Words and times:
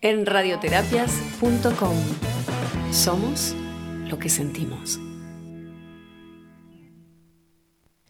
En 0.00 0.26
radioterapias.com. 0.26 1.96
Somos 2.92 3.54
lo 4.08 4.18
que 4.18 4.28
sentimos. 4.28 5.00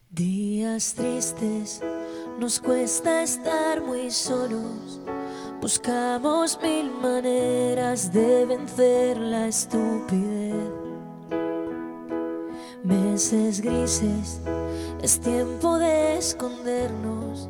Días 0.09 0.95
tristes, 0.95 1.81
nos 2.39 2.59
cuesta 2.59 3.23
estar 3.23 3.81
muy 3.81 4.11
solos. 4.11 4.99
Buscamos 5.61 6.59
mil 6.61 6.91
maneras 6.91 8.11
de 8.11 8.45
vencer 8.45 9.17
la 9.17 9.47
estupidez. 9.47 10.55
Meses 12.83 13.61
grises, 13.61 14.39
es 15.01 15.19
tiempo 15.19 15.77
de 15.77 16.17
escondernos 16.17 17.49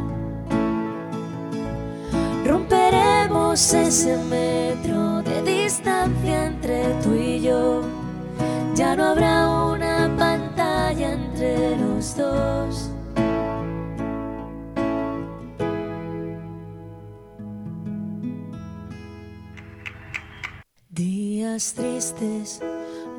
Ese 3.53 4.15
metro 4.29 5.21
de 5.23 5.41
distancia 5.41 6.45
entre 6.45 6.93
tú 7.03 7.13
y 7.13 7.41
yo. 7.41 7.81
Ya 8.75 8.95
no 8.95 9.07
habrá 9.07 9.49
una 9.49 10.15
pantalla 10.17 11.11
entre 11.11 11.75
los 11.75 12.15
dos. 12.15 12.91
Días 20.89 21.73
tristes, 21.73 22.61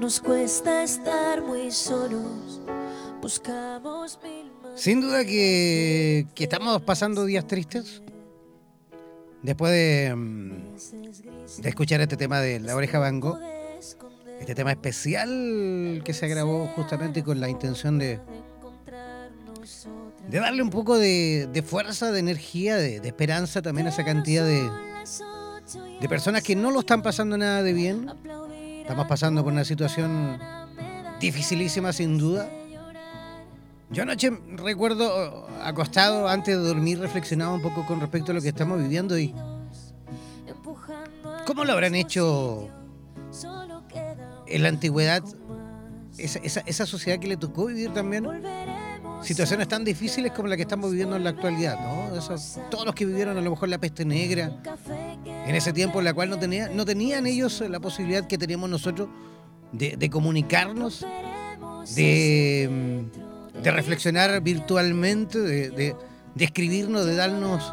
nos 0.01 0.19
cuesta 0.19 0.83
estar 0.83 1.43
muy 1.43 1.71
solos. 1.71 2.63
Buscamos 3.21 4.19
mil. 4.23 4.51
Sin 4.77 5.03
duda 5.03 5.27
que, 5.27 6.27
que 6.35 6.45
estamos 6.45 6.81
pasando 6.81 7.27
días 7.27 7.47
tristes. 7.47 8.01
Después 9.43 9.73
de, 9.73 10.15
mm, 10.15 11.63
de 11.63 11.69
escuchar 11.69 12.01
este 12.01 12.17
tema 12.17 12.41
de 12.41 12.61
La 12.61 12.77
Oreja 12.77 12.99
Van 12.99 13.21
Gogh, 13.21 13.41
este 14.41 14.55
tema 14.55 14.71
especial 14.71 16.03
que 16.05 16.13
se 16.13 16.29
grabó 16.29 16.67
justamente 16.69 17.23
con 17.23 17.41
la 17.41 17.49
intención 17.49 17.99
de, 17.99 18.21
darle 20.31 20.63
un 20.63 20.71
poco 20.71 20.99
de, 20.99 21.65
fuerza, 21.67 22.11
de 22.11 22.21
energía, 22.21 22.77
de, 22.77 23.01
de 23.01 23.09
esperanza 23.09 23.63
también 23.63 23.87
a 23.87 23.91
esa 23.91 24.05
cantidad 24.05 24.45
de, 24.45 24.69
de 26.01 26.09
personas 26.09 26.43
que 26.43 26.57
no 26.57 26.71
lo 26.71 26.81
están 26.81 27.03
pasando 27.03 27.37
nada 27.37 27.63
de 27.63 27.73
bien. 27.73 28.11
Estamos 28.81 29.07
pasando 29.07 29.45
por 29.45 29.53
una 29.53 29.65
situación 29.65 30.39
dificilísima 31.21 31.93
sin 31.93 32.19
duda. 32.19 32.51
Yo 33.93 34.05
anoche 34.05 34.31
recuerdo 34.57 35.47
acostado 35.63 36.27
antes 36.27 36.57
de 36.57 36.63
dormir 36.63 36.99
reflexionaba 36.99 37.55
un 37.55 37.61
poco 37.61 37.85
con 37.85 38.01
respecto 38.01 38.33
a 38.33 38.35
lo 38.35 38.41
que 38.41 38.49
estamos 38.49 38.81
viviendo 38.81 39.19
y 39.19 39.35
¿cómo 41.47 41.65
lo 41.65 41.73
habrán 41.73 41.95
hecho 41.95 42.69
en 44.47 44.63
la 44.63 44.71
antigüedad 44.71 45.23
esa, 46.17 46.61
esa, 46.67 46.87
sociedad 46.87 47.19
que 47.19 47.29
le 47.29 47.37
tocó 47.37 47.67
vivir 47.67 47.93
también? 47.93 48.27
situaciones 49.23 49.69
tan 49.69 49.85
difíciles 49.85 50.33
como 50.33 50.49
la 50.49 50.57
que 50.57 50.63
estamos 50.63 50.91
viviendo 50.91 51.15
en 51.15 51.23
la 51.23 51.31
actualidad, 51.31 51.79
¿no? 51.79 52.21
Todos 52.71 52.85
los 52.85 52.95
que 52.95 53.07
vivieron 53.07 53.39
a 53.39 53.41
lo 53.41 53.51
mejor 53.51 53.69
la 53.69 53.79
peste 53.79 54.05
negra, 54.05 54.61
en 55.47 55.55
ese 55.55 55.73
tiempo 55.73 56.01
en 56.01 56.07
la 56.07 56.15
cual 56.15 56.29
no, 56.29 56.39
tenía, 56.39 56.69
no 56.69 56.85
tenían 56.85 57.27
ellos 57.27 57.61
la 57.69 57.79
posibilidad 57.79 58.27
que 58.27 58.37
teníamos 58.37 58.69
nosotros 58.69 59.09
de, 59.71 59.97
de 59.97 60.11
comunicarnos, 60.11 61.07
de, 61.95 63.07
de, 63.61 63.71
reflexionar 63.71 64.43
virtualmente, 64.43 65.39
de, 65.39 65.97
escribirnos, 66.39 67.07
de 67.07 67.15
darnos 67.15 67.73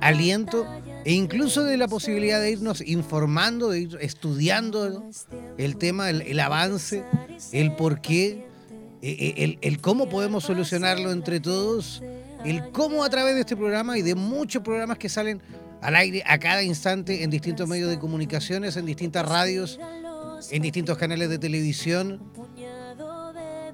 aliento 0.00 0.66
e 1.04 1.12
incluso 1.12 1.64
de 1.64 1.76
la 1.76 1.88
posibilidad 1.88 2.40
de 2.40 2.52
irnos 2.52 2.80
informando, 2.86 3.70
de 3.70 3.80
ir 3.80 3.98
estudiando 4.00 5.08
el 5.56 5.76
tema, 5.76 6.10
el, 6.10 6.40
avance, 6.40 7.04
el 7.52 7.74
por 7.74 8.00
qué 8.00 8.46
eh, 9.00 9.34
el, 9.38 9.58
el, 9.62 9.80
cómo 9.80 10.08
podemos 10.08 10.44
solucionarlo 10.44 11.12
entre 11.12 11.40
todos, 11.40 12.02
el 12.44 12.70
cómo 12.70 13.04
a 13.04 13.10
través 13.10 13.34
de 13.34 13.40
este 13.40 13.56
programa 13.56 13.96
y 13.96 14.02
de 14.02 14.14
muchos 14.14 14.62
programas 14.62 14.98
que 14.98 15.08
salen 15.08 15.40
al 15.80 15.96
aire 15.96 16.22
a 16.26 16.38
cada 16.38 16.62
instante 16.62 17.22
en 17.22 17.30
distintos 17.30 17.68
medios 17.68 17.88
de 17.88 17.98
comunicaciones, 17.98 18.76
en 18.76 18.86
distintas 18.86 19.26
radios, 19.28 19.78
en 20.50 20.62
distintos 20.62 20.98
canales 20.98 21.28
de 21.28 21.38
televisión. 21.38 22.20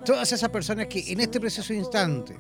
Todas 0.05 0.33
esas 0.33 0.51
personas 0.51 0.87
que 0.87 1.13
en 1.13 1.21
este 1.21 1.41
preciso 1.41 1.73
instante 1.73 2.37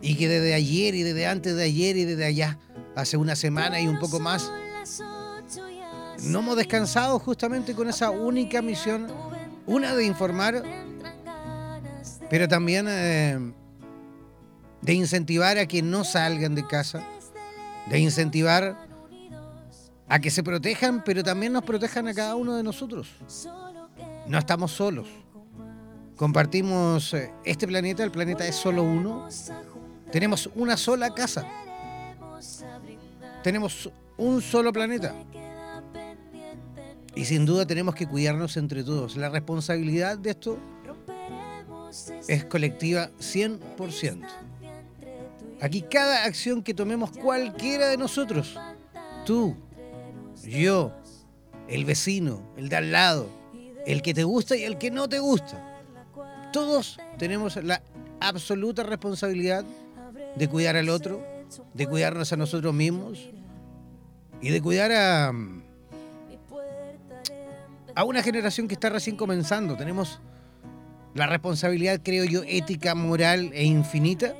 y 0.00 0.14
que 0.14 0.28
desde 0.28 0.54
ayer 0.54 0.94
y 0.94 1.02
desde 1.02 1.26
antes 1.26 1.54
de 1.54 1.64
ayer 1.64 1.96
y 1.96 2.04
desde 2.04 2.24
allá, 2.24 2.58
hace 2.94 3.16
una 3.16 3.36
semana 3.36 3.80
y 3.80 3.86
un 3.86 3.98
poco 3.98 4.20
más, 4.20 4.50
no 6.24 6.38
hemos 6.40 6.56
descansado 6.56 7.18
justamente 7.18 7.74
con 7.74 7.88
esa 7.88 8.10
única 8.10 8.62
misión, 8.62 9.06
una 9.66 9.94
de 9.94 10.06
informar 10.06 10.62
pero 12.30 12.46
también 12.46 12.86
eh, 12.88 13.52
de 14.82 14.94
incentivar 14.94 15.58
a 15.58 15.66
que 15.66 15.82
no 15.82 16.04
salgan 16.04 16.54
de 16.54 16.66
casa, 16.66 17.02
de 17.88 17.98
incentivar 17.98 18.76
a 20.08 20.18
que 20.18 20.30
se 20.30 20.42
protejan, 20.42 21.02
pero 21.04 21.22
también 21.22 21.52
nos 21.52 21.64
protejan 21.64 22.08
a 22.08 22.14
cada 22.14 22.34
uno 22.34 22.56
de 22.56 22.62
nosotros. 22.62 23.08
No 24.26 24.38
estamos 24.38 24.72
solos. 24.72 25.08
Compartimos 26.18 27.14
eh, 27.14 27.30
este 27.44 27.68
planeta, 27.68 28.02
el 28.02 28.10
planeta 28.10 28.44
es 28.44 28.56
solo 28.56 28.82
uno. 28.82 29.28
Tenemos 30.10 30.50
una 30.56 30.76
sola 30.76 31.14
casa. 31.14 31.46
Tenemos 33.44 33.88
un 34.16 34.42
solo 34.42 34.72
planeta. 34.72 35.14
Y 37.14 37.24
sin 37.24 37.46
duda 37.46 37.64
tenemos 37.68 37.94
que 37.94 38.08
cuidarnos 38.08 38.56
entre 38.56 38.82
todos. 38.82 39.16
La 39.16 39.28
responsabilidad 39.28 40.18
de 40.18 40.30
esto 40.30 40.58
es 42.26 42.44
colectiva 42.46 43.10
100%. 43.20 44.26
Aquí 45.60 45.82
cada 45.82 46.24
acción 46.24 46.64
que 46.64 46.74
tomemos 46.74 47.12
cualquiera 47.12 47.90
de 47.90 47.96
nosotros, 47.96 48.58
tú, 49.24 49.56
yo, 50.42 50.92
el 51.68 51.84
vecino, 51.84 52.42
el 52.56 52.68
de 52.68 52.76
al 52.76 52.90
lado, 52.90 53.30
el 53.86 54.02
que 54.02 54.14
te 54.14 54.24
gusta 54.24 54.56
y 54.56 54.64
el 54.64 54.78
que 54.78 54.90
no 54.90 55.08
te 55.08 55.20
gusta, 55.20 55.67
todos 56.52 56.98
tenemos 57.18 57.56
la 57.56 57.82
absoluta 58.20 58.82
responsabilidad 58.82 59.64
de 60.36 60.48
cuidar 60.48 60.76
al 60.76 60.88
otro, 60.88 61.24
de 61.74 61.86
cuidarnos 61.86 62.32
a 62.32 62.36
nosotros 62.36 62.74
mismos 62.74 63.30
y 64.40 64.50
de 64.50 64.60
cuidar 64.60 64.92
a, 64.92 65.32
una 68.04 68.22
generación 68.22 68.68
que 68.68 68.74
está 68.74 68.90
recién 68.90 69.16
comenzando. 69.16 69.76
Tenemos 69.76 70.20
la 71.14 71.26
responsabilidad, 71.26 72.00
creo 72.02 72.24
yo, 72.24 72.42
ética, 72.46 72.94
moral 72.94 73.50
e 73.52 73.64
infinita, 73.64 74.34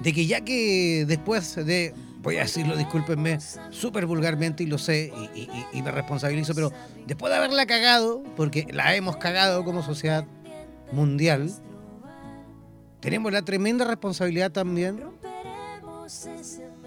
de 0.00 0.12
que 0.12 0.26
ya 0.26 0.40
que 0.40 1.04
después 1.06 1.54
de, 1.54 1.94
voy 2.20 2.36
a 2.36 2.40
decirlo, 2.40 2.76
discúlpenme, 2.76 3.38
súper 3.70 4.06
vulgarmente 4.06 4.62
y 4.64 4.66
lo 4.66 4.78
sé 4.78 5.12
y, 5.34 5.82
me 5.82 5.90
responsabilizo, 5.90 6.54
pero 6.54 6.72
después 7.06 7.30
de 7.30 7.38
haberla 7.38 7.66
cagado, 7.66 8.22
porque 8.36 8.66
la 8.72 8.94
hemos 8.94 9.16
cagado 9.16 9.64
como 9.64 9.82
sociedad 9.82 10.26
mundial, 10.92 11.52
tenemos 13.00 13.32
la 13.32 13.42
tremenda 13.42 13.84
responsabilidad 13.84 14.50
también 14.50 15.02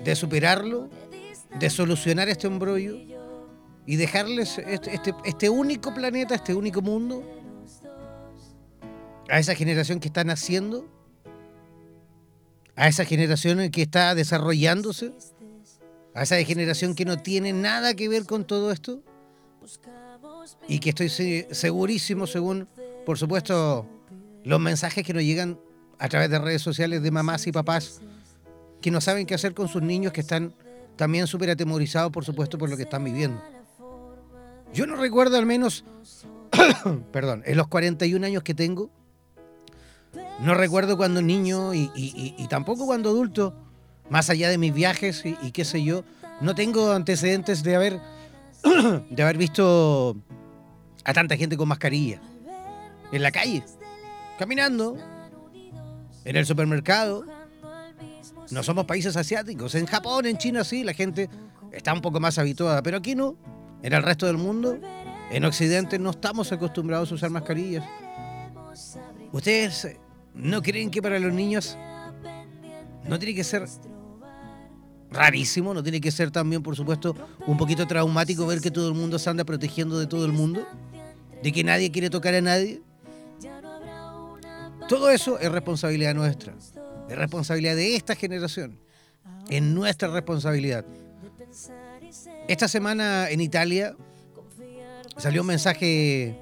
de 0.03 0.15
superarlo, 0.15 0.89
de 1.59 1.69
solucionar 1.69 2.27
este 2.27 2.47
embrollo 2.47 2.97
y 3.85 3.95
dejarles 3.95 4.57
este, 4.57 4.93
este, 4.93 5.13
este 5.25 5.49
único 5.49 5.93
planeta, 5.93 6.35
este 6.35 6.53
único 6.53 6.81
mundo, 6.81 7.23
a 9.29 9.39
esa 9.39 9.55
generación 9.55 9.99
que 9.99 10.07
está 10.07 10.23
naciendo, 10.23 10.85
a 12.81 12.87
esa 12.87 13.05
generación 13.05 13.69
que 13.69 13.83
está 13.83 14.15
desarrollándose, 14.15 15.13
a 16.15 16.23
esa 16.23 16.43
generación 16.43 16.95
que 16.95 17.05
no 17.05 17.19
tiene 17.19 17.53
nada 17.53 17.93
que 17.93 18.09
ver 18.09 18.25
con 18.25 18.43
todo 18.43 18.71
esto 18.71 19.03
y 20.67 20.79
que 20.79 20.89
estoy 20.89 21.09
segurísimo, 21.51 22.25
según, 22.25 22.67
por 23.05 23.19
supuesto, 23.19 23.85
los 24.43 24.59
mensajes 24.59 25.05
que 25.05 25.13
nos 25.13 25.21
llegan 25.21 25.59
a 25.99 26.09
través 26.09 26.31
de 26.31 26.39
redes 26.39 26.63
sociales 26.63 27.03
de 27.03 27.11
mamás 27.11 27.45
y 27.45 27.51
papás 27.51 28.01
que 28.81 28.89
no 28.89 28.99
saben 28.99 29.27
qué 29.27 29.35
hacer 29.35 29.53
con 29.53 29.67
sus 29.67 29.83
niños 29.83 30.11
que 30.11 30.21
están 30.21 30.55
también 30.95 31.27
súper 31.27 31.51
atemorizados, 31.51 32.11
por 32.11 32.25
supuesto, 32.25 32.57
por 32.57 32.67
lo 32.67 32.77
que 32.77 32.83
están 32.83 33.03
viviendo. 33.03 33.43
Yo 34.73 34.87
no 34.87 34.95
recuerdo 34.95 35.37
al 35.37 35.45
menos, 35.45 35.85
perdón, 37.11 37.43
en 37.45 37.57
los 37.57 37.67
41 37.67 38.25
años 38.25 38.41
que 38.41 38.55
tengo, 38.55 38.89
no 40.39 40.55
recuerdo 40.55 40.97
cuando 40.97 41.21
niño 41.21 41.73
y, 41.73 42.47
tampoco 42.49 42.85
cuando 42.85 43.09
adulto, 43.09 43.53
más 44.09 44.29
allá 44.29 44.49
de 44.49 44.57
mis 44.57 44.73
viajes 44.73 45.25
y, 45.25 45.37
y, 45.41 45.51
qué 45.51 45.65
sé 45.65 45.83
yo, 45.83 46.03
no 46.41 46.55
tengo 46.55 46.91
antecedentes 46.91 47.63
de 47.63 47.75
haber, 47.75 47.99
de 49.09 49.23
haber 49.23 49.37
visto 49.37 50.17
a 51.03 51.13
tanta 51.13 51.37
gente 51.37 51.57
con 51.57 51.67
mascarilla 51.67 52.19
en 53.11 53.21
la 53.21 53.31
calle, 53.31 53.63
caminando, 54.37 54.97
en 56.25 56.35
el 56.35 56.45
supermercado. 56.45 57.25
No 58.51 58.63
somos 58.63 58.85
países 58.85 59.15
asiáticos. 59.15 59.75
En 59.75 59.85
Japón, 59.85 60.25
en 60.25 60.37
China 60.37 60.63
sí, 60.63 60.83
la 60.83 60.93
gente 60.93 61.29
está 61.71 61.93
un 61.93 62.01
poco 62.01 62.19
más 62.19 62.37
habituada, 62.37 62.81
pero 62.81 62.97
aquí 62.97 63.15
no. 63.15 63.35
En 63.83 63.93
el 63.93 64.03
resto 64.03 64.27
del 64.27 64.37
mundo, 64.37 64.77
en 65.31 65.45
Occidente, 65.45 65.97
no 65.97 66.11
estamos 66.11 66.51
acostumbrados 66.51 67.11
a 67.11 67.15
usar 67.15 67.29
mascarillas. 67.29 67.83
Ustedes 69.31 69.97
¿No 70.33 70.61
creen 70.61 70.89
que 70.89 71.01
para 71.01 71.19
los 71.19 71.33
niños 71.33 71.77
no 73.07 73.19
tiene 73.19 73.35
que 73.35 73.43
ser 73.43 73.65
rarísimo? 75.11 75.73
¿No 75.73 75.83
tiene 75.83 75.99
que 75.99 76.11
ser 76.11 76.31
también, 76.31 76.63
por 76.63 76.75
supuesto, 76.75 77.15
un 77.47 77.57
poquito 77.57 77.85
traumático 77.85 78.47
ver 78.47 78.61
que 78.61 78.71
todo 78.71 78.87
el 78.87 78.95
mundo 78.95 79.19
se 79.19 79.29
anda 79.29 79.43
protegiendo 79.43 79.99
de 79.99 80.07
todo 80.07 80.25
el 80.25 80.31
mundo? 80.31 80.65
¿De 81.43 81.51
que 81.51 81.63
nadie 81.63 81.91
quiere 81.91 82.09
tocar 82.09 82.33
a 82.35 82.41
nadie? 82.41 82.81
Todo 84.87 85.09
eso 85.09 85.39
es 85.39 85.49
responsabilidad 85.51 86.13
nuestra, 86.13 86.53
es 87.09 87.17
responsabilidad 87.17 87.75
de 87.75 87.95
esta 87.95 88.13
generación, 88.13 88.77
es 89.49 89.61
nuestra 89.61 90.09
responsabilidad. 90.09 90.85
Esta 92.49 92.67
semana 92.67 93.29
en 93.29 93.39
Italia 93.39 93.95
salió 95.15 95.41
un 95.41 95.47
mensaje 95.47 96.40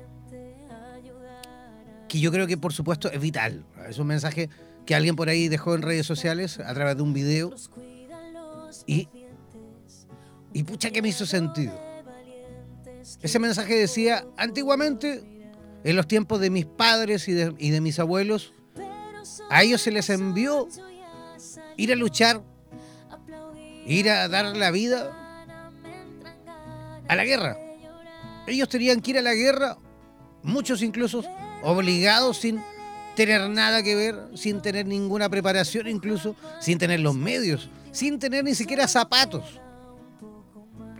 que 2.10 2.20
yo 2.20 2.32
creo 2.32 2.48
que 2.48 2.58
por 2.58 2.74
supuesto 2.74 3.10
es 3.10 3.22
vital. 3.22 3.64
Es 3.88 3.98
un 4.00 4.08
mensaje 4.08 4.50
que 4.86 4.96
alguien 4.96 5.16
por 5.16 5.30
ahí 5.30 5.48
dejó 5.48 5.76
en 5.76 5.84
redes 5.84 6.06
sociales 6.06 6.60
a 6.60 6.74
través 6.74 6.98
de 6.98 7.04
un 7.04 7.14
video. 7.14 7.54
Y, 8.86 9.08
y 10.52 10.64
pucha 10.64 10.90
que 10.92 11.02
me 11.02 11.10
hizo 11.10 11.26
sentido. 11.26 11.80
Ese 13.22 13.40
mensaje 13.40 13.76
decía, 13.76 14.26
antiguamente, 14.36 15.24
en 15.84 15.96
los 15.96 16.08
tiempos 16.08 16.40
de 16.40 16.50
mis 16.50 16.66
padres 16.66 17.28
y 17.28 17.34
de, 17.34 17.54
y 17.58 17.70
de 17.70 17.82
mis 17.82 18.00
abuelos, 18.00 18.54
a 19.50 19.64
ellos 19.64 19.82
se 19.82 19.92
les 19.92 20.10
envió 20.10 20.68
ir 21.78 21.92
a 21.92 21.96
luchar, 21.96 22.42
ir 23.86 24.10
a 24.10 24.28
dar 24.28 24.58
la 24.58 24.72
vida 24.72 25.16
a 27.08 27.16
la 27.16 27.24
guerra. 27.24 27.58
Ellos 28.48 28.70
tenían 28.70 29.02
que 29.02 29.12
ir 29.12 29.18
a 29.20 29.22
la 29.22 29.34
guerra, 29.34 29.78
muchos 30.44 30.82
incluso 30.82 31.24
obligados 31.64 32.38
sin 32.38 32.62
tener 33.16 33.50
nada 33.50 33.84
que 33.84 33.96
ver, 33.96 34.16
sin 34.36 34.62
tener 34.62 34.86
ninguna 34.86 35.30
preparación 35.30 35.88
incluso, 35.88 36.36
sin 36.60 36.78
tener 36.78 37.02
los 37.02 37.16
medios, 37.16 37.70
sin 37.92 38.20
tener 38.20 38.44
ni 38.44 38.56
siquiera 38.56 38.88
zapatos. 38.88 39.60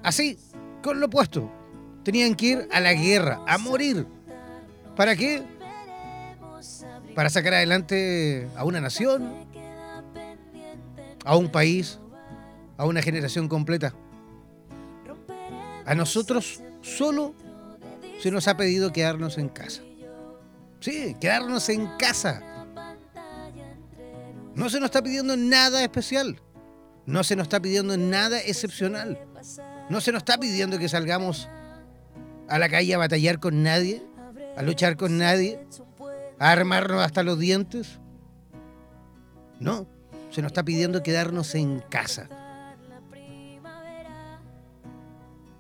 Así, 0.04 0.38
con 0.84 1.00
lo 1.00 1.06
opuesto, 1.06 1.52
tenían 2.04 2.36
que 2.36 2.46
ir 2.46 2.68
a 2.72 2.80
la 2.80 2.94
guerra, 2.94 3.42
a 3.48 3.58
morir. 3.58 4.06
¿Para 4.96 5.16
qué? 5.16 5.44
Para 7.16 7.30
sacar 7.30 7.54
adelante 7.54 8.50
a 8.56 8.66
una 8.66 8.82
nación, 8.82 9.34
a 11.24 11.36
un 11.36 11.50
país, 11.50 12.00
a 12.78 12.86
una 12.86 13.02
generación 13.02 13.48
completa. 13.48 13.94
A 15.86 15.96
nosotros 15.96 16.62
solo 16.82 17.34
se 18.22 18.32
nos 18.32 18.48
ha 18.48 18.58
pedido 18.58 18.92
quedarnos 18.92 19.38
en 19.38 19.50
casa. 19.50 19.82
Sí, 20.80 21.16
quedarnos 21.20 21.68
en 21.70 21.88
casa. 21.98 22.42
No 24.56 24.70
se 24.70 24.80
nos 24.80 24.88
está 24.88 25.02
pidiendo 25.02 25.36
nada 25.38 25.84
especial. 25.84 26.42
No 27.06 27.24
se 27.24 27.36
nos 27.36 27.46
está 27.46 27.60
pidiendo 27.60 27.98
nada 27.98 28.40
excepcional. 28.40 29.20
No 29.90 30.02
se 30.02 30.12
nos 30.12 30.20
está 30.20 30.38
pidiendo 30.38 30.78
que 30.78 30.90
salgamos 30.90 31.50
a 32.48 32.60
la 32.60 32.70
calle 32.70 32.94
a 32.94 32.98
batallar 32.98 33.40
con 33.40 33.64
nadie, 33.64 34.04
a 34.56 34.62
luchar 34.62 34.96
con 34.96 35.18
nadie, 35.18 35.66
a 36.40 36.52
armarnos 36.52 37.04
hasta 37.04 37.24
los 37.24 37.40
dientes. 37.40 38.00
No, 39.60 39.88
se 40.30 40.42
nos 40.42 40.50
está 40.50 40.64
pidiendo 40.64 41.04
quedarnos 41.04 41.56
en 41.56 41.80
casa. 41.90 42.30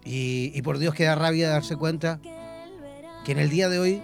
Y, 0.05 0.51
y, 0.55 0.61
por 0.61 0.79
Dios 0.79 0.95
que 0.95 1.03
da 1.03 1.15
rabia 1.15 1.49
darse 1.49 1.75
cuenta 1.75 2.19
que 3.25 3.31
en 3.31 3.37
el 3.37 3.49
día 3.49 3.69
de 3.69 3.79
hoy, 3.79 4.03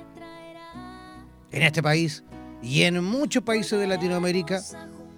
en 1.55 1.63
este 1.63 1.81
país 1.81 2.24
y 2.62 2.83
en 2.83 3.01
muchos 3.03 3.43
países 3.43 3.79
de 3.79 3.88
Latinoamérica, 3.88 4.62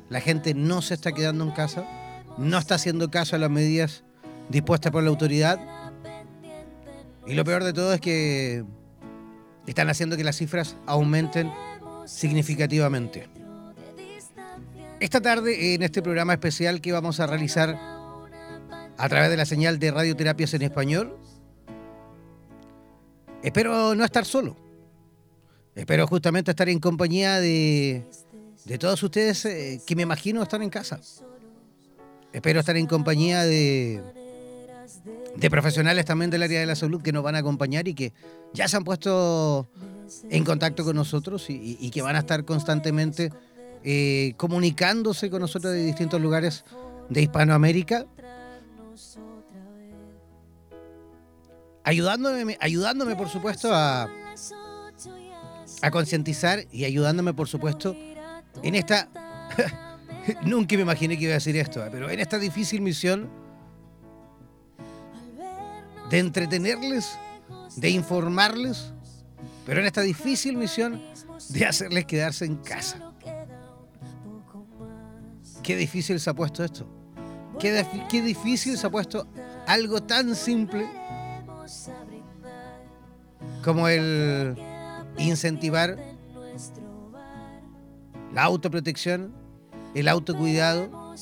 la 0.10 0.22
gente 0.22 0.54
no 0.54 0.82
se 0.82 0.94
está 0.94 1.12
quedando 1.12 1.44
en 1.44 1.52
casa, 1.52 1.84
no 2.38 2.58
está 2.58 2.76
haciendo 2.76 3.10
caso 3.10 3.36
a 3.36 3.40
las 3.40 3.50
medidas 3.50 4.04
dispuestas 4.48 4.92
por 4.92 5.04
la 5.04 5.10
autoridad. 5.10 5.60
Y 7.26 7.34
lo 7.34 7.44
peor 7.44 7.64
de 7.64 7.74
todo 7.74 7.92
es 7.94 8.00
que 8.00 8.64
están 9.66 9.90
haciendo 9.90 10.16
que 10.16 10.24
las 10.24 10.38
cifras 10.38 10.78
aumenten 10.86 11.52
significativamente. 12.06 13.28
Esta 15.00 15.20
tarde, 15.20 15.74
en 15.74 15.82
este 15.82 16.02
programa 16.02 16.34
especial 16.34 16.82
que 16.82 16.92
vamos 16.92 17.20
a 17.20 17.28
realizar 17.28 17.80
a 18.98 19.10
través 19.10 19.30
de 19.30 19.38
la 19.38 19.46
señal 19.46 19.80
de 19.80 19.92
radioterapias 19.92 20.54
en 20.54 20.62
español, 20.62 21.18
espero 23.42 23.96
no 23.96 24.06
estar 24.06 24.24
solo. 24.24 24.67
Espero 25.78 26.08
justamente 26.08 26.50
estar 26.50 26.68
en 26.70 26.80
compañía 26.80 27.40
de, 27.40 28.04
de 28.66 28.78
todos 28.80 29.02
ustedes 29.04 29.46
eh, 29.46 29.80
que 29.86 29.96
me 29.96 30.02
imagino 30.02 30.42
están 30.42 30.64
en 30.64 30.72
casa. 30.72 31.00
Espero 32.34 32.62
estar 32.62 32.76
en 32.76 32.88
compañía 32.88 33.44
de, 33.44 34.02
de 35.36 35.50
profesionales 35.52 36.04
también 36.06 36.32
del 36.32 36.42
área 36.42 36.60
de 36.60 36.66
la 36.66 36.76
salud 36.76 37.00
que 37.04 37.12
nos 37.12 37.22
van 37.22 37.36
a 37.36 37.40
acompañar 37.40 37.88
y 37.88 37.94
que 37.94 38.12
ya 38.56 38.68
se 38.68 38.76
han 38.76 38.84
puesto 38.84 39.68
en 40.32 40.44
contacto 40.44 40.84
con 40.84 40.96
nosotros 40.96 41.46
y, 41.48 41.92
que 41.92 42.02
van 42.02 42.16
a 42.16 42.20
estar 42.20 42.44
constantemente 42.44 43.32
eh, 43.84 44.34
comunicándose 44.36 45.30
con 45.30 45.42
nosotros 45.42 45.74
de 45.74 45.86
distintos 45.86 46.20
lugares 46.20 46.66
de 47.08 47.22
Hispanoamérica, 47.22 48.08
ayudándome, 51.84 52.58
ayudándome 52.60 53.16
por 53.16 53.30
supuesto 53.30 53.70
a, 53.72 54.10
a 55.82 55.92
concientizar 55.92 56.66
y 56.72 56.86
ayudándome 56.86 57.34
por 57.34 57.48
supuesto 57.48 57.96
en 58.64 58.76
esta, 58.76 59.10
nunca 60.44 60.76
me 60.76 60.82
imaginé 60.82 61.18
que 61.18 61.26
iba 61.26 61.34
a 61.34 61.36
decir 61.36 61.56
esto, 61.58 61.84
pero 61.92 62.10
en 62.10 62.20
esta 62.20 62.40
difícil 62.40 62.82
misión 62.82 63.30
de 66.10 66.20
entretenerles, 66.20 67.18
de 67.76 67.90
informarles, 67.90 68.94
pero 69.66 69.82
en 69.82 69.86
esta 69.86 70.02
difícil 70.02 70.58
misión 70.58 71.02
de 71.50 71.66
hacerles 71.66 72.06
quedarse 72.06 72.46
en 72.46 72.56
casa. 72.58 73.14
Qué 75.62 75.76
difícil 75.76 76.20
se 76.20 76.30
ha 76.30 76.34
puesto 76.34 76.64
esto. 76.64 76.88
Qué, 77.60 77.86
qué 78.10 78.22
difícil 78.22 78.78
se 78.78 78.88
ha 78.88 78.90
puesto 78.90 79.28
algo 79.66 80.02
tan 80.02 80.34
simple 80.36 80.88
como 83.64 83.88
el 83.88 84.56
incentivar 85.18 85.98
la 88.34 88.44
autoprotección, 88.44 89.34
el 89.96 90.08
autocuidado 90.08 91.16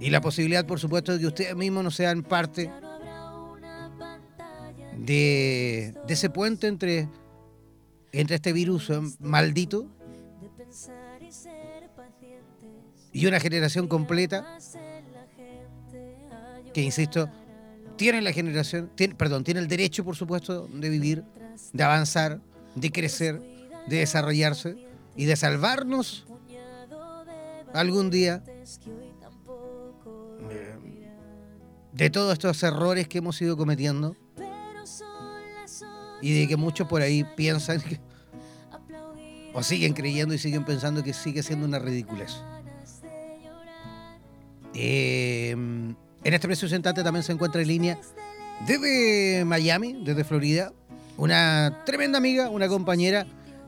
y 0.00 0.10
la 0.10 0.20
posibilidad, 0.20 0.66
por 0.66 0.80
supuesto, 0.80 1.12
de 1.12 1.20
que 1.20 1.26
ustedes 1.26 1.56
mismos 1.56 1.84
no 1.84 1.90
sean 1.90 2.22
parte 2.22 2.70
de, 4.98 5.94
de 6.06 6.14
ese 6.14 6.30
puente 6.30 6.66
entre, 6.66 7.08
entre 8.12 8.36
este 8.36 8.52
virus 8.52 8.90
maldito 9.20 9.88
y 13.12 13.26
una 13.26 13.38
generación 13.38 13.86
completa 13.86 14.58
que, 16.72 16.82
insisto, 16.82 17.30
tiene 17.96 18.20
la 18.20 18.32
generación, 18.32 18.90
tiene, 18.94 19.14
perdón, 19.14 19.44
tiene 19.44 19.60
el 19.60 19.68
derecho, 19.68 20.04
por 20.04 20.16
supuesto, 20.16 20.66
de 20.66 20.88
vivir, 20.90 21.24
de 21.72 21.82
avanzar, 21.82 22.40
de 22.74 22.90
crecer, 22.90 23.40
de 23.86 23.98
desarrollarse 23.98 24.76
y 25.16 25.24
de 25.26 25.36
salvarnos 25.36 26.26
algún 27.72 28.10
día 28.10 28.42
eh, 30.50 30.76
de 31.92 32.10
todos 32.10 32.32
estos 32.34 32.62
errores 32.62 33.08
que 33.08 33.18
hemos 33.18 33.40
ido 33.40 33.56
cometiendo 33.56 34.16
y 36.22 36.40
de 36.40 36.48
que 36.48 36.56
muchos 36.56 36.88
por 36.88 37.02
ahí 37.02 37.24
piensan 37.36 37.82
o 39.52 39.62
siguen 39.62 39.92
creyendo 39.92 40.34
y 40.34 40.38
siguen 40.38 40.64
pensando 40.64 41.02
que 41.02 41.12
sigue 41.12 41.42
siendo 41.42 41.66
una 41.66 41.78
ridiculez. 41.78 42.32
Eh, 44.72 45.50
en 45.50 45.96
este 46.24 46.48
preciso 46.48 46.74
instante 46.74 47.04
también 47.04 47.22
se 47.22 47.32
encuentra 47.32 47.60
en 47.60 47.68
línea 47.68 48.00
desde 48.66 49.44
Miami, 49.44 50.02
desde 50.04 50.24
Florida, 50.24 50.72
una 51.16 51.82
tremenda 51.84 52.18
amiga, 52.18 52.50
una 52.50 52.68
compañera 52.68 53.26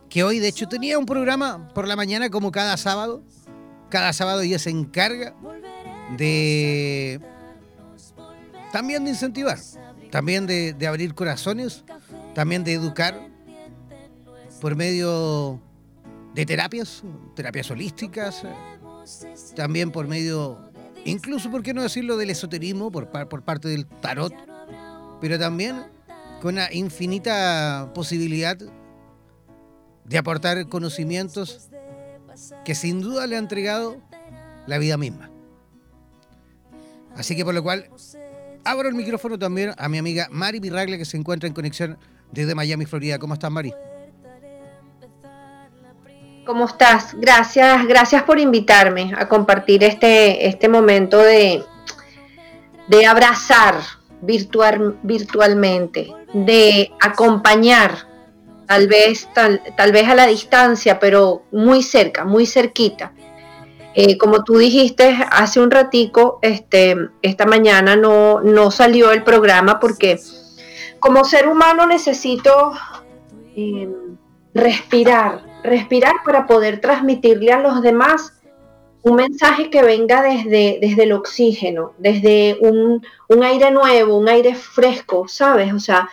que 0.08 0.22
hoy 0.22 0.38
de 0.38 0.48
hecho 0.48 0.68
tenía 0.68 0.98
un 0.98 1.06
programa 1.06 1.68
por 1.74 1.86
la 1.86 1.96
mañana 1.96 2.30
como 2.30 2.50
cada 2.50 2.76
sábado. 2.76 3.22
Cada 3.88 4.12
sábado 4.12 4.40
ella 4.40 4.58
se 4.58 4.70
encarga 4.70 5.34
de 6.16 7.20
también 8.72 9.04
de 9.04 9.10
incentivar, 9.10 9.58
también 10.10 10.46
de, 10.46 10.74
abrir 10.86 11.14
corazones, 11.14 11.84
también 12.34 12.64
de 12.64 12.74
educar 12.74 13.28
por 14.60 14.76
medio 14.76 15.60
de 16.34 16.44
terapias, 16.44 17.02
terapias 17.34 17.70
holísticas, 17.70 18.42
también 19.54 19.90
por 19.90 20.08
medio 20.08 20.58
incluso, 21.04 21.50
¿por 21.50 21.62
qué 21.62 21.72
no 21.72 21.82
decirlo, 21.82 22.16
del 22.16 22.30
esoterismo 22.30 22.90
por, 22.90 23.08
por 23.28 23.42
parte 23.42 23.68
del 23.68 23.86
tarot, 23.86 24.34
pero 25.20 25.38
también 25.38 25.84
con 26.40 26.54
una 26.54 26.72
infinita 26.72 27.90
posibilidad 27.94 28.56
de 30.04 30.18
aportar 30.18 30.68
conocimientos 30.68 31.68
que 32.64 32.74
sin 32.74 33.00
duda 33.00 33.26
le 33.26 33.36
ha 33.36 33.38
entregado 33.38 33.96
la 34.66 34.78
vida 34.78 34.96
misma. 34.96 35.30
Así 37.16 37.34
que 37.34 37.44
por 37.44 37.54
lo 37.54 37.62
cual 37.62 37.88
abro 38.64 38.88
el 38.88 38.94
micrófono 38.94 39.38
también 39.38 39.72
a 39.78 39.88
mi 39.88 39.98
amiga 39.98 40.28
Mari 40.30 40.60
Pirragle 40.60 40.98
que 40.98 41.04
se 41.04 41.16
encuentra 41.16 41.46
en 41.46 41.54
conexión 41.54 41.98
desde 42.30 42.54
Miami, 42.54 42.84
Florida. 42.84 43.18
¿Cómo 43.18 43.34
estás, 43.34 43.50
Mari? 43.50 43.72
¿Cómo 46.44 46.66
estás? 46.66 47.14
Gracias, 47.14 47.86
gracias 47.86 48.22
por 48.22 48.38
invitarme 48.38 49.12
a 49.16 49.26
compartir 49.28 49.82
este, 49.82 50.46
este 50.46 50.68
momento 50.68 51.18
de, 51.18 51.64
de 52.86 53.06
abrazar 53.06 53.74
virtual, 54.20 54.98
virtualmente, 55.02 56.12
de 56.44 56.92
acompañar, 57.00 57.92
tal 58.66 58.88
vez, 58.88 59.28
tal, 59.34 59.62
tal 59.76 59.92
vez 59.92 60.06
a 60.06 60.14
la 60.14 60.26
distancia, 60.26 60.98
pero 60.98 61.44
muy 61.50 61.82
cerca, 61.82 62.24
muy 62.24 62.46
cerquita, 62.46 63.12
Eh, 63.98 64.18
como 64.18 64.44
tú 64.44 64.58
dijiste 64.58 65.16
hace 65.30 65.58
un 65.58 65.70
ratico, 65.70 66.38
este, 66.42 66.94
esta 67.22 67.46
mañana 67.46 67.96
no, 67.96 68.42
no 68.42 68.70
salió 68.70 69.10
el 69.10 69.22
programa 69.22 69.80
porque 69.80 70.18
como 71.00 71.24
ser 71.24 71.48
humano 71.48 71.86
necesito 71.86 72.72
em, 73.56 74.18
respirar, 74.52 75.40
respirar 75.64 76.12
para 76.26 76.46
poder 76.46 76.78
transmitirle 76.82 77.52
a 77.52 77.60
los 77.60 77.80
demás 77.80 78.34
un 79.06 79.14
mensaje 79.14 79.70
que 79.70 79.82
venga 79.82 80.20
desde, 80.20 80.78
desde 80.80 81.04
el 81.04 81.12
oxígeno, 81.12 81.92
desde 81.96 82.58
un, 82.60 83.06
un 83.28 83.42
aire 83.44 83.70
nuevo, 83.70 84.18
un 84.18 84.28
aire 84.28 84.56
fresco, 84.56 85.28
¿sabes? 85.28 85.72
O 85.72 85.78
sea, 85.78 86.08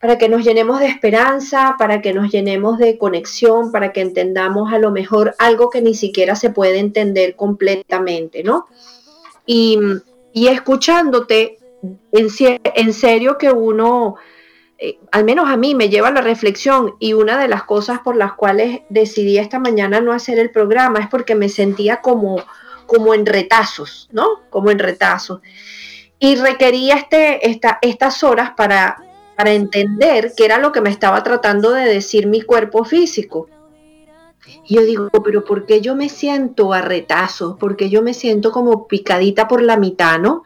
para 0.00 0.18
que 0.18 0.28
nos 0.28 0.44
llenemos 0.44 0.80
de 0.80 0.86
esperanza, 0.86 1.76
para 1.78 2.02
que 2.02 2.12
nos 2.12 2.32
llenemos 2.32 2.78
de 2.78 2.98
conexión, 2.98 3.70
para 3.70 3.92
que 3.92 4.00
entendamos 4.00 4.72
a 4.72 4.80
lo 4.80 4.90
mejor 4.90 5.36
algo 5.38 5.70
que 5.70 5.80
ni 5.80 5.94
siquiera 5.94 6.34
se 6.34 6.50
puede 6.50 6.80
entender 6.80 7.36
completamente, 7.36 8.42
¿no? 8.42 8.66
Y, 9.46 9.78
escuchándote, 10.34 11.58
en, 12.10 12.92
serio 12.92 13.38
que 13.38 13.52
uno, 13.52 14.16
eh, 14.78 14.98
al 15.10 15.24
menos 15.24 15.48
a 15.48 15.56
mí, 15.56 15.74
me 15.74 15.88
lleva 15.88 16.10
la 16.10 16.20
reflexión 16.20 16.96
y 16.98 17.14
una 17.14 17.38
de 17.38 17.48
las 17.48 17.64
cosas 17.64 18.00
por 18.00 18.16
las 18.16 18.34
cuales 18.34 18.80
decidí 18.88 19.38
esta 19.38 19.58
mañana 19.58 20.00
no 20.00 20.12
hacer 20.12 20.38
el 20.38 20.50
programa 20.50 21.00
es 21.00 21.08
porque 21.08 21.34
me 21.34 21.48
sentía 21.48 22.00
como, 22.00 22.42
como 22.86 23.14
en 23.14 23.26
retazos, 23.26 24.08
¿no? 24.12 24.42
Como 24.50 24.70
en 24.70 24.78
retazos. 24.78 25.40
Y 26.18 26.36
requería 26.36 26.96
este, 26.96 27.48
esta, 27.48 27.78
estas 27.82 28.22
horas 28.22 28.52
para 28.56 29.06
para 29.36 29.52
entender 29.52 30.32
qué 30.34 30.46
era 30.46 30.58
lo 30.58 30.72
que 30.72 30.80
me 30.80 30.90
estaba 30.90 31.22
tratando 31.22 31.70
de 31.70 31.84
decir 31.84 32.26
mi 32.26 32.40
cuerpo 32.40 32.84
físico. 32.84 33.48
Y 34.64 34.76
yo 34.76 34.82
digo, 34.82 35.10
pero 35.22 35.44
¿por 35.44 35.66
qué 35.66 35.80
yo 35.80 35.94
me 35.94 36.08
siento 36.08 36.72
a 36.72 36.80
retazos? 36.80 37.58
¿Por 37.58 37.76
qué 37.76 37.90
yo 37.90 38.02
me 38.02 38.14
siento 38.14 38.50
como 38.50 38.88
picadita 38.88 39.46
por 39.46 39.60
la 39.60 39.76
mitad, 39.76 40.18
no? 40.18 40.42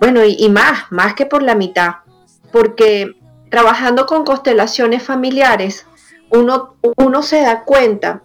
Bueno, 0.00 0.22
y, 0.24 0.48
más, 0.48 0.90
más 0.90 1.14
que 1.14 1.26
por 1.26 1.44
la 1.44 1.54
mitad, 1.54 1.96
porque 2.50 3.14
trabajando 3.52 4.06
con 4.06 4.24
constelaciones 4.24 5.02
familiares, 5.02 5.84
uno, 6.30 6.76
uno 6.96 7.22
se 7.22 7.42
da 7.42 7.64
cuenta 7.64 8.22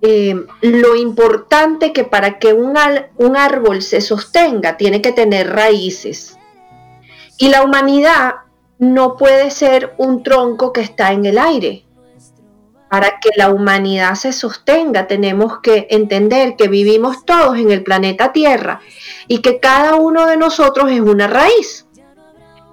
eh, 0.00 0.34
lo 0.62 0.96
importante 0.96 1.92
que 1.92 2.04
para 2.04 2.38
que 2.38 2.54
un, 2.54 2.74
un 3.18 3.36
árbol 3.36 3.82
se 3.82 4.00
sostenga 4.00 4.78
tiene 4.78 5.02
que 5.02 5.12
tener 5.12 5.52
raíces. 5.52 6.38
Y 7.36 7.50
la 7.50 7.64
humanidad 7.64 8.36
no 8.78 9.18
puede 9.18 9.50
ser 9.50 9.92
un 9.98 10.22
tronco 10.22 10.72
que 10.72 10.80
está 10.80 11.12
en 11.12 11.26
el 11.26 11.36
aire. 11.36 11.84
Para 12.88 13.20
que 13.20 13.28
la 13.36 13.50
humanidad 13.50 14.14
se 14.14 14.32
sostenga 14.32 15.06
tenemos 15.06 15.60
que 15.60 15.86
entender 15.90 16.56
que 16.56 16.68
vivimos 16.68 17.26
todos 17.26 17.58
en 17.58 17.70
el 17.70 17.82
planeta 17.82 18.32
Tierra 18.32 18.80
y 19.28 19.42
que 19.42 19.60
cada 19.60 19.96
uno 19.96 20.26
de 20.26 20.38
nosotros 20.38 20.90
es 20.90 21.00
una 21.00 21.26
raíz. 21.26 21.85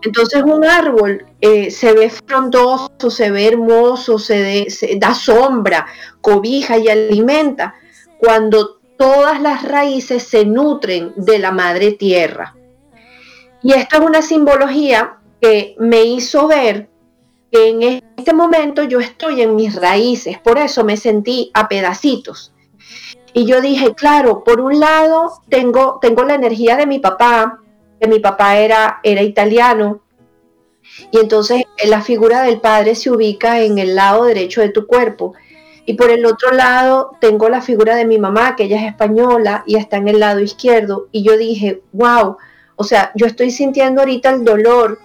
Entonces 0.04 0.44
un 0.44 0.66
árbol 0.66 1.26
eh, 1.40 1.72
se 1.72 1.94
ve 1.94 2.10
frondoso, 2.10 3.10
se 3.10 3.32
ve 3.32 3.48
hermoso, 3.48 4.20
se, 4.20 4.70
se 4.70 4.98
da 4.98 5.14
sombra, 5.14 5.86
cobija 6.22 6.78
y 6.78 6.90
alimenta 6.90 7.74
cuando 8.18 8.80
todas 8.98 9.42
las 9.42 9.64
raíces 9.64 10.24
se 10.24 10.46
nutren 10.46 11.14
de 11.16 11.40
la 11.40 11.52
madre 11.52 11.94
tierra. 11.94 12.56
Y 13.62 13.72
esta 13.74 13.98
es 13.98 14.04
una 14.04 14.22
simbología 14.22 15.20
que 15.42 15.76
me 15.80 16.04
hizo 16.04 16.48
ver 16.48 16.90
que 17.50 17.70
en 17.70 18.02
este 18.18 18.34
momento 18.34 18.84
yo 18.84 19.00
estoy 19.00 19.42
en 19.42 19.56
mis 19.56 19.76
raíces, 19.76 20.38
por 20.40 20.58
eso 20.58 20.84
me 20.84 20.98
sentí 20.98 21.50
a 21.54 21.70
pedacitos. 21.70 22.54
Y 23.34 23.46
yo 23.46 23.62
dije, 23.62 23.94
claro, 23.94 24.44
por 24.44 24.60
un 24.60 24.80
lado 24.80 25.34
tengo, 25.50 26.00
tengo 26.02 26.24
la 26.24 26.36
energía 26.36 26.76
de 26.76 26.86
mi 26.86 27.00
papá, 27.00 27.63
mi 28.08 28.20
papá 28.20 28.58
era, 28.58 29.00
era 29.04 29.22
italiano, 29.22 30.04
y 31.12 31.20
entonces 31.20 31.64
la 31.86 32.02
figura 32.02 32.44
del 32.44 32.60
padre 32.60 32.96
se 32.96 33.10
ubica 33.10 33.62
en 33.62 33.78
el 33.78 33.96
lado 33.96 34.26
derecho 34.26 34.62
de 34.62 34.70
tu 34.70 34.88
cuerpo. 34.88 35.34
Y 35.86 35.96
por 35.96 36.10
el 36.12 36.26
otro 36.26 36.52
lado 36.52 37.18
tengo 37.20 37.50
la 37.50 37.62
figura 37.62 37.96
de 37.96 38.06
mi 38.06 38.18
mamá, 38.18 38.56
que 38.56 38.66
ella 38.66 38.82
es 38.82 38.88
española 38.88 39.64
y 39.68 39.76
está 39.76 39.98
en 39.98 40.08
el 40.08 40.20
lado 40.20 40.40
izquierdo. 40.40 41.08
Y 41.12 41.24
yo 41.24 41.38
dije, 41.38 41.82
wow, 41.92 42.38
o 42.76 42.84
sea, 42.84 43.12
yo 43.16 43.26
estoy 43.26 43.52
sintiendo 43.52 44.02
ahorita 44.02 44.30
el 44.30 44.46
dolor 44.46 45.00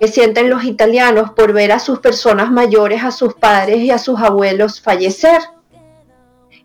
que 0.00 0.08
sienten 0.08 0.50
los 0.50 0.64
italianos 0.64 1.30
por 1.32 1.52
ver 1.52 1.72
a 1.72 1.78
sus 1.78 2.00
personas 2.00 2.50
mayores, 2.50 3.02
a 3.02 3.10
sus 3.10 3.34
padres 3.34 3.78
y 3.78 3.90
a 3.90 3.98
sus 3.98 4.20
abuelos 4.20 4.80
fallecer. 4.80 5.40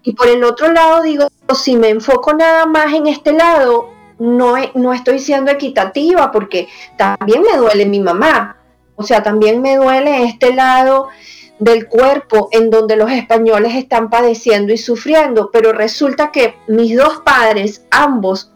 Y 0.04 0.14
por 0.14 0.28
el 0.28 0.44
otro 0.44 0.72
lado 0.72 1.02
digo, 1.02 1.28
si 1.56 1.76
me 1.76 1.90
enfoco 1.90 2.34
nada 2.34 2.66
más 2.66 2.94
en 2.94 3.08
este 3.08 3.34
lado, 3.34 3.90
no, 4.20 4.56
no 4.76 4.94
estoy 4.94 5.20
siendo 5.20 5.52
equitativa 5.52 6.32
porque 6.32 6.68
también 6.98 7.42
me 7.42 7.58
duele 7.58 7.86
mi 7.86 8.00
mamá. 8.00 8.58
O 8.96 9.04
sea, 9.04 9.24
también 9.24 9.62
me 9.62 9.78
duele 9.78 10.24
este 10.26 10.54
lado 10.54 11.08
del 11.58 11.88
cuerpo 11.88 12.50
en 12.52 12.70
donde 12.70 12.96
los 12.96 13.12
españoles 13.12 13.76
están 13.76 14.10
padeciendo 14.10 14.74
y 14.74 14.78
sufriendo, 14.78 15.50
pero 15.52 15.74
resulta 15.74 16.32
que 16.32 16.56
mis 16.68 16.96
dos 16.96 17.22
padres, 17.22 17.86
ambos, 17.92 18.52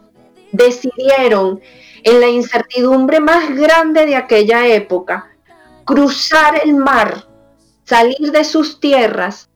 decidieron 0.52 1.60
en 2.02 2.20
la 2.20 2.28
incertidumbre 2.28 3.20
más 3.20 3.54
grande 3.54 4.06
de 4.06 4.16
aquella 4.16 4.66
época, 4.66 5.30
cruzar 5.84 6.60
el 6.62 6.74
mar, 6.74 7.26
salir 7.84 8.30
de 8.32 8.44
sus 8.44 8.80
tierras 8.80 9.48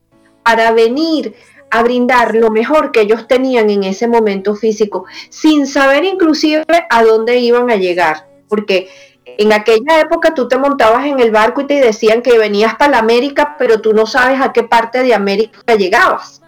para 0.42 0.72
venir 0.72 1.34
a 1.70 1.82
brindar 1.82 2.34
lo 2.34 2.50
mejor 2.50 2.92
que 2.92 3.02
ellos 3.02 3.26
tenían 3.28 3.70
en 3.70 3.84
ese 3.84 4.08
momento 4.08 4.54
físico, 4.54 5.04
sin 5.28 5.66
saber 5.66 6.04
inclusive 6.04 6.64
a 6.90 7.02
dónde 7.02 7.38
iban 7.38 7.70
a 7.70 7.76
llegar, 7.76 8.28
porque 8.48 8.88
en 9.24 9.52
aquella 9.52 10.00
época 10.00 10.34
tú 10.34 10.48
te 10.48 10.58
montabas 10.58 11.06
en 11.06 11.20
el 11.20 11.30
barco 11.30 11.60
y 11.60 11.66
te 11.66 11.80
decían 11.80 12.22
que 12.22 12.38
venías 12.38 12.74
para 12.74 12.92
la 12.92 12.98
América, 12.98 13.56
pero 13.58 13.80
tú 13.80 13.92
no 13.92 14.06
sabes 14.06 14.40
a 14.40 14.52
qué 14.52 14.62
parte 14.64 15.02
de 15.02 15.14
América 15.14 15.74
llegabas. 15.76 16.42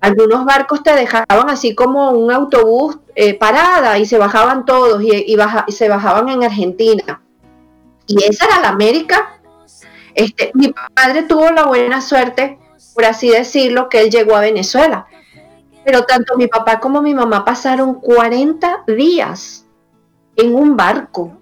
Algunos 0.00 0.44
barcos 0.44 0.82
te 0.82 0.94
dejaban 0.94 1.50
así 1.50 1.74
como 1.74 2.12
un 2.12 2.30
autobús 2.30 2.98
eh, 3.16 3.34
parada 3.34 3.98
y 3.98 4.06
se 4.06 4.16
bajaban 4.16 4.64
todos 4.64 5.02
y, 5.02 5.36
se 5.68 5.88
bajaban 5.88 6.28
en 6.28 6.44
Argentina. 6.44 7.20
Y 8.06 8.22
esa 8.24 8.46
era 8.46 8.60
la 8.60 8.68
América. 8.68 9.40
Este, 10.14 10.50
mi 10.54 10.72
padre 10.94 11.24
tuvo 11.24 11.50
la 11.50 11.66
buena 11.66 12.00
suerte, 12.00 12.58
por 12.98 13.04
así 13.04 13.30
decirlo, 13.30 13.88
que 13.88 14.00
él 14.00 14.10
llegó 14.10 14.34
a 14.34 14.40
Venezuela. 14.40 15.06
Pero 15.84 16.02
tanto 16.02 16.36
mi 16.36 16.48
papá 16.48 16.80
como 16.80 17.00
mi 17.00 17.14
mamá 17.14 17.44
pasaron 17.44 17.94
40 17.94 18.82
días 18.88 19.64
en 20.34 20.52
un 20.52 20.76
barco 20.76 21.38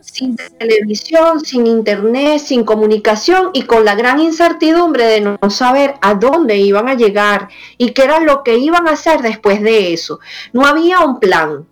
sin 0.00 0.36
televisión, 0.36 1.44
sin 1.44 1.66
internet, 1.66 2.38
sin 2.38 2.64
comunicación 2.64 3.50
y 3.52 3.64
con 3.64 3.84
la 3.84 3.94
gran 3.94 4.20
incertidumbre 4.20 5.04
de 5.04 5.20
no 5.20 5.50
saber 5.50 5.96
a 6.00 6.14
dónde 6.14 6.56
iban 6.56 6.88
a 6.88 6.94
llegar 6.94 7.50
y 7.76 7.90
qué 7.90 8.04
era 8.04 8.20
lo 8.20 8.42
que 8.42 8.56
iban 8.56 8.88
a 8.88 8.92
hacer 8.92 9.20
después 9.20 9.60
de 9.60 9.92
eso. 9.92 10.18
No 10.54 10.64
había 10.64 11.00
un 11.00 11.20
plan, 11.20 11.66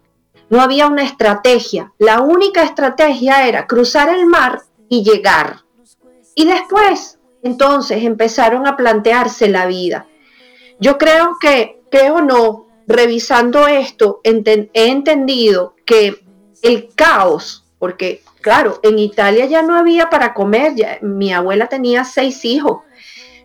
no 0.51 0.61
había 0.61 0.87
una 0.87 1.03
estrategia. 1.03 1.95
La 1.97 2.21
única 2.21 2.63
estrategia 2.63 3.49
era 3.49 3.67
cruzar 3.67 4.11
el 4.11 4.27
mar 4.27 4.61
y 4.91 5.03
llegar. 5.03 5.61
Y 6.35 6.45
después, 6.45 7.19
entonces, 7.43 8.03
empezaron 8.05 8.67
a 8.67 8.77
plantearse 8.77 9.49
la 9.49 9.67
vida. 9.67 10.07
Yo 10.79 10.99
creo 10.99 11.37
que, 11.41 11.81
creo 11.91 12.23
no, 12.23 12.67
revisando 12.87 13.69
esto, 13.69 14.21
he 14.25 14.89
entendido 14.89 15.75
que 15.85 16.23
el 16.63 16.89
caos 16.95 17.63
porque 17.83 18.23
claro, 18.43 18.79
en 18.83 18.99
Italia 18.99 19.47
ya 19.47 19.63
no 19.63 19.75
había 19.75 20.11
para 20.11 20.35
comer, 20.35 21.01
mi 21.01 21.33
abuela 21.33 21.69
tenía 21.69 22.05
seis 22.05 22.45
hijos, 22.45 22.83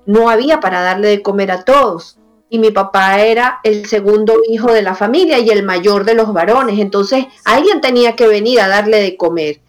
no 0.05 0.29
había 0.29 0.59
para 0.59 0.81
darle 0.81 1.07
de 1.07 1.21
comer 1.21 1.49
a 1.49 1.63
todos. 1.63 2.19
Y 2.49 2.59
mi 2.59 2.71
papá 2.71 3.21
era 3.21 3.59
el 3.63 3.87
segundo 3.87 4.35
hijo 4.47 4.71
de 4.71 4.81
la 4.81 4.95
familia 4.95 5.39
y 5.39 5.49
el 5.49 5.63
mayor 5.63 6.05
de 6.05 6.13
los 6.13 6.33
varones, 6.33 6.79
entonces 6.79 7.25
alguien 7.45 7.81
tenía 7.81 8.15
que 8.15 8.27
venir 8.27 8.59
a 8.59 8.67
darle 8.67 9.01
de 9.01 9.17
comer. 9.17 9.59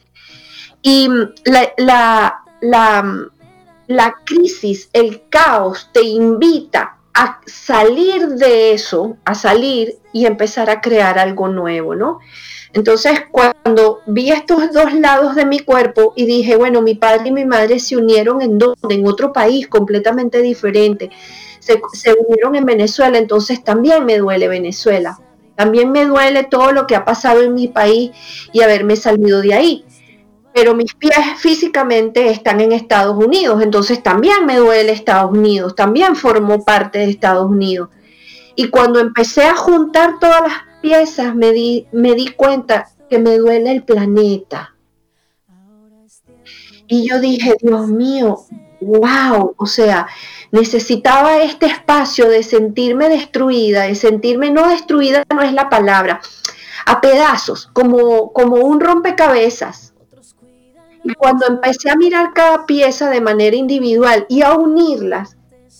Y 0.82 1.08
la, 1.44 1.72
la, 1.78 2.44
la, 2.60 3.30
la 3.88 4.14
crisis, 4.24 4.90
el 4.92 5.22
caos 5.28 5.90
te 5.92 6.02
invita 6.02 6.98
a 7.14 7.40
salir 7.46 8.28
de 8.28 8.72
eso, 8.72 9.16
a 9.24 9.34
salir 9.34 9.96
y 10.12 10.26
empezar 10.26 10.70
a 10.70 10.80
crear 10.80 11.18
algo 11.18 11.48
nuevo, 11.48 11.96
¿no? 11.96 12.20
Entonces, 12.74 13.22
cuando 13.32 14.00
vi 14.06 14.30
estos 14.30 14.72
dos 14.72 14.92
lados 14.92 15.34
de 15.34 15.46
mi 15.46 15.60
cuerpo 15.60 16.12
y 16.14 16.26
dije, 16.26 16.56
bueno, 16.56 16.82
mi 16.82 16.94
padre 16.94 17.30
y 17.30 17.32
mi 17.32 17.46
madre 17.46 17.80
se 17.80 17.96
unieron 17.96 18.42
en 18.42 18.58
donde, 18.58 18.94
en 18.94 19.06
otro 19.06 19.32
país 19.32 19.66
completamente 19.66 20.42
diferente, 20.42 21.10
se, 21.58 21.80
se 21.94 22.12
unieron 22.12 22.54
en 22.56 22.66
Venezuela, 22.66 23.16
entonces 23.16 23.64
también 23.64 24.04
me 24.04 24.18
duele 24.18 24.48
Venezuela. 24.48 25.18
También 25.56 25.90
me 25.90 26.04
duele 26.04 26.44
todo 26.44 26.72
lo 26.72 26.86
que 26.86 26.94
ha 26.94 27.04
pasado 27.04 27.42
en 27.42 27.54
mi 27.54 27.68
país 27.68 28.12
y 28.52 28.60
haberme 28.60 28.96
salido 28.96 29.40
de 29.40 29.54
ahí. 29.54 29.84
Pero 30.58 30.74
mis 30.74 30.92
pies 30.92 31.14
físicamente 31.36 32.30
están 32.30 32.60
en 32.60 32.72
Estados 32.72 33.16
Unidos, 33.16 33.62
entonces 33.62 34.02
también 34.02 34.44
me 34.44 34.56
duele 34.56 34.90
Estados 34.90 35.30
Unidos, 35.30 35.76
también 35.76 36.16
formo 36.16 36.64
parte 36.64 36.98
de 36.98 37.10
Estados 37.10 37.48
Unidos. 37.48 37.90
Y 38.56 38.68
cuando 38.68 38.98
empecé 38.98 39.44
a 39.44 39.54
juntar 39.54 40.18
todas 40.18 40.42
las 40.42 40.54
piezas, 40.82 41.32
me 41.36 41.52
di, 41.52 41.86
me 41.92 42.16
di 42.16 42.26
cuenta 42.30 42.88
que 43.08 43.20
me 43.20 43.36
duele 43.36 43.70
el 43.70 43.84
planeta. 43.84 44.74
Y 46.88 47.08
yo 47.08 47.20
dije, 47.20 47.54
Dios 47.62 47.86
mío, 47.86 48.40
wow, 48.80 49.54
o 49.56 49.66
sea, 49.66 50.08
necesitaba 50.50 51.38
este 51.38 51.66
espacio 51.66 52.28
de 52.28 52.42
sentirme 52.42 53.08
destruida, 53.08 53.82
de 53.82 53.94
sentirme 53.94 54.50
no 54.50 54.68
destruida, 54.68 55.22
no 55.32 55.40
es 55.40 55.52
la 55.52 55.68
palabra, 55.68 56.20
a 56.84 57.00
pedazos, 57.00 57.70
como, 57.72 58.32
como 58.32 58.56
un 58.56 58.80
rompecabezas. 58.80 59.87
Cuando 61.16 61.46
empecé 61.46 61.90
a 61.90 61.96
mirar 61.96 62.32
cada 62.34 62.66
pieza 62.66 63.10
de 63.10 63.20
manera 63.20 63.56
individual 63.56 64.26
y 64.28 64.42
a 64.42 64.52
unirlas, 64.52 65.36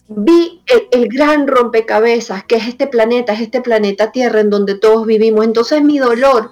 vi 0.08 0.62
el, 0.66 1.08
gran 1.08 1.46
rompecabezas 1.46 2.44
que 2.44 2.56
es 2.56 2.66
este 2.66 2.86
planeta, 2.86 3.34
es 3.34 3.40
este 3.40 3.60
planeta 3.60 4.10
Tierra 4.10 4.40
en 4.40 4.50
donde 4.50 4.74
todos 4.74 5.06
vivimos. 5.06 5.44
Entonces 5.44 5.82
mi 5.82 5.98
dolor 5.98 6.50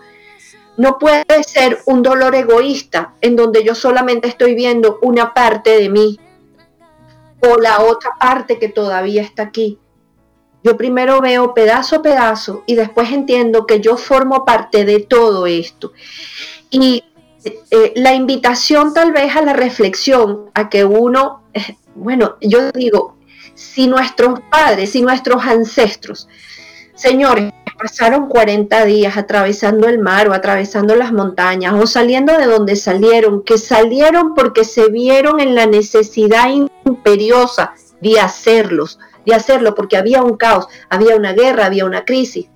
no 0.76 0.98
puede 0.98 1.42
ser 1.42 1.80
un 1.86 2.02
dolor 2.02 2.34
egoísta 2.34 3.14
en 3.20 3.36
donde 3.36 3.64
yo 3.64 3.74
solamente 3.74 4.28
estoy 4.28 4.54
viendo 4.54 4.98
una 5.00 5.32
parte 5.32 5.78
de 5.78 5.88
mí 5.88 6.20
o 7.40 7.56
la 7.58 7.80
otra 7.80 8.10
parte 8.20 8.58
que 8.58 8.68
todavía 8.68 9.22
está 9.22 9.44
aquí. 9.44 9.78
Yo 10.62 10.76
primero 10.76 11.20
veo 11.20 11.54
pedazo 11.54 11.96
a 11.96 12.02
pedazo 12.02 12.64
y 12.66 12.74
después 12.74 13.12
entiendo 13.12 13.66
que 13.66 13.80
yo 13.80 13.96
formo 13.96 14.44
parte 14.44 14.84
de 14.84 15.00
todo 15.00 15.46
esto. 15.46 15.92
Y 16.70 17.04
eh, 17.70 17.92
la 17.96 18.14
invitación 18.14 18.92
tal 18.94 19.12
vez 19.12 19.36
a 19.36 19.42
la 19.42 19.52
reflexión, 19.52 20.50
a 20.54 20.68
que 20.68 20.84
uno, 20.84 21.42
eh, 21.54 21.76
bueno, 21.94 22.36
yo 22.40 22.72
digo, 22.72 23.16
si 23.54 23.86
nuestros 23.86 24.40
padres, 24.50 24.90
si 24.90 25.02
nuestros 25.02 25.44
ancestros, 25.44 26.28
señores, 26.94 27.52
pasaron 27.78 28.28
40 28.28 28.84
días 28.86 29.16
atravesando 29.16 29.88
el 29.88 29.98
mar 29.98 30.28
o 30.28 30.32
atravesando 30.32 30.96
las 30.96 31.12
montañas 31.12 31.74
o 31.74 31.86
saliendo 31.86 32.36
de 32.36 32.46
donde 32.46 32.74
salieron, 32.76 33.42
que 33.42 33.58
salieron 33.58 34.34
porque 34.34 34.64
se 34.64 34.88
vieron 34.88 35.40
en 35.40 35.54
la 35.54 35.66
necesidad 35.66 36.48
imperiosa 36.84 37.74
de 38.00 38.18
hacerlos, 38.18 38.98
de 39.24 39.34
hacerlo 39.34 39.74
porque 39.74 39.96
había 39.96 40.22
un 40.22 40.36
caos, 40.36 40.66
había 40.88 41.16
una 41.16 41.32
guerra, 41.32 41.66
había 41.66 41.84
una 41.84 42.04
crisis. 42.04 42.48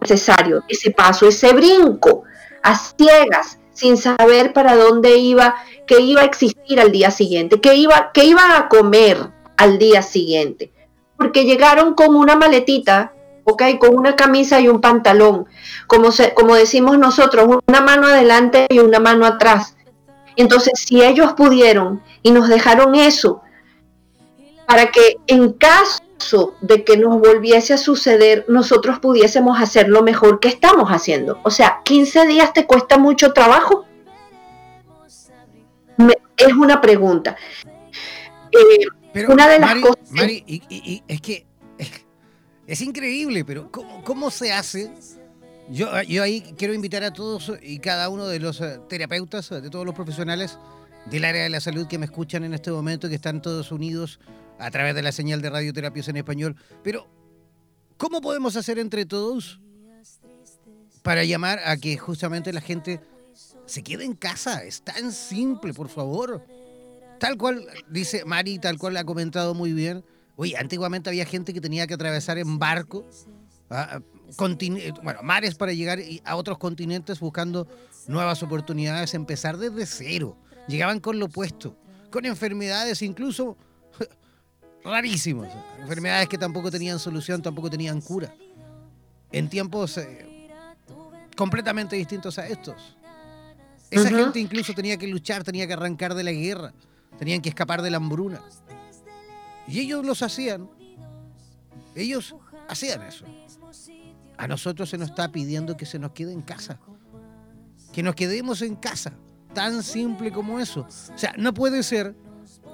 Necesario 0.00 0.62
ese 0.68 0.90
paso, 0.90 1.28
ese 1.28 1.52
brinco 1.52 2.24
a 2.62 2.76
ciegas, 2.76 3.59
sin 3.80 3.96
saber 3.96 4.52
para 4.52 4.76
dónde 4.76 5.16
iba, 5.16 5.54
que 5.86 6.00
iba 6.02 6.20
a 6.20 6.26
existir 6.26 6.78
al 6.78 6.92
día 6.92 7.10
siguiente, 7.10 7.62
que 7.62 7.74
iba, 7.76 8.10
que 8.12 8.24
iba 8.24 8.58
a 8.58 8.68
comer, 8.68 9.30
al 9.56 9.78
día 9.78 10.02
siguiente. 10.02 10.70
Porque 11.16 11.46
llegaron 11.46 11.94
con 11.94 12.14
una 12.14 12.36
maletita, 12.36 13.14
¿ok? 13.44 13.62
Con 13.78 13.96
una 13.96 14.16
camisa 14.16 14.60
y 14.60 14.68
un 14.68 14.82
pantalón. 14.82 15.46
Como, 15.86 16.12
se, 16.12 16.34
como 16.34 16.56
decimos 16.56 16.98
nosotros, 16.98 17.48
una 17.66 17.80
mano 17.80 18.06
adelante 18.06 18.66
y 18.68 18.80
una 18.80 19.00
mano 19.00 19.24
atrás. 19.24 19.76
Entonces, 20.36 20.74
si 20.76 21.02
ellos 21.02 21.32
pudieron 21.32 22.02
y 22.22 22.32
nos 22.32 22.48
dejaron 22.48 22.94
eso, 22.94 23.40
para 24.66 24.90
que 24.90 25.16
en 25.26 25.54
caso 25.54 26.00
de 26.60 26.84
que 26.84 26.96
nos 26.96 27.18
volviese 27.18 27.74
a 27.74 27.78
suceder, 27.78 28.44
nosotros 28.48 28.98
pudiésemos 28.98 29.60
hacer 29.60 29.88
lo 29.88 30.02
mejor 30.02 30.40
que 30.40 30.48
estamos 30.48 30.90
haciendo. 30.90 31.40
O 31.44 31.50
sea, 31.50 31.80
15 31.84 32.26
días 32.26 32.52
te 32.52 32.66
cuesta 32.66 32.98
mucho 32.98 33.32
trabajo. 33.32 33.86
es 36.36 36.52
una 36.54 36.80
pregunta. 36.80 37.36
Eh, 38.52 38.86
pero, 39.12 39.32
una 39.32 39.48
de 39.48 39.58
las 39.58 39.74
cosas. 39.76 40.10
Mari, 40.10 40.44
y, 40.46 41.02
es 41.06 41.20
que 41.20 41.46
es, 42.66 42.80
increíble, 42.80 43.44
pero 43.44 43.70
¿cómo, 43.70 44.30
se 44.30 44.52
hace? 44.52 44.92
Yo, 45.68 45.88
yo 46.02 46.22
ahí 46.22 46.54
quiero 46.56 46.74
invitar 46.74 47.02
a 47.04 47.12
todos 47.12 47.52
y 47.62 47.78
cada 47.78 48.08
uno 48.08 48.26
de 48.26 48.40
los 48.40 48.60
eh, 48.60 48.80
terapeutas, 48.88 49.50
de 49.50 49.70
todos 49.70 49.86
los 49.86 49.94
profesionales 49.94 50.58
del 51.06 51.24
área 51.24 51.42
de 51.42 51.50
la 51.50 51.60
salud 51.60 51.86
que 51.86 51.98
me 51.98 52.06
escuchan 52.06 52.44
en 52.44 52.54
este 52.54 52.70
momento, 52.70 53.08
que 53.08 53.14
están 53.14 53.40
todos 53.40 53.72
unidos 53.72 54.20
a 54.60 54.70
través 54.70 54.94
de 54.94 55.02
la 55.02 55.12
señal 55.12 55.42
de 55.42 55.50
radioterapias 55.50 56.08
en 56.08 56.16
español. 56.16 56.56
Pero, 56.82 57.08
¿cómo 57.96 58.20
podemos 58.20 58.56
hacer 58.56 58.78
entre 58.78 59.06
todos 59.06 59.60
para 61.02 61.24
llamar 61.24 61.58
a 61.64 61.76
que 61.76 61.96
justamente 61.96 62.52
la 62.52 62.60
gente 62.60 63.00
se 63.66 63.82
quede 63.82 64.04
en 64.04 64.14
casa? 64.14 64.62
Es 64.62 64.82
tan 64.82 65.12
simple, 65.12 65.72
por 65.74 65.88
favor 65.88 66.44
tal 67.20 67.36
cual 67.36 67.64
dice 67.88 68.24
Mari, 68.24 68.58
tal 68.58 68.78
cual 68.78 68.96
ha 68.96 69.04
comentado 69.04 69.54
muy 69.54 69.72
bien. 69.72 70.02
Oye, 70.34 70.56
antiguamente 70.56 71.10
había 71.10 71.26
gente 71.26 71.52
que 71.52 71.60
tenía 71.60 71.86
que 71.86 71.94
atravesar 71.94 72.38
en 72.38 72.58
barco, 72.58 73.06
ah, 73.68 74.00
bueno, 75.02 75.22
mares 75.22 75.54
para 75.54 75.72
llegar 75.72 76.00
a 76.24 76.36
otros 76.36 76.58
continentes 76.58 77.20
buscando 77.20 77.68
nuevas 78.08 78.42
oportunidades, 78.42 79.14
empezar 79.14 79.58
desde 79.58 79.86
cero. 79.86 80.36
Llegaban 80.66 80.98
con 80.98 81.18
lo 81.18 81.26
opuesto, 81.26 81.76
con 82.10 82.24
enfermedades 82.24 83.02
incluso 83.02 83.56
rarísimas, 84.84 85.52
enfermedades 85.78 86.28
que 86.28 86.38
tampoco 86.38 86.70
tenían 86.70 86.98
solución, 86.98 87.42
tampoco 87.42 87.70
tenían 87.70 88.00
cura. 88.00 88.34
En 89.32 89.48
tiempos 89.48 89.98
eh, 89.98 90.50
completamente 91.36 91.96
distintos 91.96 92.38
a 92.38 92.46
estos. 92.46 92.96
Esa 93.90 94.08
gente 94.08 94.38
incluso 94.38 94.72
tenía 94.72 94.96
que 94.96 95.08
luchar, 95.08 95.42
tenía 95.42 95.66
que 95.66 95.72
arrancar 95.72 96.14
de 96.14 96.24
la 96.24 96.32
guerra 96.32 96.72
tenían 97.20 97.42
que 97.42 97.50
escapar 97.50 97.82
de 97.82 97.90
la 97.90 97.98
hambruna. 97.98 98.40
Y 99.68 99.80
ellos 99.80 100.04
los 100.04 100.22
hacían. 100.22 100.70
Ellos 101.94 102.34
hacían 102.66 103.02
eso. 103.02 103.26
A 104.38 104.48
nosotros 104.48 104.88
se 104.88 104.96
nos 104.96 105.10
está 105.10 105.30
pidiendo 105.30 105.76
que 105.76 105.84
se 105.84 105.98
nos 105.98 106.12
quede 106.12 106.32
en 106.32 106.40
casa. 106.40 106.80
Que 107.92 108.02
nos 108.02 108.14
quedemos 108.14 108.62
en 108.62 108.74
casa. 108.74 109.12
Tan 109.52 109.82
simple 109.82 110.32
como 110.32 110.60
eso. 110.60 110.86
O 111.14 111.18
sea, 111.18 111.34
no 111.36 111.52
puede 111.52 111.82
ser. 111.82 112.14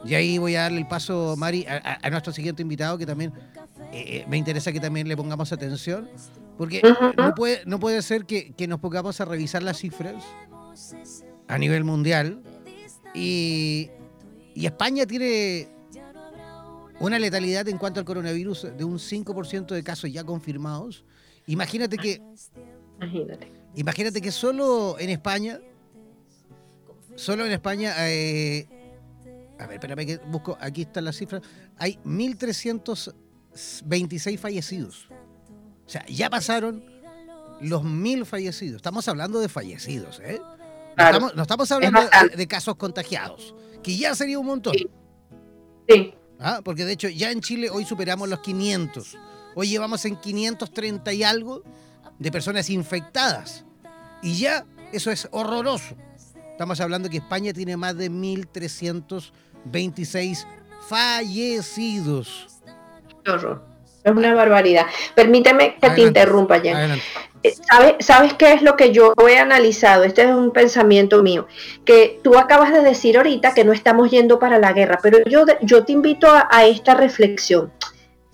Y 0.05 0.15
ahí 0.15 0.39
voy 0.39 0.55
a 0.55 0.63
darle 0.63 0.79
el 0.79 0.87
paso, 0.87 1.35
Mari, 1.37 1.67
a, 1.67 2.11
nuestro 2.11 2.33
siguiente 2.33 2.63
invitado, 2.63 2.97
que 2.99 3.07
también 3.07 3.33
eh, 3.93 4.25
me 4.29 4.37
interesa 4.37 4.73
que 4.73 4.81
también 4.81 5.09
le 5.09 5.17
pongamos 5.17 5.53
atención. 5.53 6.09
Porque 6.57 6.83
no, 7.17 7.35
puede, 7.35 7.63
no 7.67 7.79
puede 7.79 8.01
ser 8.03 8.25
que, 8.25 8.53
que 8.53 8.67
nos 8.67 8.81
pongamos 8.81 9.21
a 9.21 9.25
revisar 9.25 9.63
las 9.63 9.79
cifras 9.79 10.25
a 11.49 11.59
nivel 11.59 11.85
mundial 11.85 12.43
y, 13.15 13.91
y 14.55 14.67
España 14.67 15.07
tiene 15.07 15.69
una 16.99 17.19
letalidad 17.19 17.69
en 17.69 17.79
cuanto 17.79 18.01
al 18.01 18.07
coronavirus 18.07 18.69
de 18.77 18.85
un 18.85 18.99
5% 18.99 19.67
de 19.67 19.83
casos 19.83 20.13
ya 20.13 20.25
confirmados. 20.25 21.05
Imagínate 21.47 21.97
que. 21.99 22.23
Imagínate. 23.01 23.53
Imagínate 23.75 24.21
que 24.21 24.33
solo 24.33 24.97
en 24.99 25.11
España. 25.11 25.61
Solo 27.15 27.45
en 27.47 27.53
España. 27.53 27.95
Eh, 27.99 28.67
a 29.59 29.66
ver, 29.66 29.75
espérame 29.75 30.07
que 30.07 30.19
busco. 30.19 30.57
Aquí 30.61 30.83
están 30.83 31.05
las 31.05 31.16
cifras. 31.16 31.42
Hay 31.79 31.99
1.326 32.05 34.38
fallecidos. 34.38 35.09
O 35.87 35.88
sea, 35.88 36.07
ya 36.07 36.31
pasaron 36.31 36.85
los 37.61 37.83
1.000 37.83 38.25
fallecidos. 38.25 38.77
Estamos 38.77 39.09
hablando 39.09 39.40
de 39.40 39.49
fallecidos, 39.49 40.21
¿eh? 40.23 40.40
No, 40.97 41.42
estamos, 41.42 41.73
hablando 41.73 42.01
de 42.35 42.47
casos 42.47 42.77
contagiados 42.77 43.55
que 43.83 43.97
ya 43.97 44.14
sería 44.14 44.38
un 44.38 44.47
montón. 44.47 44.75
Sí. 45.88 46.14
¿Ah? 46.40 46.61
Porque 46.64 46.85
de 46.85 46.92
hecho 46.92 47.09
ya 47.09 47.31
en 47.31 47.40
Chile 47.40 47.71
hoy 47.71 47.85
superamos 47.85 48.29
los 48.29 48.40
500. 48.40 49.16
Hoy 49.55 49.69
llevamos 49.69 50.05
en 50.07 50.16
530 50.16 51.12
y 51.12 51.23
algo 51.23 51.62
de 52.19 52.33
personas 52.33 52.71
infectadas. 52.71 53.64
Y 54.23 54.38
ya 54.38 54.64
eso 54.92 55.11
es 55.11 55.29
horroroso. 55.31 55.97
Estamos 56.51 56.81
hablando 56.81 57.11
que 57.11 57.19
España 57.19 57.53
tiene 57.53 57.77
más 57.77 57.97
de 57.97 58.09
1.326 59.71 60.47
fallecidos. 60.89 62.47
Horror. 63.27 63.63
Es 64.05 64.13
una 64.13 64.35
barbaridad. 64.35 64.87
Permíteme 65.17 65.77
que 65.81 65.91
te 65.91 66.03
interrumpa, 66.03 66.63
ya. 66.63 66.97
¿Sabes, 67.69 67.95
¿Sabes 68.01 68.35
qué 68.35 68.53
es 68.53 68.63
lo 68.63 68.77
que 68.77 68.93
yo 68.93 69.13
he 69.29 69.39
analizado? 69.39 70.05
Este 70.05 70.23
es 70.23 70.29
un 70.29 70.53
pensamiento 70.53 71.23
mío, 71.23 71.47
que 71.85 72.21
tú 72.23 72.39
acabas 72.39 72.73
de 72.73 72.83
decir 72.83 73.17
ahorita 73.17 73.53
que 73.53 73.65
no 73.65 73.73
estamos 73.73 74.11
yendo 74.11 74.39
para 74.39 74.59
la 74.59 74.73
guerra, 74.73 75.01
pero 75.03 75.19
yo, 75.27 75.45
yo 75.63 75.85
te 75.85 75.93
invito 75.93 76.29
a, 76.31 76.67
esta 76.67 76.95
reflexión. 76.95 77.73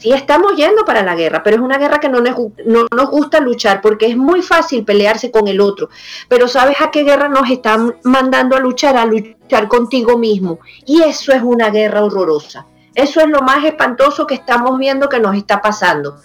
Sí, 0.02 0.10
estamos 0.12 0.56
yendo 0.56 0.84
para 0.84 1.04
la 1.04 1.14
guerra, 1.14 1.44
pero 1.44 1.58
es 1.58 1.62
una 1.62 1.78
guerra 1.78 2.00
que 2.00 2.08
no 2.08 2.20
nos, 2.20 2.36
no 2.66 2.88
nos 2.92 3.08
gusta 3.08 3.38
luchar 3.38 3.80
porque 3.80 4.06
es 4.06 4.16
muy 4.16 4.42
fácil 4.42 4.84
pelearse 4.84 5.30
con 5.30 5.46
el 5.46 5.60
otro. 5.60 5.90
Pero 6.26 6.48
¿sabes 6.48 6.80
a 6.80 6.90
qué 6.90 7.04
guerra 7.04 7.28
nos 7.28 7.48
están 7.48 7.94
mandando 8.02 8.56
a 8.56 8.58
luchar? 8.58 8.96
A 8.96 9.06
luchar 9.06 9.68
contigo 9.68 10.18
mismo. 10.18 10.58
Y 10.86 11.02
eso 11.02 11.30
es 11.32 11.40
una 11.40 11.70
guerra 11.70 12.02
horrorosa. 12.02 12.66
Eso 12.96 13.20
es 13.20 13.28
lo 13.28 13.42
más 13.42 13.64
espantoso 13.64 14.26
que 14.26 14.34
estamos 14.34 14.76
viendo 14.76 15.08
que 15.08 15.20
nos 15.20 15.36
está 15.36 15.62
pasando, 15.62 16.16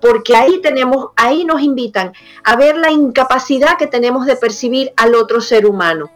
porque 0.00 0.34
ahí 0.34 0.62
tenemos, 0.62 1.08
ahí 1.14 1.44
nos 1.44 1.60
invitan 1.60 2.14
a 2.44 2.56
ver 2.56 2.78
la 2.78 2.90
incapacidad 2.90 3.76
que 3.76 3.88
tenemos 3.88 4.24
de 4.24 4.36
percibir 4.36 4.90
al 4.96 5.14
otro 5.14 5.42
ser 5.42 5.66
humano. 5.66 6.10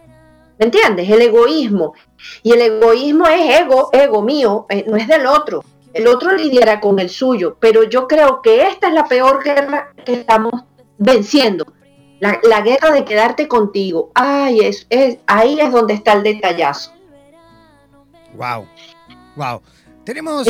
¿Me 0.58 0.64
entiendes? 0.64 1.10
El 1.10 1.20
egoísmo. 1.20 1.92
Y 2.42 2.52
el 2.52 2.62
egoísmo 2.62 3.26
es 3.26 3.60
ego, 3.60 3.90
ego 3.92 4.22
mío, 4.22 4.64
eh, 4.70 4.86
no 4.88 4.96
es 4.96 5.06
del 5.06 5.26
otro. 5.26 5.62
El 5.94 6.06
otro 6.06 6.34
lidiará 6.36 6.80
con 6.80 6.98
el 6.98 7.10
suyo, 7.10 7.56
pero 7.60 7.84
yo 7.84 8.08
creo 8.08 8.40
que 8.42 8.66
esta 8.66 8.88
es 8.88 8.94
la 8.94 9.04
peor 9.04 9.42
guerra 9.42 9.92
que 10.04 10.14
estamos 10.14 10.52
venciendo. 10.98 11.66
La, 12.20 12.60
guerra 12.60 12.92
de 12.92 13.04
quedarte 13.04 13.48
contigo. 13.48 14.12
Ay, 14.14 14.60
es, 14.60 14.86
es, 14.90 15.18
ahí 15.26 15.58
es 15.58 15.72
donde 15.72 15.94
está 15.94 16.12
el 16.12 16.22
detallazo. 16.22 16.92
Wow, 18.34 18.66
wow. 19.34 19.60
Tenemos, 20.04 20.46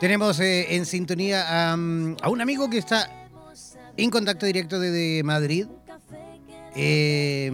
tenemos 0.00 0.40
eh, 0.40 0.74
en 0.74 0.86
sintonía 0.86 1.72
a 1.72 1.74
un 1.74 2.40
amigo 2.40 2.70
que 2.70 2.78
está 2.78 3.10
en 3.98 4.10
contacto 4.10 4.46
directo 4.46 4.80
desde 4.80 5.22
Madrid. 5.22 5.66
Eh, 6.74 7.50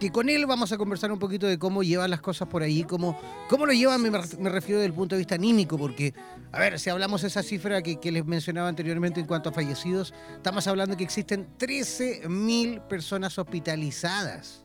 que 0.00 0.10
con 0.10 0.30
él 0.30 0.46
vamos 0.46 0.72
a 0.72 0.78
conversar 0.78 1.12
un 1.12 1.18
poquito 1.18 1.46
de 1.46 1.58
cómo 1.58 1.82
llevan 1.82 2.10
las 2.10 2.22
cosas 2.22 2.48
por 2.48 2.62
ahí, 2.62 2.84
cómo, 2.84 3.20
cómo 3.50 3.66
lo 3.66 3.72
llevan, 3.74 4.00
me, 4.00 4.10
refiero 4.48 4.80
desde 4.80 4.86
el 4.86 4.94
punto 4.94 5.14
de 5.14 5.18
vista 5.18 5.34
anímico, 5.34 5.76
porque, 5.76 6.14
a 6.50 6.58
ver, 6.58 6.80
si 6.80 6.88
hablamos 6.88 7.20
de 7.20 7.28
esa 7.28 7.42
cifra 7.42 7.82
que, 7.82 7.98
les 8.10 8.24
mencionaba 8.24 8.68
anteriormente 8.68 9.20
en 9.20 9.26
cuanto 9.26 9.50
a 9.50 9.52
fallecidos, 9.52 10.14
estamos 10.34 10.66
hablando 10.66 10.96
que 10.96 11.04
existen 11.04 11.46
13.000 11.58 12.88
personas 12.88 13.38
hospitalizadas. 13.38 14.64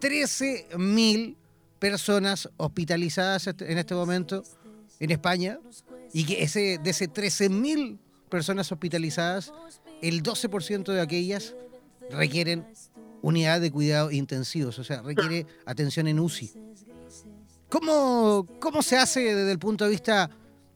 13.000 0.00 1.36
personas 1.78 2.48
hospitalizadas 2.56 3.46
en 3.46 3.78
este 3.78 3.94
momento 3.94 4.42
en 4.98 5.12
España 5.12 5.60
y 6.12 6.24
que 6.24 6.42
ese, 6.42 6.78
de 6.82 6.90
ese 6.90 7.08
13.000 7.08 7.98
personas 8.28 8.72
hospitalizadas, 8.72 9.52
el 10.02 10.24
12% 10.24 10.92
de 10.92 11.00
aquellas 11.00 11.54
requieren 12.10 12.66
unidad 13.22 13.60
de 13.60 13.70
cuidados 13.70 14.12
intensivos, 14.12 14.78
o 14.78 14.84
sea, 14.84 15.02
requiere 15.02 15.46
atención 15.66 16.08
en 16.08 16.20
UCI. 16.20 16.52
¿Cómo, 17.68 18.46
cómo 18.58 18.82
se 18.82 18.96
hace 18.96 19.20
desde 19.34 19.52
el 19.52 19.58
punto 19.58 19.84
de 19.84 19.90
vista 19.90 20.30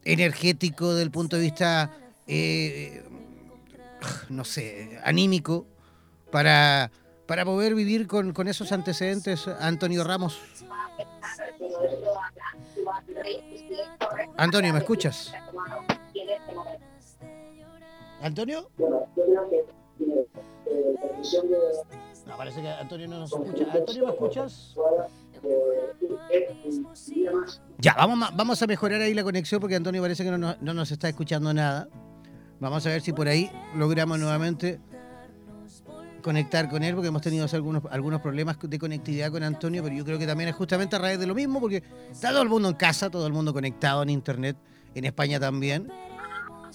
energético, 0.05 0.91
desde 0.91 1.03
el 1.03 1.11
punto 1.11 1.37
de 1.37 1.43
vista, 1.43 1.91
eh, 2.27 3.03
no 4.29 4.45
sé, 4.45 5.01
anímico, 5.03 5.67
para, 6.31 6.91
para 7.27 7.45
poder 7.45 7.75
vivir 7.75 8.07
con, 8.07 8.33
con 8.33 8.49
esos 8.49 8.71
antecedentes, 8.73 9.49
Antonio 9.61 10.05
Ramos? 10.05 10.39
Antonio, 14.37 14.73
¿me 14.73 14.79
escuchas? 14.79 15.33
¿Antonio? 18.21 18.71
No, 22.35 22.39
parece 22.39 22.63
que 22.63 22.69
Antonio 22.69 23.07
no 23.07 23.21
nos 23.21 23.33
escucha. 23.33 23.65
Antonio, 23.73 24.07
¿me 24.07 24.11
escuchas? 24.11 24.75
Ya, 27.79 27.95
vamos, 27.95 28.29
vamos 28.35 28.61
a 28.61 28.67
mejorar 28.67 29.01
ahí 29.01 29.15
la 29.15 29.23
conexión 29.23 29.61
porque 29.61 29.77
Antonio 29.77 30.03
parece 30.03 30.25
que 30.25 30.33
no, 30.33 30.57
nos 30.61 30.91
está 30.91 31.09
escuchando 31.09 31.55
nada. 31.55 31.89
Vamos 32.59 32.85
a 32.87 32.89
ver 32.89 33.03
si 33.03 33.13
por 33.13 33.29
ahí 33.29 33.53
logramos 33.77 34.19
nuevamente 34.19 34.81
conectar 36.23 36.69
con 36.69 36.83
él 36.83 36.97
porque 36.97 37.09
hemos 37.09 37.23
tenido 37.23 37.47
algunos, 37.53 37.85
algunos 37.89 38.21
problemas 38.21 38.57
de 38.61 38.79
conectividad 38.81 39.31
con 39.31 39.45
Antonio, 39.45 39.85
pero 39.85 39.95
yo 39.95 40.05
creo 40.05 40.19
que 40.19 40.27
también 40.27 40.49
es 40.49 40.57
justamente 40.57 40.97
a 40.97 40.99
raíz 40.99 41.21
de 41.21 41.29
lo 41.29 41.37
mismo 41.37 41.61
porque 41.61 41.85
está 42.11 42.31
todo 42.31 42.43
el 42.43 42.49
mundo 42.49 42.69
en 42.69 42.75
casa, 42.75 43.11
todo 43.11 43.29
el 43.29 43.33
mundo 43.33 43.53
conectado 43.53 44.03
en 44.03 44.11
internet, 44.11 44.57
en 44.93 45.05
España 45.05 45.39
también. 45.39 45.89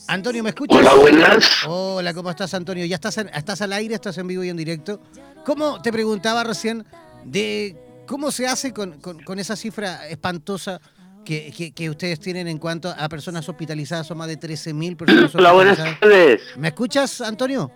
Antonio, 0.08 0.44
¿me 0.44 0.50
escuchas? 0.50 0.78
Hola, 0.78 0.94
buenas. 0.96 1.46
Hola, 1.68 2.14
¿cómo 2.14 2.30
estás, 2.30 2.54
Antonio? 2.54 2.86
Ya 2.86 2.96
estás, 2.96 3.18
estás 3.18 3.62
al 3.62 3.74
aire, 3.74 3.96
estás 3.96 4.18
en 4.18 4.28
vivo 4.28 4.44
y 4.44 4.50
en 4.50 4.58
directo. 4.58 5.02
¿Cómo 5.46 5.82
te 5.82 5.92
preguntaba 5.92 6.44
recién 6.44 6.86
de 7.24 7.76
cómo 8.08 8.32
se 8.32 8.48
hace 8.48 8.74
con, 8.74 9.00
esa 9.38 9.56
cifra 9.56 10.08
espantosa 10.08 10.82
que, 11.26 11.90
ustedes 11.90 12.20
tienen 12.20 12.48
en 12.48 12.58
cuanto 12.58 12.90
a 12.90 13.10
personas 13.10 13.48
hospitalizadas? 13.48 14.08
Son 14.08 14.18
más 14.18 14.28
de 14.28 14.40
13.000 14.40 14.98
personas 14.98 15.36
Hola, 15.36 15.52
buenas 15.52 15.78
tardes. 15.78 16.42
¿Me 16.58 16.70
escuchas, 16.70 17.22
Antonio? 17.22 17.72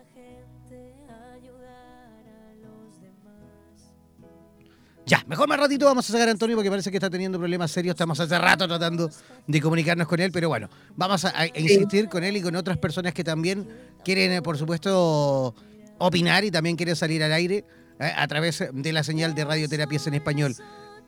Ya, 5.06 5.22
mejor 5.28 5.50
más 5.50 5.60
ratito 5.60 5.86
vamos 5.86 6.10
a 6.10 6.14
sacar 6.14 6.30
a 6.30 6.32
Antonio 6.32 6.56
porque 6.56 6.70
parece 6.70 6.90
que 6.90 6.98
está 6.98 7.10
teniendo 7.10 7.38
problemas 7.38 7.72
serios. 7.72 7.94
Estamos 7.94 8.20
hace 8.20 8.38
rato 8.38 8.68
tratando 8.68 9.10
de 9.46 9.62
comunicarnos 9.62 10.08
con 10.08 10.20
él, 10.20 10.32
pero 10.32 10.48
bueno, 10.48 10.70
vamos 10.96 11.26
a, 11.26 11.46
insistir 11.56 12.08
con 12.08 12.24
él 12.24 12.38
y 12.38 12.42
con 12.42 12.56
otras 12.56 12.78
personas 12.78 13.14
que 13.14 13.24
también 13.24 13.68
quieren, 14.04 14.32
eh, 14.32 14.42
por 14.42 14.58
supuesto, 14.58 15.54
opinar 15.98 16.46
y 16.46 16.52
también 16.52 16.78
quieren 16.78 16.96
salir 16.96 17.22
al 17.22 17.34
aire 17.34 17.66
eh, 18.00 18.12
a 18.16 18.28
través 18.28 18.64
de 18.72 18.94
la 18.94 19.04
señal 19.04 19.36
de 19.36 19.44
radioterapias 19.44 20.08
en 20.08 20.14
español. 20.14 20.56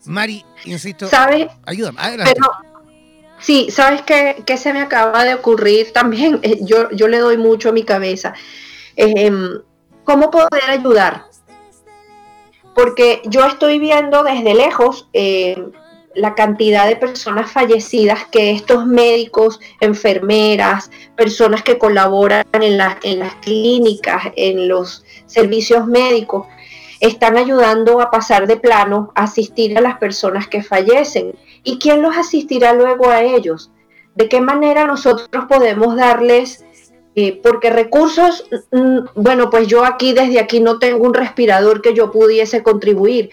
Mari, 0.06 0.46
insisto, 0.66 1.08
¿sabes? 1.08 1.48
Ayúdame, 1.66 2.00
adelante. 2.00 2.40
sí, 3.40 3.70
¿sabes 3.72 4.02
qué, 4.02 4.58
se 4.58 4.74
me 4.74 4.82
acaba 4.82 5.24
de 5.24 5.36
ocurrir 5.36 5.94
también? 5.94 6.40
Eh, 6.44 6.60
yo, 6.62 6.92
yo 6.92 7.08
le 7.08 7.20
doy 7.20 7.38
mucho 7.38 7.70
a 7.70 7.72
mi 7.72 7.84
cabeza. 7.84 8.34
Em, 8.98 9.62
¿Cómo 10.04 10.30
poder 10.30 10.70
ayudar? 10.70 11.26
Porque 12.76 13.22
yo 13.26 13.46
estoy 13.46 13.80
viendo 13.80 14.24
desde 14.24 14.54
lejos 14.54 15.08
eh, 15.14 15.72
la 16.14 16.36
cantidad 16.36 16.88
de 16.88 16.98
personas 16.98 17.52
fallecidas 17.52 18.26
que 18.26 18.52
estos 18.52 18.86
médicos, 18.86 19.60
enfermeras, 19.80 20.92
personas 21.16 21.64
que 21.64 21.78
colaboran 21.78 22.46
en, 22.54 22.80
en 23.04 23.20
las 23.20 23.36
clínicas, 23.36 24.24
en 24.36 24.68
los 24.68 25.06
servicios 25.26 25.88
médicos, 25.88 26.46
están 27.00 27.38
ayudando 27.38 28.02
a 28.02 28.12
pasar 28.12 28.46
de 28.46 28.58
plano, 28.58 29.12
a 29.16 29.24
asistir 29.24 29.78
a 29.78 29.82
las 29.82 29.98
personas 29.98 30.48
que 30.48 30.62
fallecen. 30.62 31.34
¿Y 31.64 31.80
quién 31.80 32.02
los 32.02 32.18
asistirá 32.18 32.74
luego 32.74 33.10
a 33.10 33.24
ellos? 33.24 33.72
¿De 34.16 34.30
qué 34.30 34.42
manera 34.42 34.86
nosotros 34.86 35.46
podemos 35.48 35.96
darles 35.96 36.65
eh, 37.16 37.40
porque 37.42 37.70
recursos, 37.70 38.46
mm, 38.72 39.00
bueno, 39.16 39.50
pues 39.50 39.68
yo 39.68 39.86
aquí 39.86 40.14
desde 40.14 40.40
aquí 40.40 40.60
no 40.60 40.80
tengo 40.80 41.06
un 41.06 41.14
respirador 41.14 41.82
que 41.82 41.94
yo 41.94 42.12
pudiese 42.12 42.62
contribuir, 42.62 43.30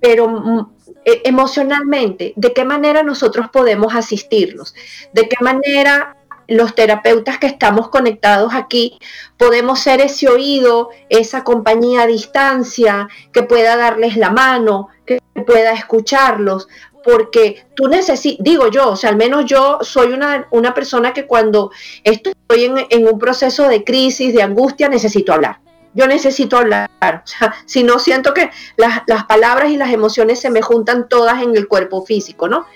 pero 0.00 0.28
mm, 0.28 0.70
e, 1.04 1.22
emocionalmente, 1.24 2.32
¿de 2.36 2.52
qué 2.52 2.64
manera 2.64 3.02
nosotros 3.04 3.48
podemos 3.52 3.94
asistirlos? 3.94 4.74
¿De 5.12 5.28
qué 5.28 5.36
manera 5.40 6.16
los 6.48 6.74
terapeutas 6.74 7.38
que 7.38 7.46
estamos 7.46 7.88
conectados 7.88 8.54
aquí 8.54 8.98
podemos 9.36 9.80
ser 9.80 10.00
ese 10.00 10.28
oído, 10.28 10.90
esa 11.08 11.44
compañía 11.44 12.02
a 12.02 12.06
distancia 12.06 13.08
que 13.32 13.42
pueda 13.42 13.76
darles 13.76 14.16
la 14.16 14.30
mano, 14.30 14.88
que 15.04 15.20
pueda 15.46 15.72
escucharlos, 15.72 16.68
porque 17.06 17.64
tú 17.74 17.86
necesitas, 17.86 18.42
digo 18.42 18.68
yo, 18.68 18.90
o 18.90 18.96
sea, 18.96 19.10
al 19.10 19.16
menos 19.16 19.44
yo 19.44 19.78
soy 19.80 20.12
una, 20.12 20.48
una 20.50 20.74
persona 20.74 21.12
que 21.12 21.24
cuando 21.24 21.70
estoy 22.02 22.34
en, 22.90 23.06
un 23.06 23.18
proceso 23.20 23.68
de 23.68 23.84
crisis, 23.84 24.34
de 24.34 24.42
angustia, 24.42 24.88
necesito 24.88 25.32
hablar. 25.32 25.60
Yo 25.94 26.08
necesito 26.08 26.58
hablar. 26.58 26.90
Si 27.66 27.84
no 27.84 28.00
siento 28.00 28.34
que 28.34 28.50
las, 28.76 29.02
las 29.06 29.24
palabras 29.24 29.70
y 29.70 29.76
las 29.76 29.92
emociones 29.92 30.40
se 30.40 30.50
me 30.50 30.62
juntan 30.62 31.08
todas 31.08 31.42
en 31.42 31.56
el 31.56 31.68
cuerpo 31.68 32.04
físico, 32.04 32.48
¿no? 32.48 32.66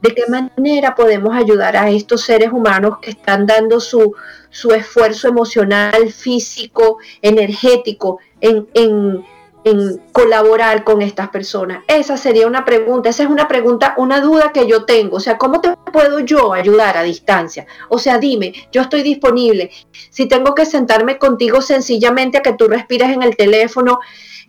¿De 0.00 0.14
qué 0.14 0.22
manera 0.28 0.94
podemos 0.94 1.34
ayudar 1.34 1.76
a 1.76 1.90
estos 1.90 2.20
seres 2.20 2.52
humanos 2.52 2.98
que 3.00 3.10
están 3.10 3.46
dando 3.46 3.80
su, 3.80 4.14
su 4.50 4.70
esfuerzo 4.70 5.26
emocional, 5.26 6.12
físico, 6.12 6.98
energético 7.22 8.20
en, 8.40 8.68
en, 8.74 9.24
en 9.64 9.98
colaborar 10.12 10.84
con 10.84 11.02
estas 11.02 11.30
personas? 11.30 11.82
Esa 11.88 12.16
sería 12.16 12.46
una 12.46 12.64
pregunta, 12.64 13.08
esa 13.08 13.24
es 13.24 13.28
una 13.28 13.48
pregunta, 13.48 13.94
una 13.96 14.20
duda 14.20 14.52
que 14.52 14.66
yo 14.66 14.84
tengo. 14.84 15.16
O 15.16 15.20
sea, 15.20 15.38
¿cómo 15.38 15.60
te 15.60 15.74
puedo 15.92 16.20
yo 16.20 16.52
ayudar 16.52 16.96
a 16.96 17.02
distancia? 17.02 17.66
O 17.88 17.98
sea, 17.98 18.18
dime, 18.18 18.52
yo 18.70 18.82
estoy 18.82 19.02
disponible. 19.02 19.70
Si 20.10 20.26
tengo 20.26 20.54
que 20.54 20.66
sentarme 20.66 21.18
contigo 21.18 21.60
sencillamente 21.60 22.38
a 22.38 22.42
que 22.42 22.52
tú 22.52 22.68
respires 22.68 23.10
en 23.10 23.22
el 23.22 23.36
teléfono, 23.36 24.00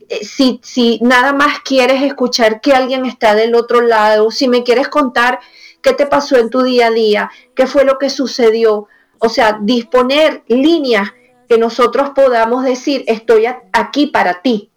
eh, 0.09 0.23
si, 0.23 0.59
si 0.63 0.99
nada 1.01 1.33
más 1.33 1.59
quieres 1.59 2.03
escuchar 2.03 2.61
que 2.61 2.73
alguien 2.73 3.05
está 3.05 3.33
del 3.33 3.55
otro 3.55 3.81
lado, 3.81 4.29
si 4.31 4.47
me 4.47 4.63
quieres 4.63 4.87
contar 4.87 5.39
qué 5.81 5.93
te 5.93 6.05
pasó 6.05 6.37
en 6.37 6.49
tu 6.49 6.63
día 6.63 6.87
a 6.87 6.91
día, 6.91 7.31
qué 7.55 7.67
fue 7.67 7.85
lo 7.85 7.97
que 7.97 8.09
sucedió. 8.09 8.87
O 9.19 9.29
sea, 9.29 9.59
disponer 9.61 10.43
líneas 10.47 11.13
que 11.47 11.57
nosotros 11.57 12.09
podamos 12.15 12.63
decir, 12.63 13.03
estoy 13.07 13.45
aquí 13.71 14.07
para 14.07 14.41
ti, 14.41 14.71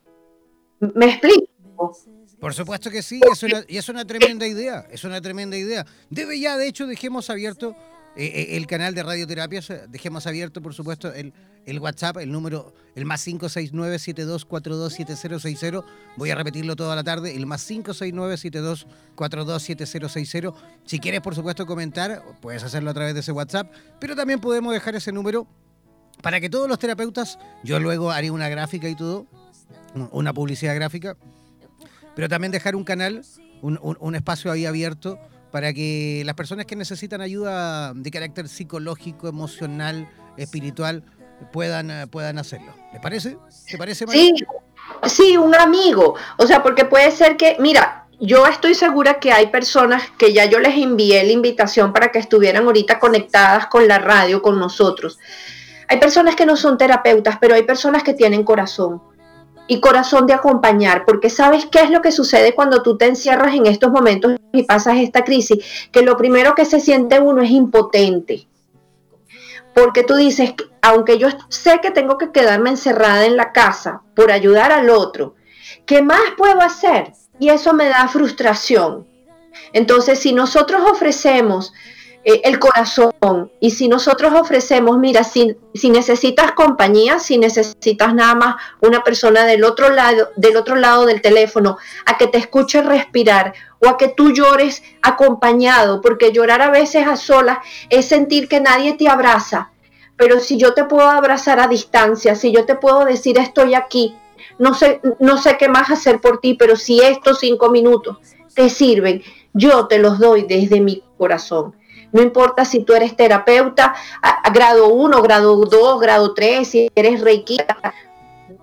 ¿Me 0.81 1.07
explico? 1.07 1.49
Por 2.41 2.55
supuesto 2.55 2.91
que 2.91 3.03
sí, 3.03 3.21
es 3.33 3.43
una, 3.43 3.64
y 3.67 3.79
es 3.79 3.88
una 3.88 4.05
tremenda 4.05 4.47
idea, 4.47 4.87
es 4.91 5.03
una 5.05 5.21
tremenda 5.21 5.57
idea. 5.57 5.85
Debe 6.09 6.38
ya, 6.38 6.57
de 6.57 6.69
hecho, 6.69 6.87
dejemos 6.87 7.31
abierto 7.31 7.75
eh, 8.17 8.27
eh, 8.27 8.57
el 8.57 8.69
canal 8.69 8.95
de 8.95 9.03
radioterapias, 9.03 9.73
dejemos 9.88 10.25
abierto, 10.27 10.62
por 10.62 10.73
supuesto, 10.75 11.12
el, 11.12 11.33
el 11.67 11.81
WhatsApp, 11.81 12.19
el 12.19 12.31
número, 12.31 12.73
el 12.95 13.05
más 13.05 13.27
569-7242-7060. 13.27 15.85
Voy 16.17 16.31
a 16.31 16.37
repetirlo 16.37 16.77
toda 16.77 16.95
la 16.95 17.03
tarde, 17.03 17.35
el 17.37 17.47
más 17.47 17.69
569-7242-7060. 17.71 20.55
Si 20.85 21.01
quieres, 21.01 21.21
por 21.21 21.35
supuesto, 21.35 21.67
comentar, 21.67 22.23
puedes 22.41 22.62
hacerlo 22.62 22.91
a 22.91 22.95
través 22.95 23.14
de 23.14 23.21
ese 23.21 23.33
WhatsApp, 23.33 23.69
pero 24.01 24.14
también 24.14 24.41
podemos 24.41 24.73
dejar 24.73 24.95
ese 24.95 25.11
número 25.11 25.49
para 26.23 26.41
que 26.41 26.51
todos 26.51 26.69
los 26.69 26.79
terapeutas, 26.79 27.38
yo 27.62 27.79
luego 27.79 28.11
haré 28.11 28.31
una 28.31 28.49
gráfica 28.49 28.88
y 28.88 28.97
todo, 28.97 29.27
una 29.95 30.33
publicidad 30.33 30.75
gráfica, 30.75 31.17
pero 32.15 32.29
también 32.29 32.51
dejar 32.51 32.77
un 32.77 32.85
canal, 32.85 33.23
un, 33.63 34.15
espacio 34.15 34.51
ahí 34.51 34.67
abierto 34.67 35.19
para 35.51 35.73
que 35.73 36.23
las 36.25 36.35
personas 36.35 36.67
que 36.67 36.77
necesitan 36.77 37.21
ayuda 37.21 37.95
de 37.95 38.11
carácter 38.11 38.49
psicológico, 38.49 39.29
emocional, 39.29 40.09
espiritual, 40.37 41.05
puedan, 41.53 41.91
eh, 41.91 42.07
puedan 42.07 42.39
hacerlo. 42.39 42.75
¿Les 42.93 43.01
parece? 43.01 43.39
¿Te 43.71 43.79
parece, 43.79 44.07
Sí, 44.09 44.35
sí, 45.07 45.37
un 45.37 45.55
amigo. 45.55 46.17
O 46.37 46.47
sea, 46.47 46.63
porque 46.63 46.85
puede 46.85 47.11
ser 47.13 47.37
que, 47.37 47.57
mira, 47.61 48.07
yo 48.21 48.47
estoy 48.47 48.75
segura 48.75 49.21
que 49.21 49.33
hay 49.33 49.47
personas 49.47 50.03
que 50.19 50.33
ya 50.33 50.45
yo 50.47 50.59
les 50.59 50.77
envié 50.77 51.23
la 51.25 51.33
invitación 51.33 51.93
para 51.93 52.11
que 52.11 52.19
estuvieran 52.19 52.65
ahorita 52.65 52.99
conectadas 52.99 53.67
con 53.67 53.87
la 53.87 53.99
radio, 53.99 54.43
con 54.43 54.59
nosotros. 54.59 55.19
Hay 55.87 55.99
personas 55.99 56.35
que 56.35 56.45
no 56.45 56.57
son 56.57 56.77
terapeutas, 56.77 57.39
pero 57.41 57.55
hay 57.55 57.63
personas 57.63 58.03
que 58.03 58.13
tienen 58.13 58.43
corazón 58.43 59.01
y 59.69 59.81
corazón 59.81 60.27
de 60.27 60.33
acompañar, 60.33 61.05
porque 61.05 61.31
sabes 61.31 61.67
qué 61.67 61.81
es 61.81 61.91
lo 61.91 62.01
que 62.01 62.11
sucede 62.11 62.55
cuando 62.55 62.83
tú 62.83 62.97
te 62.97 63.07
encierras 63.07 63.55
en 63.55 63.67
estos 63.67 63.93
momentos 63.93 64.33
y 64.53 64.63
pasas 64.65 64.97
esta 64.97 65.23
crisis, 65.23 65.89
que 65.93 66.03
lo 66.03 66.17
primero 66.17 66.55
que 66.55 66.65
se 66.65 66.81
siente 66.81 67.21
uno 67.21 67.43
es 67.43 67.51
impotente. 67.51 68.49
Porque 69.75 70.03
tú 70.03 70.17
dices, 70.17 70.55
aunque 70.83 71.19
yo 71.19 71.29
sé 71.51 71.81
que 71.81 71.91
tengo 71.91 72.19
que 72.19 72.33
quedarme 72.33 72.71
encerrada 72.71 73.27
en 73.27 73.37
la 73.37 73.53
casa 73.53 74.03
por 74.17 74.33
ayudar 74.33 74.73
al 74.73 74.89
otro, 74.89 75.35
¿qué 75.85 76.03
más 76.03 76.23
puedo 76.37 76.63
hacer? 76.63 77.13
Y 77.39 77.51
eso 77.51 77.75
me 77.75 77.89
da 77.89 78.09
frustración. 78.09 79.07
Entonces, 79.73 80.19
si 80.19 80.33
nosotros 80.33 80.83
ofrecemos 80.91 81.73
eh, 82.25 82.41
el 82.45 82.59
corazón. 82.59 83.51
Y 83.61 83.71
si 83.71 83.89
nosotros 83.89 84.33
ofrecemos, 84.35 84.99
mira, 84.99 85.25
si, 85.25 85.57
si 85.75 85.91
necesitas 85.91 86.53
compañía, 86.53 87.19
si 87.19 87.39
necesitas 87.39 88.15
nada 88.15 88.35
más 88.35 88.57
una 88.81 89.05
persona 89.05 89.45
del 89.45 89.65
otro 89.65 89.91
lado, 89.91 90.31
del 90.37 90.57
otro 90.57 90.77
lado 90.77 91.07
del 91.07 91.23
teléfono, 91.23 91.79
a 92.07 92.19
que 92.19 92.27
te 92.27 92.39
escuche 92.39 92.83
respirar 92.83 93.55
o 93.81 93.89
a 93.89 93.97
que 93.97 94.09
tú 94.09 94.33
llores 94.33 94.83
acompañado, 95.01 96.01
porque 96.01 96.33
llorar 96.33 96.61
a 96.61 96.71
veces 96.71 97.07
a 97.07 97.17
solas 97.17 97.59
es 97.89 98.09
sentir 98.09 98.49
que 98.49 98.61
nadie 98.61 98.95
te 98.95 99.09
abraza. 99.09 99.71
Pero 100.17 100.41
si 100.41 100.59
yo 100.59 100.75
te 100.75 100.85
puedo 100.85 101.09
abrazar 101.09 101.61
a 101.61 101.69
distancia, 101.69 102.35
si 102.35 102.53
yo 102.53 102.67
te 102.67 102.75
puedo 102.75 103.05
decir 103.05 103.39
estoy 103.39 103.75
aquí, 103.75 104.17
no 104.59 104.75
sé, 104.75 105.01
no 105.21 105.39
sé 105.39 105.57
qué 105.57 105.69
más 105.69 105.91
hacer 105.91 106.21
por 106.21 106.41
ti, 106.41 106.55
pero 106.55 106.75
si 106.75 107.01
estos 107.01 107.39
cinco 107.39 107.71
minutos 107.71 108.19
te 108.55 108.69
sirven, 108.69 109.23
yo 109.53 109.87
te 109.87 109.99
los 109.99 110.19
doy 110.19 110.43
desde 110.43 110.81
mi 110.81 111.05
corazón. 111.17 111.78
No 112.12 112.23
importa 112.23 112.64
si 112.64 112.85
tú 112.85 112.94
eres 112.94 113.16
terapeuta 113.16 113.94
grado 114.53 114.88
1, 114.88 115.23
grado 115.23 115.57
2, 115.57 116.01
grado 116.01 116.35
3, 116.35 116.68
si 116.68 116.90
eres 116.94 117.21
reiki. 117.21 117.59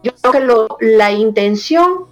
Yo 0.04 0.12
creo 0.22 0.68
que 0.68 0.86
la 0.96 1.12
intención 1.12 2.08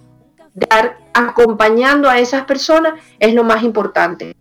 de 0.54 0.64
estar 0.64 0.98
acompañando 1.12 2.08
a 2.08 2.18
esas 2.18 2.44
personas 2.44 2.94
es 3.18 3.34
lo 3.34 3.44
más 3.44 3.62
importante. 3.62 4.36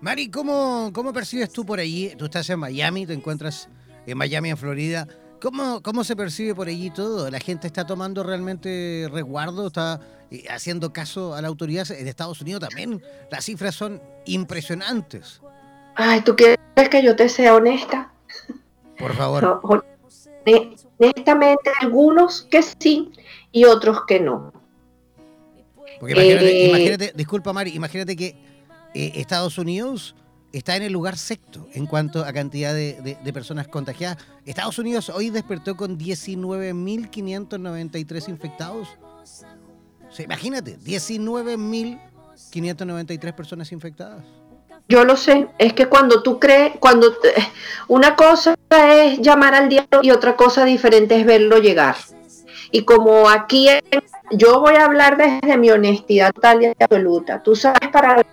Mari, 0.00 0.30
¿cómo, 0.30 0.90
¿cómo 0.92 1.12
percibes 1.12 1.50
tú 1.50 1.64
por 1.64 1.80
allí? 1.80 2.12
Tú 2.16 2.26
estás 2.26 2.48
en 2.50 2.60
Miami, 2.60 3.06
te 3.06 3.14
encuentras 3.14 3.68
en 4.06 4.16
Miami, 4.16 4.50
en 4.50 4.56
Florida. 4.56 5.08
¿Cómo, 5.40 5.82
¿Cómo 5.82 6.04
se 6.04 6.16
percibe 6.16 6.54
por 6.54 6.68
allí 6.68 6.90
todo? 6.90 7.30
¿La 7.30 7.40
gente 7.40 7.66
está 7.66 7.86
tomando 7.86 8.22
realmente 8.22 9.08
resguardo? 9.12 9.66
¿Está 9.66 10.00
eh, 10.30 10.44
haciendo 10.50 10.92
caso 10.92 11.34
a 11.34 11.42
la 11.42 11.48
autoridad? 11.48 11.90
En 11.90 12.08
Estados 12.08 12.40
Unidos 12.40 12.60
también 12.60 13.02
las 13.30 13.44
cifras 13.44 13.74
son 13.74 14.00
impresionantes. 14.24 15.40
Ay, 15.94 16.22
¿tú 16.22 16.36
quieres 16.36 16.58
que 16.90 17.02
yo 17.02 17.16
te 17.16 17.28
sea 17.28 17.54
honesta? 17.54 18.12
Por 18.98 19.14
favor. 19.14 19.62
honestamente, 20.98 21.70
algunos 21.80 22.42
que 22.42 22.62
sí 22.62 23.12
y 23.52 23.64
otros 23.64 24.04
que 24.06 24.20
no. 24.20 24.52
Porque 26.00 26.12
imagínate, 26.12 26.64
eh, 26.64 26.68
imagínate 26.68 27.12
disculpa 27.14 27.52
Mari, 27.52 27.74
imagínate 27.74 28.16
que 28.16 28.36
eh, 28.94 29.12
Estados 29.14 29.58
Unidos 29.58 30.14
está 30.56 30.76
en 30.76 30.82
el 30.82 30.92
lugar 30.92 31.16
sexto 31.18 31.68
en 31.74 31.86
cuanto 31.86 32.24
a 32.24 32.32
cantidad 32.32 32.74
de, 32.74 33.18
personas 33.34 33.68
contagiadas. 33.68 34.18
Estados 34.46 34.78
Unidos 34.78 35.10
hoy 35.10 35.28
despertó 35.30 35.76
con 35.76 35.98
19.593 35.98 38.28
infectados. 38.28 38.88
O 40.18 40.22
imagínate, 40.22 40.78
19.593 40.78 43.34
personas 43.34 43.70
infectadas. 43.72 44.24
Yo 44.88 45.04
lo 45.04 45.16
sé, 45.16 45.48
es 45.58 45.74
que 45.74 45.88
cuando 45.88 46.22
tú 46.22 46.38
crees, 46.38 46.74
cuando 46.78 47.12
una 47.88 48.14
cosa 48.16 48.54
es 48.70 49.20
llamar 49.20 49.52
al 49.54 49.68
diablo 49.68 50.00
y 50.02 50.12
otra 50.12 50.36
cosa 50.36 50.64
diferente 50.64 51.20
es 51.20 51.26
verlo 51.26 51.58
llegar. 51.58 51.96
Y 52.70 52.84
como 52.84 53.28
aquí 53.28 53.68
yo 54.30 54.60
voy 54.60 54.76
a 54.76 54.86
hablar 54.86 55.16
desde 55.16 55.56
mi 55.58 55.70
honestidad 55.70 56.32
total 56.32 56.62
y 56.62 56.72
absoluta, 56.82 57.42
tú 57.42 57.56
sabes 57.56 57.88
para 57.92 58.24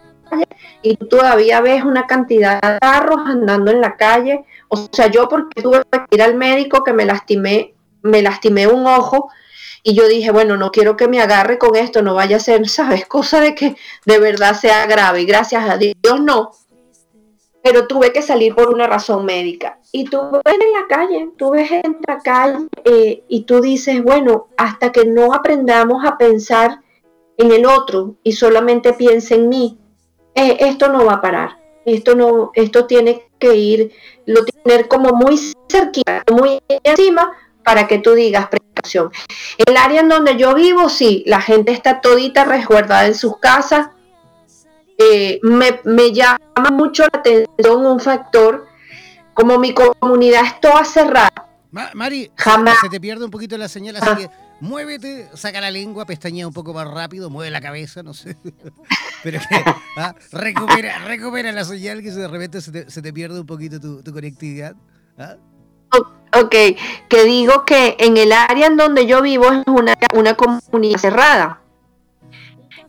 y 0.82 0.98
tú 0.98 1.08
todavía 1.08 1.62
ves 1.62 1.84
una 1.84 2.08
cantidad 2.08 2.62
de 2.62 2.80
carros 2.80 3.20
andando 3.26 3.72
en 3.72 3.82
la 3.82 3.96
calle. 3.96 4.46
O 4.68 4.90
sea, 4.92 5.08
yo 5.08 5.28
porque 5.30 5.62
tuve 5.62 5.82
que 5.92 6.16
ir 6.16 6.22
al 6.22 6.36
médico 6.36 6.84
que 6.84 6.94
me 6.94 7.06
lastimé, 7.06 7.74
me 8.02 8.22
lastimé 8.22 8.68
un 8.68 8.86
ojo 8.86 9.30
y 9.84 9.96
yo 9.96 10.08
dije, 10.08 10.32
bueno, 10.32 10.56
no 10.56 10.72
quiero 10.72 10.96
que 10.96 11.10
me 11.10 11.22
agarre 11.22 11.58
con 11.58 11.76
esto, 11.76 12.02
no 12.02 12.16
vaya 12.16 12.38
a 12.38 12.40
ser, 12.40 12.68
¿sabes? 12.70 13.06
Cosa 13.06 13.42
de 13.42 13.54
que 13.54 13.76
de 14.06 14.20
verdad 14.20 14.56
sea 14.56 14.86
grave. 14.86 15.22
Y 15.22 15.26
gracias 15.26 15.70
a 15.70 15.78
Dios 15.78 16.22
no. 16.22 16.52
Pero 17.62 17.88
tuve 17.88 18.12
que 18.12 18.22
salir 18.22 18.56
por 18.56 18.74
una 18.74 18.88
razón 18.88 19.26
médica. 19.26 19.80
Y 19.92 20.06
tú 20.06 20.20
ves 20.44 20.56
en 20.56 20.74
la 20.74 20.88
calle, 20.90 21.30
tú 21.38 21.52
ves 21.52 21.72
en 21.72 21.98
la 22.06 22.20
calle 22.20 22.68
eh, 22.84 23.24
y 23.28 23.44
tú 23.44 23.62
dices, 23.62 24.02
bueno, 24.04 24.48
hasta 24.58 24.92
que 24.92 25.06
no 25.06 25.34
aprendamos 25.34 26.04
a 26.04 26.18
pensar 26.18 26.82
en 27.38 27.52
el 27.52 27.66
otro 27.66 28.16
y 28.24 28.34
solamente 28.34 28.94
piense 28.94 29.36
en 29.36 29.50
mí, 29.50 29.80
eh, 30.36 30.58
esto 30.62 30.90
no 30.90 31.06
va 31.06 31.14
a 31.14 31.22
parar, 31.22 31.58
esto 31.86 32.16
no, 32.16 32.52
esto 32.56 32.86
tiene 32.86 33.28
que 33.40 33.56
ir, 33.56 33.92
lo 34.26 34.46
tener 34.46 34.88
como 34.88 35.14
muy 35.14 35.38
cerquita, 35.70 36.24
muy 36.32 36.62
encima 36.84 37.32
para 37.64 37.88
que 37.88 38.00
tú 38.00 38.14
digas 38.14 38.48
precaución. 38.48 39.12
El 39.58 39.78
área 39.78 40.02
en 40.02 40.10
donde 40.10 40.38
yo 40.38 40.54
vivo, 40.54 40.90
sí, 40.90 41.24
la 41.26 41.42
gente 41.42 41.72
está 41.72 42.02
todita 42.02 42.44
resguardada 42.44 43.06
en 43.06 43.16
sus 43.16 43.38
casas. 43.38 43.90
Eh, 44.98 45.40
me, 45.44 45.80
me, 45.86 46.12
llama 46.12 46.70
mucho 46.72 47.04
la 47.04 47.20
atención 47.20 47.86
un 47.86 48.00
factor, 48.00 48.68
como 49.34 49.58
mi 49.58 49.74
comunidad 49.74 50.46
es 50.46 50.60
toda 50.60 50.86
cerrada. 50.86 51.32
Mari, 51.72 52.32
Jamás. 52.36 52.78
se 52.82 52.90
te 52.90 53.02
pierde 53.02 53.26
un 53.26 53.32
poquito 53.32 53.58
la 53.58 53.68
señal, 53.68 53.96
así 53.96 54.16
que 54.16 54.30
muévete, 54.64 55.30
saca 55.34 55.60
la 55.60 55.70
lengua, 55.70 56.06
pestañea 56.06 56.48
un 56.48 56.54
poco 56.54 56.74
más 56.74 56.88
rápido, 56.88 57.30
mueve 57.30 57.52
la 57.52 57.60
cabeza, 57.60 58.02
no 58.02 58.14
sé. 58.14 58.38
Pero 59.24 59.40
que, 59.50 59.64
¿ah? 59.98 60.16
recupera, 60.32 61.00
recupera 61.06 61.52
la 61.52 61.66
señal 61.66 62.02
que 62.02 62.12
de 62.12 62.28
repente 62.28 62.62
se 62.62 62.72
te, 62.72 63.14
pierde 63.14 63.42
un 63.42 63.46
poquito 63.46 63.80
tu, 63.80 64.14
conectividad. 64.14 64.76
¿ah? 65.18 65.36
Ok, 66.36 66.56
que 67.10 67.24
digo 67.26 67.66
que 67.66 67.98
en 68.00 68.16
el 68.18 68.32
área 68.32 68.68
en 68.68 68.78
donde 68.78 69.06
yo 69.06 69.22
vivo 69.22 69.52
es 69.52 69.64
una, 69.68 69.96
una 70.14 70.34
comunidad 70.34 70.98
cerrada. 70.98 71.62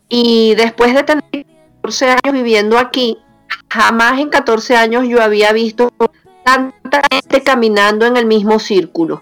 Y 0.07 0.55
después 0.55 0.93
de 0.93 1.03
tener 1.03 1.45
14 1.81 2.09
años 2.09 2.33
viviendo 2.33 2.77
aquí, 2.79 3.19
jamás 3.69 4.19
en 4.19 4.29
14 4.29 4.77
años 4.77 5.07
yo 5.07 5.21
había 5.21 5.51
visto 5.51 5.91
tanta 6.43 7.01
gente 7.11 7.43
caminando 7.43 8.05
en 8.05 8.15
el 8.15 8.25
mismo 8.25 8.59
círculo. 8.59 9.21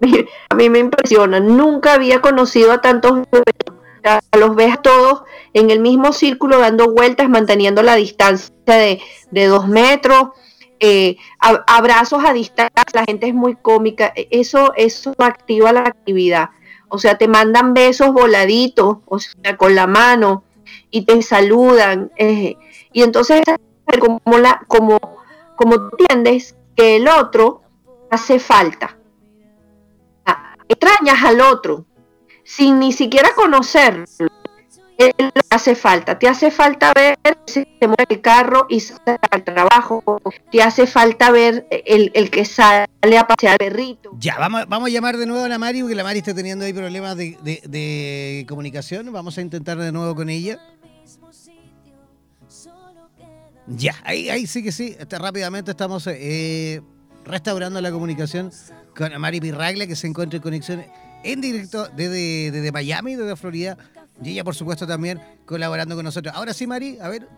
a 0.48 0.54
mí 0.54 0.70
me 0.70 0.78
impresiona. 0.78 1.40
Nunca 1.40 1.94
había 1.94 2.20
conocido 2.20 2.72
a 2.72 2.80
tantos 2.80 3.22
los 4.38 4.54
ves 4.56 4.80
todos 4.82 5.22
en 5.52 5.70
el 5.70 5.80
mismo 5.80 6.12
círculo 6.12 6.58
dando 6.58 6.92
vueltas, 6.92 7.28
manteniendo 7.28 7.82
la 7.82 7.96
distancia 7.96 8.54
de, 8.66 9.46
dos 9.46 9.68
metros, 9.68 10.30
eh, 10.80 11.16
abrazos 11.38 12.24
a 12.24 12.32
distancia, 12.32 12.84
la 12.92 13.04
gente 13.04 13.28
es 13.28 13.34
muy 13.34 13.56
cómica, 13.56 14.12
e, 14.14 14.28
eso, 14.30 14.72
eso 14.76 15.14
activa 15.18 15.72
la 15.72 15.80
actividad. 15.80 16.50
O 16.88 16.98
sea, 16.98 17.18
te 17.18 17.28
mandan 17.28 17.74
besos 17.74 18.12
voladitos, 18.12 18.98
o 19.04 19.18
sea, 19.18 19.56
con 19.56 19.74
la 19.74 19.86
mano, 19.86 20.44
y 20.90 21.04
te 21.04 21.20
saludan. 21.22 22.10
Eh, 22.16 22.56
y 22.92 23.02
entonces, 23.02 23.42
como, 24.00 24.38
la, 24.38 24.62
como, 24.68 24.98
como 25.56 25.74
entiendes 25.74 26.56
que 26.76 26.96
el 26.96 27.08
otro 27.08 27.62
hace 28.10 28.38
falta 28.38 28.97
extrañas 30.68 31.24
al 31.24 31.40
otro 31.40 31.86
sin 32.44 32.78
ni 32.78 32.92
siquiera 32.92 33.30
conocerlo. 33.34 34.06
Él 34.96 35.12
hace 35.50 35.76
falta, 35.76 36.18
te 36.18 36.26
hace 36.26 36.50
falta 36.50 36.92
ver 36.92 37.16
si 37.46 37.64
te 37.64 37.86
mueve 37.86 38.06
el 38.08 38.20
carro 38.20 38.66
y 38.68 38.80
sale 38.80 39.18
al 39.30 39.44
trabajo, 39.44 40.02
te 40.50 40.60
hace 40.60 40.88
falta 40.88 41.30
ver 41.30 41.68
el, 41.70 42.30
que 42.30 42.44
sale 42.44 42.88
a 43.16 43.26
pasear 43.28 43.52
el 43.60 43.70
perrito. 43.70 44.10
Ya, 44.18 44.36
vamos, 44.38 44.64
vamos 44.66 44.88
a 44.88 44.90
llamar 44.90 45.16
de 45.16 45.26
nuevo 45.26 45.44
a 45.44 45.48
la 45.48 45.56
Mari, 45.56 45.82
porque 45.82 45.94
la 45.94 46.02
Mari 46.02 46.18
está 46.18 46.34
teniendo 46.34 46.64
ahí 46.64 46.72
problemas 46.72 47.16
de, 47.16 48.44
comunicación. 48.48 49.12
Vamos 49.12 49.38
a 49.38 49.40
intentar 49.40 49.78
de 49.78 49.92
nuevo 49.92 50.16
con 50.16 50.28
ella. 50.30 50.58
Ya, 53.68 53.94
ahí, 54.02 54.30
ahí 54.30 54.48
sí 54.48 54.64
que 54.64 54.72
sí, 54.72 54.96
este, 54.98 55.16
rápidamente 55.18 55.70
estamos 55.70 56.08
eh, 56.08 56.80
restaurando 57.28 57.80
la 57.80 57.92
comunicación 57.92 58.50
con 58.96 59.18
Mari 59.20 59.40
Pirraglia, 59.40 59.86
que 59.86 59.94
se 59.94 60.06
encuentra 60.06 60.38
en 60.38 60.42
conexión 60.42 60.84
en 61.22 61.40
directo 61.40 61.86
desde, 61.94 62.72
Miami, 62.72 63.16
desde 63.16 63.36
Florida, 63.36 63.76
Y 64.22 64.30
ella, 64.30 64.44
por 64.44 64.54
supuesto, 64.54 64.86
también 64.86 65.20
colaborando 65.44 65.94
con 65.94 66.04
nosotros. 66.04 66.34
Ahora 66.34 66.52
sí, 66.52 66.66
Mari, 66.66 66.98
a 67.00 67.08
ver. 67.08 67.28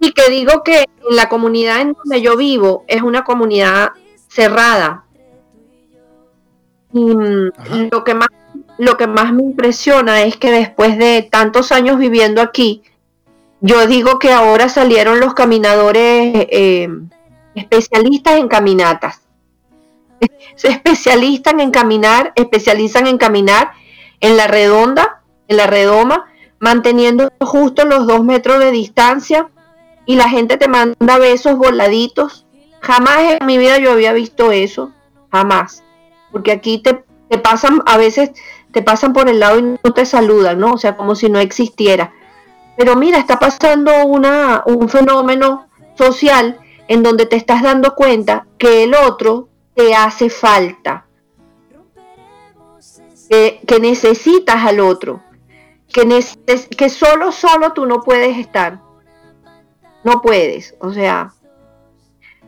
Y 0.00 0.12
que 0.12 0.30
digo 0.30 0.62
que 0.62 0.84
la 1.10 1.28
comunidad 1.28 1.80
en 1.80 1.92
donde 1.92 2.22
yo 2.22 2.36
vivo 2.36 2.84
es 2.88 3.02
una 3.02 3.24
comunidad 3.24 3.90
cerrada. 4.28 5.04
Y 6.92 7.00
mm, 7.00 7.88
lo 7.90 8.04
que 8.04 8.14
más 8.14 8.28
lo 8.78 8.96
que 8.96 9.06
más 9.06 9.30
me 9.34 9.42
impresiona 9.42 10.22
es 10.22 10.38
que 10.38 10.50
después 10.50 10.96
de 10.96 11.28
tantos 11.30 11.70
años 11.70 11.98
viviendo 11.98 12.40
aquí, 12.40 12.82
yo 13.60 13.86
digo 13.86 14.18
que 14.18 14.32
ahora 14.32 14.70
salieron 14.70 15.20
los 15.20 15.34
caminadores 15.34 16.32
eh, 16.50 16.88
especialistas 17.54 18.36
en 18.36 18.48
caminatas. 18.48 19.22
Se 20.54 20.68
especializan 20.68 21.60
en 21.60 21.70
caminar, 21.70 22.32
especializan 22.36 23.06
en 23.06 23.18
caminar 23.18 23.72
en 24.20 24.36
la 24.36 24.46
redonda, 24.46 25.22
en 25.48 25.56
la 25.56 25.66
redoma, 25.66 26.26
manteniendo 26.58 27.32
justo 27.40 27.84
los 27.84 28.06
dos 28.06 28.22
metros 28.22 28.58
de 28.58 28.70
distancia 28.70 29.48
y 30.04 30.16
la 30.16 30.28
gente 30.28 30.56
te 30.56 30.68
manda 30.68 31.18
besos 31.18 31.56
voladitos. 31.56 32.46
Jamás 32.80 33.38
en 33.40 33.46
mi 33.46 33.58
vida 33.58 33.78
yo 33.78 33.92
había 33.92 34.12
visto 34.12 34.52
eso, 34.52 34.92
jamás. 35.30 35.82
Porque 36.30 36.52
aquí 36.52 36.78
te, 36.78 37.04
te 37.28 37.38
pasan, 37.38 37.82
a 37.86 37.96
veces 37.96 38.30
te 38.72 38.82
pasan 38.82 39.12
por 39.12 39.28
el 39.28 39.40
lado 39.40 39.58
y 39.58 39.62
no 39.62 39.92
te 39.94 40.04
saludan, 40.04 40.60
¿no? 40.60 40.72
O 40.72 40.78
sea, 40.78 40.96
como 40.96 41.14
si 41.14 41.28
no 41.28 41.38
existiera. 41.38 42.12
Pero 42.76 42.96
mira, 42.96 43.18
está 43.18 43.38
pasando 43.38 44.04
una, 44.06 44.62
un 44.66 44.88
fenómeno 44.88 45.66
social 45.96 46.58
en 46.90 47.04
donde 47.04 47.24
te 47.24 47.36
estás 47.36 47.62
dando 47.62 47.94
cuenta 47.94 48.48
que 48.58 48.82
el 48.82 48.96
otro 48.96 49.48
te 49.76 49.94
hace 49.94 50.28
falta, 50.28 51.06
que, 53.28 53.78
necesitas 53.80 54.56
al 54.56 54.80
otro, 54.80 55.22
que 55.86 56.88
solo, 56.90 57.30
solo 57.30 57.72
tú 57.74 57.86
no 57.86 58.00
puedes 58.00 58.36
estar. 58.38 58.80
No 60.02 60.20
puedes, 60.20 60.74
o 60.80 60.92
sea, 60.92 61.32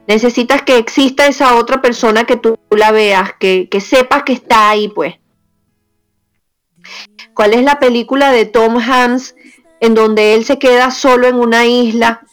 necesitas 0.09 0.63
que 0.63 0.77
exista 0.77 1.29
esa 1.29 1.55
otra 1.55 1.81
persona 1.81 2.25
que 2.25 2.37
tú 2.37 2.59
la 2.71 2.91
veas, 2.91 3.35
que, 3.39 3.69
que 3.71 3.81
sepas 3.81 4.25
que 4.25 4.33
está 4.33 4.71
ahí, 4.71 4.89
pues. 4.89 5.15
¿Cuál 7.33 7.55
es 7.55 7.63
la 7.63 7.79
película 7.79 8.33
de 8.33 8.45
Tom 8.47 8.79
Hanks 8.79 9.37
en 9.79 9.95
donde 9.95 10.35
él 10.35 10.45
se 10.45 10.59
queda 10.59 10.91
solo 10.91 11.29
en 11.29 11.37
una 11.37 11.65
isla 11.65 12.27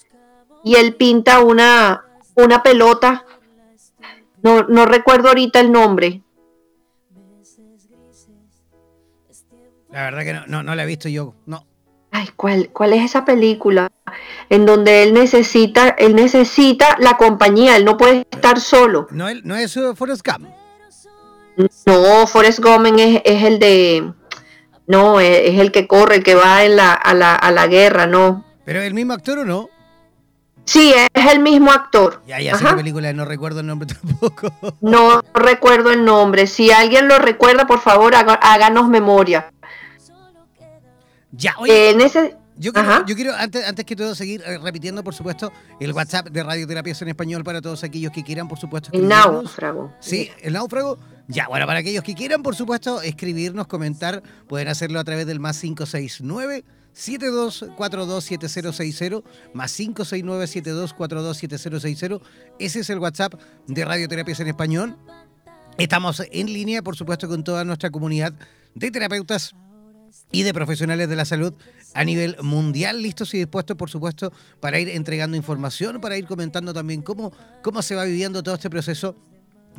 y 0.64 0.76
él 0.76 0.95
pinta 0.95 1.39
una, 1.39 2.05
una 2.36 2.64
pelota? 2.64 3.26
No, 4.41 4.64
no 4.64 4.86
recuerdo 4.86 5.30
ahorita 5.30 5.60
el 5.60 5.72
nombre. 5.72 6.22
La 9.91 10.03
verdad 10.03 10.24
que 10.24 10.34
no, 10.49 10.64
no, 10.64 10.76
la 10.76 10.84
he 10.84 10.86
visto 10.86 11.10
yo, 11.10 11.34
no. 11.45 11.66
Ay, 12.12 12.30
¿cuál, 12.36 12.70
¿cuál 12.72 12.93
es 12.93 13.03
esa 13.03 13.26
película? 13.26 13.89
En 14.49 14.66
donde 14.66 15.03
él 15.03 15.14
necesita, 15.14 15.89
él 15.89 16.16
necesita 16.16 16.95
la 16.99 17.18
compañía, 17.18 17.76
él 17.76 17.86
no 17.86 17.97
puede 17.97 18.28
estar 18.32 18.60
solo. 18.60 19.07
No, 19.12 19.28
no 19.43 19.55
es 19.55 19.76
uh, 19.78 19.95
Forrest 19.95 20.26
Gump. 20.26 20.47
No, 21.86 22.28
Forrest 22.28 22.60
Gump 22.60 22.86
es, 22.97 23.22
es 23.26 23.43
el 23.43 23.60
de 23.60 24.14
no, 24.89 25.20
es, 25.20 25.60
el 25.60 25.72
que 25.72 25.88
corre, 25.88 26.16
el 26.16 26.24
que 26.24 26.34
va 26.34 26.66
en 26.66 26.76
la, 26.76 26.93
a, 26.93 27.14
la, 27.14 27.36
a 27.36 27.51
la 27.51 27.68
guerra, 27.68 28.07
no. 28.07 28.43
¿Pero 28.66 28.82
el 28.82 28.95
mismo 28.95 29.14
actor 29.14 29.38
o 29.38 29.45
no? 29.45 29.70
Sí, 30.70 30.93
es 31.15 31.32
el 31.34 31.39
mismo 31.39 31.72
actor. 31.72 32.22
Ya, 32.28 32.39
ya 32.39 32.55
sé 32.55 32.63
la 32.63 32.76
película, 32.76 33.11
no 33.11 33.26
recuerdo 33.26 33.61
el 33.61 33.65
nombre 33.65 33.88
tampoco. 34.01 34.53
No 34.82 35.24
recuerdo 35.34 35.91
el 35.91 36.05
nombre. 36.05 36.45
Si 36.45 36.70
alguien 36.70 37.07
lo 37.07 37.17
recuerda, 37.17 37.65
por 37.65 37.80
favor, 37.80 38.13
háganos 38.13 38.88
memoria. 38.88 39.51
Ya, 41.32 41.55
oye. 41.57 41.89
en 41.89 42.01
ese, 42.01 42.38
yo 42.55 42.72
quiero, 42.72 43.05
yo 43.07 43.15
quiero 43.15 43.34
antes, 43.36 43.67
antes 43.67 43.84
que 43.84 43.95
todo, 43.95 44.13
seguir 44.13 44.43
eh, 44.45 44.59
repitiendo, 44.59 45.03
por 45.03 45.15
supuesto, 45.15 45.51
el 45.80 45.91
WhatsApp 45.91 46.28
de 46.30 46.43
Radioterapias 46.43 47.01
en 47.01 47.07
Español 47.07 47.43
para 47.43 47.61
todos 47.61 47.84
aquellos 47.84 48.11
que 48.11 48.24
quieran, 48.24 48.47
por 48.47 48.59
supuesto. 48.59 48.91
El 48.93 49.07
náufrago. 49.07 49.91
Sí, 49.99 50.30
el 50.39 50.53
náufrago. 50.53 50.99
Ya, 51.28 51.47
bueno, 51.47 51.65
para 51.65 51.80
aquellos 51.80 52.03
que 52.03 52.13
quieran, 52.13 52.43
por 52.43 52.55
supuesto, 52.55 53.01
escribirnos, 53.01 53.65
comentar, 53.65 54.22
pueden 54.47 54.67
hacerlo 54.67 54.99
a 54.99 55.03
través 55.03 55.26
del 55.26 55.39
más 55.39 55.59
569 55.59 56.63
72427060 56.95 59.23
más 59.53 59.75
569 59.75 60.45
72427060. 60.45 62.21
Ese 62.59 62.79
es 62.79 62.89
el 62.89 62.99
WhatsApp 62.99 63.33
de 63.67 63.85
Radioterapias 63.85 64.39
en 64.39 64.47
Español. 64.47 64.97
Estamos 65.77 66.21
en 66.31 66.47
línea, 66.47 66.81
por 66.81 66.97
supuesto, 66.97 67.27
con 67.27 67.43
toda 67.43 67.63
nuestra 67.63 67.89
comunidad 67.89 68.33
de 68.75 68.91
terapeutas 68.91 69.55
y 70.31 70.43
de 70.43 70.53
profesionales 70.53 71.09
de 71.09 71.15
la 71.15 71.25
salud 71.25 71.53
a 71.93 72.03
nivel 72.03 72.37
mundial, 72.41 73.01
listos 73.01 73.33
y 73.33 73.39
dispuestos, 73.39 73.77
por 73.77 73.89
supuesto, 73.89 74.31
para 74.59 74.79
ir 74.79 74.89
entregando 74.89 75.37
información, 75.37 76.01
para 76.01 76.17
ir 76.17 76.25
comentando 76.25 76.73
también 76.73 77.01
cómo, 77.01 77.31
cómo 77.63 77.81
se 77.81 77.95
va 77.95 78.03
viviendo 78.03 78.43
todo 78.43 78.55
este 78.55 78.69
proceso, 78.69 79.15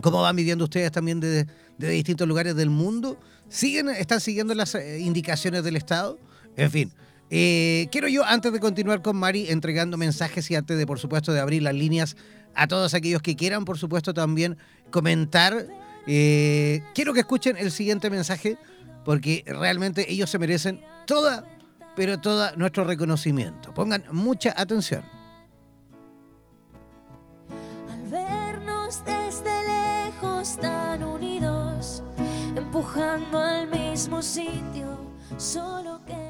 cómo 0.00 0.22
van 0.22 0.36
viviendo 0.36 0.64
ustedes 0.64 0.90
también 0.90 1.20
de, 1.20 1.46
distintos 1.78 2.26
lugares 2.26 2.56
del 2.56 2.70
mundo. 2.70 3.18
¿Siguen, 3.48 3.88
¿Están 3.90 4.20
siguiendo 4.20 4.54
las 4.54 4.74
eh, 4.74 5.00
indicaciones 5.00 5.64
del 5.64 5.76
Estado? 5.76 6.18
En 6.57 6.70
fin. 6.70 6.92
Eh, 7.30 7.86
quiero 7.92 8.09
yo, 8.09 8.24
antes 8.24 8.53
de 8.53 8.59
continuar 8.59 9.03
con 9.03 9.16
Mari, 9.16 9.48
entregando 9.51 9.96
mensajes 9.96 10.51
y 10.51 10.57
antes 10.57 10.76
de, 10.76 10.86
por 10.86 10.98
supuesto, 10.98 11.32
de 11.32 11.40
abrir 11.40 11.62
las 11.62 11.74
líneas 11.74 12.16
a 12.55 12.66
todos 12.66 12.92
aquellos 12.94 13.22
que 13.22 13.36
quieran, 13.36 13.64
por 13.64 13.78
supuesto, 13.78 14.12
también 14.12 14.59
comentar. 14.90 15.66
Eh, 16.07 16.82
quiero 16.94 17.14
que 17.14 17.20
escuchen 17.20 17.57
el 17.57 17.70
siguiente 17.70 18.11
mensaje 18.11 18.59
porque 19.05 19.44
realmente 19.46 20.11
ellos 20.11 20.28
se 20.28 20.38
merecen 20.38 20.80
toda, 21.07 21.44
pero 21.94 22.18
todo 22.18 22.51
nuestro 22.57 22.84
reconocimiento. 22.84 23.72
Pongan 23.74 24.05
mucha 24.11 24.53
atención. 24.57 25.05
Al 27.92 28.11
vernos 28.11 29.05
desde 29.05 29.51
lejos 29.68 30.59
tan 30.59 31.05
unidos, 31.05 32.03
empujando 32.57 33.38
al 33.38 33.68
mismo 33.68 34.20
sitio, 34.20 34.98
solo 35.38 36.01
queda 36.07 36.30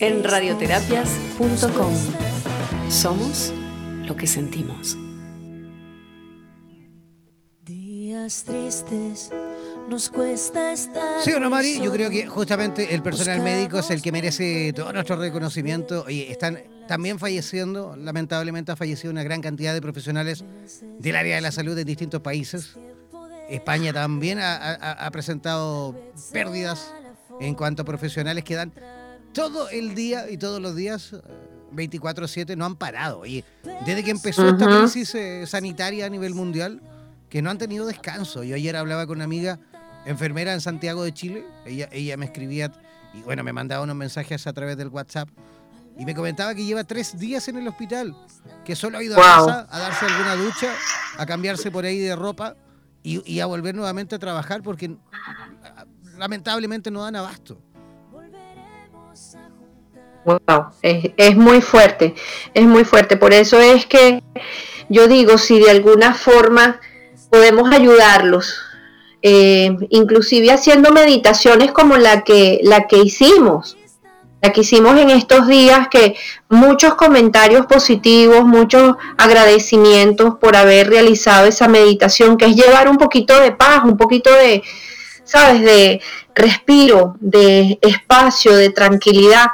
En 0.00 0.22
radioterapias.com. 0.22 1.92
Somos 2.90 3.52
lo 4.06 4.14
que 4.16 4.26
sentimos. 4.26 4.98
Días 7.64 8.44
tristes. 8.44 9.30
Nos 9.88 10.10
cuesta 10.10 10.72
estar. 10.72 11.22
Sí 11.22 11.32
o 11.32 11.40
no, 11.40 11.48
Mari, 11.48 11.80
yo 11.80 11.90
creo 11.90 12.10
que 12.10 12.26
justamente 12.26 12.94
el 12.94 13.02
personal 13.02 13.40
médico 13.40 13.78
es 13.78 13.90
el 13.90 14.02
que 14.02 14.12
merece 14.12 14.72
todo 14.74 14.92
nuestro 14.92 15.16
reconocimiento. 15.16 16.08
Y 16.08 16.22
están 16.22 16.62
también 16.86 17.18
falleciendo, 17.18 17.96
lamentablemente 17.96 18.72
ha 18.72 18.76
fallecido 18.76 19.10
una 19.10 19.22
gran 19.22 19.40
cantidad 19.40 19.72
de 19.72 19.80
profesionales 19.80 20.44
del 20.98 21.16
área 21.16 21.36
de 21.36 21.40
la 21.40 21.50
salud 21.50 21.78
en 21.78 21.86
distintos 21.86 22.20
países. 22.20 22.76
España 23.48 23.92
también 23.92 24.38
ha 24.40 25.08
presentado 25.12 25.98
pérdidas 26.30 26.92
en 27.40 27.54
cuanto 27.54 27.82
a 27.82 27.84
profesionales 27.84 28.44
que 28.44 28.54
dan 28.54 28.72
todo 29.32 29.68
el 29.68 29.94
día 29.94 30.30
y 30.30 30.36
todos 30.36 30.60
los 30.60 30.76
días, 30.76 31.14
24-7, 31.74 32.50
eh, 32.50 32.56
no 32.56 32.64
han 32.64 32.76
parado. 32.76 33.26
Y 33.26 33.44
desde 33.86 34.04
que 34.04 34.10
empezó 34.10 34.48
esta 34.48 34.66
crisis 34.66 35.14
eh, 35.14 35.46
sanitaria 35.46 36.06
a 36.06 36.08
nivel 36.08 36.34
mundial, 36.34 36.80
que 37.28 37.40
no 37.40 37.50
han 37.50 37.58
tenido 37.58 37.86
descanso. 37.86 38.44
Yo 38.44 38.54
ayer 38.54 38.76
hablaba 38.76 39.06
con 39.06 39.18
una 39.18 39.24
amiga 39.24 39.58
enfermera 40.04 40.52
en 40.52 40.60
Santiago 40.60 41.02
de 41.04 41.14
Chile, 41.14 41.46
ella, 41.64 41.88
ella 41.92 42.16
me 42.16 42.26
escribía 42.26 42.72
y 43.14 43.22
bueno, 43.22 43.42
me 43.42 43.52
mandaba 43.52 43.84
unos 43.84 43.96
mensajes 43.96 44.46
a 44.46 44.52
través 44.52 44.76
del 44.76 44.88
WhatsApp 44.88 45.28
y 45.98 46.04
me 46.04 46.14
comentaba 46.14 46.54
que 46.54 46.64
lleva 46.64 46.84
tres 46.84 47.18
días 47.18 47.46
en 47.48 47.56
el 47.56 47.68
hospital, 47.68 48.16
que 48.64 48.74
solo 48.74 48.98
ha 48.98 49.02
ido 49.02 49.14
a 49.14 49.18
casa 49.18 49.66
a 49.70 49.78
darse 49.78 50.06
alguna 50.06 50.34
ducha, 50.36 50.72
a 51.16 51.26
cambiarse 51.26 51.70
por 51.70 51.84
ahí 51.84 51.98
de 51.98 52.16
ropa 52.16 52.56
y, 53.02 53.22
y 53.30 53.40
a 53.40 53.46
volver 53.46 53.74
nuevamente 53.74 54.14
a 54.14 54.18
trabajar 54.18 54.62
porque 54.62 54.96
lamentablemente 56.18 56.90
no 56.90 57.02
dan 57.02 57.16
abasto. 57.16 57.58
Wow, 60.24 60.66
es, 60.82 61.36
muy 61.36 61.60
fuerte, 61.60 62.14
es 62.54 62.64
muy 62.64 62.84
fuerte. 62.84 63.16
Por 63.16 63.32
eso 63.32 63.60
es 63.60 63.86
que 63.86 64.22
yo 64.88 65.08
digo, 65.08 65.38
si 65.38 65.58
de 65.58 65.70
alguna 65.70 66.14
forma 66.14 66.80
podemos 67.30 67.72
ayudarlos. 67.72 68.60
Eh, 69.24 69.76
inclusive 69.90 70.50
haciendo 70.50 70.90
meditaciones 70.90 71.70
como 71.70 71.96
la 71.96 72.24
que, 72.24 72.58
la 72.64 72.88
que 72.88 72.98
hicimos, 72.98 73.76
la 74.42 74.52
que 74.52 74.62
hicimos 74.62 74.98
en 74.98 75.10
estos 75.10 75.46
días, 75.46 75.86
que 75.88 76.16
muchos 76.48 76.94
comentarios 76.94 77.66
positivos, 77.66 78.44
muchos 78.44 78.96
agradecimientos 79.16 80.34
por 80.40 80.56
haber 80.56 80.90
realizado 80.90 81.46
esa 81.46 81.68
meditación, 81.68 82.36
que 82.36 82.46
es 82.46 82.56
llevar 82.56 82.88
un 82.88 82.96
poquito 82.96 83.38
de 83.40 83.52
paz, 83.52 83.84
un 83.84 83.96
poquito 83.96 84.32
de, 84.32 84.64
¿sabes?, 85.22 85.62
de 85.62 86.00
respiro, 86.34 87.14
de 87.20 87.78
espacio, 87.80 88.56
de 88.56 88.70
tranquilidad, 88.70 89.46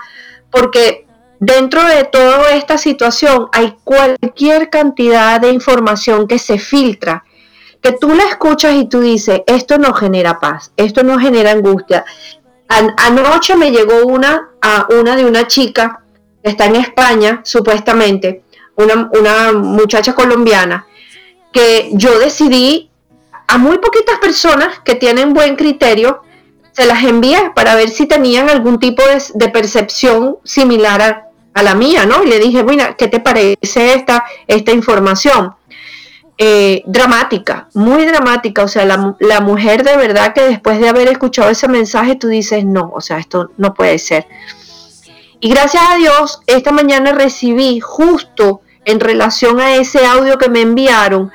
porque 0.50 1.06
dentro 1.40 1.84
de 1.84 2.04
toda 2.04 2.52
esta 2.52 2.78
situación 2.78 3.48
hay 3.52 3.76
cualquier 3.84 4.70
cantidad 4.70 5.40
de 5.40 5.50
información 5.50 6.26
que 6.26 6.38
se 6.38 6.58
filtra 6.58 7.24
que 7.82 7.92
tú 7.92 8.14
la 8.14 8.24
escuchas 8.24 8.74
y 8.74 8.86
tú 8.86 9.00
dices, 9.00 9.42
esto 9.46 9.78
no 9.78 9.92
genera 9.92 10.40
paz, 10.40 10.72
esto 10.76 11.02
no 11.02 11.18
genera 11.18 11.52
angustia. 11.52 12.04
anoche 12.68 13.56
me 13.56 13.70
llegó 13.70 14.06
una, 14.06 14.50
a 14.60 14.86
una 14.90 15.16
de 15.16 15.24
una 15.24 15.46
chica 15.46 16.00
que 16.42 16.50
está 16.50 16.66
en 16.66 16.76
España, 16.76 17.40
supuestamente, 17.44 18.42
una, 18.76 19.10
una 19.12 19.52
muchacha 19.52 20.14
colombiana, 20.14 20.86
que 21.52 21.90
yo 21.92 22.18
decidí 22.18 22.90
a 23.46 23.58
muy 23.58 23.78
poquitas 23.78 24.18
personas 24.18 24.80
que 24.80 24.94
tienen 24.94 25.32
buen 25.32 25.56
criterio, 25.56 26.22
se 26.78 26.86
las 26.86 27.02
envié 27.02 27.50
para 27.56 27.74
ver 27.74 27.88
si 27.88 28.06
tenían 28.06 28.48
algún 28.48 28.78
tipo 28.78 29.02
de, 29.34 29.48
percepción 29.48 30.36
similar 30.44 31.24
a, 31.52 31.62
la 31.64 31.74
mía, 31.74 32.06
¿no? 32.06 32.22
Y 32.22 32.28
le 32.28 32.38
dije, 32.38 32.62
mira, 32.62 32.94
¿qué 32.94 33.08
te 33.08 33.18
parece 33.18 33.94
esta, 33.94 34.24
esta 34.46 34.70
información? 34.70 35.56
Eh, 36.36 36.84
dramática, 36.86 37.68
muy 37.74 38.06
dramática. 38.06 38.62
O 38.62 38.68
sea, 38.68 38.84
la, 38.84 39.40
mujer 39.40 39.82
de 39.82 39.96
verdad 39.96 40.32
que 40.32 40.42
después 40.42 40.78
de 40.78 40.88
haber 40.88 41.08
escuchado 41.08 41.50
ese 41.50 41.66
mensaje, 41.66 42.14
tú 42.14 42.28
dices, 42.28 42.64
no, 42.64 42.92
o 42.94 43.00
sea, 43.00 43.18
esto 43.18 43.50
no 43.56 43.74
puede 43.74 43.98
ser. 43.98 44.28
Y 45.40 45.50
gracias 45.50 45.82
a 45.84 45.96
Dios, 45.96 46.42
esta 46.46 46.70
mañana 46.70 47.10
recibí 47.10 47.80
justo 47.80 48.60
en 48.84 49.00
relación 49.00 49.58
a 49.58 49.74
ese 49.74 50.06
audio 50.06 50.38
que 50.38 50.48
me 50.48 50.60
enviaron, 50.60 51.32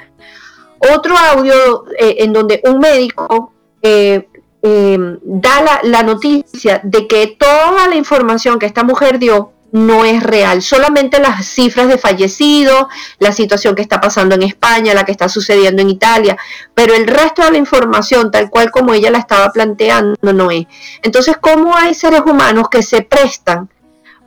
otro 0.95 1.17
audio 1.17 1.83
eh, 1.99 2.15
en 2.19 2.31
donde 2.31 2.61
un 2.63 2.79
médico 2.79 3.51
eh, 3.81 4.29
da 4.63 5.61
la, 5.61 5.81
la 5.83 6.03
noticia 6.03 6.79
de 6.83 7.05
que 7.05 7.27
toda 7.27 7.87
la 7.89 7.95
información 7.95 8.59
que 8.59 8.65
esta 8.65 8.83
mujer 8.83 9.19
dio 9.19 9.51
no 9.73 10.05
es 10.05 10.21
real, 10.21 10.61
solamente 10.61 11.19
las 11.19 11.47
cifras 11.47 11.87
de 11.87 11.97
fallecidos, 11.97 12.85
la 13.17 13.31
situación 13.31 13.73
que 13.73 13.81
está 13.81 13.99
pasando 13.99 14.35
en 14.35 14.43
España, 14.43 14.93
la 14.93 15.03
que 15.03 15.11
está 15.11 15.27
sucediendo 15.27 15.81
en 15.81 15.89
Italia, 15.89 16.37
pero 16.75 16.93
el 16.93 17.07
resto 17.07 17.43
de 17.43 17.51
la 17.51 17.57
información, 17.57 18.29
tal 18.29 18.51
cual 18.51 18.69
como 18.69 18.93
ella 18.93 19.09
la 19.09 19.17
estaba 19.17 19.51
planteando, 19.51 20.15
no 20.21 20.51
es. 20.51 20.67
Entonces, 21.01 21.37
¿cómo 21.41 21.75
hay 21.75 21.95
seres 21.95 22.21
humanos 22.21 22.69
que 22.69 22.83
se 22.83 23.01
prestan 23.01 23.67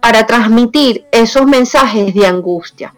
para 0.00 0.26
transmitir 0.26 1.06
esos 1.12 1.46
mensajes 1.46 2.12
de 2.12 2.26
angustia? 2.26 2.92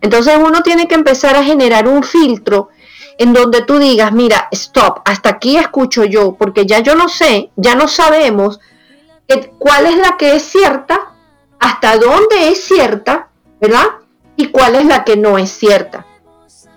Entonces 0.00 0.38
uno 0.38 0.62
tiene 0.62 0.86
que 0.86 0.94
empezar 0.94 1.34
a 1.34 1.42
generar 1.42 1.88
un 1.88 2.04
filtro 2.04 2.68
en 3.18 3.34
donde 3.34 3.62
tú 3.62 3.78
digas, 3.78 4.12
mira, 4.12 4.48
stop, 4.52 5.00
hasta 5.04 5.30
aquí 5.30 5.56
escucho 5.56 6.04
yo, 6.04 6.34
porque 6.34 6.64
ya 6.66 6.80
yo 6.80 6.94
no 6.94 7.08
sé, 7.08 7.50
ya 7.56 7.74
no 7.74 7.88
sabemos 7.88 8.60
cuál 9.58 9.86
es 9.86 9.96
la 9.96 10.16
que 10.16 10.36
es 10.36 10.44
cierta 10.44 11.12
hasta 11.58 11.96
dónde 11.98 12.48
es 12.48 12.64
cierta, 12.64 13.28
¿verdad? 13.60 13.86
Y 14.36 14.46
cuál 14.46 14.76
es 14.76 14.86
la 14.86 15.04
que 15.04 15.16
no 15.16 15.36
es 15.36 15.50
cierta. 15.50 16.06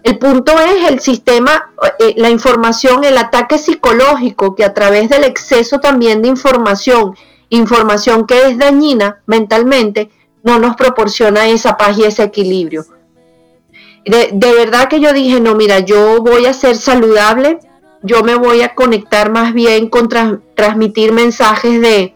El 0.03 0.17
punto 0.17 0.59
es 0.59 0.89
el 0.89 0.99
sistema, 0.99 1.71
eh, 1.99 2.15
la 2.17 2.31
información, 2.31 3.03
el 3.03 3.19
ataque 3.19 3.59
psicológico 3.59 4.55
que 4.55 4.63
a 4.63 4.73
través 4.73 5.09
del 5.09 5.23
exceso 5.23 5.79
también 5.79 6.23
de 6.23 6.29
información, 6.29 7.15
información 7.49 8.25
que 8.25 8.47
es 8.47 8.57
dañina 8.57 9.21
mentalmente, 9.27 10.09
no 10.43 10.57
nos 10.57 10.75
proporciona 10.75 11.47
esa 11.47 11.77
paz 11.77 11.99
y 11.99 12.05
ese 12.05 12.23
equilibrio. 12.23 12.83
De, 14.05 14.53
verdad 14.53 14.87
que 14.89 14.99
yo 14.99 15.13
dije, 15.13 15.39
no, 15.39 15.55
mira, 15.55 15.79
yo 15.79 16.21
voy 16.21 16.45
a 16.45 16.53
ser 16.53 16.75
saludable, 16.75 17.59
yo 18.01 18.23
me 18.23 18.35
voy 18.35 18.61
a 18.61 18.73
conectar 18.73 19.31
más 19.31 19.53
bien 19.53 19.89
con 19.89 20.09
transmitir 20.55 21.11
mensajes 21.11 21.79
de, 21.79 22.15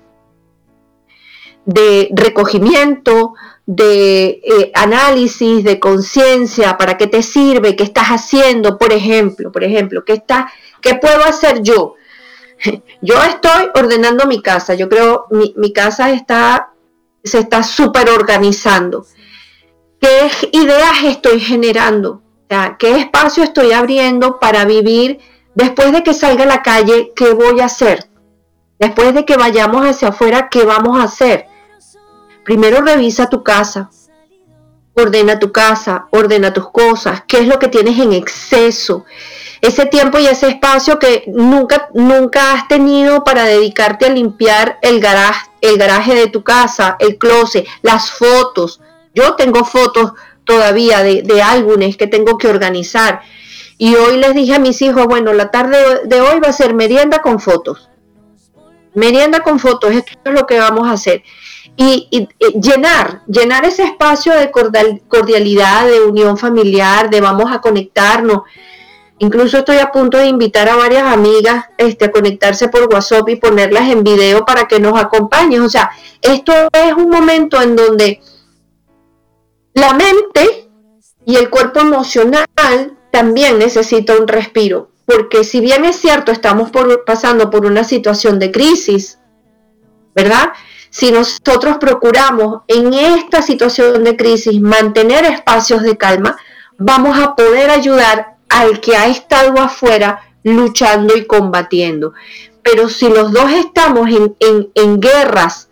de 1.65 2.09
recogimiento, 2.11 3.33
de 3.67 4.41
eh, 4.43 4.71
análisis, 4.73 5.63
de 5.63 5.79
conciencia, 5.79 6.77
para 6.77 6.97
qué 6.97 7.07
te 7.07 7.23
sirve, 7.23 7.75
qué 7.75 7.83
estás 7.83 8.07
haciendo, 8.07 8.77
por 8.77 8.91
ejemplo, 8.91 9.51
por 9.51 9.63
ejemplo, 9.63 10.03
qué, 10.05 10.13
está, 10.13 10.51
qué 10.81 10.95
puedo 10.95 11.23
hacer 11.23 11.61
yo. 11.61 11.95
Yo 13.01 13.15
estoy 13.23 13.69
ordenando 13.75 14.25
mi 14.25 14.41
casa, 14.41 14.75
yo 14.75 14.88
creo 14.88 15.25
mi, 15.29 15.53
mi 15.57 15.73
casa 15.73 16.11
está, 16.11 16.71
se 17.23 17.39
está 17.39 17.63
súper 17.63 18.09
organizando. 18.09 19.05
¿Qué 20.06 20.30
ideas 20.51 21.03
estoy 21.03 21.39
generando? 21.39 22.22
¿Qué 22.78 22.95
espacio 22.95 23.43
estoy 23.43 23.72
abriendo 23.72 24.39
para 24.39 24.64
vivir 24.64 25.20
después 25.56 25.91
de 25.93 26.03
que 26.03 26.14
salga 26.14 26.43
a 26.43 26.47
la 26.47 26.62
calle? 26.62 27.12
¿Qué 27.16 27.34
voy 27.34 27.60
a 27.60 27.66
hacer? 27.66 28.08
Después 28.78 29.16
de 29.16 29.26
que 29.26 29.36
vayamos 29.36 29.84
hacia 29.84 30.10
afuera, 30.10 30.47
¿qué 30.51 30.64
vamos 30.64 30.99
a 30.99 31.06
hacer? 31.06 31.47
Primero 32.43 32.82
revisa 32.82 33.32
tu 33.32 33.41
casa, 33.41 33.89
ordena 34.93 35.39
tu 35.39 35.51
casa, 35.51 36.06
ordena 36.12 36.53
tus 36.53 36.70
cosas, 36.70 37.24
qué 37.28 37.39
es 37.39 37.47
lo 37.47 37.58
que 37.58 37.70
tienes 37.70 37.97
en 37.97 38.14
exceso. 38.14 39.06
Ese 39.60 39.88
tiempo 39.88 40.20
y 40.20 40.28
ese 40.28 40.49
espacio 40.49 40.99
que 40.99 41.24
nunca, 41.26 41.89
nunca 41.95 42.53
has 42.53 42.68
tenido 42.68 43.24
para 43.24 43.45
dedicarte 43.45 44.06
a 44.06 44.10
limpiar 44.10 44.78
el 44.84 44.99
garaje, 44.99 45.49
el 45.62 45.80
garaje 45.80 46.14
de 46.14 46.28
tu 46.28 46.43
casa, 46.43 46.95
el 46.99 47.18
closet, 47.18 47.66
las 47.82 48.12
fotos. 48.12 48.82
Yo 49.16 49.36
tengo 49.36 49.66
fotos 49.66 50.11
todavía 50.43 51.01
de, 51.01 51.41
álbumes 51.41 51.97
que 51.97 52.05
tengo 52.05 52.38
que 52.38 52.47
organizar. 52.47 53.22
Y 53.78 53.95
hoy 53.95 54.18
les 54.18 54.36
dije 54.36 54.55
a 54.55 54.59
mis 54.59 54.82
hijos, 54.82 55.07
bueno, 55.07 55.34
la 55.34 55.49
tarde 55.49 55.78
de 56.05 56.22
hoy 56.22 56.39
va 56.39 56.49
a 56.49 56.53
ser 56.53 56.76
merienda 56.76 57.24
con 57.24 57.39
fotos. 57.39 57.89
Merienda 58.93 59.39
con 59.39 59.59
fotos, 59.59 59.91
esto 59.91 60.11
es 60.24 60.34
lo 60.34 60.45
que 60.45 60.59
vamos 60.59 60.88
a 60.88 60.91
hacer 60.91 61.24
y, 61.78 62.30
llenar, 62.61 63.22
llenar 63.28 63.66
ese 63.66 63.84
espacio 63.84 64.34
de 64.34 64.51
cordialidad, 65.07 65.88
de 65.88 66.01
unión 66.01 66.38
familiar, 66.38 67.09
de 67.09 67.22
vamos 67.22 67.51
a 67.51 67.59
conectarnos. 67.59 68.43
Incluso 69.20 69.59
estoy 69.59 69.78
a 69.78 69.91
punto 69.91 70.18
de 70.18 70.28
invitar 70.28 70.68
a 70.68 70.76
varias 70.76 71.03
amigas 71.03 71.66
este, 71.78 72.05
a 72.05 72.11
conectarse 72.11 72.68
por 72.68 72.93
WhatsApp 72.93 73.28
y 73.30 73.36
ponerlas 73.38 73.89
en 73.89 74.03
video 74.03 74.45
para 74.45 74.68
que 74.68 74.80
nos 74.80 74.99
acompañen. 74.99 75.61
O 75.61 75.70
sea, 75.70 75.89
esto 76.22 76.53
es 76.72 76.93
un 76.93 77.09
momento 77.09 77.61
en 77.61 77.76
donde 77.76 78.22
la 79.76 79.93
mente 79.93 80.69
y 81.26 81.36
el 81.36 81.51
cuerpo 81.51 81.82
emocional 81.82 82.97
también 83.11 83.59
necesita 83.59 84.17
un 84.17 84.28
respiro. 84.28 84.89
Porque 85.05 85.43
si 85.43 85.59
bien 85.59 85.86
es 85.86 85.97
cierto, 85.97 86.32
estamos 86.32 86.71
pasando 87.05 87.51
por 87.51 87.67
una 87.67 87.84
situación 87.84 88.39
de 88.39 88.51
crisis, 88.51 89.19
¿verdad? 90.15 90.49
si 90.95 91.11
nosotros 91.11 91.76
procuramos 91.78 92.61
en 92.69 92.93
esta 92.93 93.41
situación 93.41 94.05
de 94.05 94.15
crisis 94.15 94.61
mantener 94.61 95.26
espacios 95.26 95.82
de 95.84 95.97
calma, 95.97 96.38
vamos 96.78 97.19
a 97.19 97.36
poder 97.36 97.69
ayudar 97.69 98.38
al 98.47 98.80
que 98.80 98.95
ha 98.95 99.07
estado 99.07 99.59
afuera 99.59 100.21
luchando 100.43 101.17
y 101.17 101.26
combatiendo. 101.26 102.13
Pero 102.63 102.88
si 102.88 103.09
los 103.09 103.34
dos 103.34 103.51
estamos 103.51 104.07
en, 104.39 105.01
guerras, 105.01 105.64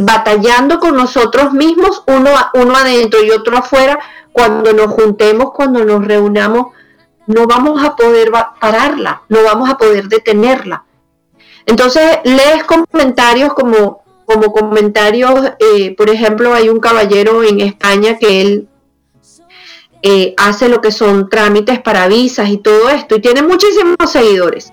batallando 0.00 0.78
con 0.78 0.96
nosotros 0.96 1.52
mismos, 1.52 2.02
uno, 2.06 2.30
uno 2.54 2.76
adentro 2.76 3.22
y 3.22 3.30
otro 3.30 3.58
afuera, 3.58 3.98
cuando 4.32 4.72
nos 4.72 4.88
juntemos, 4.88 5.52
cuando 5.52 5.84
nos 5.84 6.04
reunamos, 6.04 6.68
no 7.26 7.46
vamos 7.46 7.82
a 7.84 7.94
poder 7.94 8.30
pararla, 8.60 9.22
no 9.28 9.42
vamos 9.42 9.68
a 9.68 9.76
poder 9.76 10.08
detenerla. 10.08 10.84
Entonces 11.66 12.18
lees 12.24 12.64
comentarios 12.64 13.52
como, 13.54 14.02
como 14.24 14.52
comentarios, 14.52 15.52
eh, 15.58 15.94
por 15.96 16.10
ejemplo, 16.10 16.54
hay 16.54 16.68
un 16.68 16.80
caballero 16.80 17.42
en 17.44 17.60
España 17.60 18.18
que 18.18 18.40
él 18.40 18.68
eh, 20.02 20.34
hace 20.38 20.68
lo 20.68 20.80
que 20.80 20.90
son 20.90 21.28
trámites 21.28 21.80
para 21.80 22.08
visas 22.08 22.48
y 22.48 22.56
todo 22.56 22.88
esto 22.88 23.16
y 23.16 23.20
tiene 23.20 23.42
muchísimos 23.42 24.10
seguidores. 24.10 24.72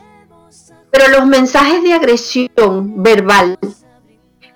Pero 0.89 1.09
los 1.09 1.25
mensajes 1.25 1.83
de 1.83 1.93
agresión 1.93 3.03
verbal 3.03 3.59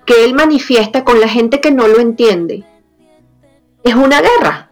que 0.04 0.24
él 0.24 0.34
manifiesta 0.34 1.04
con 1.04 1.20
la 1.20 1.28
gente 1.28 1.60
que 1.60 1.70
no 1.70 1.86
lo 1.86 2.00
entiende 2.00 2.64
es 3.84 3.94
una 3.94 4.20
guerra. 4.20 4.70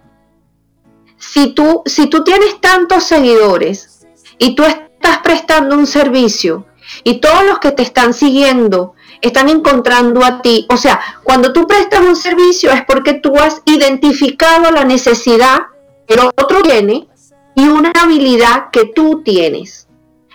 Si 1.18 1.52
tú, 1.52 1.82
si 1.86 2.06
tú 2.06 2.24
tienes 2.24 2.60
tantos 2.60 3.04
seguidores 3.04 4.06
y 4.38 4.54
tú 4.54 4.62
estás 4.64 5.18
prestando 5.18 5.76
un 5.76 5.86
servicio 5.86 6.66
y 7.04 7.20
todos 7.20 7.44
los 7.44 7.58
que 7.58 7.72
te 7.72 7.82
están 7.82 8.14
siguiendo 8.14 8.94
están 9.20 9.48
encontrando 9.48 10.24
a 10.24 10.40
ti. 10.40 10.66
O 10.70 10.76
sea, 10.76 11.00
cuando 11.22 11.52
tú 11.52 11.66
prestas 11.66 12.00
un 12.00 12.16
servicio 12.16 12.70
es 12.70 12.84
porque 12.84 13.14
tú 13.14 13.36
has 13.36 13.60
identificado 13.66 14.70
la 14.70 14.84
necesidad 14.84 15.58
que 16.06 16.14
el 16.14 16.20
otro 16.20 16.62
tiene 16.62 17.06
y 17.54 17.68
una 17.68 17.92
habilidad 18.00 18.70
que 18.72 18.86
tú 18.86 19.22
tienes. 19.22 19.88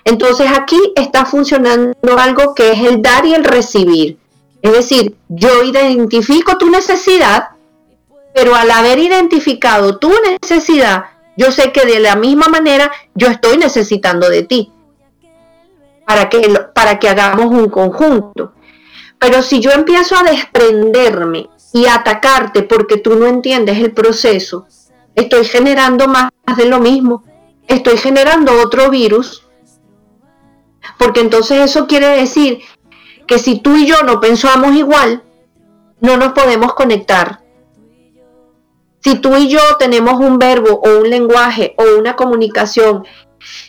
Entonces 0.04 0.52
aquí 0.56 0.80
está 0.96 1.26
funcionando 1.26 1.96
algo 2.20 2.54
que 2.54 2.74
es 2.74 2.80
el 2.82 3.02
dar 3.02 3.26
y 3.26 3.34
el 3.34 3.44
recibir. 3.44 4.20
Es 4.66 4.72
decir, 4.72 5.16
yo 5.30 5.62
identifico 5.62 6.58
tu 6.58 6.72
necesidad, 6.72 7.50
pero 8.34 8.56
al 8.56 8.72
haber 8.72 8.98
identificado 8.98 10.00
tu 10.00 10.12
necesidad, 10.42 11.06
yo 11.38 11.52
sé 11.52 11.72
que 11.72 11.86
de 11.86 12.00
la 12.00 12.16
misma 12.16 12.48
manera 12.48 12.92
yo 13.14 13.28
estoy 13.28 13.60
necesitando 13.60 14.28
de 14.28 14.42
ti 14.42 14.72
para 16.08 16.30
que, 16.30 16.60
para 16.74 16.98
que 16.98 17.08
hagamos 17.08 17.46
un 17.46 17.70
conjunto. 17.70 18.54
Pero 19.20 19.44
si 19.44 19.60
yo 19.60 19.70
empiezo 19.70 20.16
a 20.16 20.24
desprenderme 20.24 21.48
y 21.72 21.86
atacarte 21.86 22.64
porque 22.64 22.98
tú 22.98 23.18
no 23.18 23.28
entiendes 23.28 23.78
el 23.78 23.92
proceso, 23.92 24.66
estoy 25.14 25.46
generando 25.46 26.08
más 26.08 26.32
de 26.58 26.66
lo 26.66 26.80
mismo. 26.80 27.24
Estoy 27.68 27.98
generando 27.98 28.52
otro 28.64 28.90
virus. 28.90 29.44
Porque 30.98 31.20
entonces 31.20 31.60
eso 31.60 31.86
quiere 31.86 32.08
decir 32.08 32.62
que 33.28 33.40
si 33.40 33.60
tú 33.60 33.76
y 33.76 33.86
yo 33.86 34.04
no 34.04 34.20
pensamos 34.20 34.76
igual, 34.76 35.24
no 36.00 36.18
nos 36.18 36.34
podemos 36.34 36.74
conectar. 36.74 37.40
Si 39.00 39.16
tú 39.16 39.36
y 39.36 39.50
yo 39.50 39.60
tenemos 39.78 40.20
un 40.20 40.40
verbo 40.40 40.82
o 40.84 41.00
un 41.00 41.10
lenguaje 41.10 41.76
o 41.78 42.00
una 42.00 42.16
comunicación 42.16 43.06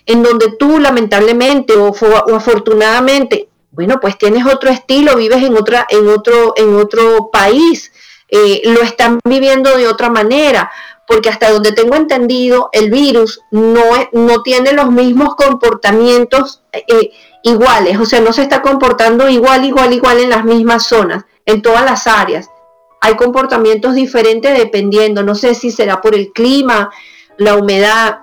en 0.06 0.22
donde 0.22 0.56
tú 0.58 0.78
lamentablemente 0.78 1.74
o, 1.76 1.92
afortunadamente, 2.34 3.48
bueno, 3.70 3.98
pues 4.00 4.16
tienes 4.16 4.46
otro 4.46 4.70
estilo, 4.70 5.16
vives 5.16 5.42
en, 5.42 5.54
otra, 5.56 5.86
en, 5.90 6.08
otro, 6.08 6.54
en 6.56 6.76
otro 6.76 7.30
país, 7.30 7.92
eh, 8.28 8.62
lo 8.64 8.80
están 8.80 9.20
viviendo 9.24 9.76
de 9.76 9.86
otra 9.86 10.08
manera, 10.08 10.70
porque 11.06 11.28
hasta 11.28 11.50
donde 11.50 11.72
tengo 11.72 11.94
entendido, 11.94 12.70
el 12.72 12.90
virus 12.90 13.40
no, 13.50 13.82
no 14.12 14.42
tiene 14.42 14.72
los 14.72 14.90
mismos 14.90 15.36
comportamientos 15.36 16.62
eh, 16.72 17.12
iguales, 17.46 17.96
o 17.98 18.04
sea, 18.04 18.20
no 18.20 18.32
se 18.32 18.42
está 18.42 18.60
comportando 18.60 19.28
igual, 19.28 19.64
igual, 19.64 19.92
igual 19.92 20.18
en 20.18 20.30
las 20.30 20.44
mismas 20.44 20.84
zonas, 20.84 21.24
en 21.44 21.62
todas 21.62 21.84
las 21.84 22.08
áreas. 22.08 22.50
Hay 23.00 23.14
comportamientos 23.14 23.94
diferentes 23.94 24.58
dependiendo, 24.58 25.22
no 25.22 25.36
sé 25.36 25.54
si 25.54 25.70
será 25.70 26.00
por 26.00 26.16
el 26.16 26.32
clima, 26.32 26.90
la 27.36 27.54
humedad, 27.54 28.22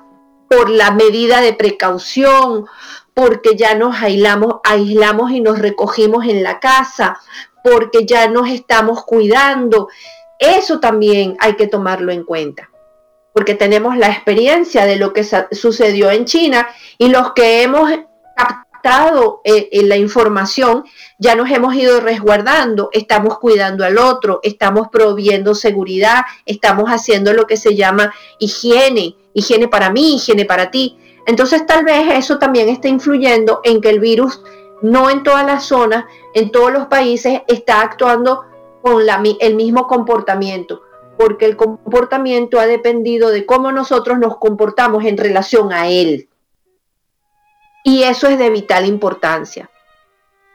por 0.50 0.70
la 0.70 0.92
medida 0.92 1.40
de 1.40 1.54
precaución, 1.54 2.66
porque 3.14 3.56
ya 3.56 3.76
nos 3.76 3.96
aislamos, 4.02 4.56
aislamos 4.66 5.32
y 5.32 5.40
nos 5.40 5.58
recogimos 5.58 6.26
en 6.26 6.44
la 6.44 6.60
casa, 6.60 7.18
porque 7.64 8.06
ya 8.06 8.28
nos 8.28 8.50
estamos 8.50 9.06
cuidando. 9.06 9.88
Eso 10.38 10.82
también 10.82 11.38
hay 11.40 11.56
que 11.56 11.68
tomarlo 11.68 12.12
en 12.12 12.26
cuenta 12.26 12.70
porque 13.34 13.56
tenemos 13.56 13.98
la 13.98 14.10
experiencia 14.10 14.86
de 14.86 14.96
lo 14.96 15.12
que 15.12 15.24
sucedió 15.24 16.12
en 16.12 16.26
China 16.26 16.68
y 17.00 17.10
los 17.10 17.34
que 17.34 17.64
hemos 17.64 17.90
captado 18.38 18.73
eh, 19.46 19.70
en 19.72 19.88
la 19.88 19.96
información 19.96 20.84
ya 21.18 21.36
nos 21.36 21.50
hemos 21.50 21.74
ido 21.74 22.02
resguardando, 22.02 22.90
estamos 22.92 23.40
cuidando 23.40 23.86
al 23.86 23.98
otro, 23.98 24.42
estamos 24.44 24.90
proviendo 24.92 25.56
seguridad, 25.56 26.24
estamos 26.46 26.90
haciendo 26.90 27.34
lo 27.34 27.48
que 27.48 27.56
se 27.56 27.76
llama 27.76 28.14
higiene, 28.40 29.16
higiene 29.34 29.70
para 29.70 29.90
mí, 29.90 30.16
higiene 30.16 30.44
para 30.44 30.70
ti. 30.70 30.98
Entonces 31.26 31.66
tal 31.66 31.86
vez 31.86 32.12
eso 32.12 32.40
también 32.40 32.68
está 32.68 32.90
influyendo 32.90 33.62
en 33.64 33.80
que 33.80 33.90
el 33.90 34.02
virus 34.02 34.42
no 34.82 35.10
en 35.10 35.24
todas 35.24 35.46
las 35.46 35.64
zonas, 35.64 36.04
en 36.34 36.52
todos 36.52 36.74
los 36.74 36.88
países 36.88 37.42
está 37.48 37.82
actuando 37.82 38.44
con 38.82 39.06
la, 39.06 39.24
el 39.40 39.56
mismo 39.56 39.88
comportamiento 39.88 40.82
porque 41.16 41.46
el 41.46 41.56
comportamiento 41.56 42.60
ha 42.60 42.66
dependido 42.66 43.30
de 43.30 43.46
cómo 43.46 43.72
nosotros 43.72 44.18
nos 44.18 44.38
comportamos 44.38 45.06
en 45.06 45.16
relación 45.16 45.72
a 45.72 45.88
él. 45.88 46.28
Y 47.84 48.04
eso 48.04 48.28
es 48.28 48.38
de 48.38 48.50
vital 48.50 48.86
importancia. 48.86 49.70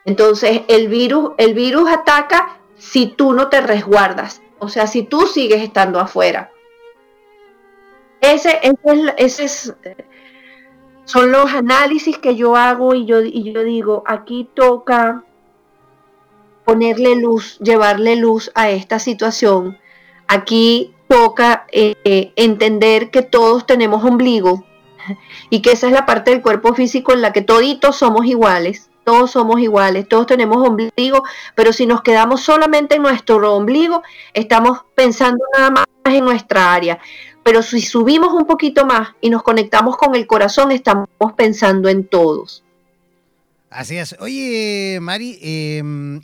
Entonces, 0.04 0.62
el 0.68 0.88
virus, 0.88 1.32
el 1.36 1.54
virus 1.54 1.90
ataca 1.90 2.58
si 2.76 3.06
tú 3.06 3.32
no 3.32 3.48
te 3.48 3.60
resguardas, 3.60 4.40
o 4.58 4.68
sea, 4.68 4.86
si 4.86 5.02
tú 5.02 5.26
sigues 5.26 5.62
estando 5.62 6.00
afuera. 6.00 6.50
Ese, 8.20 8.58
es, 9.16 9.74
son 11.04 11.30
los 11.30 11.52
análisis 11.52 12.18
que 12.18 12.34
yo 12.36 12.56
hago 12.56 12.94
y 12.94 13.04
yo, 13.04 13.20
y 13.20 13.52
yo 13.52 13.62
digo, 13.62 14.02
aquí 14.06 14.48
toca 14.54 15.24
ponerle 16.64 17.16
luz, 17.16 17.58
llevarle 17.58 18.16
luz 18.16 18.50
a 18.54 18.70
esta 18.70 18.98
situación 18.98 19.78
Aquí 20.28 20.94
toca 21.08 21.66
eh, 21.72 22.32
entender 22.36 23.10
que 23.10 23.22
todos 23.22 23.64
tenemos 23.64 24.04
ombligo 24.04 24.62
y 25.50 25.62
que 25.62 25.72
esa 25.72 25.86
es 25.86 25.92
la 25.92 26.06
parte 26.06 26.30
del 26.30 26.42
cuerpo 26.42 26.74
físico 26.74 27.12
en 27.12 27.22
la 27.22 27.32
que 27.32 27.42
toditos 27.42 27.96
somos 27.96 28.26
iguales, 28.26 28.90
todos 29.04 29.30
somos 29.30 29.60
iguales, 29.60 30.06
todos 30.06 30.26
tenemos 30.26 30.58
ombligo, 30.68 31.22
pero 31.54 31.72
si 31.72 31.86
nos 31.86 32.02
quedamos 32.02 32.42
solamente 32.42 32.96
en 32.96 33.02
nuestro 33.02 33.54
ombligo, 33.54 34.02
estamos 34.34 34.80
pensando 34.94 35.42
nada 35.56 35.70
más 35.70 35.86
en 36.04 36.24
nuestra 36.24 36.74
área. 36.74 36.98
Pero 37.42 37.62
si 37.62 37.80
subimos 37.80 38.34
un 38.34 38.46
poquito 38.46 38.84
más 38.84 39.10
y 39.22 39.30
nos 39.30 39.42
conectamos 39.42 39.96
con 39.96 40.14
el 40.14 40.26
corazón, 40.26 40.72
estamos 40.72 41.08
pensando 41.36 41.88
en 41.88 42.04
todos. 42.06 42.62
Así 43.70 43.96
es. 43.96 44.14
Oye, 44.20 44.98
Mari, 45.00 45.38
em, 45.40 46.20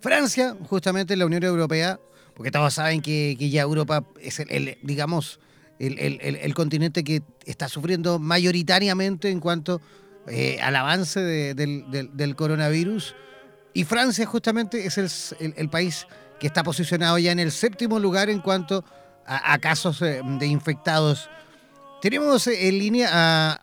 Francia, 0.00 0.56
justamente 0.68 1.16
la 1.16 1.26
Unión 1.26 1.42
Europea, 1.42 1.98
porque 2.34 2.52
todos 2.52 2.74
saben 2.74 3.02
que, 3.02 3.36
ya 3.36 3.62
Europa 3.62 4.04
es 4.20 4.38
el, 4.38 4.78
digamos, 4.82 5.40
el, 5.78 6.54
continente 6.54 7.04
que 7.04 7.22
está 7.46 7.68
sufriendo 7.68 8.18
mayoritariamente 8.18 9.30
en 9.30 9.40
cuanto 9.40 9.80
eh, 10.26 10.58
al 10.60 10.76
avance 10.76 11.20
del, 11.20 12.34
coronavirus. 12.36 13.14
Y 13.74 13.84
Francia 13.84 14.26
justamente 14.26 14.86
es 14.86 15.34
el, 15.38 15.70
país 15.70 16.06
que 16.40 16.46
está 16.46 16.62
posicionado 16.62 17.18
ya 17.18 17.32
en 17.32 17.38
el 17.38 17.52
séptimo 17.52 17.98
lugar 17.98 18.28
en 18.28 18.40
cuanto 18.40 18.84
a, 19.26 19.58
casos 19.58 20.02
eh, 20.02 20.20
de 20.24 20.46
infectados. 20.46 21.28
Tenemos 22.00 22.46
en 22.46 22.78
línea 22.78 23.10
a 23.12 23.60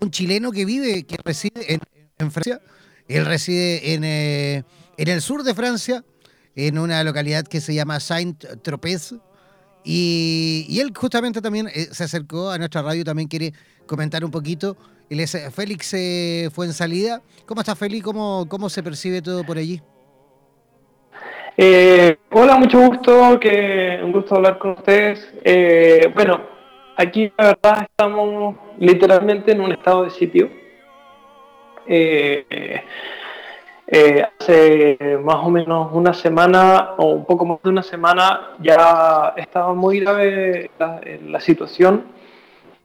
un 0.00 0.10
chileno 0.10 0.52
que 0.52 0.64
vive, 0.64 1.04
que 1.04 1.16
reside 1.24 1.78
en, 2.18 2.30
Francia. 2.30 2.60
Él 3.08 3.26
reside 3.26 3.94
en, 3.94 4.04
eh, 4.04 4.64
en 4.96 5.08
el 5.08 5.20
sur 5.20 5.42
de 5.42 5.54
Francia 5.54 6.04
en 6.54 6.78
una 6.78 7.02
localidad 7.02 7.44
que 7.44 7.60
se 7.60 7.74
llama 7.74 7.98
Saint-Tropez. 8.00 9.14
Y, 9.84 10.78
él 10.80 10.92
justamente 10.96 11.40
también 11.40 11.68
eh, 11.68 11.88
se 11.90 12.04
acercó 12.04 12.50
a 12.50 12.58
nuestra 12.58 12.82
radio, 12.82 13.04
también 13.04 13.28
quiere 13.28 13.52
comentar 13.86 14.24
un 14.24 14.30
poquito. 14.30 14.76
Él 15.10 15.20
es 15.20 15.34
eh, 15.34 15.50
Félix 15.50 15.92
eh, 15.94 16.50
fue 16.52 16.66
en 16.66 16.72
salida. 16.72 17.20
¿Cómo 17.46 17.60
está 17.60 17.74
Félix? 17.74 18.04
¿Cómo, 18.04 18.46
¿Cómo 18.48 18.68
se 18.68 18.82
percibe 18.82 19.22
todo 19.22 19.44
por 19.44 19.58
allí? 19.58 19.80
hola, 22.30 22.56
mucho 22.56 22.80
gusto, 22.80 23.38
que 23.38 24.00
un 24.02 24.10
gusto 24.10 24.36
hablar 24.36 24.58
con 24.58 24.72
ustedes. 24.72 25.28
bueno, 26.14 26.40
aquí 26.96 27.30
la 27.38 27.44
verdad 27.48 27.82
estamos 27.82 28.56
literalmente 28.78 29.52
en 29.52 29.60
un 29.60 29.70
estado 29.70 30.04
de 30.04 30.10
sitio. 30.10 30.50
Eh, 33.94 34.24
hace 34.40 34.96
más 35.22 35.44
o 35.44 35.50
menos 35.50 35.90
una 35.92 36.14
semana 36.14 36.92
o 36.96 37.08
un 37.08 37.26
poco 37.26 37.44
más 37.44 37.58
de 37.62 37.68
una 37.68 37.82
semana 37.82 38.52
ya 38.58 39.34
estaba 39.36 39.74
muy 39.74 40.00
grave 40.00 40.70
la, 40.78 41.38
situación. 41.40 42.04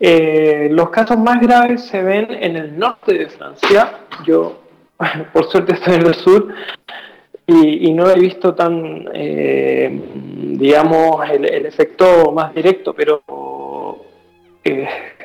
Eh, 0.01 0.67
los 0.69 0.89
casos 0.89 1.17
más 1.17 1.39
graves 1.39 1.85
se 1.85 2.03
ven 2.03 2.27
en 2.31 2.57
el 2.57 2.77
norte 2.77 3.13
de 3.13 3.29
Francia. 3.29 3.99
Yo, 4.25 4.59
por 5.31 5.49
suerte, 5.49 5.75
estoy 5.75 5.95
en 5.95 6.07
el 6.07 6.13
sur 6.13 6.53
y, 7.45 7.93
no 7.93 8.09
he 8.09 8.19
visto 8.19 8.53
tan, 8.53 9.07
eh, 9.13 9.89
digamos, 10.59 11.21
el, 11.29 11.65
efecto 11.67 12.33
más 12.33 12.53
directo, 12.53 12.93
pero 12.93 13.23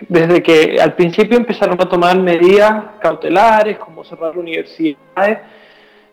desde 0.09 0.41
que 0.45 0.80
al 0.80 0.95
principio 0.95 1.37
empezaron 1.37 1.76
a 1.83 1.89
tomar 1.89 2.16
medidas 2.20 2.85
cautelares, 3.01 3.78
como 3.78 4.05
cerrar 4.05 4.39
universidades, 4.39 5.39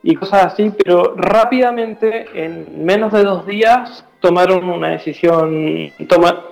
y 0.02 0.16
cosas 0.16 0.54
así, 0.54 0.72
pero 0.84 1.14
rápidamente, 1.16 2.28
en 2.34 2.86
menos 2.86 3.12
de 3.12 3.24
dos 3.24 3.46
días, 3.46 4.06
tomaron 4.20 4.70
una 4.70 4.90
decisión. 4.90 5.92
Toma... 6.08 6.46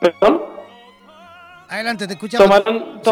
¿Perdón? 0.00 0.42
Adelante, 1.68 2.06
te 2.06 2.14
escuchamos. 2.14 2.64
Tomaron, 2.64 3.02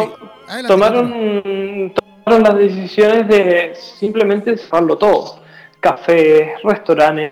tomaron, 0.67 1.93
tomaron 1.93 2.43
las 2.43 2.55
decisiones 2.57 3.27
de 3.27 3.73
simplemente 3.75 4.57
cerrarlo 4.57 4.97
todo. 4.97 5.39
Cafés, 5.79 6.61
restaurantes, 6.63 7.31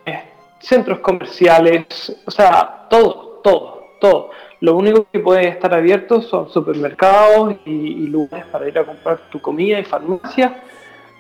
centros 0.60 1.00
comerciales, 1.00 2.16
o 2.26 2.32
sea, 2.32 2.88
todo, 2.90 3.42
todo, 3.44 3.96
todo. 4.00 4.32
Lo 4.60 4.76
único 4.76 5.06
que 5.12 5.20
puede 5.20 5.50
estar 5.50 5.74
abierto 5.74 6.22
son 6.22 6.50
supermercados 6.50 7.58
y, 7.66 8.08
lugares 8.08 8.46
para 8.48 8.68
ir 8.68 8.78
a 8.80 8.86
comprar 8.86 9.20
tu 9.30 9.40
comida 9.40 9.80
y 9.80 9.84
farmacias, 9.84 10.52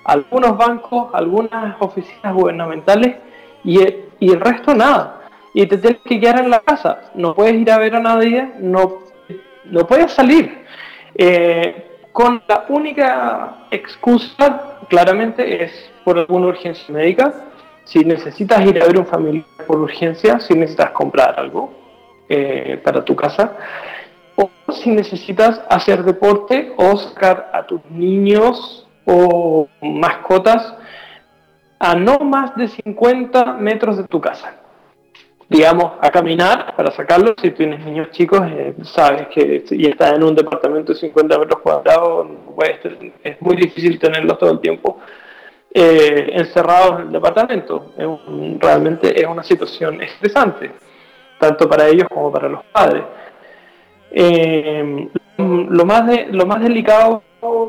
algunos 0.05 0.57
bancos, 0.57 1.09
algunas 1.13 1.75
oficinas 1.79 2.33
gubernamentales 2.33 3.15
y 3.63 3.79
el, 3.79 4.39
resto 4.39 4.73
nada. 4.73 5.29
y 5.53 5.67
te 5.67 5.77
tienes 5.77 6.01
que 6.03 6.19
quedar 6.19 6.39
en 6.41 6.49
la 6.49 6.61
casa. 6.61 7.11
No 7.13 7.35
puedes 7.35 7.55
ir 7.55 7.71
a 7.71 7.77
ver 7.77 7.95
a 7.95 7.99
nadie, 7.99 8.53
no, 8.59 9.03
no 9.65 9.85
puedes 9.85 10.11
salir. 10.11 10.65
Eh, 11.13 11.99
con 12.11 12.41
la 12.47 12.65
única 12.69 13.67
excusa, 13.69 14.79
claramente, 14.89 15.63
es 15.63 15.91
por 16.03 16.17
alguna 16.17 16.47
urgencia 16.47 16.91
médica. 16.91 17.33
Si 17.83 17.99
necesitas 18.03 18.65
ir 18.65 18.81
a 18.81 18.87
ver 18.87 18.97
un 18.97 19.05
familiar 19.05 19.45
por 19.67 19.77
urgencia, 19.77 20.39
si 20.39 20.55
necesitas 20.55 20.91
comprar 20.91 21.39
algo 21.39 21.76
eh, 22.29 22.79
para 22.83 23.03
tu 23.03 23.15
casa, 23.15 23.57
o 24.35 24.49
si 24.71 24.91
necesitas 24.91 25.61
hacer 25.69 26.03
deporte 26.03 26.73
o 26.77 26.97
sacar 26.97 27.49
a 27.53 27.65
tus 27.65 27.83
niños 27.89 28.87
o 29.05 29.67
mascotas 29.81 30.75
a 31.79 31.95
no 31.95 32.19
más 32.19 32.55
de 32.55 32.67
50 32.67 33.53
metros 33.53 33.97
de 33.97 34.03
tu 34.03 34.19
casa. 34.19 34.55
Digamos, 35.49 35.93
a 36.01 36.09
caminar 36.09 36.75
para 36.75 36.91
sacarlos. 36.91 37.35
Si 37.41 37.51
tienes 37.51 37.79
niños 37.85 38.11
chicos, 38.11 38.41
eh, 38.51 38.75
sabes 38.83 39.27
que 39.29 39.63
y 39.71 39.87
estás 39.87 40.13
en 40.13 40.23
un 40.23 40.35
departamento 40.35 40.93
de 40.93 40.99
50 40.99 41.39
metros 41.39 41.61
cuadrados, 41.61 42.27
es 43.23 43.41
muy 43.41 43.55
difícil 43.55 43.97
tenerlos 43.97 44.37
todo 44.37 44.51
el 44.51 44.59
tiempo 44.59 44.99
eh, 45.73 46.31
encerrados 46.33 47.01
en 47.01 47.07
el 47.07 47.13
departamento. 47.13 47.93
realmente 48.59 49.19
es 49.21 49.27
una 49.27 49.43
situación 49.43 50.01
estresante, 50.01 50.71
tanto 51.39 51.69
para 51.69 51.87
ellos 51.87 52.07
como 52.09 52.31
para 52.31 52.49
los 52.49 52.63
padres. 52.65 53.03
Eh, 54.11 55.09
lo, 55.37 55.85
más 55.85 56.07
de, 56.07 56.27
lo 56.31 56.45
más 56.45 56.61
delicado 56.61 57.23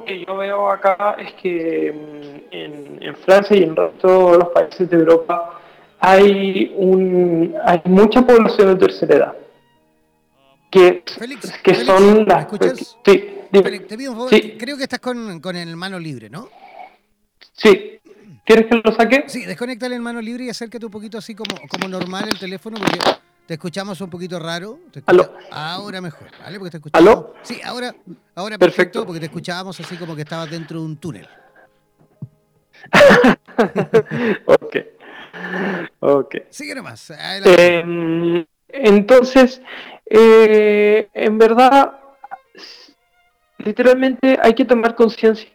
que 0.06 0.24
yo 0.24 0.36
veo 0.36 0.70
acá 0.70 1.16
es 1.18 1.32
que 1.34 1.92
mm, 1.92 2.54
en, 3.02 3.16
Francia 3.16 3.56
y 3.56 3.62
en 3.62 3.70
el 3.70 3.76
resto 3.76 4.32
de 4.32 4.38
los 4.38 4.48
países 4.48 4.88
de 4.88 4.96
Europa 4.96 5.60
hay, 6.00 6.72
un, 6.76 7.54
hay 7.64 7.80
mucha 7.84 8.22
población 8.22 8.68
de 8.68 8.86
tercera 8.86 9.16
edad. 9.16 9.36
Que, 10.70 11.02
que 11.62 11.74
son 11.74 12.26
las. 12.26 12.46
Sí, 13.04 13.24
te 13.50 13.96
pido 13.96 14.12
un 14.12 14.18
favor, 14.18 14.30
creo 14.58 14.76
que 14.76 14.82
estás 14.82 15.00
con, 15.00 15.40
con 15.40 15.56
el 15.56 15.74
mano 15.76 15.98
libre, 15.98 16.28
¿no? 16.28 16.48
Sí. 17.54 17.98
¿Quieres 18.44 18.66
que 18.66 18.80
lo 18.82 18.92
saque? 18.94 19.24
Sí, 19.26 19.44
desconéctale 19.44 19.96
en 19.96 20.02
mano 20.02 20.20
libre 20.22 20.44
y 20.44 20.50
acércate 20.50 20.84
un 20.84 20.92
poquito 20.92 21.18
así 21.18 21.34
como, 21.34 21.54
como 21.68 21.88
normal 21.88 22.28
el 22.28 22.38
teléfono 22.38 22.78
porque 22.78 22.98
te 23.48 23.54
escuchamos 23.54 23.98
un 24.02 24.10
poquito 24.10 24.38
raro. 24.38 24.78
Ahora 25.50 26.02
mejor, 26.02 26.28
¿vale? 26.38 26.58
Porque 26.58 26.70
te 26.70 26.76
escuchamos. 26.76 27.08
¿Aló? 27.08 27.34
Sí, 27.40 27.58
ahora, 27.64 27.94
ahora 28.34 28.58
perfecto, 28.58 29.06
porque 29.06 29.20
te 29.20 29.24
escuchábamos 29.24 29.80
así 29.80 29.96
como 29.96 30.14
que 30.14 30.20
estabas 30.20 30.50
dentro 30.50 30.80
de 30.80 30.84
un 30.84 30.98
túnel. 30.98 31.26
ok. 34.44 34.76
Ok. 36.00 36.34
Sigue 36.50 36.74
nomás. 36.74 37.10
Eh, 37.46 38.44
entonces, 38.68 39.62
eh, 40.04 41.08
en 41.14 41.38
verdad, 41.38 42.00
literalmente 43.56 44.38
hay 44.42 44.52
que 44.52 44.66
tomar 44.66 44.94
conciencia, 44.94 45.48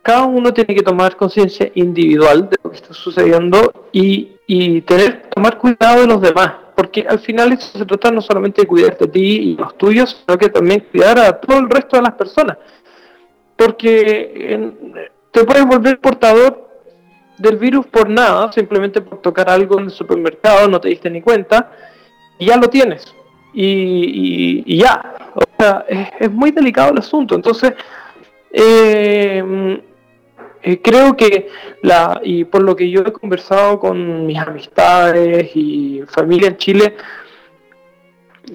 cada 0.00 0.24
uno 0.24 0.54
tiene 0.54 0.74
que 0.74 0.82
tomar 0.82 1.14
conciencia 1.14 1.70
individual 1.74 2.48
de 2.48 2.56
lo 2.64 2.70
que 2.70 2.76
está 2.76 2.94
sucediendo 2.94 3.90
y, 3.92 4.32
y 4.46 4.80
tener, 4.80 5.28
tomar 5.28 5.58
cuidado 5.58 6.00
de 6.00 6.06
los 6.06 6.22
demás 6.22 6.67
porque 6.78 7.04
al 7.08 7.18
final 7.18 7.52
eso 7.54 7.76
se 7.76 7.84
trata 7.84 8.12
no 8.12 8.22
solamente 8.22 8.60
de 8.60 8.68
cuidarte 8.68 9.06
a 9.06 9.10
ti 9.10 9.20
y 9.20 9.56
los 9.56 9.76
tuyos, 9.76 10.22
sino 10.24 10.38
que 10.38 10.48
también 10.48 10.86
cuidar 10.92 11.18
a 11.18 11.40
todo 11.40 11.58
el 11.58 11.68
resto 11.68 11.96
de 11.96 12.04
las 12.04 12.12
personas. 12.12 12.56
Porque 13.56 14.70
te 15.32 15.42
puedes 15.42 15.66
volver 15.66 15.98
portador 15.98 16.68
del 17.36 17.56
virus 17.56 17.84
por 17.88 18.08
nada, 18.08 18.52
simplemente 18.52 19.00
por 19.00 19.20
tocar 19.20 19.50
algo 19.50 19.80
en 19.80 19.86
el 19.86 19.90
supermercado, 19.90 20.68
no 20.68 20.80
te 20.80 20.86
diste 20.86 21.10
ni 21.10 21.20
cuenta, 21.20 21.72
y 22.38 22.46
ya 22.46 22.56
lo 22.56 22.70
tienes. 22.70 23.12
Y, 23.52 24.78
ya, 24.78 25.16
o 25.34 25.40
sea, 25.58 25.84
es, 26.20 26.30
muy 26.30 26.52
delicado 26.52 26.92
el 26.92 26.98
asunto. 26.98 27.34
Entonces, 27.34 27.72
eh, 28.52 29.82
eh, 30.72 30.80
creo 30.82 31.16
que 31.16 31.48
la 31.82 32.20
y 32.22 32.44
por 32.44 32.62
lo 32.62 32.76
que 32.76 32.90
yo 32.90 33.00
he 33.00 33.12
conversado 33.12 33.78
con 33.78 34.26
mis 34.26 34.38
amistades 34.38 35.50
y 35.54 36.02
familia 36.06 36.48
en 36.48 36.56
Chile 36.56 36.94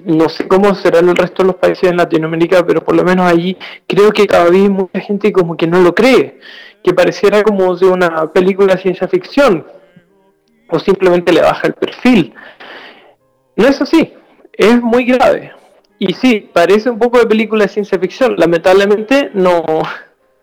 no 0.04 0.28
sé 0.28 0.48
cómo 0.48 0.74
será 0.74 0.98
en 0.98 1.08
el 1.08 1.16
resto 1.16 1.42
de 1.42 1.48
los 1.48 1.56
países 1.56 1.90
en 1.90 1.96
Latinoamérica 1.96 2.64
pero 2.66 2.84
por 2.84 2.94
lo 2.94 3.04
menos 3.04 3.30
allí 3.30 3.56
creo 3.86 4.10
que 4.12 4.26
cada 4.26 4.50
vez 4.50 4.68
mucha 4.68 5.00
gente 5.00 5.32
como 5.32 5.56
que 5.56 5.66
no 5.66 5.80
lo 5.80 5.94
cree 5.94 6.40
que 6.82 6.92
pareciera 6.92 7.42
como 7.42 7.74
de 7.76 7.86
una 7.86 8.32
película 8.32 8.74
de 8.74 8.82
ciencia 8.82 9.08
ficción 9.08 9.66
o 10.68 10.78
simplemente 10.78 11.32
le 11.32 11.42
baja 11.42 11.66
el 11.66 11.74
perfil. 11.74 12.34
No 13.56 13.66
es 13.66 13.80
así 13.80 14.12
es 14.56 14.80
muy 14.80 15.04
grave. 15.04 15.52
Y 15.98 16.12
sí 16.14 16.48
parece 16.52 16.90
un 16.90 16.98
poco 16.98 17.18
de 17.18 17.26
película 17.26 17.64
de 17.64 17.70
ciencia 17.70 17.98
ficción 17.98 18.34
lamentablemente 18.36 19.30
no 19.34 19.64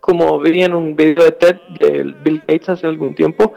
como 0.02 0.40
vi 0.40 0.64
en 0.64 0.74
un 0.74 0.96
video 0.96 1.24
de 1.24 1.32
TED 1.32 1.58
de 1.80 2.04
Bill 2.24 2.44
Gates 2.48 2.70
hace 2.70 2.88
algún 2.88 3.16
tiempo, 3.16 3.54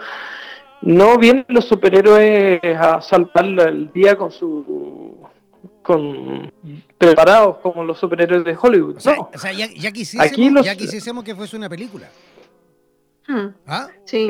no 0.82 1.18
vienen 1.18 1.46
los 1.48 1.64
superhéroes 1.64 2.60
a 2.78 3.00
salvar 3.00 3.46
el 3.46 3.90
día 3.92 4.16
con 4.16 4.30
su 4.30 5.16
con 5.82 6.50
preparados 6.96 7.58
como 7.58 7.84
los 7.84 7.98
superhéroes 7.98 8.44
de 8.44 8.56
Hollywood. 8.60 8.98
no. 9.04 9.30
o 9.34 9.38
sea 9.38 9.52
ya, 9.52 9.66
ya, 9.74 9.92
quisiésemos, 9.92 10.64
ya, 10.64 10.74
quisiésemos, 10.74 11.24
que 11.24 11.34
fuese 11.34 11.56
una 11.56 11.68
película. 11.68 12.08
Hmm. 13.26 13.48
¿Ah? 13.66 13.88
Sí. 14.04 14.28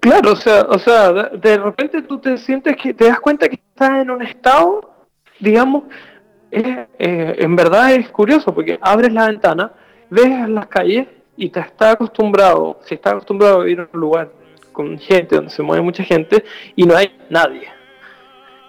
Claro, 0.00 0.32
o 0.32 0.36
sea, 0.36 0.62
o 0.62 0.78
sea, 0.78 1.12
de 1.12 1.58
repente 1.58 2.02
tú 2.02 2.18
te 2.18 2.36
sientes 2.36 2.76
que 2.76 2.94
te 2.94 3.06
das 3.06 3.20
cuenta 3.20 3.48
que 3.48 3.56
estás 3.56 4.02
en 4.02 4.10
un 4.10 4.22
estado, 4.22 4.92
digamos, 5.40 5.84
eh, 6.50 6.86
en 6.98 7.56
verdad 7.56 7.94
es 7.94 8.08
curioso 8.10 8.54
porque 8.54 8.78
abres 8.80 9.12
la 9.12 9.26
ventana, 9.28 9.72
ves 10.10 10.48
las 10.48 10.66
calles 10.66 11.08
y 11.42 11.48
te 11.48 11.58
está 11.58 11.90
acostumbrado, 11.90 12.78
si 12.84 12.94
está 12.94 13.10
acostumbrado 13.10 13.56
a 13.56 13.64
vivir 13.64 13.80
en 13.80 13.88
un 13.92 14.00
lugar 14.00 14.30
con 14.70 14.96
gente 14.96 15.34
donde 15.34 15.50
se 15.50 15.60
mueve 15.60 15.82
mucha 15.82 16.04
gente 16.04 16.44
y 16.76 16.84
no 16.84 16.96
hay 16.96 17.16
nadie. 17.28 17.68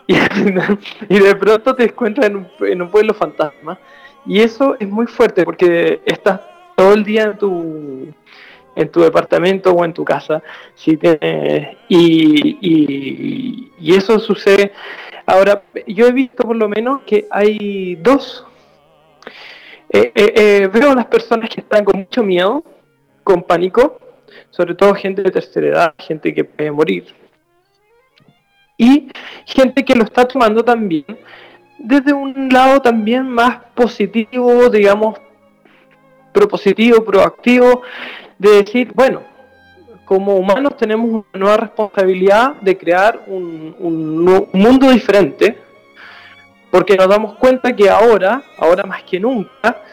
Y, 1.07 1.19
de 1.19 1.35
pronto 1.35 1.75
te 1.75 1.83
encuentras 1.85 2.27
en 2.27 2.35
un, 2.37 2.47
en 2.61 2.81
un, 2.81 2.89
pueblo 2.89 3.13
fantasma. 3.13 3.79
Y 4.25 4.41
eso 4.41 4.75
es 4.79 4.89
muy 4.89 5.05
fuerte 5.05 5.45
porque 5.45 6.01
estás 6.05 6.41
todo 6.75 6.93
el 6.93 7.03
día 7.03 7.23
en 7.23 7.37
tu, 7.37 8.13
en 8.75 8.89
tu 8.89 9.01
departamento 9.01 9.71
o 9.71 9.85
en 9.85 9.93
tu 9.93 10.03
casa. 10.03 10.41
Si 10.75 10.99
y, 11.87 12.57
y, 12.59 13.71
y 13.79 13.95
eso 13.95 14.19
sucede. 14.19 14.73
Ahora, 15.25 15.61
yo 15.87 16.07
he 16.07 16.11
visto 16.11 16.43
por 16.43 16.55
lo 16.55 16.67
menos 16.67 17.03
que 17.03 17.27
hay 17.29 17.95
dos 17.95 18.45
eh, 19.93 20.11
eh, 20.15 20.33
eh, 20.35 20.69
veo 20.73 20.91
a 20.91 20.95
las 20.95 21.05
personas 21.05 21.49
que 21.49 21.61
están 21.61 21.85
con 21.85 21.99
mucho 21.99 22.23
miedo, 22.23 22.63
con 23.23 23.43
pánico, 23.43 23.99
sobre 24.49 24.73
todo 24.73 24.95
gente 24.95 25.21
de 25.21 25.29
tercera 25.29 25.67
edad, 25.67 25.93
gente 25.99 26.33
que 26.33 26.43
puede 26.43 26.71
morir. 26.71 27.05
Y 28.75 29.09
gente 29.45 29.85
que 29.85 29.93
lo 29.93 30.03
está 30.03 30.27
tomando 30.27 30.65
también 30.65 31.05
desde 31.77 32.13
un 32.13 32.49
lado 32.49 32.81
también 32.81 33.27
más 33.29 33.57
positivo, 33.75 34.69
digamos, 34.69 35.19
propositivo, 36.31 37.03
proactivo, 37.03 37.83
de 38.39 38.63
decir, 38.63 38.91
bueno, 38.95 39.21
como 40.05 40.35
humanos 40.35 40.75
tenemos 40.77 41.09
una 41.09 41.39
nueva 41.39 41.57
responsabilidad 41.57 42.55
de 42.61 42.77
crear 42.77 43.21
un, 43.27 43.75
un 43.79 44.49
mundo 44.53 44.89
diferente, 44.89 45.57
porque 46.73 46.95
nos 46.95 47.07
damos 47.07 47.35
cuenta 47.35 47.75
que 47.75 47.87
ahora, 47.87 48.41
ahora 48.57 48.83
más 48.83 49.03
que 49.03 49.19
nunca, 49.19 49.83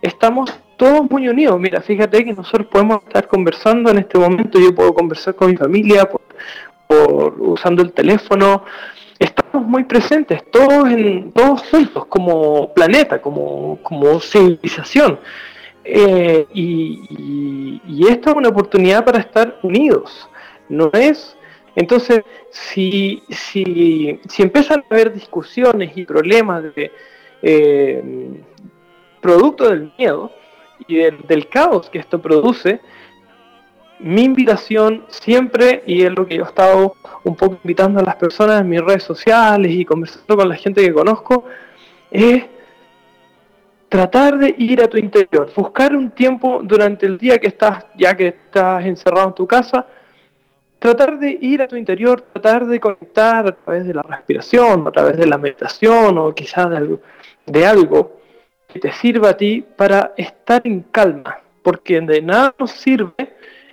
estamos 0.00 0.56
todos 0.76 1.10
muy 1.10 1.26
unidos. 1.26 1.58
Mira, 1.58 1.80
fíjate 1.80 2.24
que 2.24 2.32
nosotros 2.32 2.68
podemos 2.68 3.02
estar 3.08 3.26
conversando 3.26 3.90
en 3.90 3.98
este 3.98 4.20
momento, 4.20 4.60
yo 4.60 4.72
puedo 4.72 4.94
conversar 4.94 5.34
con 5.34 5.50
mi 5.50 5.56
familia 5.56 6.08
por, 6.08 7.34
usando 7.40 7.82
el 7.82 7.92
teléfono. 7.92 8.62
Estamos 9.18 9.66
muy 9.66 9.82
presentes, 9.82 10.48
todos 10.52 10.88
en, 10.88 11.32
todos 11.32 11.60
juntos, 11.72 12.06
como 12.06 12.72
planeta, 12.72 13.20
como, 13.20 13.80
como 13.82 14.20
civilización. 14.20 15.18
Eh, 15.82 16.46
y, 16.54 18.06
esto 18.08 18.30
es 18.30 18.36
una 18.36 18.50
oportunidad 18.50 19.04
para 19.04 19.18
estar 19.18 19.58
unidos. 19.64 20.30
No 20.68 20.88
es 20.92 21.36
entonces, 21.74 22.22
si, 22.50 23.22
si, 23.28 24.20
si 24.28 24.42
empiezan 24.42 24.80
a 24.80 24.94
haber 24.94 25.12
discusiones 25.12 25.96
y 25.96 26.04
problemas 26.04 26.62
de 26.74 26.90
eh, 27.42 28.42
producto 29.20 29.68
del 29.68 29.92
miedo 29.98 30.32
y 30.86 30.96
del, 30.96 31.48
caos 31.48 31.90
que 31.90 31.98
esto 31.98 32.20
produce, 32.20 32.80
mi 34.00 34.22
invitación 34.22 35.04
siempre, 35.08 35.82
y 35.86 36.02
es 36.02 36.12
lo 36.12 36.26
que 36.26 36.36
yo 36.36 36.44
he 36.44 36.46
estado 36.46 36.94
un 37.24 37.34
poco 37.34 37.58
invitando 37.62 38.00
a 38.00 38.04
las 38.04 38.16
personas 38.16 38.60
en 38.60 38.68
mis 38.68 38.80
redes 38.80 39.02
sociales 39.02 39.72
y 39.72 39.84
conversando 39.84 40.36
con 40.36 40.48
la 40.48 40.54
gente 40.54 40.84
que 40.84 40.92
conozco, 40.92 41.44
es 42.10 42.44
tratar 43.88 44.38
de 44.38 44.54
ir 44.58 44.82
a 44.82 44.88
tu 44.88 44.98
interior, 44.98 45.50
buscar 45.54 45.96
un 45.96 46.10
tiempo 46.10 46.60
durante 46.62 47.06
el 47.06 47.18
día 47.18 47.38
que 47.38 47.48
estás, 47.48 47.86
ya 47.96 48.16
que 48.16 48.28
estás 48.28 48.84
encerrado 48.84 49.28
en 49.28 49.34
tu 49.34 49.46
casa, 49.46 49.86
tratar 50.78 51.18
de 51.18 51.36
ir 51.40 51.62
a 51.62 51.68
tu 51.68 51.76
interior, 51.76 52.20
tratar 52.20 52.66
de 52.66 52.78
conectar 52.80 53.46
a 53.46 53.52
través 53.52 53.86
de 53.86 53.94
la 53.94 54.02
respiración, 54.02 54.86
a 54.86 54.92
través 54.92 55.16
de 55.16 55.26
la 55.26 55.38
meditación 55.38 56.18
o 56.18 56.34
quizás 56.34 56.70
de 56.70 56.76
algo, 56.76 57.00
de 57.46 57.66
algo 57.66 58.20
que 58.68 58.78
te 58.78 58.92
sirva 58.92 59.30
a 59.30 59.36
ti 59.36 59.64
para 59.76 60.12
estar 60.16 60.62
en 60.64 60.82
calma, 60.82 61.38
porque 61.62 62.00
de 62.00 62.22
nada 62.22 62.54
nos 62.58 62.70
sirve 62.70 63.12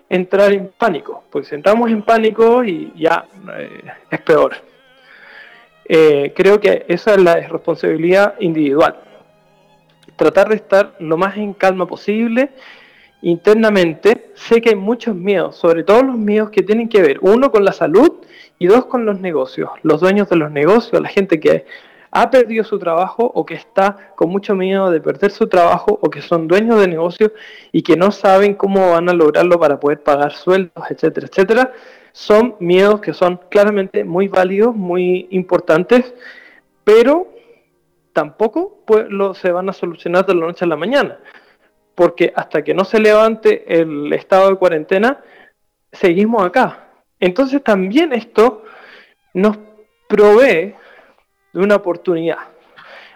entrar 0.10 0.51
en 0.53 0.72
pánico, 0.78 1.24
porque 1.30 1.49
si 1.49 1.56
entramos 1.56 1.89
en 1.91 2.01
pánico 2.01 2.64
y 2.64 2.91
ya 2.95 3.26
eh, 3.58 3.84
es 4.10 4.22
peor. 4.22 4.56
Eh, 5.88 6.34
creo 6.36 6.60
que 6.60 6.86
esa 6.88 7.14
es 7.14 7.22
la 7.22 7.36
responsabilidad 7.36 8.36
individual. 8.39 8.95
Tratar 10.16 10.49
de 10.49 10.56
estar 10.56 10.95
lo 10.99 11.18
más 11.18 11.38
en 11.38 11.53
calma 11.53 11.86
posible 11.86 12.51
internamente. 13.26 14.32
Sé 14.36 14.61
que 14.61 14.69
hay 14.69 14.76
muchos 14.76 15.15
miedos, 15.15 15.55
sobre 15.55 15.84
todo 15.84 16.03
los 16.03 16.17
miedos 16.17 16.51
que 16.51 16.61
tienen 16.61 16.88
que 16.88 17.01
ver, 17.01 17.17
uno 17.21 17.51
con 17.51 17.65
la 17.65 17.71
salud 17.71 18.11
y 18.59 18.67
dos 18.67 18.86
con 18.86 19.05
los 19.05 19.19
negocios. 19.19 19.71
Los 19.82 19.99
dueños 19.99 20.30
de 20.30 20.36
los 20.36 20.51
negocios, 20.51 21.01
la 21.01 21.09
gente 21.09 21.39
que 21.39 21.65
ha 22.11 22.30
perdido 22.30 22.63
su 22.63 22.78
trabajo 22.78 23.30
o 23.34 23.45
que 23.45 23.55
está 23.55 24.13
con 24.15 24.30
mucho 24.30 24.55
miedo 24.55 24.91
de 24.91 25.01
perder 25.01 25.32
su 25.32 25.47
trabajo 25.47 25.97
o 26.01 26.09
que 26.09 26.21
son 26.21 26.47
dueños 26.47 26.80
de 26.80 26.88
negocios 26.88 27.32
y 27.71 27.82
que 27.82 27.97
no 27.97 28.11
saben 28.11 28.53
cómo 28.53 28.91
van 28.91 29.09
a 29.09 29.13
lograrlo 29.13 29.59
para 29.59 29.80
poder 29.80 30.01
pagar 30.03 30.34
sueldos, 30.34 30.86
etcétera, 30.89 31.28
etcétera, 31.28 31.73
son 32.13 32.55
miedos 32.59 33.01
que 33.01 33.13
son 33.13 33.39
claramente 33.49 34.03
muy 34.03 34.28
válidos, 34.28 34.76
muy 34.76 35.28
importantes, 35.32 36.13
pero 36.84 37.28
tampoco 38.13 38.78
pues, 38.86 39.07
se 39.41 39.51
van 39.51 39.67
a 39.67 39.73
solucionar 39.73 40.26
de 40.28 40.36
la 40.36 40.41
noche 40.41 40.63
a 40.63 40.67
la 40.67 40.78
mañana, 40.78 41.17
porque 41.96 42.34
hasta 42.36 42.64
que 42.64 42.74
no 42.74 42.86
se 42.86 43.00
levante 43.00 43.64
el 43.80 44.12
estado 44.14 44.50
de 44.50 44.58
cuarentena, 44.58 45.22
seguimos 45.91 46.46
acá. 46.46 46.89
Entonces 47.20 47.64
también 47.64 48.14
esto 48.14 48.64
nos 49.34 49.58
provee 50.08 50.76
de 51.54 51.60
una 51.60 51.76
oportunidad. 51.76 52.38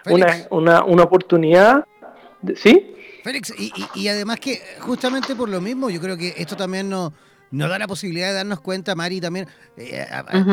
Una, 0.06 0.46
una, 0.48 0.84
una, 0.84 1.02
oportunidad, 1.02 1.84
¿sí? 2.56 2.96
Félix, 3.22 3.52
y, 3.58 3.70
y, 3.94 4.08
además 4.08 4.40
que 4.40 4.58
justamente 4.80 5.36
por 5.36 5.50
lo 5.50 5.60
mismo, 5.60 5.90
yo 5.90 6.00
creo 6.00 6.16
que 6.16 6.32
esto 6.38 6.56
también 6.56 6.88
nos, 6.88 7.12
nos 7.50 7.68
da 7.68 7.78
la 7.78 7.86
posibilidad 7.86 8.28
de 8.28 8.34
darnos 8.34 8.60
cuenta, 8.60 8.94
Mari, 8.94 9.20
también, 9.20 9.46
eh, 9.76 10.06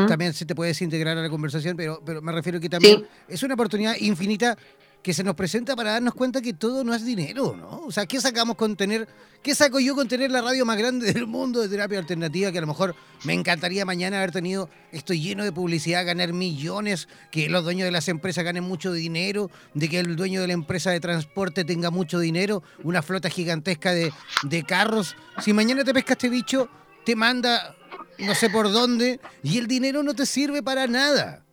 también 0.07 0.33
se 0.33 0.45
te 0.45 0.53
puede 0.53 0.71
desintegrar 0.71 1.17
a 1.17 1.21
la 1.21 1.29
conversación, 1.29 1.77
pero, 1.77 2.01
pero 2.05 2.21
me 2.21 2.33
refiero 2.33 2.59
que 2.59 2.67
también 2.67 3.07
es 3.29 3.41
una 3.41 3.53
oportunidad 3.53 3.95
infinita 3.99 4.57
que 5.03 5.13
se 5.13 5.23
nos 5.23 5.35
presenta 5.35 5.75
para 5.75 5.93
darnos 5.93 6.13
cuenta 6.13 6.41
que 6.41 6.53
todo 6.53 6.83
no 6.83 6.93
es 6.93 7.05
dinero, 7.05 7.55
¿no? 7.55 7.83
O 7.85 7.91
sea, 7.91 8.05
¿qué 8.05 8.19
sacamos 8.19 8.55
con 8.57 8.75
tener, 8.75 9.07
qué 9.41 9.55
saco 9.55 9.79
yo 9.79 9.95
con 9.95 10.07
tener 10.07 10.31
la 10.31 10.41
radio 10.41 10.65
más 10.65 10.77
grande 10.77 11.13
del 11.13 11.27
mundo 11.27 11.61
de 11.61 11.69
terapia 11.69 11.99
alternativa? 11.99 12.51
Que 12.51 12.57
a 12.57 12.61
lo 12.61 12.67
mejor 12.67 12.95
me 13.23 13.33
encantaría 13.33 13.85
mañana 13.85 14.17
haber 14.17 14.31
tenido 14.31 14.69
esto 14.91 15.13
lleno 15.13 15.43
de 15.43 15.51
publicidad, 15.51 16.05
ganar 16.05 16.33
millones, 16.33 17.07
que 17.31 17.49
los 17.49 17.63
dueños 17.63 17.85
de 17.85 17.91
las 17.91 18.07
empresas 18.09 18.43
ganen 18.43 18.63
mucho 18.63 18.91
dinero, 18.91 19.49
de 19.73 19.87
que 19.87 19.99
el 19.99 20.15
dueño 20.15 20.41
de 20.41 20.47
la 20.47 20.53
empresa 20.53 20.91
de 20.91 20.99
transporte 20.99 21.63
tenga 21.63 21.89
mucho 21.89 22.19
dinero, 22.19 22.63
una 22.83 23.01
flota 23.01 23.29
gigantesca 23.29 23.93
de, 23.93 24.11
de 24.43 24.63
carros. 24.63 25.15
Si 25.41 25.53
mañana 25.53 25.83
te 25.83 25.93
pesca 25.93 26.13
este 26.13 26.29
bicho, 26.29 26.69
te 27.05 27.15
manda 27.15 27.75
no 28.19 28.35
sé 28.35 28.49
por 28.49 28.71
dónde 28.71 29.19
y 29.43 29.57
el 29.57 29.67
dinero 29.67 30.03
no 30.03 30.13
te 30.13 30.25
sirve 30.25 30.63
para 30.63 30.87
nada. 30.87 31.43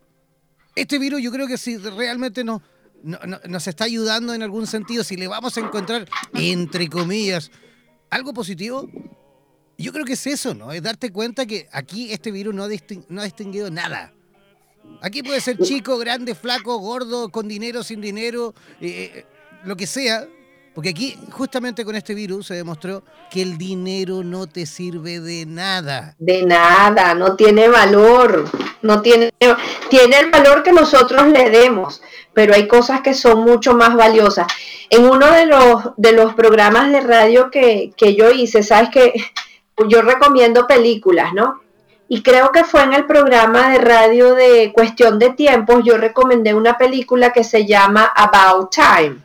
Este 0.74 0.98
virus 0.98 1.22
yo 1.22 1.30
creo 1.30 1.46
que 1.46 1.58
si 1.58 1.76
realmente 1.76 2.42
no 2.42 2.62
no, 3.04 3.18
nos 3.48 3.66
está 3.66 3.84
ayudando 3.84 4.32
en 4.34 4.42
algún 4.42 4.66
sentido, 4.66 5.04
si 5.04 5.16
le 5.16 5.28
vamos 5.28 5.56
a 5.56 5.60
encontrar, 5.60 6.08
entre 6.32 6.88
comillas, 6.88 7.50
algo 8.10 8.32
positivo, 8.32 8.88
yo 9.76 9.92
creo 9.92 10.04
que 10.04 10.14
es 10.14 10.26
eso, 10.26 10.54
¿no? 10.54 10.72
Es 10.72 10.82
darte 10.82 11.12
cuenta 11.12 11.46
que 11.46 11.68
aquí 11.70 12.12
este 12.12 12.30
virus 12.30 12.54
no 12.54 12.64
ha, 12.64 12.68
no 13.08 13.20
ha 13.20 13.24
distinguido 13.24 13.70
nada. 13.70 14.14
Aquí 15.02 15.22
puede 15.22 15.40
ser 15.40 15.58
chico, 15.58 15.98
grande, 15.98 16.34
flaco, 16.34 16.78
gordo, 16.78 17.28
con 17.28 17.46
dinero, 17.46 17.82
sin 17.82 18.00
dinero, 18.00 18.54
eh, 18.80 19.12
eh, 19.14 19.26
lo 19.64 19.76
que 19.76 19.86
sea, 19.86 20.26
porque 20.74 20.88
aquí, 20.88 21.16
justamente 21.30 21.84
con 21.84 21.94
este 21.94 22.14
virus, 22.14 22.48
se 22.48 22.54
demostró 22.54 23.04
que 23.30 23.42
el 23.42 23.56
dinero 23.56 24.24
no 24.24 24.48
te 24.48 24.66
sirve 24.66 25.20
de 25.20 25.46
nada. 25.46 26.16
De 26.18 26.44
nada, 26.44 27.14
no 27.14 27.36
tiene 27.36 27.68
valor. 27.68 28.44
No 28.82 29.00
tiene, 29.00 29.32
tiene 29.88 30.18
el 30.18 30.30
valor 30.30 30.64
que 30.64 30.72
nosotros 30.72 31.28
le 31.28 31.48
demos, 31.48 32.02
pero 32.34 32.54
hay 32.54 32.66
cosas 32.66 33.02
que 33.02 33.14
son 33.14 33.44
mucho 33.44 33.74
más 33.74 33.94
valiosas. 33.94 34.48
En 34.90 35.06
uno 35.06 35.30
de 35.30 35.46
los, 35.46 35.84
de 35.96 36.12
los 36.12 36.34
programas 36.34 36.90
de 36.90 37.00
radio 37.00 37.50
que, 37.52 37.92
que 37.96 38.16
yo 38.16 38.30
hice, 38.30 38.64
sabes 38.64 38.90
que 38.90 39.14
yo 39.88 40.02
recomiendo 40.02 40.66
películas, 40.66 41.32
¿no? 41.32 41.60
Y 42.08 42.22
creo 42.22 42.50
que 42.50 42.64
fue 42.64 42.82
en 42.82 42.92
el 42.92 43.06
programa 43.06 43.70
de 43.70 43.78
radio 43.78 44.34
de 44.34 44.72
Cuestión 44.74 45.18
de 45.18 45.30
Tiempos, 45.30 45.82
yo 45.84 45.96
recomendé 45.96 46.52
una 46.52 46.76
película 46.76 47.32
que 47.32 47.44
se 47.44 47.64
llama 47.64 48.12
About 48.14 48.70
Time 48.74 49.23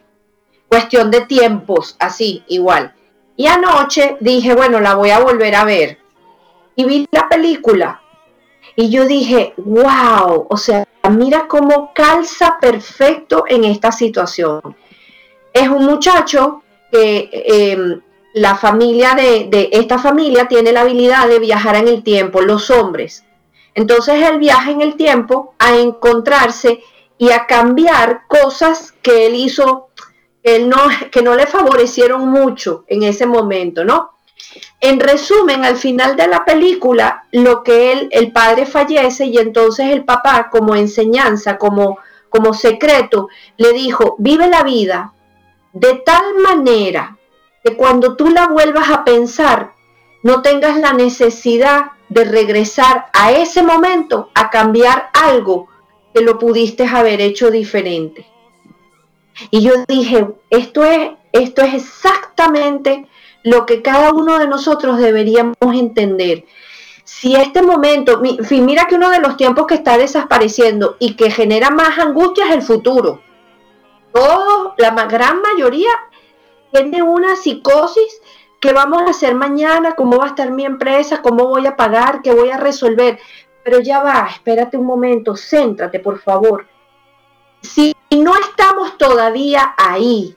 cuestión 0.70 1.12
de 1.12 1.22
tiempos, 1.22 1.96
así, 2.00 2.44
igual. 2.48 2.94
Y 3.36 3.48
anoche 3.48 4.18
dije, 4.20 4.54
bueno, 4.54 4.80
la 4.80 4.96
voy 4.96 5.10
a 5.10 5.20
volver 5.20 5.56
a 5.56 5.66
ver. 5.66 5.98
Y 6.76 6.86
vi 6.86 7.08
la 7.12 7.28
película. 7.28 8.02
Y 8.76 8.90
yo 8.90 9.06
dije, 9.06 9.54
wow, 9.58 10.48
o 10.50 10.58
sea, 10.58 10.88
mira 11.10 11.48
cómo 11.48 11.92
calza 11.94 12.58
perfecto 12.62 13.44
en 13.48 13.64
esta 13.66 13.92
situación. 13.92 14.62
Es 15.52 15.68
un 15.68 15.86
muchacho 15.86 16.64
que 16.92 17.30
em, 17.32 18.02
la 18.34 18.56
familia 18.56 19.16
de, 19.16 19.48
de, 19.50 19.70
esta 19.74 19.98
familia 19.98 20.48
tiene 20.48 20.72
la 20.72 20.82
habilidad 20.82 21.28
de 21.28 21.40
viajar 21.40 21.76
en 21.76 21.88
el 21.88 22.04
tiempo, 22.04 22.42
los 22.42 22.70
hombres. 22.70 23.26
Entonces 23.74 24.22
él 24.30 24.40
viaja 24.40 24.72
en 24.72 24.82
el 24.82 24.96
tiempo 24.96 25.56
a 25.60 25.76
encontrarse 25.76 26.82
y 27.18 27.32
a 27.32 27.48
cambiar 27.48 28.22
cosas 28.28 28.94
que 29.02 29.28
él 29.28 29.36
hizo 29.36 29.89
no, 30.44 30.78
que 31.12 31.22
no 31.22 31.36
le 31.36 31.48
favorecieron 31.48 32.30
mucho 32.30 32.86
en 32.88 33.04
ese 33.04 33.26
momento, 33.26 33.84
¿no? 33.84 34.12
En 34.80 35.00
resumen, 35.00 35.66
al 35.66 35.76
final 35.76 36.16
de 36.16 36.28
la 36.28 36.46
película, 36.46 37.26
lo 37.32 37.64
que 37.64 37.92
él, 37.92 38.10
el 38.12 38.32
padre 38.32 38.66
fallece 38.66 39.26
y 39.26 39.38
entonces 39.38 39.88
el 39.92 40.06
papá, 40.06 40.50
como 40.50 40.76
enseñanza, 40.76 41.58
como, 41.58 42.00
como 42.30 42.54
secreto, 42.54 43.28
le 43.58 43.74
dijo, 43.74 44.16
vive 44.18 44.48
la 44.48 44.64
vida 44.64 45.14
de 45.74 45.96
tal 45.96 46.36
manera 46.42 47.18
que 47.64 47.76
cuando 47.76 48.16
tú 48.16 48.30
la 48.30 48.48
vuelvas 48.48 48.90
a 48.90 49.04
pensar, 49.04 49.74
no 50.24 50.42
tengas 50.42 50.78
la 50.78 50.94
necesidad 50.94 51.92
de 52.08 52.24
regresar 52.24 53.08
a 53.14 53.32
ese 53.32 53.62
momento 53.62 54.32
a 54.34 54.50
cambiar 54.50 55.10
algo 55.14 55.68
que 56.14 56.22
lo 56.22 56.40
pudiste 56.40 56.86
haber 56.86 57.22
hecho 57.22 57.52
diferente. 57.52 58.26
Y 59.52 59.62
yo 59.62 59.74
dije, 59.88 60.28
esto 60.50 60.84
es, 60.84 61.12
esto 61.32 61.62
es 61.62 61.74
exactamente 61.74 63.08
lo 63.44 63.66
que 63.66 63.82
cada 63.82 64.12
uno 64.12 64.40
de 64.40 64.48
nosotros 64.48 64.98
deberíamos 64.98 65.56
entender. 65.74 66.46
Si 67.04 67.36
este 67.36 67.62
momento, 67.62 68.22
mira 68.22 68.86
que 68.86 68.96
uno 68.96 69.10
de 69.10 69.20
los 69.20 69.38
tiempos 69.38 69.66
que 69.66 69.76
está 69.76 69.98
desapareciendo 69.98 70.98
y 71.00 71.16
que 71.16 71.32
genera 71.32 71.70
más 71.70 71.98
angustia 71.98 72.46
es 72.48 72.52
el 72.52 72.62
futuro. 72.62 73.22
Todos, 74.14 74.74
la 74.78 74.92
gran 75.06 75.42
mayoría 75.42 75.90
tiene 76.72 77.02
una 77.02 77.36
psicosis 77.36 78.22
¿Qué 78.60 78.74
vamos 78.74 79.04
a 79.04 79.12
hacer 79.12 79.36
mañana? 79.36 79.96
¿Cómo 79.96 80.18
va 80.18 80.26
a 80.26 80.30
estar 80.30 80.52
mi 80.52 80.66
empresa? 80.66 81.22
¿Cómo 81.22 81.48
voy 81.48 81.66
a 81.66 81.78
pagar? 81.78 82.22
¿Qué 82.22 82.34
voy 82.34 82.50
a 82.50 82.58
resolver? 82.58 83.18
Pero 83.64 83.80
ya 83.80 84.04
va, 84.04 84.28
espérate 84.30 84.76
un 84.76 84.86
momento, 84.86 85.36
céntrate, 85.38 86.02
por 86.02 86.20
favor. 86.20 86.68
Si 87.62 87.96
no 88.12 88.36
estamos 88.36 88.98
todavía 88.98 89.74
ahí, 89.78 90.36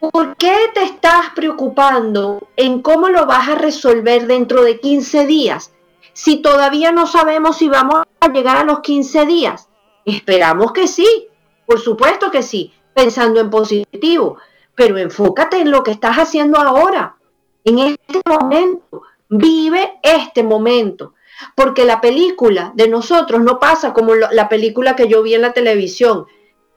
¿por 0.00 0.36
qué 0.36 0.56
te 0.74 0.82
estás 0.82 1.30
preocupando 1.34 2.48
en 2.56 2.82
cómo 2.82 3.08
lo 3.08 3.26
vas 3.26 3.48
a 3.48 3.54
resolver 3.54 4.26
dentro 4.26 4.62
de 4.62 4.80
15 4.80 5.26
días? 5.26 5.72
Si 6.12 6.36
todavía 6.42 6.92
no 6.92 7.06
sabemos 7.06 7.58
si 7.58 7.68
vamos 7.68 8.02
a 8.20 8.28
llegar 8.28 8.56
a 8.56 8.64
los 8.64 8.80
15 8.80 9.26
días. 9.26 9.68
Esperamos 10.04 10.72
que 10.72 10.86
sí, 10.86 11.28
por 11.66 11.80
supuesto 11.80 12.30
que 12.30 12.42
sí, 12.42 12.72
pensando 12.94 13.40
en 13.40 13.50
positivo, 13.50 14.36
pero 14.74 14.98
enfócate 14.98 15.60
en 15.60 15.70
lo 15.70 15.82
que 15.82 15.92
estás 15.92 16.16
haciendo 16.16 16.58
ahora, 16.58 17.16
en 17.64 17.78
este 17.78 18.20
momento. 18.26 19.02
Vive 19.28 19.98
este 20.02 20.42
momento. 20.42 21.14
Porque 21.54 21.84
la 21.84 22.00
película 22.00 22.72
de 22.74 22.88
nosotros 22.88 23.40
no 23.42 23.58
pasa 23.58 23.92
como 23.92 24.14
la 24.14 24.48
película 24.48 24.96
que 24.96 25.08
yo 25.08 25.22
vi 25.22 25.34
en 25.34 25.42
la 25.42 25.52
televisión. 25.52 26.26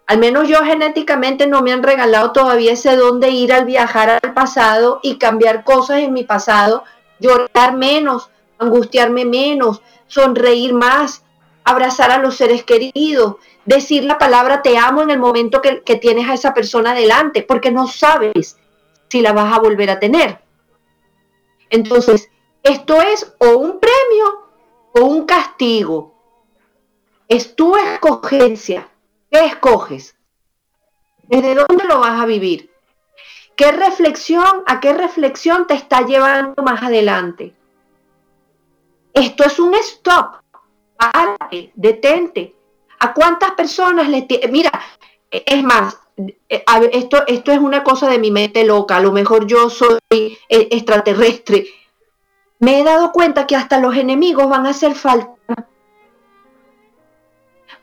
Al 0.08 0.20
menos 0.20 0.48
yo 0.48 0.64
genéticamente 0.64 1.48
no 1.48 1.62
me 1.62 1.74
han 1.74 1.84
regalado 1.84 2.32
todavía 2.32 2.74
ese 2.74 2.96
don 2.96 3.20
de 3.20 3.30
ir 3.30 3.52
al 3.52 3.66
viajar 3.66 4.10
al 4.10 4.34
pasado 4.34 5.00
y 5.04 5.18
cambiar 5.18 5.66
cosas 5.66 6.00
en 6.00 6.14
mi 6.14 6.24
pasado, 6.24 6.84
llorar 7.20 7.76
menos, 7.76 8.30
angustiarme 8.58 9.26
menos, 9.26 9.82
sonreír 10.08 10.74
más, 10.74 11.24
abrazar 11.66 12.12
a 12.12 12.20
los 12.20 12.38
seres 12.38 12.64
queridos, 12.64 13.36
decir 13.66 14.06
la 14.06 14.18
palabra 14.18 14.62
te 14.62 14.78
amo 14.78 15.02
en 15.02 15.12
el 15.12 15.20
momento 15.20 15.62
que, 15.62 15.82
que 15.82 15.98
tienes 15.98 16.30
a 16.30 16.36
esa 16.36 16.54
persona 16.54 16.94
delante, 16.94 17.44
porque 17.44 17.72
no 17.72 17.88
sabes 17.88 18.58
si 19.10 19.22
la 19.22 19.34
vas 19.34 19.54
a 19.54 19.60
volver 19.60 19.90
a 19.90 20.00
tener. 20.00 20.40
Entonces, 21.70 22.30
esto 22.64 23.02
es 23.02 23.34
o 23.40 23.58
un 23.58 23.80
premio 23.80 24.47
o 24.98 25.06
un 25.06 25.26
castigo. 25.26 26.16
Es 27.28 27.56
tu 27.56 27.76
escogencia. 27.76 28.90
¿Qué 29.30 29.46
escoges? 29.46 30.16
¿Desde 31.24 31.56
dónde 31.56 31.84
lo 31.86 32.00
vas 32.00 32.22
a 32.22 32.26
vivir? 32.26 32.72
¿Qué 33.56 33.72
reflexión, 33.72 34.64
a 34.66 34.80
qué 34.80 34.94
reflexión 34.94 35.68
te 35.68 35.74
está 35.74 36.02
llevando 36.02 36.62
más 36.64 36.84
adelante? 36.84 37.54
Esto 39.14 39.44
es 39.44 39.60
un 39.60 39.74
stop. 39.76 40.36
Párate, 40.96 41.72
detente. 41.76 42.56
¿A 43.00 43.14
cuántas 43.14 43.52
personas 43.52 44.08
le... 44.10 44.28
Mira, 44.52 44.72
es 45.30 45.64
más, 45.64 45.98
eh, 46.50 46.64
esto, 46.94 47.26
esto 47.28 47.52
es 47.52 47.60
una 47.60 47.84
cosa 47.84 48.08
de 48.10 48.20
mi 48.20 48.32
mente 48.32 48.64
loca. 48.64 48.98
A 48.98 49.02
lo 49.02 49.12
mejor 49.12 49.48
yo 49.48 49.70
soy 49.70 50.00
eh, 50.12 50.38
extraterrestre. 50.50 51.66
Me 52.60 52.80
he 52.80 52.84
dado 52.84 53.12
cuenta 53.12 53.48
que 53.48 53.56
hasta 53.56 53.80
los 53.80 53.96
enemigos 53.96 54.50
van 54.50 54.66
a 54.66 54.72
hacer 54.72 54.96
falta. 54.96 55.32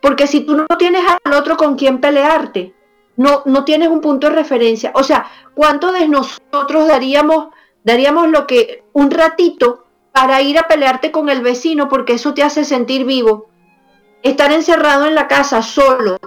Porque 0.00 0.26
si 0.26 0.40
tú 0.40 0.56
no 0.56 0.66
tienes 0.78 1.02
al 1.24 1.32
otro 1.32 1.56
con 1.56 1.76
quien 1.76 2.00
pelearte, 2.00 2.74
no, 3.16 3.42
no 3.46 3.64
tienes 3.64 3.88
un 3.88 4.00
punto 4.00 4.28
de 4.28 4.34
referencia. 4.34 4.92
O 4.94 5.02
sea, 5.02 5.26
¿cuánto 5.54 5.92
de 5.92 6.08
nosotros 6.08 6.88
daríamos, 6.88 7.48
daríamos 7.84 8.28
lo 8.28 8.46
que 8.46 8.82
un 8.92 9.10
ratito 9.10 9.84
para 10.14 10.40
ir 10.42 10.56
a 10.58 10.68
pelearte 10.68 11.10
con 11.10 11.28
el 11.28 11.40
vecino 11.40 11.88
porque 11.88 12.12
eso 12.12 12.34
te 12.34 12.44
hace 12.44 12.64
sentir 12.64 13.04
vivo. 13.04 13.48
Estar 14.22 14.52
encerrado 14.52 15.06
en 15.06 15.16
la 15.16 15.26
casa 15.26 15.60
solo, 15.60 16.18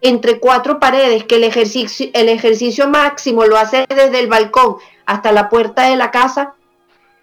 entre 0.00 0.38
cuatro 0.38 0.78
paredes, 0.78 1.24
que 1.24 1.34
el 1.34 1.42
ejercicio, 1.42 2.08
el 2.12 2.28
ejercicio 2.28 2.88
máximo 2.88 3.44
lo 3.44 3.56
hace 3.56 3.84
desde 3.88 4.20
el 4.20 4.28
balcón 4.28 4.76
hasta 5.06 5.32
la 5.32 5.48
puerta 5.48 5.88
de 5.90 5.96
la 5.96 6.12
casa, 6.12 6.54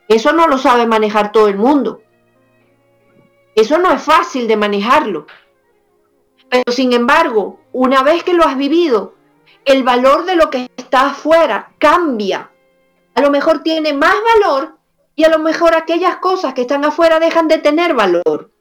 eso 0.08 0.34
no 0.34 0.47
lo 0.47 0.58
sabe 0.58 0.86
manejar 0.86 1.32
todo 1.32 1.47
el 1.47 1.58
mundo. 1.58 2.01
Eso 3.56 3.78
no 3.78 3.91
es 3.91 4.01
fácil 4.01 4.47
de 4.47 4.58
manejarlo. 4.58 5.28
Pero 6.49 6.72
sin 6.72 6.93
embargo, 6.93 7.60
una 7.72 8.04
vez 8.04 8.24
que 8.24 8.34
lo 8.34 8.43
has 8.43 8.58
vivido, 8.58 9.16
el 9.66 9.84
valor 9.84 10.26
de 10.26 10.36
lo 10.36 10.49
que 10.49 10.70
está 10.78 11.08
afuera 11.08 11.74
cambia. 11.78 12.51
A 13.16 13.22
lo 13.22 13.30
mejor 13.30 13.64
tiene 13.64 13.93
más 13.93 14.16
valor 14.36 14.78
y 15.16 15.24
a 15.24 15.30
lo 15.30 15.39
mejor 15.39 15.76
aquellas 15.76 16.18
cosas 16.18 16.54
que 16.54 16.62
están 16.62 16.84
afuera 16.84 17.20
dejan 17.20 17.47
de 17.47 17.60
tener 17.60 17.93
valor. 17.93 18.51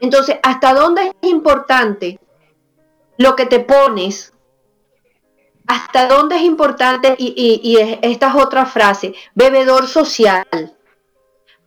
Entonces, 0.00 0.38
¿hasta 0.42 0.72
dónde 0.72 1.08
es 1.08 1.30
importante 1.30 2.18
lo 3.18 3.36
que 3.36 3.46
te 3.46 3.60
pones? 3.60 4.32
¿Hasta 5.70 6.08
dónde 6.08 6.34
es 6.34 6.42
importante? 6.42 7.14
Y, 7.16 7.78
esta 8.02 8.28
es 8.30 8.34
otra 8.34 8.66
frase, 8.66 9.14
bebedor 9.36 9.86
social. 9.86 10.44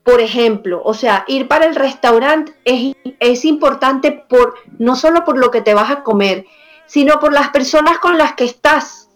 Por 0.03 0.19
ejemplo, 0.19 0.81
o 0.83 0.93
sea, 0.93 1.23
ir 1.25 1.47
para 1.47 1.67
el 1.67 1.75
restaurante 1.75 2.53
es, 2.65 2.97
es 3.21 3.45
importante 3.45 4.11
por, 4.11 4.55
no 4.77 4.97
solo 4.97 5.23
por 5.23 5.37
lo 5.37 5.51
que 5.51 5.61
te 5.61 5.73
vas 5.73 5.89
a 5.89 6.03
comer, 6.03 6.45
sino 6.85 7.21
por 7.21 7.31
las 7.31 7.51
personas 7.51 7.99
con 7.99 8.17
las 8.17 8.33
que 8.33 8.43
estás 8.43 9.09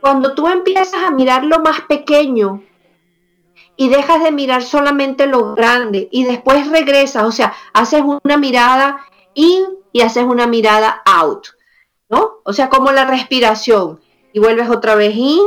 cuando 0.00 0.34
tú 0.34 0.48
empiezas 0.48 1.04
a 1.04 1.12
mirar 1.12 1.44
lo 1.44 1.60
más 1.60 1.82
pequeño 1.82 2.64
y 3.76 3.88
dejas 3.88 4.20
de 4.24 4.32
mirar 4.32 4.64
solamente 4.64 5.28
lo 5.28 5.54
grande 5.54 6.08
y 6.10 6.24
después 6.24 6.68
regresas, 6.70 7.22
o 7.22 7.30
sea, 7.30 7.54
haces 7.72 8.02
una 8.02 8.36
mirada 8.36 8.98
in 9.34 9.64
y 9.92 10.00
haces 10.00 10.24
una 10.24 10.48
mirada 10.48 11.02
out, 11.04 11.55
¿no? 12.08 12.40
O 12.44 12.52
sea, 12.52 12.68
como 12.68 12.92
la 12.92 13.04
respiración 13.04 14.00
y 14.32 14.38
vuelves 14.38 14.68
otra 14.68 14.94
vez 14.94 15.14
in 15.16 15.42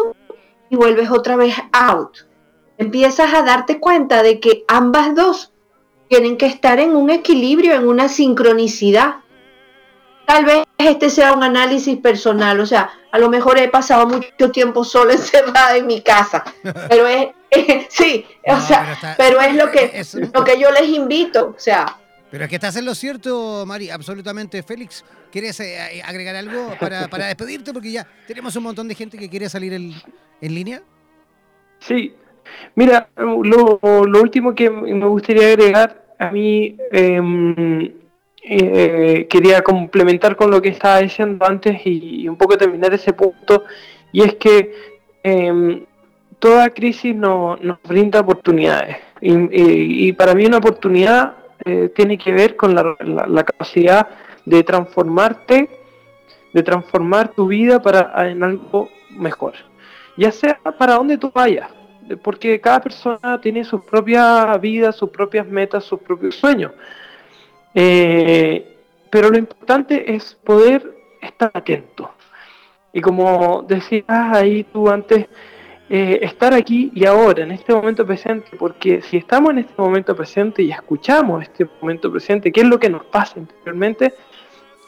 y 0.70 0.76
vuelves 0.76 1.10
otra 1.12 1.36
vez 1.36 1.56
out. 1.72 2.18
Empiezas 2.78 3.34
a 3.34 3.44
darte 3.44 3.80
cuenta 3.80 4.24
de 4.24 4.40
que 4.40 4.64
ambas 4.68 5.16
dos 5.16 5.52
tienen 6.08 6.38
que 6.38 6.46
estar 6.46 6.80
en 6.80 6.96
un 6.96 7.10
equilibrio, 7.10 7.76
en 7.76 7.88
una 7.88 8.08
sincronicidad. 8.08 9.18
Tal 10.26 10.46
vez 10.46 10.64
este 10.78 11.10
sea 11.10 11.34
un 11.34 11.44
análisis 11.44 11.98
personal, 11.98 12.60
o 12.60 12.66
sea, 12.66 12.92
a 13.12 13.18
lo 13.20 13.30
mejor 13.30 13.58
he 13.58 13.68
pasado 13.68 14.08
mucho 14.08 14.52
tiempo 14.52 14.84
solo 14.84 15.12
encerrada 15.12 15.78
en 15.78 15.88
mi 15.88 16.02
casa, 16.02 16.44
pero 16.88 17.08
es, 17.08 17.30
sí, 17.90 18.26
o 18.46 18.60
sea, 18.60 19.16
pero, 19.18 19.42
es 19.42 19.56
lo 19.56 19.72
que, 19.72 20.04
lo 20.34 20.44
que 20.44 20.60
yo 20.60 20.72
les 20.72 20.90
invito, 20.90 21.54
o 21.56 21.60
sea. 21.60 21.98
Pero 22.32 22.44
es 22.44 22.50
que 22.50 22.56
estás 22.56 22.76
en 22.76 22.86
lo 22.86 22.94
cierto, 22.94 23.66
Mari, 23.66 23.90
absolutamente. 23.90 24.62
Félix, 24.62 25.04
¿quieres 25.32 25.60
eh, 25.60 25.98
eh, 25.98 26.02
agregar 26.06 26.36
algo 26.36 26.76
para, 26.80 27.08
para, 27.08 27.26
despedirte? 27.28 27.74
Porque 27.74 27.92
ya 27.92 28.08
tenemos 28.28 28.56
un 28.56 28.64
montón 28.64 28.88
de 28.88 28.96
gente 28.96 29.18
que 29.18 29.30
quiere 29.30 29.50
salir 29.50 29.74
en, 29.74 29.94
en 30.42 30.56
línea. 30.56 30.82
Sí, 31.80 32.14
mira, 32.76 33.10
lo, 33.18 33.80
lo, 33.82 34.22
último 34.22 34.54
que 34.54 34.70
me 34.70 35.06
gustaría 35.08 35.48
agregar, 35.48 36.04
a 36.20 36.30
mí 36.32 36.76
eh, 36.92 37.92
eh, 38.44 39.28
quería 39.30 39.62
complementar 39.62 40.36
con 40.36 40.52
lo 40.52 40.62
que 40.62 40.70
estaba 40.70 41.00
diciendo 41.00 41.46
antes 41.46 41.82
y, 41.86 42.28
un 42.28 42.38
poco 42.38 42.58
terminar 42.58 42.94
ese 42.94 43.14
punto, 43.14 43.64
y 44.12 44.22
es 44.22 44.36
que 44.36 44.74
em, 45.24 45.86
toda 46.40 46.70
crisis 46.70 47.16
nos 47.16 47.60
brinda 47.88 48.22
oportunidades, 48.22 48.98
y, 49.22 50.12
para 50.14 50.34
mí 50.34 50.46
una 50.46 50.58
oportunidad 50.58 51.34
eh, 51.66 51.90
tiene 51.96 52.18
que 52.18 52.32
ver 52.32 52.56
con 52.56 52.74
la, 52.76 53.44
capacidad 53.44 54.08
de 54.46 54.64
transformarte, 54.64 55.70
de 56.54 56.64
transformar 56.64 57.30
tu 57.30 57.48
vida 57.48 57.82
para 57.82 58.30
en 58.30 58.44
algo 58.44 58.90
mejor, 59.12 59.54
ya 60.18 60.32
sea 60.32 60.60
para 60.78 60.96
donde 60.96 61.18
tú 61.18 61.32
vayas, 61.34 61.70
porque 62.24 62.60
cada 62.60 62.82
persona 62.82 63.40
tiene 63.42 63.64
su 63.64 63.82
propia 63.82 64.58
vida, 64.58 64.92
sus 64.92 65.10
propias 65.10 65.48
metas, 65.48 65.84
sus 65.84 66.00
propios 66.00 66.36
sueños. 66.36 66.72
Eh, 67.74 68.78
pero 69.10 69.30
lo 69.30 69.38
importante 69.38 70.14
es 70.14 70.36
poder 70.44 70.84
estar 71.22 71.52
atento. 71.54 72.12
Y 72.94 73.02
como 73.02 73.64
decías 73.68 74.06
ahí 74.08 74.64
tú 74.64 74.90
antes, 74.90 75.28
eh, 75.90 76.20
estar 76.22 76.54
aquí 76.54 76.92
y 76.94 77.06
ahora, 77.06 77.44
en 77.44 77.52
este 77.52 77.74
momento 77.74 78.06
presente, 78.06 78.50
porque 78.58 79.02
si 79.02 79.18
estamos 79.18 79.52
en 79.52 79.60
este 79.60 79.74
momento 79.78 80.16
presente 80.16 80.62
y 80.62 80.72
escuchamos 80.72 81.44
este 81.44 81.68
momento 81.82 82.12
presente, 82.12 82.52
qué 82.52 82.62
es 82.62 82.68
lo 82.68 82.80
que 82.80 82.90
nos 82.90 83.06
pasa 83.06 83.40
interiormente, 83.40 84.14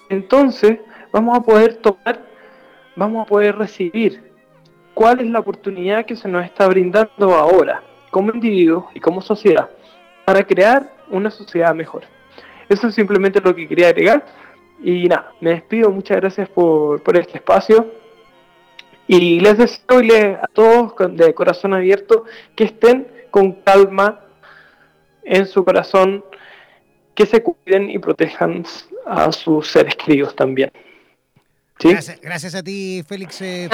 entonces 0.09 0.79
vamos 1.11 1.37
a 1.37 1.41
poder 1.41 1.75
tomar, 1.77 2.21
vamos 2.95 3.25
a 3.25 3.29
poder 3.29 3.57
recibir 3.57 4.31
cuál 4.93 5.21
es 5.21 5.27
la 5.27 5.39
oportunidad 5.39 6.05
que 6.05 6.15
se 6.15 6.27
nos 6.27 6.45
está 6.45 6.67
brindando 6.67 7.33
ahora, 7.33 7.81
como 8.11 8.31
individuos 8.33 8.85
y 8.93 8.99
como 8.99 9.21
sociedad, 9.21 9.69
para 10.25 10.43
crear 10.43 10.93
una 11.09 11.31
sociedad 11.31 11.73
mejor. 11.73 12.03
Eso 12.69 12.87
es 12.87 12.95
simplemente 12.95 13.41
lo 13.41 13.55
que 13.55 13.67
quería 13.67 13.87
agregar. 13.87 14.25
Y 14.83 15.07
nada, 15.07 15.33
me 15.41 15.51
despido, 15.51 15.89
muchas 15.89 16.17
gracias 16.17 16.49
por, 16.49 17.01
este 17.17 17.37
espacio. 17.37 18.00
Y 19.11 19.41
les 19.41 19.57
deseo 19.57 20.37
a 20.41 20.47
todos 20.47 20.93
de 21.17 21.33
corazón 21.33 21.73
abierto 21.73 22.23
que 22.55 22.63
estén 22.63 23.05
con 23.29 23.51
calma 23.51 24.21
en 25.25 25.45
su 25.45 25.65
corazón, 25.65 26.23
que 27.13 27.25
se 27.25 27.43
cuiden 27.43 27.89
y 27.89 27.99
protejan 27.99 28.63
a 29.05 29.33
sus 29.33 29.69
seres 29.69 29.97
queridos 29.97 30.33
también. 30.33 30.71
Gracias, 32.21 32.55
a 32.55 32.63
ti, 32.63 33.03
Félix 33.05 33.41
eh, 33.41 33.67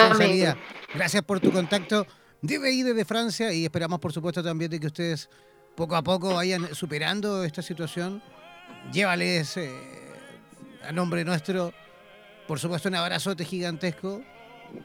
Gracias 0.96 1.22
por 1.22 1.40
tu 1.40 1.52
contacto 1.52 2.08
desde 2.42 2.68
ahí, 2.68 2.82
desde 2.82 3.06
Francia, 3.06 3.54
y 3.54 3.66
esperamos, 3.66 4.00
por 4.00 4.12
supuesto, 4.12 4.42
también 4.42 4.72
de 4.72 4.80
que 4.80 4.88
ustedes 4.88 5.30
poco 5.76 5.96
a 5.96 6.02
poco 6.02 6.34
vayan 6.34 6.74
superando 6.74 7.44
esta 7.44 7.62
situación. 7.62 8.24
Llévales 8.92 9.56
eh, 9.58 9.70
a 10.84 10.92
nombre 10.92 11.24
nuestro, 11.24 11.72
por 12.48 12.58
supuesto, 12.60 12.90
un 12.90 12.96
abrazote 12.96 13.46
gigantesco 13.46 14.24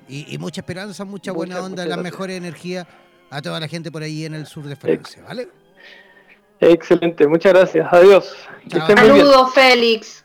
y, 0.08 0.36
mucha 0.38 0.60
esperanza, 0.60 1.04
mucha 1.04 1.32
buena 1.32 1.60
onda, 1.60 1.84
la 1.86 1.96
mejor 1.96 2.30
energía 2.30 2.86
a 3.30 3.40
toda 3.40 3.58
la 3.60 3.68
gente 3.68 3.90
por 3.90 4.02
ahí 4.02 4.24
en 4.24 4.34
el 4.34 4.46
sur 4.46 4.64
de 4.64 4.76
Francia, 4.76 5.22
¿vale? 5.26 5.48
Excelente, 6.60 7.26
muchas 7.26 7.52
gracias. 7.52 7.88
Adiós. 7.92 8.36
Saludos, 8.70 9.54
Félix. 9.54 10.24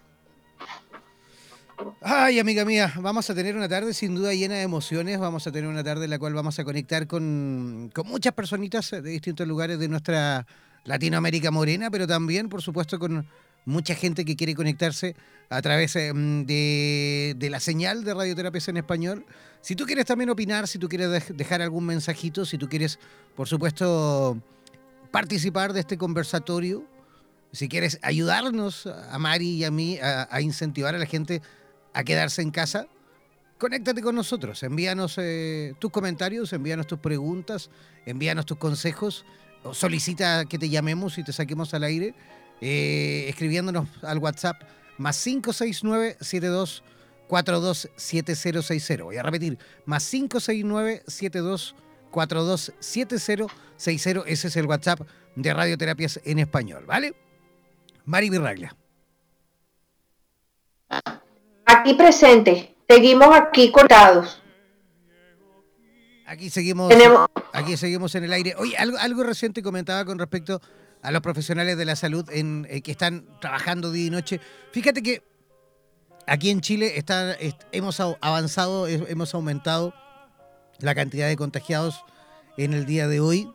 Ay, 2.01 2.39
amiga 2.39 2.65
mía, 2.65 2.91
vamos 2.97 3.29
a 3.29 3.35
tener 3.35 3.55
una 3.55 3.69
tarde 3.69 3.93
sin 3.93 4.15
duda 4.15 4.33
llena 4.33 4.55
de 4.55 4.61
emociones. 4.61 5.19
Vamos 5.19 5.47
a 5.47 5.51
tener 5.51 5.69
una 5.69 5.83
tarde 5.83 6.05
en 6.05 6.11
la 6.11 6.19
cual 6.19 6.33
vamos 6.33 6.57
a 6.59 6.63
conectar 6.63 7.07
con, 7.07 7.91
con 7.93 8.07
muchas 8.07 8.33
personitas 8.33 8.91
de 8.91 9.01
distintos 9.01 9.47
lugares 9.47 9.79
de 9.79 9.87
nuestra 9.87 10.45
Latinoamérica 10.83 11.51
morena, 11.51 11.91
pero 11.91 12.07
también, 12.07 12.49
por 12.49 12.61
supuesto, 12.61 12.97
con 12.97 13.27
mucha 13.67 13.95
gente 13.95 14.23
que 14.23 14.37
quiere 14.37 14.55
conectarse 14.55 15.15
a 15.49 15.61
través 15.61 15.95
em, 15.97 16.45
de, 16.45 17.47
la 17.51 17.59
señal 17.59 18.03
de 18.03 18.13
Radioterapias 18.13 18.69
en 18.69 18.77
Español. 18.77 19.25
Si 19.61 19.75
tú 19.75 19.85
quieres 19.85 20.05
también 20.05 20.29
opinar, 20.29 20.67
si 20.67 20.79
tú 20.79 20.87
quieres 20.87 21.35
dejar 21.35 21.61
algún 21.61 21.85
mensajito, 21.85 22.45
si 22.45 22.57
tú 22.57 22.69
quieres, 22.69 22.97
por 23.35 23.47
supuesto, 23.47 24.41
participar 25.11 25.73
de 25.73 25.81
este 25.81 25.97
conversatorio, 25.97 26.85
si 27.51 27.67
quieres 27.67 27.99
ayudarnos 28.03 28.87
a 28.87 29.19
Mari 29.19 29.49
y 29.49 29.63
a 29.65 29.71
mí 29.71 29.99
a, 30.01 30.41
incentivar 30.41 30.95
a 30.95 30.97
la 30.97 31.05
gente 31.05 31.41
a 31.93 32.03
quedarse 32.03 32.41
en 32.41 32.51
casa, 32.51 32.87
conéctate 33.57 34.01
con 34.01 34.15
nosotros, 34.15 34.63
envíanos 34.63 35.15
eh, 35.17 35.73
tus 35.79 35.91
comentarios, 35.91 36.53
envíanos 36.53 36.87
tus 36.87 36.99
preguntas, 36.99 37.69
envíanos 38.05 38.45
tus 38.45 38.57
consejos 38.57 39.25
solicita 39.73 40.45
que 40.45 40.57
te 40.57 40.69
llamemos 40.69 41.17
y 41.17 41.23
te 41.23 41.33
saquemos 41.33 41.73
al 41.73 41.83
aire, 41.83 42.13
eh, 42.61 43.25
escribiéndonos 43.29 43.87
al 44.03 44.19
WhatsApp 44.19 44.61
más 44.97 45.23
569 45.23 46.17
72 46.19 46.83
427060. 47.27 49.03
Voy 49.03 49.17
a 49.17 49.23
repetir, 49.23 49.57
más 49.85 50.09
569 50.09 51.03
72 51.07 51.75
427060. 52.11 54.23
Ese 54.27 54.47
es 54.47 54.55
el 54.55 54.65
WhatsApp 54.65 55.01
de 55.35 55.53
Radioterapias 55.53 56.21
en 56.23 56.39
Español, 56.39 56.85
¿vale? 56.87 57.13
Mari 58.05 58.29
Virraglia. 58.29 58.73
Aquí 61.65 61.93
presente. 61.93 62.73
Seguimos 62.89 63.35
aquí 63.35 63.71
cortados. 63.71 64.41
Aquí 66.25 66.49
seguimos, 66.49 66.91
aquí 67.53 67.77
seguimos 67.77 68.15
en 68.15 68.23
el 68.25 68.33
aire. 68.33 68.55
Oye, 68.57 68.75
algo, 68.77 68.97
algo 68.97 69.23
reciente 69.23 69.63
comentaba 69.63 70.03
con 70.03 70.19
respecto 70.19 70.61
a 71.01 71.11
los 71.11 71.21
profesionales 71.21 71.77
de 71.77 71.85
la 71.85 71.95
salud 71.95 72.29
en, 72.31 72.67
eh, 72.69 72.81
que 72.81 72.91
están 72.91 73.25
trabajando 73.39 73.91
día 73.91 74.07
y 74.07 74.09
noche. 74.09 74.39
Fíjate 74.71 75.01
que 75.01 75.23
aquí 76.25 76.49
en 76.49 76.61
Chile 76.61 76.97
está, 76.97 77.35
hemos 77.71 77.99
avanzado, 77.99 78.87
hemos 78.87 79.33
aumentado 79.33 79.93
la 80.79 80.93
cantidad 80.95 81.27
de 81.27 81.35
contagiados 81.35 82.03
en 82.57 82.73
el 82.73 82.85
día 82.85 83.07
de 83.07 83.19
hoy. 83.19 83.51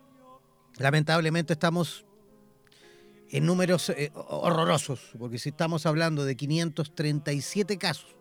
Lamentablemente 0.79 1.53
estamos 1.53 2.05
en 3.31 3.47
números 3.47 3.91
eh, 3.91 4.11
horrorosos, 4.15 5.01
porque 5.19 5.39
si 5.39 5.51
estamos 5.51 5.87
hablando 5.87 6.25
de 6.25 6.37
537 6.37 7.79
casos 7.79 8.15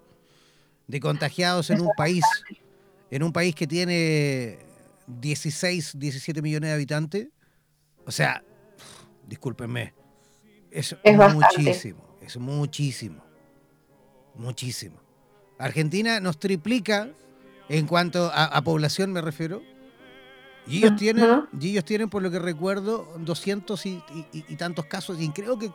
de 0.87 0.99
contagiados 0.99 1.69
en 1.69 1.81
un 1.81 1.89
país, 1.95 2.23
en 3.09 3.23
un 3.23 3.31
país 3.31 3.55
que 3.55 3.67
tiene 3.67 4.59
16, 5.07 5.93
17 5.97 6.41
millones 6.41 6.69
de 6.69 6.73
habitantes, 6.73 7.27
o 8.05 8.11
sea, 8.11 8.43
discúlpenme, 9.31 9.93
es, 10.69 10.93
muchísimo, 11.33 12.17
es 12.21 12.35
muchísimo, 12.37 13.23
muchísimo. 14.35 14.99
Argentina 15.57 16.19
nos 16.19 16.37
triplica 16.37 17.09
en 17.69 17.87
cuanto 17.87 18.29
a, 18.33 18.61
población 18.61 19.13
me 19.13 19.21
refiero. 19.21 19.63
Y 20.67 20.79
ellos, 20.79 20.97
tienen, 20.97 21.47
y 21.59 21.69
ellos 21.69 21.85
tienen, 21.85 22.09
por 22.09 22.21
lo 22.21 22.29
que 22.29 22.39
recuerdo, 22.39 23.15
200 23.19 23.85
y, 23.85 24.55
tantos 24.57 24.85
casos, 24.85 25.19
y 25.19 25.29
creo 25.29 25.57
que 25.57 25.71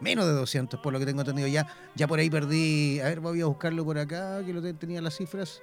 menos 0.00 0.26
de 0.26 0.32
200, 0.32 0.80
por 0.80 0.92
lo 0.92 0.98
que 0.98 1.06
tengo 1.06 1.20
entendido. 1.20 1.46
Ya, 1.46 1.68
ya 1.94 2.08
por 2.08 2.18
ahí 2.18 2.28
perdí, 2.28 2.98
a 2.98 3.04
ver, 3.04 3.20
voy 3.20 3.40
a 3.40 3.46
buscarlo 3.46 3.84
por 3.84 3.98
acá, 3.98 4.44
que 4.44 4.52
lo 4.52 4.60
tenía 4.74 5.00
las 5.00 5.16
cifras. 5.16 5.62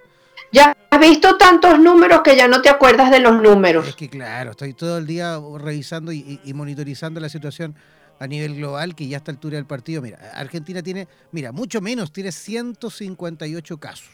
Ya 0.51 0.75
has 0.89 0.99
visto 0.99 1.37
tantos 1.37 1.79
números 1.79 2.21
que 2.23 2.35
ya 2.35 2.47
no 2.47 2.61
te 2.61 2.69
acuerdas 2.69 3.09
de 3.11 3.19
los 3.19 3.41
números. 3.41 3.87
Es 3.87 3.95
que 3.95 4.09
claro, 4.09 4.51
estoy 4.51 4.73
todo 4.73 4.97
el 4.97 5.07
día 5.07 5.39
revisando 5.57 6.11
y, 6.11 6.39
monitorizando 6.53 7.19
la 7.19 7.29
situación 7.29 7.75
a 8.19 8.27
nivel 8.27 8.55
global, 8.55 8.95
que 8.95 9.07
ya 9.07 9.17
a 9.17 9.19
esta 9.19 9.31
altura 9.31 9.55
del 9.55 9.65
partido, 9.65 10.01
mira, 10.01 10.19
Argentina 10.35 10.81
tiene, 10.83 11.07
mira, 11.31 11.51
mucho 11.51 11.81
menos, 11.81 12.11
tiene 12.11 12.31
158 12.31 13.77
casos. 13.77 14.09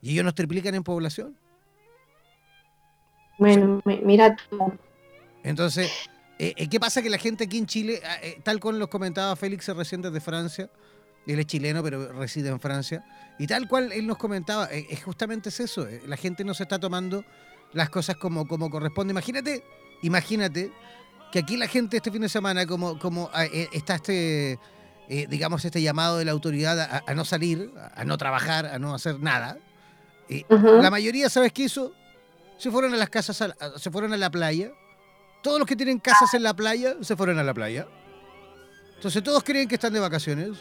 ¿Y 0.00 0.12
ellos 0.12 0.24
nos 0.24 0.34
triplican 0.34 0.74
en 0.74 0.82
población? 0.82 1.36
Bueno, 3.38 3.80
mira 3.84 4.34
tú. 4.48 4.72
Entonces, 5.44 5.90
eh, 6.38 6.54
eh, 6.56 6.68
¿qué 6.68 6.80
pasa? 6.80 7.02
Que 7.02 7.10
la 7.10 7.18
gente 7.18 7.44
aquí 7.44 7.58
en 7.58 7.66
Chile, 7.66 8.00
ah, 8.04 8.16
eh, 8.22 8.38
tal 8.42 8.58
como 8.58 8.78
los 8.78 8.88
comentaba 8.88 9.36
Félix 9.36 9.68
recién 9.68 10.02
desde 10.02 10.20
Francia, 10.20 10.70
él 11.26 11.38
es 11.38 11.46
chileno, 11.46 11.82
pero 11.82 12.12
reside 12.12 12.48
en 12.48 12.60
Francia. 12.60 13.04
Y 13.38 13.46
tal 13.46 13.68
cual 13.68 13.92
él 13.92 14.06
nos 14.06 14.18
comentaba, 14.18 14.66
es 14.66 15.02
justamente 15.02 15.48
es 15.48 15.60
eso. 15.60 15.86
La 16.06 16.16
gente 16.16 16.44
no 16.44 16.54
se 16.54 16.64
está 16.64 16.78
tomando 16.78 17.24
las 17.72 17.90
cosas 17.90 18.16
como, 18.16 18.46
como 18.46 18.70
corresponde. 18.70 19.12
Imagínate, 19.12 19.64
imagínate 20.02 20.72
que 21.30 21.40
aquí 21.40 21.56
la 21.56 21.66
gente 21.66 21.96
este 21.96 22.10
fin 22.10 22.22
de 22.22 22.28
semana, 22.28 22.66
como, 22.66 22.98
como 22.98 23.30
ah, 23.32 23.44
está 23.72 23.94
este, 23.96 24.58
digamos, 25.08 25.64
este 25.64 25.80
llamado 25.80 26.18
de 26.18 26.24
la 26.24 26.32
autoridad 26.32 27.02
a, 27.06 27.14
no 27.14 27.24
salir, 27.24 27.72
a 27.94 28.04
no 28.04 28.18
trabajar, 28.18 28.66
a 28.66 28.78
no 28.78 28.94
hacer 28.94 29.20
nada. 29.20 29.58
La 30.50 30.90
mayoría, 30.90 31.28
¿sabes 31.28 31.52
qué 31.52 31.64
hizo? 31.64 31.92
Se 32.58 32.70
fueron 32.70 32.94
a 32.94 32.96
las 32.96 33.10
casas, 33.10 33.42
se 33.76 33.90
fueron 33.90 34.12
a 34.12 34.16
la 34.16 34.30
playa. 34.30 34.72
Todos 35.42 35.58
los 35.58 35.66
que 35.66 35.74
tienen 35.74 35.98
casas 35.98 36.32
en 36.34 36.42
la 36.42 36.54
playa 36.54 36.94
se 37.00 37.16
fueron 37.16 37.38
a 37.38 37.42
la 37.42 37.54
playa. 37.54 37.86
Entonces 38.94 39.22
todos 39.22 39.42
creen 39.42 39.66
que 39.68 39.74
están 39.74 39.92
de 39.92 40.00
vacaciones. 40.00 40.58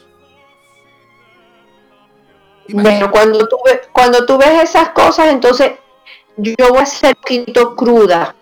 Bueno, 2.70 3.12
cuando 3.12 3.48
tú, 3.48 3.58
cuando 3.92 4.26
tú 4.26 4.38
ves 4.38 4.64
esas 4.64 4.90
cosas, 4.90 5.28
entonces 5.28 5.74
yo 6.38 6.70
voy 6.70 6.80
a 6.80 6.86
ser 6.86 7.16
un 7.16 7.22
poquito 7.22 7.76
cruda. 7.76 8.36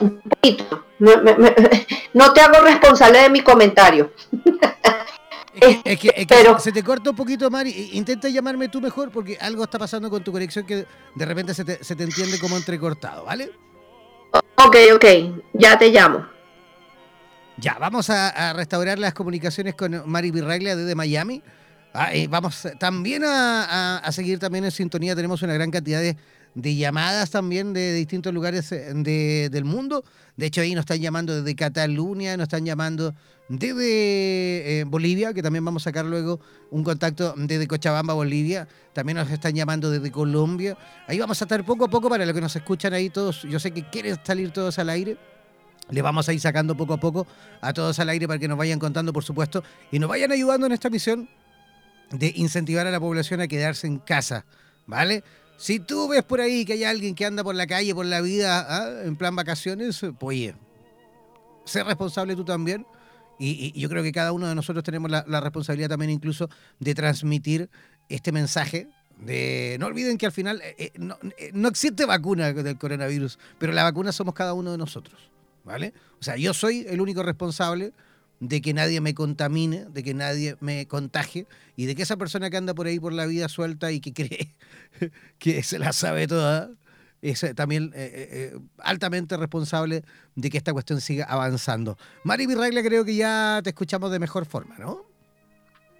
Un 0.00 0.20
poquito. 0.20 0.84
no 0.98 2.32
te 2.32 2.40
hago 2.40 2.60
responsable 2.64 3.20
de 3.20 3.30
mi 3.30 3.42
comentario. 3.42 4.12
Es 5.60 5.98
que, 5.98 6.26
pero, 6.28 6.58
se 6.58 6.72
te 6.72 6.82
corta 6.82 7.10
un 7.10 7.16
poquito, 7.16 7.50
Mari. 7.50 7.90
Intenta 7.92 8.28
llamarme 8.28 8.68
tú 8.68 8.80
mejor 8.80 9.10
porque 9.10 9.36
algo 9.40 9.64
está 9.64 9.78
pasando 9.78 10.10
con 10.10 10.22
tu 10.22 10.32
conexión 10.32 10.64
que 10.66 10.86
de 11.14 11.26
repente 11.26 11.54
se 11.54 11.64
te, 11.64 11.82
se 11.82 11.96
te 11.96 12.04
entiende 12.04 12.38
como 12.38 12.56
entrecortado, 12.56 13.24
¿vale? 13.24 13.50
Ok, 14.56 14.76
ok. 14.94 15.04
Ya 15.54 15.78
te 15.78 15.90
llamo. 15.90 16.26
Ya, 17.56 17.76
vamos 17.80 18.08
a, 18.10 18.52
restaurar 18.52 18.98
las 18.98 19.14
comunicaciones 19.14 19.74
con 19.74 20.08
Mari 20.08 20.30
Virraglia 20.30 20.76
desde 20.76 20.94
Miami. 20.94 21.42
Ah, 22.00 22.12
vamos 22.28 22.64
también 22.78 23.24
a, 23.26 24.08
seguir 24.12 24.38
también 24.38 24.64
en 24.64 24.70
sintonía. 24.70 25.16
Tenemos 25.16 25.42
una 25.42 25.54
gran 25.54 25.72
cantidad 25.72 26.00
de, 26.00 26.16
de 26.54 26.76
llamadas 26.76 27.32
también 27.32 27.72
de, 27.72 27.92
distintos 27.92 28.32
lugares 28.32 28.70
eh, 28.70 29.48
del 29.50 29.64
mundo. 29.64 30.04
De 30.36 30.46
hecho, 30.46 30.60
ahí 30.60 30.76
nos 30.76 30.82
están 30.82 31.00
llamando 31.00 31.34
desde 31.34 31.56
Cataluña, 31.56 32.36
nos 32.36 32.44
están 32.44 32.64
llamando 32.64 33.16
desde 33.48 34.78
eh, 34.78 34.84
Bolivia, 34.84 35.34
que 35.34 35.42
también 35.42 35.64
vamos 35.64 35.82
a 35.82 35.90
sacar 35.90 36.04
luego 36.04 36.38
un 36.70 36.84
contacto 36.84 37.34
desde 37.36 37.66
Cochabamba, 37.66 38.14
Bolivia. 38.14 38.68
También 38.92 39.18
nos 39.18 39.28
están 39.28 39.56
llamando 39.56 39.90
desde 39.90 40.12
Colombia. 40.12 40.78
Ahí 41.08 41.18
vamos 41.18 41.42
a 41.42 41.46
estar 41.46 41.66
poco 41.66 41.86
a 41.86 41.88
poco 41.88 42.08
para 42.08 42.24
los 42.24 42.32
que 42.32 42.40
nos 42.40 42.54
escuchan 42.54 42.92
ahí 42.92 43.10
todos. 43.10 43.42
Yo 43.42 43.58
sé 43.58 43.72
que 43.72 43.82
quieren 43.90 44.16
salir 44.22 44.52
todos 44.52 44.78
al 44.78 44.90
aire. 44.90 45.16
Les 45.90 46.04
vamos 46.04 46.28
a 46.28 46.32
ir 46.32 46.38
sacando 46.38 46.76
poco 46.76 46.94
a 46.94 46.98
poco 46.98 47.26
a 47.60 47.72
todos 47.72 47.98
al 47.98 48.08
aire 48.10 48.28
para 48.28 48.38
que 48.38 48.46
nos 48.46 48.56
vayan 48.56 48.78
contando, 48.78 49.12
por 49.12 49.24
supuesto, 49.24 49.64
y 49.90 49.98
nos 49.98 50.08
vayan 50.08 50.30
ayudando 50.30 50.66
en 50.66 50.72
esta 50.72 50.90
misión 50.90 51.28
de 52.10 52.32
incentivar 52.36 52.86
a 52.86 52.90
la 52.90 53.00
población 53.00 53.40
a 53.40 53.48
quedarse 53.48 53.86
en 53.86 53.98
casa, 53.98 54.44
¿vale? 54.86 55.22
Si 55.58 55.80
tú 55.80 56.08
ves 56.08 56.22
por 56.22 56.40
ahí 56.40 56.64
que 56.64 56.74
hay 56.74 56.84
alguien 56.84 57.14
que 57.14 57.26
anda 57.26 57.42
por 57.42 57.54
la 57.54 57.66
calle, 57.66 57.94
por 57.94 58.06
la 58.06 58.20
vida, 58.20 58.64
¿ah? 58.68 59.02
en 59.04 59.16
plan 59.16 59.34
vacaciones, 59.34 59.98
pues 60.00 60.38
oye, 60.38 60.54
sé 61.64 61.82
responsable 61.82 62.36
tú 62.36 62.44
también. 62.44 62.86
Y, 63.40 63.78
yo 63.78 63.88
creo 63.88 64.02
que 64.02 64.12
cada 64.12 64.32
uno 64.32 64.48
de 64.48 64.54
nosotros 64.54 64.84
tenemos 64.84 65.10
la, 65.10 65.40
responsabilidad 65.40 65.88
también 65.88 66.10
incluso 66.10 66.48
de 66.80 66.94
transmitir 66.94 67.68
este 68.08 68.32
mensaje 68.32 68.88
de 69.20 69.76
no 69.80 69.86
olviden 69.86 70.16
que 70.16 70.26
al 70.26 70.32
final 70.32 70.60
eh, 70.62 70.74
eh, 70.78 70.92
no, 70.96 71.18
eh, 71.38 71.50
no, 71.52 71.68
existe 71.68 72.04
vacuna 72.04 72.52
del 72.52 72.78
coronavirus, 72.78 73.38
pero 73.58 73.72
la 73.72 73.82
vacuna 73.82 74.12
somos 74.12 74.34
cada 74.34 74.54
uno 74.54 74.70
de 74.70 74.78
nosotros, 74.78 75.30
¿vale? 75.64 75.92
O 76.20 76.22
sea, 76.22 76.36
yo 76.36 76.54
soy 76.54 76.86
el 76.88 77.00
único 77.00 77.22
responsable 77.24 77.92
de 78.40 78.60
que 78.60 78.72
nadie 78.72 79.00
me 79.00 79.14
contamine, 79.14 79.86
de 79.88 80.02
que 80.02 80.14
nadie 80.14 80.56
me 80.60 80.86
contagie 80.86 81.46
y 81.76 81.86
de 81.86 81.94
que 81.94 82.02
esa 82.02 82.16
persona 82.16 82.50
que 82.50 82.56
anda 82.56 82.74
por 82.74 82.86
ahí 82.86 83.00
por 83.00 83.12
la 83.12 83.26
vida 83.26 83.48
suelta 83.48 83.90
y 83.90 84.00
que 84.00 84.12
cree 84.14 84.54
que 85.38 85.62
se 85.62 85.78
la 85.78 85.92
sabe 85.92 86.26
toda, 86.26 86.70
es 87.20 87.42
eh, 87.42 87.54
también 87.54 87.92
eh, 87.94 88.52
eh, 88.54 88.58
altamente 88.78 89.36
responsable 89.36 90.02
de 90.34 90.50
que 90.50 90.58
esta 90.58 90.72
cuestión 90.72 91.00
siga 91.00 91.24
avanzando. 91.24 91.98
Mari 92.22 92.46
Virraglia, 92.46 92.82
creo 92.82 93.04
que 93.04 93.16
ya 93.16 93.60
te 93.62 93.70
escuchamos 93.70 94.10
de 94.10 94.18
mejor 94.18 94.46
forma, 94.46 94.76
¿no? 94.78 95.04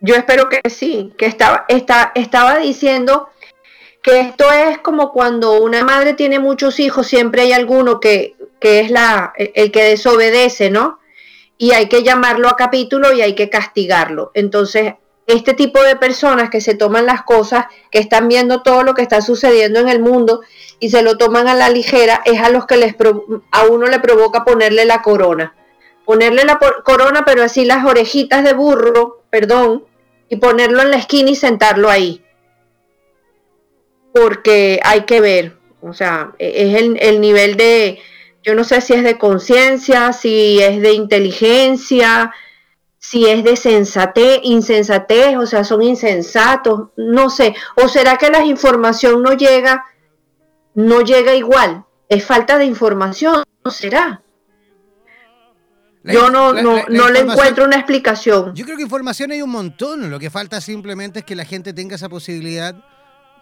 Yo 0.01 0.15
espero 0.15 0.48
que 0.48 0.60
sí, 0.70 1.12
que 1.19 1.27
estaba, 1.27 1.65
está, 1.66 2.12
estaba 2.15 2.59
diciendo 2.59 3.31
que 4.01 4.20
esto 4.20 4.51
es 4.52 4.78
como 4.78 5.12
cuando 5.12 5.60
una 5.60 5.82
madre 5.82 6.15
tiene 6.15 6.39
muchos 6.39 6.78
hijos, 6.78 7.09
siempre 7.09 7.43
hay 7.43 7.52
alguno 7.52 7.98
que, 7.98 8.36
que 8.60 8.78
es 8.78 8.93
la, 8.93 9.32
el 9.36 9.73
que 9.73 9.82
desobedece, 9.82 10.70
¿no? 10.70 10.97
Y 11.59 11.72
hay 11.72 11.89
que 11.89 12.05
llamarlo 12.05 12.48
a 12.48 12.56
capítulo 12.56 13.12
y 13.12 13.20
hay 13.20 13.35
que 13.35 13.51
castigarlo. 13.51 14.30
Entonces, 14.32 14.94
este 15.26 15.52
tipo 15.55 15.82
de 15.82 15.97
personas 15.97 16.48
que 16.48 16.60
se 16.60 16.74
toman 16.74 17.05
las 17.05 17.24
cosas, 17.24 17.66
que 17.90 17.98
están 17.98 18.28
viendo 18.28 18.62
todo 18.62 18.85
lo 18.85 18.94
que 18.94 19.02
está 19.02 19.20
sucediendo 19.20 19.80
en 19.80 19.89
el 19.89 20.01
mundo 20.01 20.40
y 20.78 20.89
se 20.90 21.02
lo 21.02 21.18
toman 21.18 21.48
a 21.48 21.55
la 21.55 21.68
ligera, 21.68 22.22
es 22.24 22.40
a 22.40 22.48
los 22.48 22.64
que 22.64 22.76
les 22.76 22.94
a 23.51 23.66
uno 23.66 23.86
le 23.89 23.98
provoca 23.98 24.44
ponerle 24.44 24.85
la 24.85 25.02
corona. 25.02 25.55
Ponerle 26.06 26.44
la 26.44 26.59
corona, 26.85 27.24
pero 27.26 27.43
así 27.43 27.66
las 27.66 27.85
orejitas 27.85 28.43
de 28.44 28.55
burro, 28.55 29.22
perdón, 29.28 29.85
y 30.30 30.36
ponerlo 30.36 30.80
en 30.80 30.93
la 30.93 30.97
esquina 30.97 31.30
y 31.30 31.35
sentarlo 31.35 31.90
ahí. 31.90 32.24
Porque 34.14 34.80
hay 34.82 35.02
que 35.02 35.20
ver, 35.20 35.56
o 35.82 35.93
sea, 35.93 36.32
e-, 36.39 36.70
es 36.70 37.02
el 37.02 37.20
nivel 37.20 37.56
de, 37.56 37.98
yo 38.43 38.55
no 38.55 38.65
sé 38.65 38.81
si 38.81 38.94
es 38.94 39.02
de 39.02 39.19
conciencia, 39.19 40.12
si 40.12 40.60
es 40.60 40.81
de 40.81 40.93
inteligencia, 40.93 42.32
si 42.98 43.27
es 43.27 43.44
de 43.44 43.56
sensatez, 43.56 44.40
insensatez, 44.43 45.36
o 45.36 45.47
sea, 45.47 45.65
son 45.65 45.82
insensatos, 45.82 46.89
no 46.97 47.31
sé. 47.31 47.55
O 47.77 47.89
será 47.89 48.16
que 48.16 48.31
la 48.31 48.44
información 48.44 49.23
no 49.23 49.32
llega, 49.35 49.85
no 50.74 51.01
llega 51.02 51.35
igual. 51.35 51.85
Es 52.09 52.24
falta 52.24 52.59
de 52.59 52.65
información, 52.65 53.44
¿no 53.65 53.70
será? 53.70 54.23
yo 56.05 56.31
no, 56.31 56.55
no, 56.55 56.85
no 56.89 57.10
le 57.10 57.20
encuentro 57.20 57.65
una 57.65 57.77
explicación. 57.77 58.55
Yo 58.55 58.65
creo 58.65 58.77
que 58.77 58.82
información 58.82 59.31
hay 59.31 59.43
un 59.43 59.51
montón. 59.51 60.10
Lo 60.10 60.19
que 60.19 60.31
falta 60.31 60.60
simplemente 60.60 61.20
es 61.20 61.24
que 61.24 61.35
la 61.35 61.44
gente 61.44 61.73
tenga 61.73 61.97
esa 61.97 62.09
posibilidad 62.09 62.74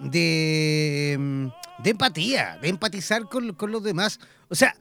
de, 0.01 1.17
mm, 1.19 1.47
de 1.83 1.91
empatía, 1.91 2.59
de 2.61 2.69
empatizar 2.69 3.29
con, 3.29 3.55
con 3.55 3.71
los 3.71 3.83
demás. 3.83 4.19
O 4.49 4.55
sea, 4.55 4.77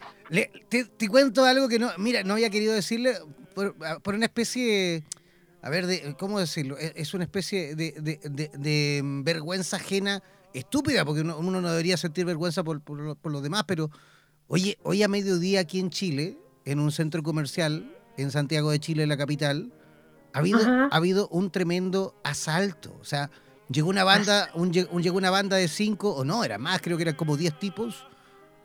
te, 0.69 0.85
te, 0.85 1.07
cuento 1.07 1.45
algo 1.45 1.67
que 1.67 1.79
no, 1.79 1.91
mira, 1.97 2.23
no 2.23 2.33
había 2.33 2.49
querido 2.49 2.73
decirle 2.73 3.13
por, 3.53 3.75
por 4.01 4.15
una 4.15 4.25
especie, 4.25 5.03
a 5.61 5.69
ver, 5.69 5.87
de, 5.87 6.15
¿cómo 6.17 6.39
decirlo? 6.39 6.77
E, 6.77 6.93
es 6.95 7.13
una 7.13 7.23
especie 7.23 7.75
de, 7.75 7.91
de, 7.93 8.49
de 8.57 9.01
vergüenza 9.23 9.77
ajena 9.77 10.23
estúpida, 10.53 11.05
porque 11.05 11.21
uno, 11.21 11.37
uno, 11.37 11.61
no 11.61 11.69
debería 11.69 11.97
sentir 11.97 12.25
vergüenza 12.25 12.63
por, 12.63 12.81
por, 12.81 13.17
por 13.17 13.31
los 13.31 13.43
demás, 13.43 13.63
pero 13.67 13.89
oye, 14.47 14.77
hoy 14.83 15.03
a 15.03 15.07
mediodía 15.07 15.61
aquí 15.61 15.79
en 15.79 15.89
Chile, 15.89 16.37
en 16.65 16.79
un 16.79 16.91
centro 16.91 17.23
comercial 17.23 17.91
en 18.17 18.31
Santiago 18.31 18.71
de 18.71 18.79
Chile, 18.79 19.07
la 19.07 19.17
capital, 19.17 19.71
ha 20.33 20.39
habido, 20.39 20.59
ha 20.91 20.95
habido 20.95 21.27
un 21.29 21.49
tremendo 21.49 22.19
asalto. 22.23 22.97
O 22.99 23.05
sea, 23.05 23.29
llegó 23.69 23.89
una 23.89 24.03
banda, 24.03 24.49
un, 24.53 24.71
llegó 24.71 25.17
una 25.17 25.29
banda 25.29 25.57
de 25.57 25.67
cinco, 25.67 26.11
o 26.11 26.23
no, 26.23 26.43
era 26.43 26.57
más, 26.57 26.81
creo 26.81 26.97
que 26.97 27.03
eran 27.03 27.15
como 27.15 27.37
diez 27.37 27.57
tipos. 27.59 28.05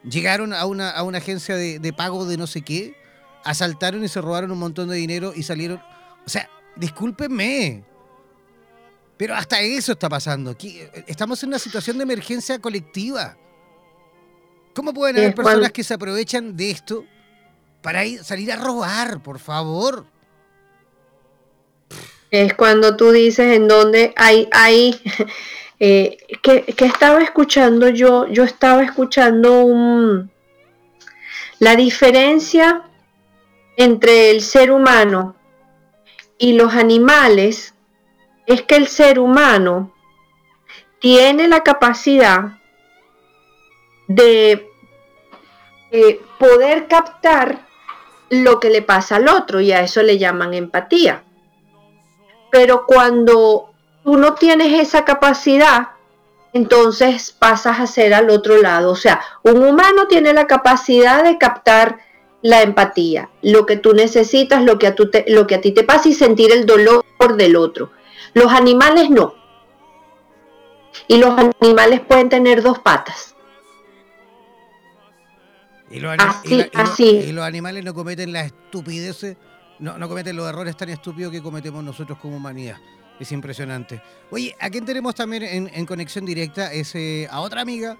Llegaron 0.02 0.52
a 0.52 0.64
una, 0.66 0.90
a 0.90 1.02
una 1.02 1.18
agencia 1.18 1.56
de, 1.56 1.78
de, 1.78 1.92
pago 1.92 2.24
de 2.24 2.36
no 2.36 2.46
sé 2.46 2.62
qué, 2.62 2.94
asaltaron 3.44 4.02
y 4.04 4.08
se 4.08 4.20
robaron 4.20 4.50
un 4.50 4.58
montón 4.58 4.88
de 4.88 4.96
dinero 4.96 5.32
y 5.34 5.42
salieron. 5.42 5.80
O 6.26 6.28
sea, 6.28 6.48
discúlpenme. 6.76 7.84
Pero 9.16 9.34
hasta 9.34 9.60
eso 9.60 9.92
está 9.92 10.08
pasando. 10.08 10.50
Aquí, 10.50 10.80
estamos 11.06 11.42
en 11.42 11.50
una 11.50 11.58
situación 11.58 11.98
de 11.98 12.04
emergencia 12.04 12.58
colectiva. 12.58 13.36
¿Cómo 14.74 14.94
pueden 14.94 15.18
haber 15.18 15.34
personas 15.34 15.72
que 15.72 15.84
se 15.84 15.92
aprovechan 15.92 16.56
de 16.56 16.70
esto 16.70 17.04
para 17.82 18.04
ir, 18.04 18.24
salir 18.24 18.52
a 18.52 18.56
robar, 18.56 19.22
por 19.22 19.38
favor. 19.38 20.06
Es 22.30 22.54
cuando 22.54 22.96
tú 22.96 23.10
dices 23.10 23.56
en 23.56 23.66
donde 23.66 24.12
hay, 24.16 24.48
hay 24.52 25.00
eh, 25.80 26.18
que, 26.42 26.64
estaba 26.78 27.20
escuchando 27.22 27.88
yo, 27.88 28.26
yo 28.28 28.44
estaba 28.44 28.82
escuchando 28.82 29.62
un, 29.62 30.30
la 31.58 31.76
diferencia 31.76 32.82
entre 33.76 34.30
el 34.30 34.42
ser 34.42 34.70
humano 34.70 35.34
y 36.38 36.54
los 36.54 36.74
animales 36.74 37.74
es 38.46 38.62
que 38.62 38.76
el 38.76 38.88
ser 38.88 39.18
humano 39.18 39.92
tiene 41.00 41.48
la 41.48 41.62
capacidad 41.62 42.58
de 44.06 44.68
eh, 45.90 46.20
poder 46.38 46.88
captar 46.88 47.66
lo 48.28 48.60
que 48.60 48.70
le 48.70 48.82
pasa 48.82 49.16
al 49.16 49.28
otro 49.28 49.60
y 49.60 49.72
a 49.72 49.80
eso 49.80 50.02
le 50.02 50.18
llaman 50.18 50.54
empatía. 50.54 51.24
Pero 52.50 52.86
cuando 52.86 53.70
tú 54.04 54.16
no 54.16 54.34
tienes 54.34 54.80
esa 54.80 55.04
capacidad, 55.04 55.88
entonces 56.52 57.34
pasas 57.38 57.80
a 57.80 57.86
ser 57.86 58.14
al 58.14 58.30
otro 58.30 58.60
lado. 58.60 58.90
O 58.90 58.96
sea, 58.96 59.20
un 59.42 59.62
humano 59.62 60.06
tiene 60.08 60.32
la 60.32 60.46
capacidad 60.46 61.22
de 61.22 61.38
captar 61.38 61.98
la 62.42 62.62
empatía, 62.62 63.28
lo 63.42 63.66
que 63.66 63.76
tú 63.76 63.92
necesitas, 63.92 64.64
lo 64.64 64.78
que 64.78 64.86
a, 64.86 64.94
lo 65.28 65.46
que 65.46 65.54
a 65.54 65.60
ti 65.60 65.72
te 65.72 65.84
pasa 65.84 66.08
y 66.08 66.14
sentir 66.14 66.52
el 66.52 66.66
dolor 66.66 67.04
del 67.36 67.56
otro. 67.56 67.90
Los 68.34 68.52
animales 68.52 69.10
no. 69.10 69.34
Y 71.06 71.18
los 71.18 71.36
animales 71.60 72.00
pueden 72.00 72.28
tener 72.28 72.62
dos 72.62 72.78
patas. 72.78 73.34
Y 75.90 75.98
los, 75.98 76.16
y, 76.44 77.32
los 77.32 77.44
animales 77.44 77.84
no 77.84 77.92
cometen 77.94 78.32
las 78.32 78.46
estupideces, 78.46 79.36
no, 79.80 79.98
no 79.98 80.08
cometen 80.08 80.36
los 80.36 80.48
errores 80.48 80.76
tan 80.76 80.90
estúpidos 80.90 81.32
que 81.32 81.42
cometemos 81.42 81.82
nosotros 81.82 82.18
como 82.18 82.36
humanidad. 82.36 82.76
Es 83.18 83.32
impresionante. 83.32 84.00
Oye, 84.30 84.54
¿a 84.60 84.70
quién 84.70 84.84
tenemos 84.84 85.14
también 85.14 85.42
en, 85.42 85.86
conexión 85.86 86.24
directa? 86.24 86.72
Es 86.72 86.94
eh, 86.94 87.26
a 87.30 87.40
otra 87.40 87.60
amiga 87.60 87.98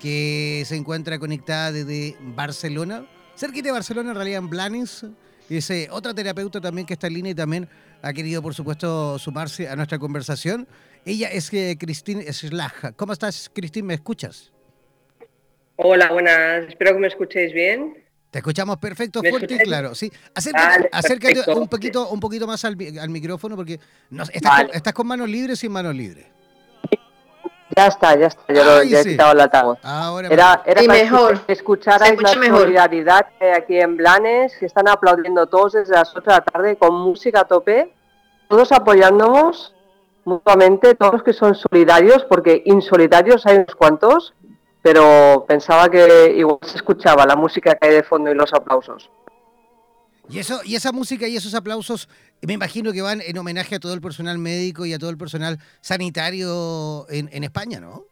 que 0.00 0.62
se 0.66 0.76
encuentra 0.76 1.18
conectada 1.18 1.72
desde 1.72 2.16
Barcelona, 2.20 3.06
cerquita 3.34 3.68
de 3.68 3.72
Barcelona, 3.72 4.10
en 4.10 4.16
realidad 4.16 4.38
en 4.38 4.50
Blanes. 4.50 5.06
Es 5.48 5.70
eh, 5.70 5.88
otra 5.90 6.12
terapeuta 6.12 6.60
también 6.60 6.86
que 6.86 6.92
está 6.94 7.06
en 7.06 7.14
línea 7.14 7.32
y 7.32 7.34
también 7.34 7.68
ha 8.02 8.12
querido, 8.12 8.42
por 8.42 8.54
supuesto, 8.54 9.18
sumarse 9.18 9.68
a 9.68 9.76
nuestra 9.76 9.98
conversación. 9.98 10.68
Ella 11.04 11.28
es 11.28 11.52
eh, 11.54 11.76
Cristín 11.78 12.22
Slaja. 12.30 12.92
¿Cómo 12.92 13.14
estás, 13.14 13.50
Cristín? 13.54 13.86
¿Me 13.86 13.94
escuchas? 13.94 14.52
Hola, 15.76 16.10
buenas. 16.12 16.68
Espero 16.68 16.92
que 16.92 17.00
me 17.00 17.08
escuchéis 17.08 17.54
bien. 17.54 18.07
Te 18.30 18.40
escuchamos 18.40 18.76
perfecto, 18.76 19.22
fuerte 19.22 19.54
y 19.54 19.58
claro. 19.58 19.94
Sí, 19.94 20.12
acércate, 20.34 21.50
un 21.54 21.66
poquito, 21.66 22.08
un 22.10 22.20
poquito 22.20 22.46
más 22.46 22.62
al, 22.64 22.76
micrófono 22.76 23.56
porque 23.56 23.80
no, 24.10 24.24
estás, 24.24 24.92
con, 24.92 25.06
manos 25.06 25.28
libres 25.28 25.58
y 25.58 25.60
sin 25.62 25.72
manos 25.72 25.94
libres. 25.94 26.26
Ya 27.74 27.86
está, 27.86 28.18
ya 28.18 28.26
está. 28.26 28.52
Yo 28.52 28.64
lo, 28.64 28.82
ya 28.82 29.00
he 29.00 29.04
quitado 29.04 29.32
el 29.32 29.40
altavoz. 29.40 29.78
era 30.30 30.62
era 30.66 30.82
para 30.82 30.92
mejor. 30.92 31.40
escuchar 31.48 32.00
la 32.00 32.32
solidaridad 32.32 33.26
aquí 33.56 33.78
en 33.78 33.96
Blanes, 33.96 34.56
que 34.58 34.66
están 34.66 34.88
aplaudiendo 34.88 35.46
todos 35.46 35.72
desde 35.72 35.94
las 35.94 36.14
8 36.14 36.20
de 36.20 36.32
la 36.32 36.40
tarde 36.42 36.76
con 36.76 36.94
música 36.94 37.40
a 37.40 37.44
tope, 37.44 37.94
todos 38.48 38.72
apoyándonos 38.72 39.74
mutuamente, 40.24 40.94
todos 40.94 41.22
que 41.22 41.32
son 41.32 41.54
solidarios, 41.54 42.24
porque 42.24 42.62
insolidarios 42.66 43.46
hay 43.46 43.56
unos 43.56 43.74
cuantos, 43.74 44.34
pero 44.82 45.44
pensaba 45.46 45.88
que 45.88 46.34
igual 46.36 46.58
se 46.62 46.76
escuchaba 46.76 47.26
la 47.26 47.36
música 47.36 47.74
que 47.74 47.88
hay 47.88 47.94
de 47.94 48.02
fondo 48.02 48.30
y 48.30 48.34
los 48.34 48.52
aplausos. 48.52 49.10
Y 50.30 50.38
eso, 50.38 50.60
y 50.64 50.76
esa 50.76 50.92
música 50.92 51.26
y 51.26 51.36
esos 51.36 51.54
aplausos, 51.54 52.08
me 52.42 52.52
imagino 52.52 52.92
que 52.92 53.00
van 53.00 53.20
en 53.22 53.38
homenaje 53.38 53.76
a 53.76 53.80
todo 53.80 53.94
el 53.94 54.00
personal 54.00 54.38
médico 54.38 54.84
y 54.84 54.92
a 54.92 54.98
todo 54.98 55.10
el 55.10 55.16
personal 55.16 55.58
sanitario 55.80 57.06
en, 57.08 57.42
España, 57.42 57.80
¿no? 57.80 58.04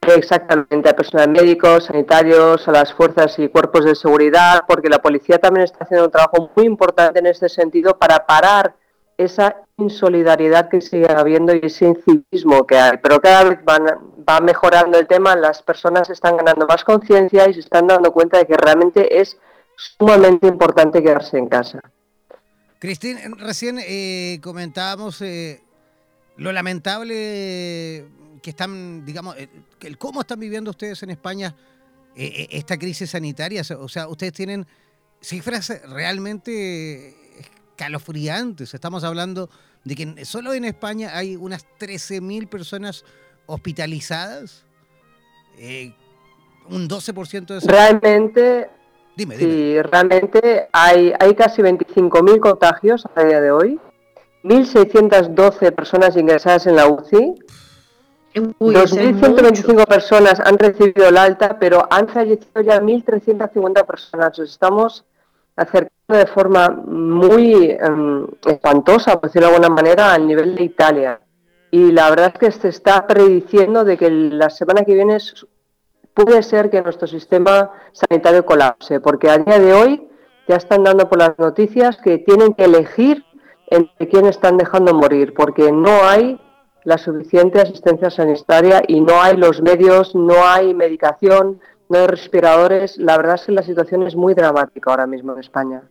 Exactamente, 0.00 0.88
a 0.88 0.96
personal 0.96 1.28
médico, 1.30 1.80
sanitarios, 1.80 2.66
a 2.66 2.72
las 2.72 2.92
fuerzas 2.92 3.38
y 3.38 3.48
cuerpos 3.48 3.84
de 3.84 3.94
seguridad, 3.94 4.64
porque 4.66 4.88
la 4.88 5.00
policía 5.00 5.38
también 5.38 5.62
está 5.62 5.84
haciendo 5.84 6.06
un 6.06 6.10
trabajo 6.10 6.50
muy 6.56 6.66
importante 6.66 7.20
en 7.20 7.26
este 7.26 7.48
sentido 7.48 7.96
para 7.96 8.26
parar 8.26 8.74
esa 9.24 9.56
insolidaridad 9.76 10.68
que 10.68 10.80
sigue 10.80 11.10
habiendo 11.10 11.54
y 11.54 11.60
ese 11.62 11.86
incivismo 11.86 12.66
que 12.66 12.78
hay. 12.78 12.98
Pero 13.02 13.20
cada 13.20 13.44
vez 13.44 13.58
va 13.58 14.40
mejorando 14.40 14.98
el 14.98 15.06
tema, 15.06 15.36
las 15.36 15.62
personas 15.62 16.10
están 16.10 16.36
ganando 16.36 16.66
más 16.66 16.84
conciencia 16.84 17.48
y 17.48 17.54
se 17.54 17.60
están 17.60 17.86
dando 17.86 18.12
cuenta 18.12 18.38
de 18.38 18.46
que 18.46 18.56
realmente 18.56 19.20
es 19.20 19.36
sumamente 19.76 20.46
importante 20.46 21.02
quedarse 21.02 21.38
en 21.38 21.48
casa. 21.48 21.80
Cristín, 22.78 23.16
recién 23.38 23.78
eh, 23.80 24.40
comentábamos 24.42 25.22
eh, 25.22 25.62
lo 26.36 26.50
lamentable 26.52 28.06
que 28.42 28.50
están, 28.50 29.04
digamos, 29.04 29.36
eh, 29.38 29.48
cómo 29.98 30.22
están 30.22 30.40
viviendo 30.40 30.70
ustedes 30.70 31.02
en 31.02 31.10
España 31.10 31.54
esta 32.14 32.76
crisis 32.76 33.10
sanitaria. 33.10 33.62
O 33.78 33.88
sea, 33.88 34.08
ustedes 34.08 34.34
tienen 34.34 34.66
cifras 35.20 35.72
realmente 35.88 37.21
escalofriantes. 37.72 38.74
Estamos 38.74 39.04
hablando 39.04 39.48
de 39.84 39.94
que 39.94 40.24
solo 40.24 40.52
en 40.52 40.64
España 40.64 41.10
hay 41.14 41.36
unas 41.36 41.66
13.000 41.80 42.48
personas 42.48 43.04
hospitalizadas. 43.46 44.64
Eh, 45.58 45.94
un 46.68 46.88
12% 46.88 47.46
de 47.46 47.58
esas... 47.58 47.70
Realmente, 47.70 48.70
dime, 49.16 49.36
dime. 49.36 49.52
Sí, 49.52 49.82
realmente 49.82 50.68
hay, 50.72 51.12
hay 51.18 51.34
casi 51.34 51.62
25.000 51.62 52.40
contagios 52.40 53.04
a 53.14 53.24
día 53.24 53.40
de 53.40 53.50
hoy, 53.50 53.80
1.612 54.44 55.74
personas 55.74 56.16
ingresadas 56.16 56.66
en 56.66 56.76
la 56.76 56.86
UCI, 56.86 57.34
2.125 58.34 59.86
personas 59.86 60.40
han 60.40 60.58
recibido 60.58 61.08
el 61.08 61.18
alta, 61.18 61.58
pero 61.58 61.86
han 61.90 62.08
fallecido 62.08 62.62
ya 62.62 62.80
1.350 62.80 63.84
personas. 63.84 64.38
Estamos 64.38 65.04
acercando 65.54 66.01
de 66.18 66.26
forma 66.26 66.68
muy 66.68 67.70
em, 67.70 68.26
espantosa, 68.46 69.20
por 69.20 69.28
decirlo 69.28 69.48
de 69.48 69.54
alguna 69.54 69.74
manera, 69.74 70.12
al 70.12 70.26
nivel 70.26 70.54
de 70.54 70.64
Italia. 70.64 71.20
Y 71.70 71.92
la 71.92 72.10
verdad 72.10 72.32
es 72.34 72.38
que 72.38 72.50
se 72.50 72.68
está 72.68 73.06
prediciendo 73.06 73.84
de 73.84 73.96
que 73.96 74.10
la 74.10 74.50
semana 74.50 74.84
que 74.84 74.94
viene 74.94 75.18
puede 76.14 76.42
ser 76.42 76.70
que 76.70 76.82
nuestro 76.82 77.06
sistema 77.06 77.70
sanitario 77.92 78.44
colapse, 78.44 79.00
porque 79.00 79.30
a 79.30 79.38
día 79.38 79.58
de 79.58 79.72
hoy 79.72 80.08
ya 80.48 80.56
están 80.56 80.84
dando 80.84 81.08
por 81.08 81.18
las 81.18 81.38
noticias 81.38 81.96
que 81.96 82.18
tienen 82.18 82.54
que 82.54 82.64
elegir 82.64 83.24
entre 83.68 84.08
quién 84.08 84.26
están 84.26 84.58
dejando 84.58 84.92
morir, 84.92 85.32
porque 85.34 85.72
no 85.72 86.04
hay 86.04 86.38
la 86.84 86.98
suficiente 86.98 87.60
asistencia 87.60 88.10
sanitaria 88.10 88.82
y 88.86 89.00
no 89.00 89.22
hay 89.22 89.36
los 89.36 89.62
medios, 89.62 90.14
no 90.14 90.44
hay 90.44 90.74
medicación, 90.74 91.60
no 91.88 91.98
hay 91.98 92.06
respiradores. 92.06 92.98
La 92.98 93.16
verdad 93.16 93.36
es 93.36 93.46
que 93.46 93.52
la 93.52 93.62
situación 93.62 94.02
es 94.02 94.16
muy 94.16 94.34
dramática 94.34 94.90
ahora 94.90 95.06
mismo 95.06 95.32
en 95.32 95.38
España. 95.38 95.82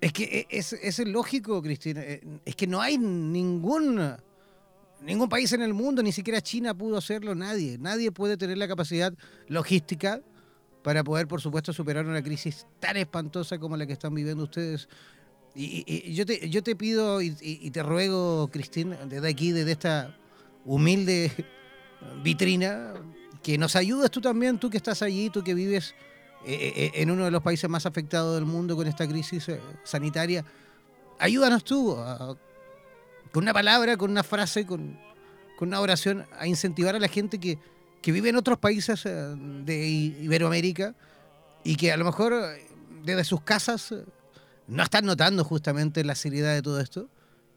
Es 0.00 0.12
que 0.12 0.24
e, 0.24 0.46
es, 0.50 0.72
es 0.72 0.98
lógico, 1.06 1.62
Cristina. 1.62 2.02
Eh, 2.02 2.20
es 2.44 2.54
que 2.54 2.66
no 2.66 2.80
hay 2.80 2.98
ningún, 2.98 4.16
ningún 5.00 5.28
país 5.28 5.52
en 5.52 5.62
el 5.62 5.74
mundo, 5.74 6.02
ni 6.02 6.12
siquiera 6.12 6.40
China 6.40 6.74
pudo 6.74 6.98
hacerlo, 6.98 7.34
nadie. 7.34 7.78
Nadie 7.78 8.12
puede 8.12 8.36
tener 8.36 8.58
la 8.58 8.68
capacidad 8.68 9.12
logística 9.48 10.20
para 10.82 11.02
poder, 11.02 11.26
por 11.26 11.40
supuesto, 11.40 11.72
superar 11.72 12.06
una 12.06 12.22
crisis 12.22 12.66
tan 12.78 12.96
espantosa 12.96 13.58
como 13.58 13.76
la 13.76 13.86
que 13.86 13.92
están 13.92 14.14
viviendo 14.14 14.44
ustedes. 14.44 14.88
Y, 15.58 16.12
yo, 16.12 16.26
te, 16.26 16.50
yo 16.50 16.62
te 16.62 16.76
pido 16.76 17.22
y, 17.22 17.70
te 17.70 17.82
ruego, 17.82 18.48
Cristina, 18.52 18.96
desde 19.06 19.28
aquí, 19.28 19.52
desde 19.52 19.72
esta 19.72 20.16
humilde 20.66 21.32
vitrina, 22.22 22.92
que 23.42 23.56
nos 23.56 23.74
ayudes 23.74 24.10
tú 24.10 24.20
también, 24.20 24.58
tú 24.58 24.68
que 24.68 24.76
estás 24.76 25.00
allí, 25.00 25.30
tú 25.30 25.42
que 25.42 25.54
vives 25.54 25.94
eh, 26.44 26.54
eh, 26.54 26.72
eh, 26.76 26.90
en 26.94 27.10
uno 27.10 27.24
de 27.24 27.30
los 27.30 27.42
países 27.42 27.68
más 27.68 27.86
afectados 27.86 28.34
del 28.34 28.44
mundo 28.44 28.76
con 28.76 28.86
esta 28.86 29.06
crisis 29.06 29.46
sanitaria. 29.84 30.44
Ayúdanos 31.18 31.64
tú, 31.64 31.96
con 33.32 33.44
una 33.44 33.52
palabra, 33.52 33.96
con 33.96 34.10
una 34.10 34.22
frase, 34.22 34.66
con, 34.66 34.98
con 35.56 35.68
una 35.68 35.80
oración, 35.80 36.26
a 36.38 36.46
incentivar 36.46 36.94
a 36.94 36.98
la 36.98 37.08
gente 37.08 37.38
que, 37.38 37.58
que 38.02 38.12
vive 38.12 38.28
en 38.28 38.36
otros 38.36 38.58
países 38.58 39.02
de 39.04 39.88
Iberoamérica 39.88 40.94
y 41.64 41.76
que 41.76 41.90
a 41.90 41.96
lo 41.96 42.04
mejor 42.04 42.34
desde 43.02 43.24
sus 43.24 43.40
casas 43.40 43.94
no 44.66 44.82
están 44.82 45.06
notando 45.06 45.42
justamente 45.42 46.04
la 46.04 46.14
seriedad 46.14 46.54
de 46.54 46.62
todo 46.62 46.80
esto 46.80 47.08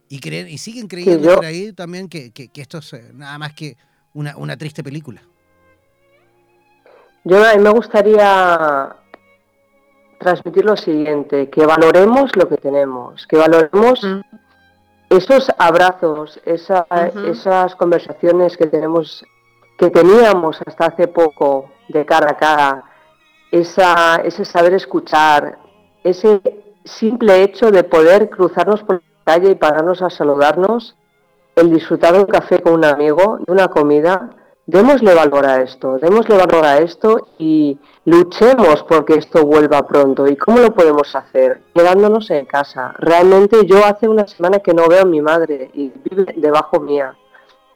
y 0.08 0.20
creen 0.20 0.48
y 0.48 0.58
siguen 0.58 0.88
creyendo 0.88 1.36
por 1.36 1.46
ahí 1.46 1.74
también 1.74 2.10
que, 2.10 2.32
esto 2.56 2.80
es 2.80 2.96
nada 3.14 3.38
más 3.38 3.54
que 3.54 3.78
una, 4.14 4.36
una, 4.38 4.58
triste 4.58 4.84
película. 4.84 5.22
Yo 7.30 7.46
a 7.46 7.54
mí 7.54 7.62
me 7.62 7.70
gustaría 7.70 8.96
transmitir 10.18 10.66
lo 10.66 10.76
siguiente, 10.76 11.48
que 11.52 11.64
valoremos 11.64 12.36
lo 12.36 12.50
que 12.50 12.58
tenemos, 12.58 13.28
que 13.28 13.38
valoremos 13.38 14.04
mm. 14.04 14.22
esos 15.12 15.52
abrazos, 15.60 16.42
esas 16.44 17.76
conversaciones 17.76 18.58
que 18.58 18.66
tenemos, 18.66 19.24
que 19.78 19.92
teníamos 19.92 20.60
hasta 20.66 20.88
hace 20.88 21.08
poco 21.08 21.70
de 21.88 22.04
cara 22.04 22.32
a 22.32 22.38
cara, 22.38 22.84
esa, 23.52 24.16
ese 24.24 24.44
saber 24.44 24.74
escuchar, 24.74 25.60
ese 26.04 26.42
simple 26.84 27.44
hecho 27.44 27.70
de 27.70 27.84
poder 27.84 28.32
cruzarnos 28.32 28.82
por 28.82 29.04
la 29.04 29.34
calle 29.34 29.52
y 29.52 29.56
pararnos 29.56 30.02
a 30.02 30.10
saludarnos, 30.10 30.96
el 31.56 31.70
disfrutar 31.72 32.14
de 32.14 32.22
un 32.22 32.26
café 32.26 32.60
con 32.60 32.74
un 32.74 32.86
amigo, 32.86 33.38
de 33.46 33.54
una 33.54 33.68
comida, 33.68 34.32
démosle 34.70 35.16
valor 35.16 35.46
a 35.48 35.62
esto, 35.62 35.98
démosle 35.98 36.38
valor 36.38 36.64
a 36.64 36.78
esto 36.78 37.30
y 37.40 37.80
luchemos 38.06 38.84
porque 38.88 39.16
esto 39.16 39.44
vuelva 39.44 39.88
pronto. 39.88 40.28
¿Y 40.28 40.36
cómo 40.36 40.60
lo 40.60 40.72
podemos 40.74 41.16
hacer? 41.16 41.62
Quedándonos 41.74 42.30
en 42.30 42.46
casa. 42.46 42.94
Realmente 43.00 43.66
yo 43.66 43.84
hace 43.84 44.08
una 44.08 44.28
semana 44.28 44.60
que 44.60 44.76
no 44.76 44.88
veo 44.88 45.02
a 45.02 45.06
mi 45.06 45.22
madre 45.22 45.72
y 45.74 45.92
vive 46.04 46.34
debajo 46.38 46.80
mía, 46.80 47.16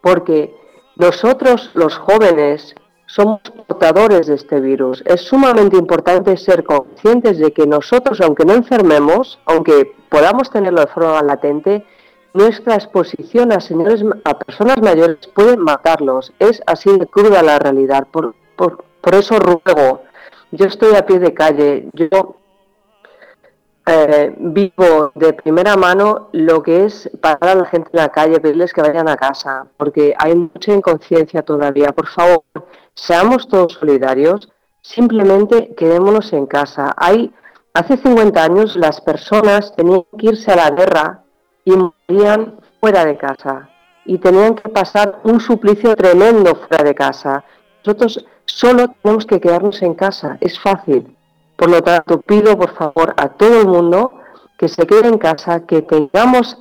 porque 0.02 0.56
nosotros 0.96 1.72
los 1.74 1.98
jóvenes 1.98 2.76
somos 3.08 3.42
portadores 3.42 4.28
de 4.28 4.36
este 4.36 4.60
virus. 4.60 5.02
Es 5.06 5.22
sumamente 5.22 5.78
importante 5.78 6.38
ser 6.38 6.64
conscientes 6.64 7.40
de 7.40 7.52
que 7.52 7.66
nosotros, 7.66 8.22
aunque 8.22 8.46
no 8.46 8.54
enfermemos, 8.54 9.40
aunque 9.46 9.96
podamos 10.10 10.52
tenerlo 10.52 10.82
de 10.82 10.88
forma 10.88 11.22
latente, 11.24 11.86
nuestra 12.34 12.76
exposición 12.76 13.52
a 13.52 13.60
señores, 13.60 14.04
a 14.24 14.38
personas 14.38 14.82
mayores 14.82 15.28
puede 15.34 15.58
matarlos. 15.58 16.34
Es 16.40 16.62
así 16.66 16.98
de 16.98 17.08
cruda 17.08 17.44
la 17.44 17.60
realidad. 17.60 18.08
Por, 18.12 18.36
por, 18.56 18.84
por 19.02 19.16
eso 19.16 19.38
ruego, 19.40 20.04
yo 20.52 20.66
estoy 20.66 20.96
a 20.96 21.06
pie 21.06 21.20
de 21.20 21.34
calle, 21.34 21.90
yo 21.94 22.38
eh, 23.86 24.34
vivo 24.38 25.12
de 25.14 25.34
primera 25.34 25.76
mano 25.76 26.30
lo 26.32 26.64
que 26.64 26.86
es 26.86 27.10
parar 27.20 27.50
a 27.50 27.56
la 27.56 27.66
gente 27.66 27.90
en 27.92 28.00
la 28.00 28.10
calle, 28.10 28.40
pedirles 28.40 28.72
que 28.72 28.82
vayan 28.82 29.10
a 29.10 29.18
casa, 29.18 29.68
porque 29.76 30.14
hay 30.18 30.36
mucha 30.36 30.74
inconsciencia 30.74 31.42
todavía. 31.42 31.92
Por 31.92 32.08
favor, 32.08 32.44
seamos 32.94 33.48
todos 33.48 33.74
solidarios, 33.74 34.50
simplemente 34.82 35.76
quedémonos 35.76 36.32
en 36.32 36.46
casa. 36.46 36.94
Hay, 36.96 37.34
hace 37.74 37.98
50 37.98 38.42
años 38.44 38.76
las 38.78 39.02
personas 39.02 39.76
tenían 39.76 40.06
que 40.18 40.28
irse 40.28 40.52
a 40.52 40.56
la 40.56 40.70
guerra 40.70 41.23
y 41.66 41.72
morían 41.72 42.56
fuera 42.80 43.06
de 43.06 43.18
casa 43.18 43.70
y 44.06 44.18
tenían 44.18 44.56
que 44.56 44.70
pasar 44.70 45.20
un 45.24 45.40
suplicio 45.40 45.96
tremendo 45.96 46.56
fuera 46.56 46.84
de 46.84 46.94
casa. 46.94 47.44
Nosotros 47.86 48.26
solo 48.46 48.88
tenemos 49.02 49.26
que 49.26 49.40
quedarnos 49.40 49.82
en 49.82 49.94
casa, 49.94 50.38
es 50.42 50.60
fácil. 50.60 51.16
Por 51.56 51.70
lo 51.70 51.82
tanto, 51.82 52.20
pido 52.22 52.58
por 52.58 52.74
favor 52.74 53.14
a 53.18 53.30
todo 53.30 53.62
el 53.62 53.68
mundo 53.68 54.14
que 54.58 54.68
se 54.68 54.86
quede 54.86 55.08
en 55.08 55.18
casa, 55.18 55.66
que 55.66 55.82
tengamos 55.82 56.58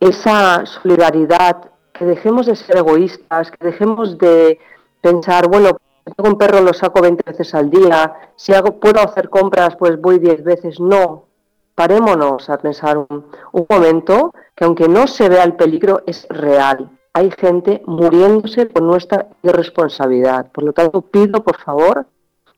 esa 0.00 0.66
solidaridad, 0.66 1.70
que 1.92 2.04
dejemos 2.04 2.46
de 2.46 2.56
ser 2.56 2.78
egoístas, 2.78 3.50
que 3.50 3.66
dejemos 3.66 4.18
de 4.18 4.58
pensar, 5.00 5.48
bueno, 5.48 5.78
si 6.04 6.12
tengo 6.14 6.30
un 6.30 6.38
perro 6.38 6.60
lo 6.60 6.72
saco 6.72 7.00
20 7.00 7.22
veces 7.30 7.54
al 7.54 7.70
día, 7.70 8.12
si 8.34 8.52
hago, 8.52 8.80
puedo 8.80 9.00
hacer 9.00 9.28
compras, 9.28 9.76
pues 9.76 10.00
voy 10.00 10.18
10 10.18 10.42
veces. 10.42 10.80
No, 10.80 11.26
parémonos 11.74 12.48
a 12.50 12.58
pensar 12.58 12.98
un, 12.98 13.26
momento 13.68 14.32
que 14.54 14.64
aunque 14.64 14.88
no 14.88 15.06
se 15.06 15.28
vea 15.28 15.44
el 15.44 15.54
peligro, 15.54 16.02
es 16.06 16.26
real. 16.28 16.90
Hay 17.14 17.30
gente 17.30 17.82
muriéndose 17.86 18.66
por 18.66 18.82
nuestra 18.82 19.28
irresponsabilidad. 19.42 20.50
Por 20.52 20.64
lo 20.64 20.72
tanto, 20.72 21.02
pido 21.02 21.42
por 21.42 21.58
favor, 21.58 22.06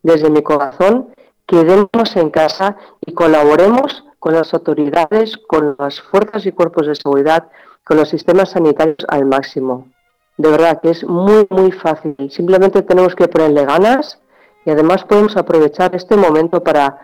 desde 0.03 0.31
mi 0.31 0.43
corazón, 0.43 1.09
quedémonos 1.47 2.17
en 2.17 2.31
casa 2.31 2.77
y 3.01 3.13
colaboremos 3.13 4.05
con 4.19 4.35
las 4.35 4.55
autoridades, 4.55 5.37
con 5.37 5.77
las 5.79 6.01
fuerzas 6.01 6.47
y 6.47 6.53
cuerpos 6.53 6.87
de 6.87 6.95
seguridad, 6.95 7.49
con 7.85 7.97
los 7.97 8.09
sistemas 8.09 8.51
sanitarios 8.51 9.05
al 9.09 9.27
máximo. 9.27 9.89
De 10.37 10.51
verdad 10.51 10.81
que 10.81 10.91
es 10.91 11.05
muy, 11.05 11.47
muy 11.51 11.71
fácil. 11.71 12.17
Simplemente 12.31 12.83
tenemos 12.83 13.15
que 13.15 13.29
ponerle 13.29 13.65
ganas 13.65 14.19
y 14.65 14.71
además 14.71 15.05
podemos 15.05 15.37
aprovechar 15.37 15.95
este 15.95 16.17
momento 16.17 16.63
para 16.63 16.99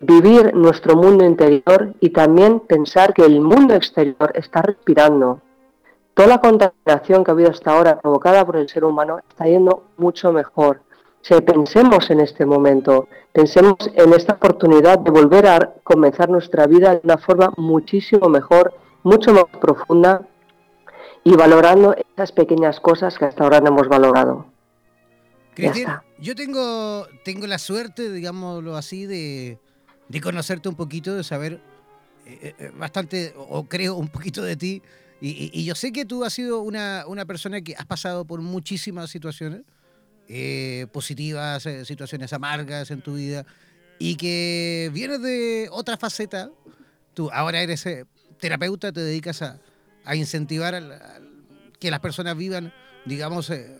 vivir 0.00 0.54
nuestro 0.54 0.96
mundo 0.96 1.24
interior 1.24 1.94
y 2.00 2.10
también 2.10 2.60
pensar 2.60 3.12
que 3.14 3.24
el 3.24 3.40
mundo 3.40 3.74
exterior 3.74 4.32
está 4.34 4.62
respirando. 4.62 5.40
Toda 6.14 6.28
la 6.28 6.40
contaminación 6.40 7.24
que 7.24 7.30
ha 7.30 7.34
habido 7.34 7.50
hasta 7.50 7.72
ahora 7.72 8.00
provocada 8.00 8.44
por 8.44 8.56
el 8.56 8.68
ser 8.68 8.84
humano 8.84 9.20
está 9.28 9.46
yendo 9.46 9.84
mucho 9.96 10.32
mejor. 10.32 10.80
Si 11.20 11.34
pensemos 11.40 12.10
en 12.10 12.20
este 12.20 12.46
momento, 12.46 13.08
pensemos 13.32 13.76
en 13.94 14.12
esta 14.14 14.34
oportunidad 14.34 14.98
de 14.98 15.10
volver 15.10 15.46
a 15.46 15.74
comenzar 15.82 16.28
nuestra 16.28 16.66
vida 16.66 16.94
de 16.94 17.00
una 17.04 17.18
forma 17.18 17.52
muchísimo 17.56 18.28
mejor, 18.28 18.74
mucho 19.02 19.32
más 19.32 19.44
profunda 19.60 20.22
y 21.24 21.34
valorando 21.34 21.94
esas 22.14 22.32
pequeñas 22.32 22.80
cosas 22.80 23.18
que 23.18 23.26
hasta 23.26 23.44
ahora 23.44 23.60
no 23.60 23.68
hemos 23.68 23.88
valorado. 23.88 24.46
Cristina, 25.54 26.04
yo 26.20 26.36
tengo, 26.36 27.06
tengo 27.24 27.46
la 27.48 27.58
suerte, 27.58 28.12
digámoslo 28.12 28.76
así, 28.76 29.06
de, 29.06 29.58
conocerte 30.20 30.68
un 30.68 30.74
poquito, 30.74 31.14
de 31.14 31.24
saber 31.24 31.60
eh, 32.26 32.54
eh, 32.58 32.72
bastante, 32.76 33.34
o 33.36 33.64
creo 33.64 33.96
un 33.96 34.08
poquito 34.08 34.42
de 34.42 34.56
ti. 34.56 34.82
Y, 35.20 35.64
yo 35.64 35.74
sé 35.74 35.92
que 35.92 36.04
tú 36.04 36.24
has 36.24 36.32
sido 36.32 36.60
una, 36.60 37.04
una, 37.08 37.24
persona 37.24 37.60
que 37.60 37.74
has 37.74 37.86
pasado 37.86 38.24
por 38.24 38.40
muchísimas 38.40 39.10
situaciones 39.10 39.62
eh, 40.28 40.86
positivas, 40.92 41.66
situaciones 41.84 42.32
amargas 42.32 42.92
en 42.92 43.02
tu 43.02 43.14
vida, 43.14 43.44
y 43.98 44.14
que 44.14 44.90
vienes 44.92 45.20
de 45.22 45.68
otra 45.72 45.96
faceta. 45.96 46.50
Tú 47.14 47.30
ahora 47.32 47.60
eres 47.60 47.84
terapeuta, 48.38 48.92
te 48.92 49.00
dedicas 49.00 49.42
a, 49.42 49.58
a 50.04 50.14
incentivar 50.14 50.80
que 51.78 51.90
las 51.90 52.00
personas 52.00 52.36
vivan, 52.36 52.72
digamos, 53.04 53.50
eh, 53.50 53.76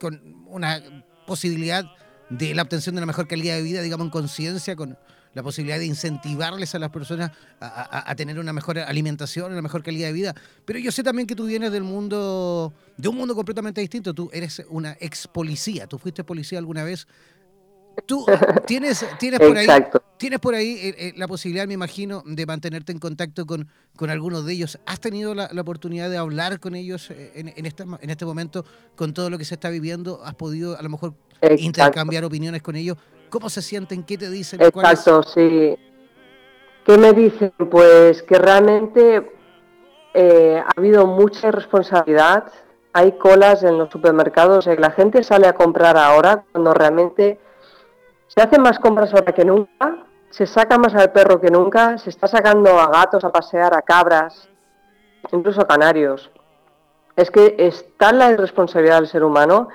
con 0.00 0.44
una 0.46 0.80
posibilidad 1.26 1.84
de 2.30 2.54
la 2.54 2.62
obtención 2.62 2.94
de 2.94 3.00
una 3.00 3.06
mejor 3.06 3.28
calidad 3.28 3.56
de 3.56 3.62
vida, 3.62 3.82
digamos, 3.82 4.06
en 4.06 4.10
conciencia, 4.10 4.76
con 4.76 4.96
la 5.34 5.42
posibilidad 5.42 5.78
de 5.78 5.86
incentivarles 5.86 6.74
a 6.74 6.78
las 6.78 6.90
personas 6.90 7.30
a, 7.60 8.14
tener 8.16 8.38
una 8.38 8.52
mejor 8.52 8.78
alimentación, 8.78 9.52
una 9.52 9.62
mejor 9.62 9.82
calidad 9.82 10.08
de 10.08 10.12
vida. 10.12 10.34
Pero 10.64 10.78
yo 10.78 10.92
sé 10.92 11.02
también 11.02 11.26
que 11.26 11.34
tú 11.34 11.46
vienes 11.46 11.72
del 11.72 11.82
mundo, 11.82 12.72
de 12.96 13.08
un 13.08 13.16
mundo 13.16 13.34
completamente 13.34 13.80
distinto. 13.80 14.12
Tú 14.12 14.30
eres 14.32 14.62
una 14.68 14.96
ex 15.00 15.26
policía. 15.26 15.86
¿Tú 15.86 15.98
fuiste 15.98 16.24
policía 16.24 16.58
alguna 16.58 16.84
vez? 16.84 17.06
Tú 18.06 18.26
tienes, 18.66 19.04
tienes 19.18 19.40
por 19.40 19.56
ahí, 19.56 19.68
tienes 20.16 20.38
por 20.38 20.54
ahí 20.54 20.78
eh, 20.80 20.94
eh, 20.98 21.12
la 21.16 21.28
posibilidad, 21.28 21.66
me 21.66 21.74
imagino, 21.74 22.22
de 22.26 22.46
mantenerte 22.46 22.92
en 22.92 22.98
contacto 22.98 23.46
con, 23.46 23.68
con 23.96 24.10
algunos 24.10 24.44
de 24.44 24.52
ellos. 24.52 24.78
¿Has 24.86 25.00
tenido 25.00 25.34
la, 25.34 25.50
oportunidad 25.58 26.10
de 26.10 26.16
hablar 26.16 26.60
con 26.60 26.74
ellos 26.74 27.10
eh, 27.10 27.32
en, 27.34 27.52
en, 27.54 27.66
este, 27.66 27.84
en 27.84 28.10
este 28.10 28.24
momento, 28.24 28.64
con 28.96 29.14
todo 29.14 29.30
lo 29.30 29.38
que 29.38 29.44
se 29.44 29.54
está 29.54 29.70
viviendo? 29.70 30.22
¿Has 30.24 30.34
podido 30.34 30.78
a 30.78 30.82
lo 30.82 30.88
mejor 30.88 31.14
intercambiar 31.58 32.24
opiniones 32.24 32.62
con 32.62 32.76
ellos? 32.76 32.96
¿Cómo 33.32 33.48
se 33.48 33.62
sienten? 33.62 34.02
¿Qué 34.02 34.18
te 34.18 34.28
dicen? 34.28 34.60
Exacto, 34.60 35.22
sí. 35.22 35.74
¿Qué 36.84 36.98
me 36.98 37.14
dicen? 37.14 37.50
Pues 37.70 38.22
que 38.22 38.36
realmente 38.36 39.32
ha 40.14 40.70
habido 40.76 41.06
mucha 41.06 41.50
responsabilidad. 41.50 42.52
Hay 42.92 43.12
colas 43.12 43.62
en 43.62 43.78
los 43.78 43.88
supermercados. 43.88 44.66
La 44.66 44.90
gente 44.90 45.22
sale 45.22 45.46
a 45.46 45.54
comprar 45.54 45.96
ahora 45.96 46.44
cuando 46.52 46.74
realmente 46.74 47.40
se 48.26 48.42
hacen 48.42 48.60
más 48.60 48.78
compras 48.78 49.14
ahora 49.14 49.32
que 49.32 49.46
nunca, 49.46 50.04
se 50.28 50.46
saca 50.46 50.76
más 50.76 50.94
al 50.94 51.10
perro 51.12 51.40
que 51.40 51.50
nunca, 51.50 51.96
se 51.96 52.10
está 52.10 52.28
sacando 52.28 52.78
a 52.78 52.90
gatos 52.90 53.24
a 53.24 53.32
pasear, 53.32 53.74
a 53.74 53.80
cabras, 53.80 54.46
incluso 55.32 55.62
a 55.62 55.66
canarios. 55.66 56.30
Es 57.16 57.30
que 57.30 57.54
está 57.56 58.12
la 58.12 58.30
irresponsabilidad 58.30 58.96
del 58.96 59.08
ser 59.08 59.24
humano 59.24 59.68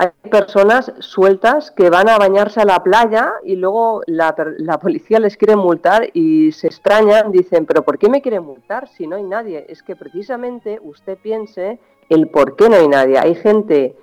hay 0.00 0.30
personas 0.30 0.94
sueltas 1.00 1.70
que 1.72 1.90
van 1.90 2.08
a 2.08 2.16
bañarse 2.16 2.58
a 2.58 2.64
la 2.64 2.82
playa 2.82 3.34
y 3.44 3.56
luego 3.56 4.00
la, 4.06 4.34
policía 4.80 5.20
les 5.20 5.36
quiere 5.36 5.56
multar 5.56 6.08
y 6.14 6.52
se 6.52 6.68
extrañan, 6.68 7.30
dicen, 7.30 7.66
pero 7.66 7.82
¿por 7.82 7.98
qué 7.98 8.08
me 8.08 8.22
quiere 8.22 8.40
multar 8.40 8.88
si 8.88 9.06
no 9.06 9.16
hay 9.16 9.24
nadie? 9.24 9.66
Es 9.68 9.82
que 9.82 9.96
precisamente 9.96 10.80
usted 10.82 11.18
piense 11.18 11.80
el 12.08 12.28
por 12.28 12.56
qué 12.56 12.70
no 12.70 12.76
hay 12.76 12.88
nadie. 12.88 13.18
Hay 13.18 13.34
gente 13.34 13.94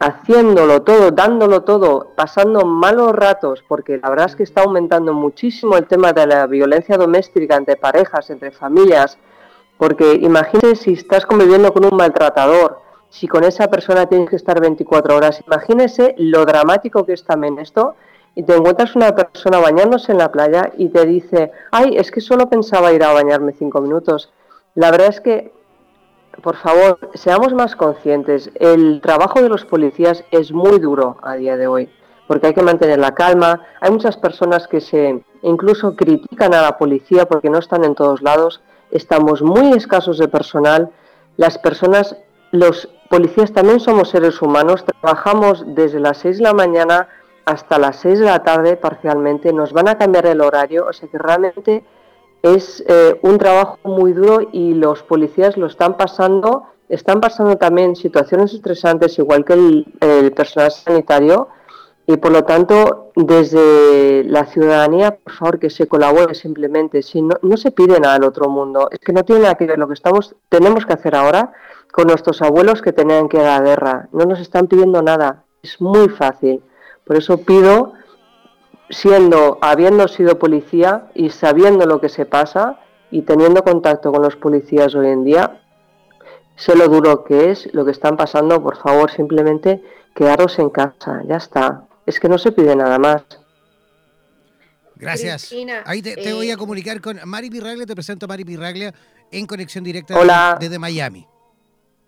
haciéndolo 0.00 0.82
todo, 0.82 1.12
dándolo 1.12 1.62
todo, 1.62 2.08
pasando 2.16 2.66
malos 2.66 3.12
ratos, 3.12 3.62
porque 3.68 4.00
la 4.02 4.10
verdad 4.10 4.26
es 4.26 4.34
que 4.34 4.42
está 4.42 4.62
aumentando 4.62 5.12
muchísimo 5.12 5.76
el 5.76 5.86
tema 5.86 6.12
de 6.12 6.26
la 6.26 6.48
violencia 6.48 6.96
doméstica 6.96 7.54
entre 7.54 7.76
parejas, 7.76 8.30
entre 8.30 8.50
familias, 8.50 9.16
porque 9.78 10.14
imagínese 10.14 10.74
si 10.74 10.92
estás 10.94 11.24
conviviendo 11.24 11.72
con 11.72 11.84
un 11.84 11.96
maltratador, 11.96 12.84
si 13.18 13.26
con 13.28 13.44
esa 13.44 13.68
persona 13.68 14.04
tienes 14.06 14.28
que 14.28 14.36
estar 14.36 14.60
24 14.60 15.16
horas. 15.16 15.42
Imagínese 15.46 16.14
lo 16.18 16.44
dramático 16.44 17.06
que 17.06 17.14
es 17.14 17.24
también 17.24 17.58
esto 17.58 17.94
y 18.34 18.42
te 18.42 18.54
encuentras 18.54 18.94
una 18.94 19.14
persona 19.14 19.58
bañándose 19.58 20.12
en 20.12 20.18
la 20.18 20.30
playa 20.30 20.70
y 20.76 20.90
te 20.90 21.06
dice, 21.06 21.50
ay, 21.72 21.96
es 21.96 22.10
que 22.10 22.20
solo 22.20 22.50
pensaba 22.50 22.92
ir 22.92 23.02
a 23.02 23.14
bañarme 23.14 23.54
cinco 23.54 23.80
minutos. 23.80 24.30
La 24.74 24.90
verdad 24.90 25.08
es 25.08 25.22
que, 25.22 25.50
por 26.42 26.56
favor, 26.56 26.98
seamos 27.14 27.54
más 27.54 27.74
conscientes. 27.74 28.50
El 28.56 29.00
trabajo 29.00 29.40
de 29.40 29.48
los 29.48 29.64
policías 29.64 30.22
es 30.30 30.52
muy 30.52 30.78
duro 30.78 31.16
a 31.22 31.36
día 31.36 31.56
de 31.56 31.66
hoy, 31.66 31.88
porque 32.28 32.48
hay 32.48 32.54
que 32.54 32.62
mantener 32.62 32.98
la 32.98 33.14
calma. 33.14 33.62
Hay 33.80 33.90
muchas 33.90 34.18
personas 34.18 34.68
que 34.68 34.82
se 34.82 35.24
incluso 35.40 35.96
critican 35.96 36.52
a 36.52 36.60
la 36.60 36.76
policía 36.76 37.24
porque 37.24 37.48
no 37.48 37.58
están 37.58 37.82
en 37.84 37.94
todos 37.94 38.20
lados. 38.20 38.60
Estamos 38.90 39.40
muy 39.40 39.72
escasos 39.72 40.18
de 40.18 40.28
personal. 40.28 40.90
Las 41.38 41.56
personas, 41.56 42.16
los 42.50 42.90
policías 43.08 43.52
también 43.52 43.80
somos 43.80 44.10
seres 44.10 44.40
humanos, 44.42 44.84
trabajamos 44.84 45.64
desde 45.66 46.00
las 46.00 46.18
6 46.18 46.38
de 46.38 46.42
la 46.44 46.54
mañana 46.54 47.08
hasta 47.44 47.78
las 47.78 47.96
6 48.00 48.20
de 48.20 48.24
la 48.26 48.42
tarde 48.42 48.76
parcialmente, 48.76 49.52
nos 49.52 49.72
van 49.72 49.88
a 49.88 49.98
cambiar 49.98 50.26
el 50.26 50.40
horario, 50.40 50.86
o 50.88 50.92
sea 50.92 51.08
que 51.08 51.18
realmente 51.18 51.84
es 52.42 52.84
eh, 52.86 53.18
un 53.22 53.38
trabajo 53.38 53.78
muy 53.84 54.12
duro 54.12 54.48
y 54.52 54.74
los 54.74 55.02
policías 55.02 55.56
lo 55.56 55.66
están 55.66 55.96
pasando, 55.96 56.64
están 56.88 57.20
pasando 57.20 57.56
también 57.56 57.96
situaciones 57.96 58.52
estresantes 58.52 59.18
igual 59.18 59.44
que 59.44 59.54
el, 59.54 60.32
personal 60.34 60.70
sanitario 60.70 61.48
y 62.06 62.16
por 62.18 62.30
lo 62.30 62.44
tanto 62.44 63.10
desde 63.16 64.22
la 64.24 64.46
ciudadanía, 64.46 65.16
por 65.16 65.32
favor, 65.32 65.58
que 65.58 65.70
se 65.70 65.88
colabore 65.88 66.34
simplemente, 66.34 67.02
si 67.02 67.20
no, 67.20 67.36
no 67.42 67.56
se 67.56 67.72
pide 67.72 67.98
nada 67.98 68.14
al 68.14 68.24
otro 68.24 68.48
mundo, 68.48 68.88
es 68.92 69.00
que 69.00 69.12
no 69.12 69.24
tiene 69.24 69.42
nada 69.42 69.56
que 69.56 69.66
ver 69.66 69.78
lo 69.78 69.88
que 69.88 69.94
estamos, 69.94 70.36
tenemos 70.48 70.86
que 70.86 70.92
hacer 70.92 71.16
ahora 71.16 71.52
con 71.92 72.06
nuestros 72.06 72.42
abuelos 72.42 72.80
que 72.82 72.92
tenían 72.92 73.28
que 73.28 73.38
ir 73.38 73.42
a 73.42 73.58
la 73.58 73.64
guerra. 73.64 74.08
No 74.12 74.24
nos 74.24 74.38
están 74.38 74.68
pidiendo 74.68 75.02
nada, 75.02 75.44
es 75.62 75.80
muy 75.80 76.08
fácil. 76.08 76.62
Por 77.04 77.16
eso 77.16 77.38
pido, 77.38 77.94
siendo, 78.90 79.58
habiendo 79.60 80.06
sido 80.06 80.38
policía 80.38 81.08
y 81.14 81.30
sabiendo 81.30 81.86
lo 81.86 82.00
que 82.00 82.08
se 82.08 82.26
pasa 82.26 82.78
y 83.10 83.22
teniendo 83.22 83.64
contacto 83.64 84.12
con 84.12 84.22
los 84.22 84.36
policías 84.36 84.94
hoy 84.94 85.08
en 85.08 85.24
día, 85.24 85.60
sé 86.54 86.76
lo 86.76 86.86
duro 86.88 87.24
que 87.24 87.50
es, 87.50 87.72
lo 87.74 87.84
que 87.84 87.90
están 87.90 88.16
pasando, 88.16 88.62
por 88.62 88.76
favor, 88.76 89.10
simplemente 89.10 89.82
quedaros 90.14 90.58
en 90.58 90.70
casa, 90.70 91.22
ya 91.26 91.36
está. 91.36 91.86
Es 92.06 92.20
que 92.20 92.28
no 92.28 92.38
se 92.38 92.52
pide 92.52 92.74
nada 92.74 92.98
más. 92.98 93.22
Gracias. 94.94 95.52
Ahí 95.84 96.00
te, 96.00 96.32
voy 96.32 96.50
a 96.50 96.54
eh, 96.54 96.56
comunicar 96.56 97.00
con 97.00 97.18
Mari 97.24 97.50
Pirraglia, 97.50 97.84
te 97.84 97.94
presento 97.94 98.24
a 98.24 98.28
Mari 98.28 98.44
Pirraglia 98.44 98.94
en 99.30 99.46
conexión 99.46 99.84
directa 99.84 100.56
desde 100.58 100.78
Miami. 100.78 101.26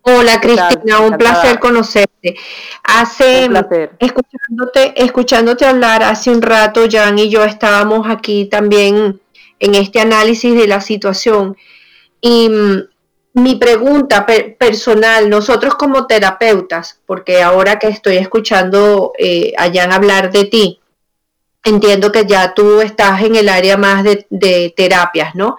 Hola 0.01 0.39
Cristina, 0.39 0.99
un 1.01 1.17
placer 1.17 1.59
conocerte. 1.59 2.35
Hace 2.83 3.49
escuchándote, 3.99 4.93
escuchándote 4.95 5.65
hablar 5.65 6.01
hace 6.03 6.31
un 6.31 6.41
rato, 6.41 6.85
Jan 6.89 7.19
y 7.19 7.29
yo 7.29 7.43
estábamos 7.43 8.07
aquí 8.09 8.45
también 8.45 9.19
en 9.59 9.75
este 9.75 9.99
análisis 9.99 10.55
de 10.55 10.67
la 10.67 10.81
situación. 10.81 11.57
Y 12.21 12.49
mm, 12.49 12.83
mi 13.39 13.55
pregunta 13.55 14.25
personal, 14.57 15.29
nosotros 15.29 15.75
como 15.75 16.07
terapeutas, 16.07 16.99
porque 17.05 17.41
ahora 17.41 17.79
que 17.79 17.87
estoy 17.87 18.17
escuchando 18.17 19.13
eh, 19.17 19.53
a 19.57 19.71
Jan 19.71 19.91
hablar 19.91 20.31
de 20.31 20.45
ti, 20.45 20.79
entiendo 21.63 22.11
que 22.11 22.25
ya 22.25 22.53
tú 22.53 22.81
estás 22.81 23.21
en 23.21 23.35
el 23.35 23.49
área 23.49 23.77
más 23.77 24.03
de, 24.03 24.25
de 24.29 24.73
terapias, 24.75 25.35
¿no? 25.35 25.57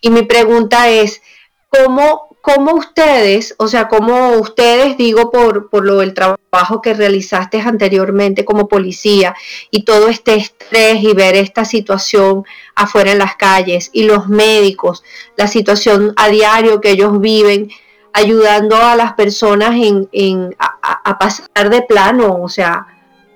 Y 0.00 0.10
mi 0.10 0.22
pregunta 0.22 0.88
es, 0.88 1.22
¿cómo 1.68 2.31
¿Cómo 2.42 2.74
ustedes, 2.74 3.54
o 3.58 3.68
sea, 3.68 3.86
cómo 3.86 4.30
ustedes, 4.32 4.96
digo, 4.98 5.30
por, 5.30 5.70
por 5.70 5.84
lo 5.84 5.98
del 5.98 6.12
trabajo 6.12 6.82
que 6.82 6.92
realizaste 6.92 7.60
anteriormente 7.60 8.44
como 8.44 8.66
policía 8.66 9.36
y 9.70 9.84
todo 9.84 10.08
este 10.08 10.34
estrés 10.34 11.04
y 11.04 11.14
ver 11.14 11.36
esta 11.36 11.64
situación 11.64 12.44
afuera 12.74 13.12
en 13.12 13.18
las 13.18 13.36
calles 13.36 13.90
y 13.92 14.02
los 14.02 14.26
médicos, 14.28 15.04
la 15.36 15.46
situación 15.46 16.14
a 16.16 16.30
diario 16.30 16.80
que 16.80 16.90
ellos 16.90 17.20
viven, 17.20 17.70
ayudando 18.12 18.74
a 18.76 18.96
las 18.96 19.12
personas 19.12 19.76
en, 19.76 20.56
a, 20.58 21.18
pasar 21.20 21.70
de 21.70 21.82
plano, 21.82 22.42
o 22.42 22.48
sea, 22.48 22.88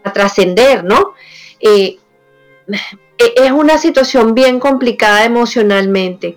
a 0.02 0.12
trascender, 0.12 0.82
¿no? 0.82 1.14
Eh, 1.60 1.98
es 3.18 3.52
una 3.52 3.78
situación 3.78 4.34
bien 4.34 4.58
complicada 4.58 5.24
emocionalmente, 5.24 6.36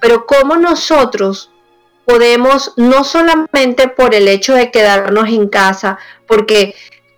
pero 0.00 0.24
cómo 0.24 0.56
nosotros 0.56 1.50
podemos, 2.06 2.72
no 2.76 3.04
solamente 3.04 3.88
por 3.88 4.14
el 4.14 4.28
hecho 4.28 4.54
de 4.54 4.70
quedarnos 4.70 5.28
en 5.28 5.48
casa, 5.48 5.98
porque 6.26 6.74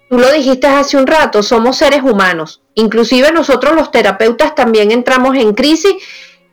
tú 0.09 0.19
lo 0.19 0.33
dijiste 0.33 0.67
hace 0.67 0.97
un 0.97 1.07
rato, 1.07 1.43
somos 1.43 1.77
seres 1.77 2.03
humanos. 2.03 2.63
Inclusive 2.75 3.31
nosotros 3.31 3.75
los 3.75 3.91
terapeutas 3.91 4.55
también 4.55 4.91
entramos 4.91 5.37
en 5.37 5.53
crisis 5.53 5.95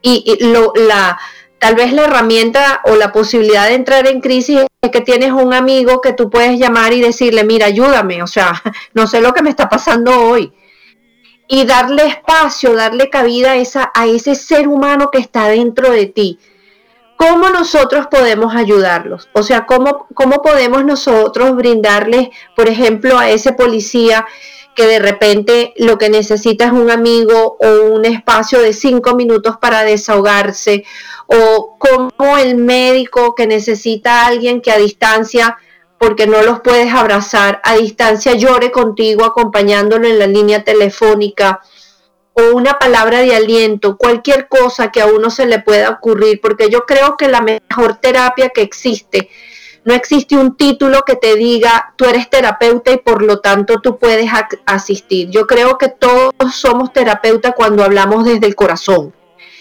y, 0.02 0.38
lo, 0.42 0.74
la, 0.76 1.18
tal 1.60 1.76
vez 1.76 1.94
la 1.94 2.04
herramienta 2.04 2.82
o 2.84 2.96
la 2.98 3.14
posibilidad 3.14 3.68
de 3.68 3.76
entrar 3.76 4.06
en 4.06 4.20
crisis 4.20 4.66
es 4.82 4.92
que 4.92 5.02
tienes 5.02 5.32
un 5.32 5.54
amigo 5.54 6.02
que 6.02 6.12
tú 6.12 6.30
puedes 6.30 6.60
llamar 6.60 6.92
y 6.92 7.00
decirle, 7.00 7.46
mira, 7.46 7.68
ayúdame, 7.68 8.22
o 8.22 8.28
sea, 8.28 8.62
no 8.94 9.08
sé 9.08 9.22
lo 9.22 9.34
que 9.34 9.44
me 9.44 9.50
está 9.50 9.70
pasando 9.70 10.12
hoy. 10.12 10.52
Y 11.48 11.64
darle 11.66 12.06
espacio, 12.08 12.74
darle 12.74 13.10
cabida 13.10 13.52
a, 13.52 13.56
esa, 13.56 13.92
a 13.94 14.08
ese 14.08 14.36
ser 14.36 14.68
humano 14.68 15.10
que 15.10 15.20
está 15.20 15.48
dentro 15.48 15.92
de 15.92 16.08
ti 16.08 16.40
¿Cómo 17.18 17.50
nosotros 17.50 18.08
podemos 18.08 18.56
ayudarlos? 18.56 19.30
O 19.34 19.42
sea, 19.42 19.66
¿cómo, 19.66 20.08
¿cómo 20.14 20.42
podemos 20.42 20.84
nosotros 20.84 21.56
brindarles, 21.56 22.30
por 22.56 22.68
ejemplo, 22.68 23.18
a 23.18 23.30
ese 23.30 23.54
policía 23.54 24.26
que 24.76 24.86
de 24.86 25.00
repente 25.00 25.74
lo 25.78 25.98
que 25.98 26.10
necesita 26.10 26.66
es 26.66 26.72
un 26.74 26.92
amigo 26.92 27.58
o 27.62 27.94
un 27.94 28.04
espacio 28.04 28.60
de 28.60 28.74
cinco 28.74 29.16
minutos 29.16 29.56
para 29.58 29.84
desahogarse? 29.84 30.84
¿O 31.28 31.78
como 31.78 32.38
el 32.38 32.56
médico 32.56 33.34
que 33.34 33.48
necesita 33.48 34.22
a 34.24 34.28
alguien 34.28 34.62
que 34.62 34.72
a 34.72 34.78
distancia, 34.78 35.58
porque 35.98 36.28
no 36.28 36.42
los 36.44 36.60
puedes 36.60 36.94
abrazar, 36.94 37.62
a 37.64 37.76
distancia 37.76 38.34
llore 38.34 38.72
contigo 38.72 39.24
acompañándolo 39.24 40.06
en 40.06 40.20
la 40.20 40.28
línea 40.28 40.66
telefónica? 40.66 41.62
O 42.36 42.56
una 42.56 42.78
palabra 42.78 43.22
de 43.22 43.36
aliento, 43.36 43.98
cualquier 43.98 44.48
cosa 44.48 44.92
que 44.92 45.02
a 45.02 45.08
uno 45.08 45.30
se 45.30 45.46
le 45.46 45.60
pueda 45.60 45.90
ocurrir, 45.90 46.42
porque 46.42 46.70
yo 46.70 46.86
creo 46.86 47.16
que 47.18 47.30
la 47.30 47.42
mejor 47.42 47.96
terapia 47.96 48.50
que 48.50 48.62
existe, 48.62 49.30
no 49.86 49.94
existe 49.94 50.36
un 50.36 50.58
título 50.58 51.04
que 51.04 51.16
te 51.16 51.36
diga 51.36 51.94
tú 51.96 52.06
eres 52.06 52.30
terapeuta 52.30 52.92
y 52.92 52.98
por 52.98 53.22
lo 53.22 53.40
tanto 53.40 53.80
tú 53.82 53.98
puedes 54.00 54.30
asistir. 54.66 55.30
Yo 55.30 55.46
creo 55.46 55.78
que 55.78 55.90
todos 55.90 56.34
somos 56.54 56.92
terapeutas 56.92 57.54
cuando 57.56 57.84
hablamos 57.84 58.26
desde 58.26 58.48
el 58.48 58.56
corazón 58.56 59.14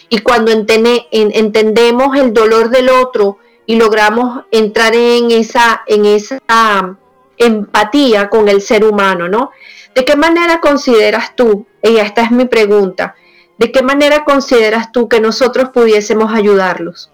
y 0.08 0.18
cuando 0.18 0.50
entendemos 0.50 2.16
el 2.16 2.32
dolor 2.32 2.70
del 2.70 2.88
otro 2.88 3.38
y 3.66 3.76
logramos 3.76 4.44
entrar 4.50 4.94
en 4.94 5.30
esa, 5.30 5.82
en 5.86 6.06
esa 6.06 6.96
empatía 7.38 8.28
con 8.28 8.48
el 8.48 8.60
ser 8.60 8.84
humano, 8.84 9.28
¿no? 9.28 9.50
¿De 9.94 10.04
qué 10.04 10.16
manera 10.16 10.60
consideras 10.60 11.36
tú, 11.36 11.66
y 11.82 11.96
esta 11.96 12.22
es 12.22 12.30
mi 12.30 12.46
pregunta, 12.46 13.14
¿de 13.58 13.70
qué 13.70 13.82
manera 13.82 14.24
consideras 14.24 14.92
tú 14.92 15.08
que 15.08 15.20
nosotros 15.20 15.70
pudiésemos 15.70 16.32
ayudarlos? 16.32 17.10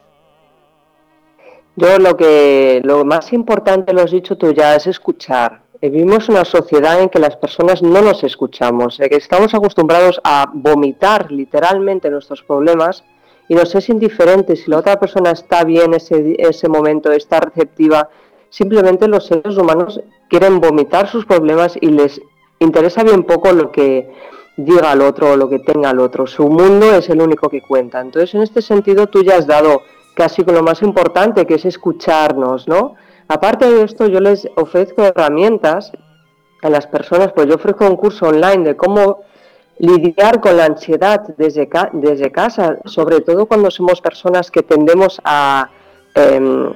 Yo 1.77 1.99
lo 1.99 2.17
que 2.17 2.81
lo 2.85 3.05
más 3.05 3.33
importante 3.33 3.93
lo 3.93 4.03
has 4.03 4.11
dicho 4.11 4.37
tú 4.37 4.53
ya 4.53 4.75
es 4.75 4.87
escuchar. 4.87 5.63
Vivimos 5.81 6.29
una 6.29 6.45
sociedad 6.45 7.01
en 7.01 7.09
que 7.09 7.19
las 7.19 7.37
personas 7.37 7.81
no 7.83 8.03
nos 8.03 8.23
escuchamos, 8.23 8.99
que 8.99 9.17
estamos 9.17 9.55
acostumbrados 9.55 10.21
a 10.25 10.51
vomitar 10.53 11.33
literalmente 11.33 12.11
nuestros 12.11 12.43
problemas 12.43 13.03
y 13.49 13.55
nos 13.55 13.75
es 13.75 13.89
indiferente 13.89 14.57
si 14.57 14.71
la 14.71 14.79
otra 14.79 15.01
persona 15.01 15.31
está 15.31 15.65
bien 15.65 15.95
ese, 15.95 16.37
ese 16.39 16.69
momento, 16.69 17.11
está 17.13 17.41
receptiva. 17.41 18.11
Simplemente 18.51 19.09
los 19.09 19.27
seres 19.27 19.56
humanos 19.56 20.01
quieren 20.28 20.60
vomitar 20.60 21.09
sus 21.09 21.24
problemas 21.24 21.77
y 21.81 21.86
les 21.86 22.20
interesa 22.59 23.02
bien 23.02 23.22
poco 23.22 23.52
lo 23.52 23.72
que 23.72 24.12
diga 24.56 24.90
al 24.90 25.01
otro 25.01 25.32
o 25.32 25.36
lo 25.36 25.48
que 25.48 25.60
tenga 25.60 25.90
el 25.90 26.01
otro. 26.01 26.27
Su 26.27 26.48
mundo 26.48 26.93
es 26.93 27.09
el 27.09 27.22
único 27.22 27.48
que 27.48 27.62
cuenta. 27.62 28.01
Entonces, 28.01 28.35
en 28.35 28.43
este 28.43 28.60
sentido, 28.60 29.06
tú 29.06 29.22
ya 29.22 29.36
has 29.36 29.47
dado 29.47 29.82
casi 30.14 30.44
con 30.44 30.55
lo 30.55 30.62
más 30.62 30.82
importante, 30.82 31.47
que 31.47 31.55
es 31.55 31.64
escucharnos, 31.64 32.68
¿no? 32.68 32.97
Aparte 33.28 33.70
de 33.70 33.85
esto, 33.85 34.06
yo 34.06 34.20
les 34.20 34.48
ofrezco 34.56 35.05
herramientas 35.05 35.93
a 36.62 36.68
las 36.68 36.86
personas, 36.86 37.32
pues 37.32 37.47
yo 37.47 37.55
ofrezco 37.55 37.86
un 37.86 37.97
curso 37.97 38.27
online 38.27 38.64
de 38.64 38.77
cómo 38.77 39.22
lidiar 39.78 40.40
con 40.40 40.56
la 40.56 40.66
ansiedad 40.66 41.22
desde, 41.39 41.68
desde 41.93 42.31
casa, 42.31 42.78
sobre 42.85 43.20
todo 43.20 43.47
cuando 43.47 43.70
somos 43.70 44.01
personas 44.01 44.51
que 44.51 44.62
tendemos 44.62 45.20
a, 45.24 45.70
em, 46.14 46.70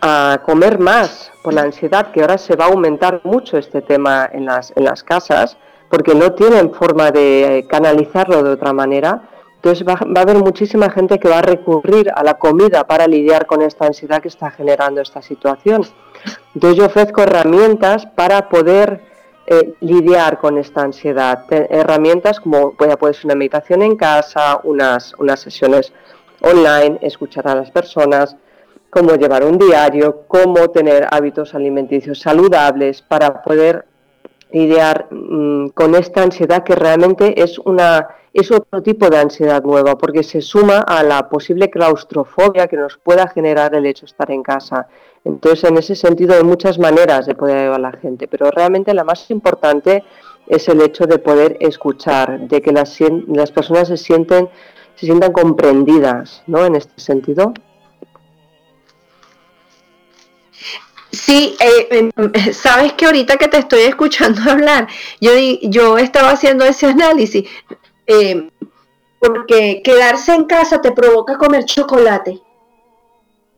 a 0.00 0.40
comer 0.44 0.78
más 0.78 1.30
por 1.42 1.54
la 1.54 1.62
ansiedad, 1.62 2.10
que 2.12 2.20
ahora 2.20 2.38
se 2.38 2.56
va 2.56 2.66
a 2.66 2.68
aumentar 2.68 3.20
mucho 3.24 3.58
este 3.58 3.82
tema 3.82 4.28
en 4.32 4.46
las, 4.46 4.72
en 4.76 4.84
las 4.84 5.02
casas, 5.02 5.56
porque 5.88 6.14
no 6.14 6.32
tienen 6.32 6.72
forma 6.72 7.10
de 7.10 7.66
canalizarlo 7.68 8.42
de 8.42 8.50
otra 8.50 8.72
manera. 8.72 9.28
Entonces 9.56 9.86
va, 9.86 9.94
va, 9.94 10.20
a 10.20 10.22
haber 10.22 10.36
muchísima 10.36 10.90
gente 10.90 11.18
que 11.18 11.28
va 11.28 11.38
a 11.38 11.42
recurrir 11.42 12.10
a 12.14 12.22
la 12.22 12.34
comida 12.34 12.84
para 12.84 13.06
lidiar 13.06 13.46
con 13.46 13.60
esta 13.60 13.86
ansiedad 13.86 14.22
que 14.22 14.28
está 14.28 14.50
generando 14.50 15.00
esta 15.00 15.20
situación. 15.20 15.82
Entonces 16.54 16.78
yo 16.78 16.86
ofrezco 16.86 17.22
herramientas 17.22 18.06
para 18.06 18.48
poder 18.48 19.02
eh, 19.52 19.74
lidiar 19.80 20.38
con 20.38 20.58
esta 20.58 20.82
ansiedad. 20.82 21.44
herramientas 21.50 22.38
como 22.38 22.72
puede, 22.72 23.14
ser 23.14 23.24
una 23.24 23.34
meditación 23.34 23.82
en 23.82 23.96
casa, 23.96 24.60
unas, 24.62 25.12
unas 25.18 25.40
sesiones 25.40 25.92
online, 26.40 26.98
escuchar 27.02 27.48
a 27.48 27.56
las 27.56 27.70
personas, 27.72 28.36
cómo 28.90 29.14
llevar 29.14 29.44
un 29.44 29.58
diario, 29.58 30.24
cómo 30.26 30.68
tener 30.70 31.06
hábitos 31.10 31.54
alimenticios 31.54 32.20
saludables 32.20 33.02
para 33.02 33.42
poder 33.42 33.86
lidiar 34.52 35.06
mm, 35.10 35.68
con 35.68 35.94
esta 35.94 36.22
ansiedad 36.22 36.64
que 36.64 36.74
realmente 36.74 37.40
es 37.42 37.58
una 37.58 38.08
es 38.32 38.50
otro 38.52 38.80
tipo 38.80 39.10
de 39.10 39.18
ansiedad 39.18 39.62
nueva 39.62 39.98
porque 39.98 40.22
se 40.22 40.40
suma 40.40 40.78
a 40.78 41.02
la 41.02 41.28
posible 41.28 41.68
claustrofobia 41.68 42.68
que 42.68 42.76
nos 42.76 42.96
pueda 42.96 43.26
generar 43.26 43.74
el 43.74 43.86
hecho 43.86 44.06
de 44.06 44.10
estar 44.10 44.30
en 44.30 44.44
casa. 44.44 44.86
Entonces, 45.24 45.68
en 45.68 45.76
ese 45.78 45.96
sentido 45.96 46.34
hay 46.34 46.44
muchas 46.44 46.78
maneras 46.78 47.26
de 47.26 47.34
poder 47.34 47.58
ayudar 47.58 47.80
a 47.80 47.90
la 47.90 47.92
gente, 47.92 48.28
pero 48.28 48.50
realmente 48.52 48.94
la 48.94 49.02
más 49.02 49.28
importante 49.32 50.04
es 50.46 50.68
el 50.68 50.80
hecho 50.80 51.06
de 51.06 51.18
poder 51.18 51.56
escuchar, 51.58 52.48
de 52.48 52.62
que 52.62 52.70
las, 52.70 52.98
las 53.26 53.50
personas 53.50 53.88
se 53.88 53.96
sienten 53.96 54.48
se 55.00 55.06
sientan 55.06 55.32
comprendidas, 55.32 56.42
¿no? 56.46 56.66
En 56.66 56.76
este 56.76 57.00
sentido. 57.00 57.54
Sí, 61.12 61.56
eh, 61.60 61.88
em, 61.90 62.32
sabes 62.52 62.92
que 62.92 63.06
ahorita 63.06 63.36
que 63.36 63.48
te 63.48 63.58
estoy 63.58 63.80
escuchando 63.80 64.40
hablar, 64.50 64.88
yo, 65.20 65.32
yo 65.62 65.98
estaba 65.98 66.30
haciendo 66.30 66.64
ese 66.64 66.86
análisis, 66.86 67.48
eh, 68.06 68.50
porque 69.18 69.82
quedarse 69.84 70.34
en 70.34 70.44
casa 70.44 70.80
te 70.80 70.92
provoca 70.92 71.36
comer 71.36 71.64
chocolate. 71.64 72.40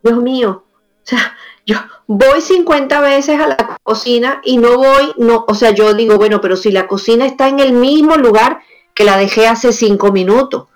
Dios 0.02 0.18
mío, 0.22 0.64
o 0.66 1.06
sea, 1.06 1.36
yo 1.66 1.76
voy 2.06 2.40
50 2.40 3.00
veces 3.00 3.40
a 3.40 3.46
la 3.46 3.78
cocina 3.82 4.40
y 4.44 4.56
no 4.58 4.76
voy, 4.78 5.12
no, 5.18 5.44
o 5.46 5.54
sea, 5.54 5.70
yo 5.70 5.94
digo, 5.94 6.16
bueno, 6.16 6.40
pero 6.40 6.56
si 6.56 6.72
la 6.72 6.86
cocina 6.88 7.26
está 7.26 7.48
en 7.48 7.60
el 7.60 7.72
mismo 7.72 8.16
lugar 8.16 8.60
que 8.94 9.04
la 9.04 9.16
dejé 9.16 9.46
hace 9.46 9.72
cinco 9.72 10.12
minutos, 10.12 10.66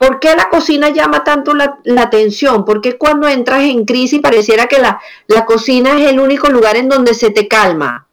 ¿Por 0.00 0.18
qué 0.18 0.34
la 0.34 0.48
cocina 0.48 0.88
llama 0.88 1.24
tanto 1.24 1.52
la, 1.52 1.78
atención? 1.98 2.64
¿Por 2.64 2.80
qué 2.80 2.96
cuando 2.96 3.28
entras 3.28 3.64
en 3.64 3.84
crisis 3.84 4.22
pareciera 4.22 4.66
que 4.66 4.78
la, 4.78 4.98
cocina 5.44 5.90
es 6.00 6.10
el 6.10 6.20
único 6.20 6.48
lugar 6.48 6.76
en 6.76 6.88
donde 6.88 7.12
se 7.12 7.28
te 7.28 7.46
calma? 7.46 8.08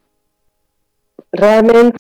Realmente 1.32 1.98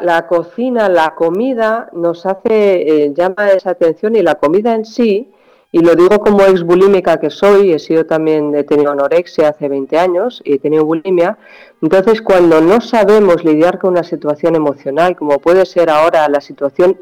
la, 0.00 0.26
cocina, 0.26 0.88
la 0.88 1.14
comida 1.14 1.90
nos 1.92 2.26
hace, 2.26 3.04
eh, 3.04 3.12
llama 3.14 3.52
esa 3.52 3.70
atención 3.70 4.16
y 4.16 4.22
la 4.22 4.34
comida 4.34 4.74
en 4.74 4.84
sí, 4.84 5.30
y 5.70 5.78
lo 5.78 5.94
digo 5.94 6.18
como 6.18 6.42
ex 6.42 6.64
bulímica 6.64 7.20
que 7.20 7.30
soy, 7.30 7.72
he 7.72 7.78
sido 7.78 8.06
también, 8.06 8.52
he 8.56 8.64
tenido 8.64 8.90
anorexia 8.90 9.50
hace 9.50 9.68
20 9.68 9.96
años 9.96 10.42
y 10.44 10.54
he 10.54 10.58
tenido 10.58 10.84
bulimia, 10.84 11.38
entonces 11.80 12.20
cuando 12.20 12.60
no 12.60 12.80
sabemos 12.80 13.44
lidiar 13.44 13.78
con 13.78 13.90
una 13.90 14.02
situación 14.02 14.56
emocional, 14.56 15.14
como 15.14 15.38
puede 15.38 15.66
ser 15.66 15.88
ahora 15.88 16.28
la 16.28 16.40
situación 16.40 16.98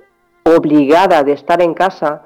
obligada 0.57 1.23
de 1.23 1.33
estar 1.33 1.62
en 1.62 1.75
casa, 1.75 2.23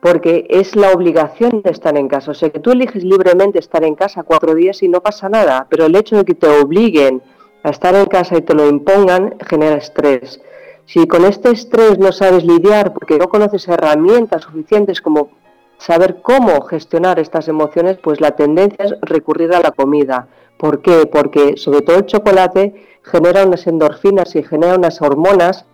porque 0.00 0.46
es 0.48 0.76
la 0.76 0.92
obligación 0.92 1.62
de 1.62 1.70
estar 1.70 1.96
en 1.96 2.08
casa. 2.08 2.30
O 2.30 2.34
sea, 2.34 2.50
que 2.50 2.60
tú 2.60 2.70
eliges 2.70 3.02
libremente 3.02 3.58
estar 3.58 3.82
en 3.84 3.94
casa 3.94 4.22
cuatro 4.22 4.54
días 4.54 4.82
y 4.82 4.88
no 4.88 5.00
pasa 5.00 5.28
nada, 5.28 5.66
pero 5.68 5.86
el 5.86 5.96
hecho 5.96 6.16
de 6.16 6.24
que 6.24 6.34
te 6.34 6.48
obliguen 6.48 7.22
a 7.62 7.70
estar 7.70 7.94
en 7.94 8.06
casa 8.06 8.36
y 8.36 8.42
te 8.42 8.54
lo 8.54 8.68
impongan 8.68 9.34
genera 9.48 9.76
estrés. 9.76 10.40
Si 10.84 11.08
con 11.08 11.24
este 11.24 11.50
estrés 11.50 11.98
no 11.98 12.12
sabes 12.12 12.44
lidiar 12.44 12.92
porque 12.92 13.18
no 13.18 13.28
conoces 13.28 13.66
herramientas 13.66 14.42
suficientes 14.44 15.00
como 15.00 15.30
saber 15.78 16.22
cómo 16.22 16.60
gestionar 16.62 17.18
estas 17.18 17.48
emociones, 17.48 17.98
pues 18.02 18.20
la 18.20 18.32
tendencia 18.32 18.84
es 18.84 18.94
recurrir 19.02 19.52
a 19.52 19.60
la 19.60 19.72
comida. 19.72 20.28
¿Por 20.56 20.80
qué? 20.80 21.06
Porque 21.06 21.56
sobre 21.56 21.82
todo 21.82 21.96
el 21.96 22.06
chocolate 22.06 22.74
genera 23.02 23.44
unas 23.44 23.66
endorfinas 23.66 24.36
y 24.36 24.42
genera 24.42 24.76
unas 24.76 25.02
hormonas 25.02 25.64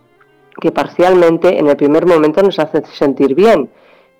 que 0.60 0.72
parcialmente 0.72 1.58
en 1.58 1.68
el 1.68 1.76
primer 1.76 2.06
momento 2.06 2.42
nos 2.42 2.58
hace 2.58 2.82
sentir 2.86 3.34
bien. 3.34 3.70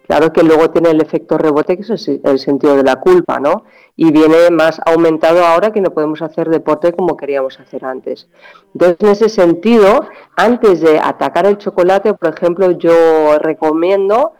Claro 0.07 0.33
que 0.33 0.43
luego 0.43 0.71
tiene 0.71 0.91
el 0.91 1.01
efecto 1.01 1.39
rebote, 1.39 1.77
que 1.77 1.83
es 1.83 2.09
el 2.09 2.39
sentido 2.39 2.77
de 2.77 2.83
la 2.83 2.97
culpa, 2.97 3.39
¿no? 3.39 3.65
Y 3.97 4.11
viene 4.11 4.51
más 4.51 4.81
aumentado 4.85 5.45
ahora 5.45 5.73
que 5.73 5.81
no 5.81 5.91
podemos 5.91 6.21
hacer 6.23 6.49
deporte 6.49 6.93
como 6.93 7.17
queríamos 7.17 7.59
hacer 7.61 7.85
antes. 7.85 8.29
Entonces, 8.75 8.97
en 9.01 9.09
ese 9.09 9.29
sentido, 9.29 10.07
antes 10.37 10.81
de 10.81 10.99
atacar 10.99 11.47
el 11.47 11.57
chocolate, 11.57 12.15
por 12.15 12.35
ejemplo, 12.35 12.73
yo 12.73 13.39
recomiendo, 13.39 14.33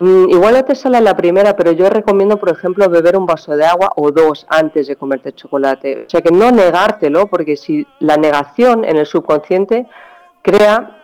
mm, 0.00 0.28
igual 0.28 0.54
no 0.54 0.64
te 0.64 0.74
sale 0.74 1.00
la 1.00 1.16
primera, 1.16 1.54
pero 1.54 1.70
yo 1.70 1.88
recomiendo, 1.88 2.36
por 2.38 2.50
ejemplo, 2.50 2.88
beber 2.90 3.16
un 3.16 3.26
vaso 3.26 3.56
de 3.56 3.64
agua 3.64 3.92
o 3.96 4.10
dos 4.10 4.44
antes 4.48 4.88
de 4.88 4.96
comerte 4.96 5.28
el 5.28 5.34
chocolate. 5.36 6.04
O 6.06 6.10
sea, 6.10 6.20
que 6.20 6.32
no 6.32 6.50
negártelo, 6.50 7.28
porque 7.28 7.56
si 7.56 7.86
la 8.00 8.16
negación 8.16 8.84
en 8.84 8.96
el 8.96 9.06
subconsciente 9.06 9.86
crea 10.42 10.96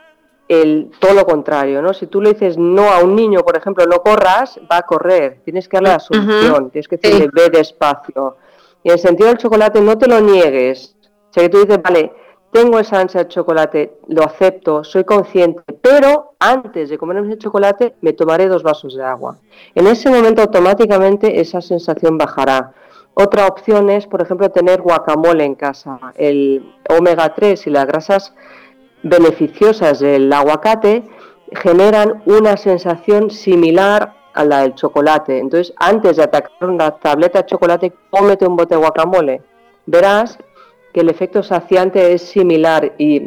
el, 0.49 0.91
todo 0.99 1.15
lo 1.15 1.25
contrario, 1.25 1.81
¿no? 1.83 1.95
Si 1.95 2.07
tú 2.07 2.21
le 2.21 2.33
dices 2.33 2.59
no 2.59 2.91
a 2.91 2.99
un 2.99 3.15
niño, 3.17 3.41
por 3.41 3.57
ejemplo, 3.57 3.85
no 3.87 4.03
corras, 4.03 4.59
va 4.71 4.79
a 4.79 4.83
correr. 4.83 5.41
Tienes 5.45 5.69
que 5.69 5.77
darle 5.77 5.91
la 5.91 6.01
solución, 6.01 6.71
tienes 6.71 6.89
que 6.89 6.97
decirle 6.97 7.31
ve 7.33 7.51
despacio. 7.51 8.37
Y 8.83 8.89
en 8.89 8.95
el 8.95 9.01
sentido 9.01 9.29
del 9.29 9.39
chocolate, 9.39 9.81
no 9.81 9.97
te 9.97 10.09
lo 10.09 10.21
niegues. 10.21 10.97
O 11.31 11.33
sea, 11.33 11.45
que 11.45 11.49
tú 11.49 11.59
dices, 11.59 11.81
vale, 11.81 12.13
tengo 12.53 12.79
esa 12.79 13.01
ansia 13.01 13.25
de 13.25 13.29
chocolate, 13.29 13.99
lo 14.09 14.25
acepto, 14.25 14.85
soy 14.85 15.05
consciente, 15.05 15.63
pero 15.81 16.35
antes 16.39 16.91
de 16.91 16.99
comerme 16.99 17.33
el 17.33 17.39
chocolate 17.39 17.95
me 18.03 18.13
tomaré 18.13 18.47
dos 18.47 18.63
vasos 18.63 18.95
de 18.95 19.03
agua. 19.03 19.39
En 19.75 19.87
ese 19.87 20.11
momento 20.11 20.43
automáticamente 20.43 21.41
esa 21.41 21.63
sensación 21.63 22.19
bajará. 22.19 22.75
Otra 23.15 23.47
opción 23.47 23.89
es, 23.89 24.07
por 24.07 24.21
ejemplo, 24.21 24.51
tener 24.51 24.83
guacamole 24.83 25.45
en 25.45 25.55
casa. 25.55 25.99
El 26.15 26.75
omega 26.91 27.35
3 27.35 27.67
y 27.67 27.71
las 27.71 27.87
grasas 27.87 28.35
beneficiosas 29.03 30.01
del 30.01 30.33
aguacate 30.33 31.05
generan 31.53 32.23
una 32.27 32.57
sensación 32.57 33.31
similar 33.31 34.15
a 34.35 34.45
la 34.45 34.63
del 34.63 34.75
chocolate. 34.75 35.39
Entonces, 35.39 35.75
antes 35.77 36.17
de 36.17 36.23
atacar 36.23 36.71
una 36.71 36.91
tableta 36.93 37.41
de 37.41 37.47
chocolate, 37.47 37.93
cómete 38.11 38.47
un 38.47 38.57
bote 38.57 38.75
de 38.75 38.81
guacamole. 38.81 39.43
Verás 39.87 40.39
que 40.93 41.01
el 41.01 41.11
efecto 41.11 41.43
saciante 41.43 42.13
es 42.13 42.23
similar 42.23 42.95
y 42.99 43.21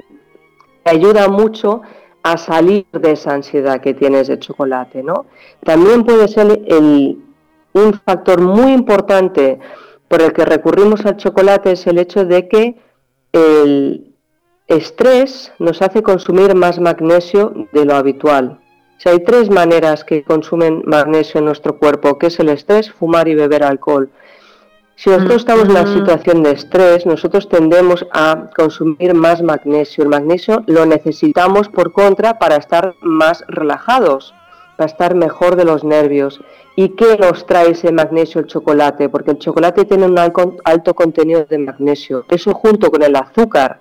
te 0.84 0.91
ayuda 0.91 1.27
mucho 1.27 1.81
a 2.23 2.38
salir 2.38 2.88
de 2.91 3.11
esa 3.11 3.34
ansiedad 3.34 3.81
que 3.81 3.93
tienes 3.93 4.27
de 4.27 4.39
chocolate, 4.39 5.03
¿no? 5.03 5.26
También 5.64 6.03
puede 6.03 6.27
ser 6.27 6.47
un 7.73 8.02
factor 8.03 8.41
muy 8.41 8.72
importante 8.73 9.60
por 10.07 10.22
el 10.22 10.34
que 10.34 10.45
recurrimos 10.45 11.06
al 11.06 11.18
chocolate 11.18 11.73
es 11.73 11.85
el 11.88 11.99
hecho 11.99 12.26
de 12.26 12.47
que 12.47 12.76
el, 13.31 14.14
estrés 14.67 15.51
nos 15.59 15.81
hace 15.81 16.01
consumir 16.01 16.55
más 16.55 16.79
magnesio 16.79 17.67
de 17.71 17.85
lo 17.85 17.95
habitual. 17.95 18.59
Si 18.97 19.09
hay 19.09 19.23
tres 19.23 19.49
maneras 19.49 20.03
que 20.03 20.23
consumen 20.23 20.81
magnesio 20.85 21.39
en 21.39 21.45
nuestro 21.45 21.77
cuerpo, 21.77 22.17
que 22.17 22.27
es 22.27 22.39
el 22.39 22.49
estrés, 22.49 22.91
fumar 22.91 23.27
y 23.27 23.35
beber 23.35 23.63
alcohol. 23.63 24.09
Si 24.95 25.09
nosotros 25.09 25.37
estamos 25.41 25.65
en 25.65 25.71
una 25.71 25.93
situación 25.93 26.43
de 26.43 26.51
estrés, 26.51 27.05
nosotros 27.05 27.49
tendemos 27.49 28.05
a 28.13 28.49
consumir 28.55 29.13
más 29.13 29.41
magnesio. 29.41 30.05
El 30.05 30.09
magnesio 30.09 30.63
lo 30.67 30.85
necesitamos 30.85 31.67
por 31.67 31.91
contra 31.91 32.39
para 32.39 32.55
estar 32.55 32.95
más 33.01 33.43
relajados, 33.49 34.33
para 34.77 34.89
estar 34.89 35.13
mejor 35.13 35.57
de 35.57 35.65
los 35.65 35.83
nervios. 35.83 36.39
¿Y 36.77 36.89
qué 36.95 37.17
nos 37.17 37.45
trae 37.45 37.71
ese 37.71 37.91
magnesio 37.91 38.39
el 38.39 38.47
chocolate? 38.47 39.09
Porque 39.09 39.31
el 39.31 39.39
chocolate 39.39 39.83
tiene 39.83 40.05
un 40.05 40.17
alto 40.17 40.93
contenido 40.93 41.45
de 41.45 41.57
magnesio. 41.57 42.23
Eso 42.29 42.53
junto 42.53 42.89
con 42.89 43.03
el 43.03 43.17
azúcar, 43.17 43.79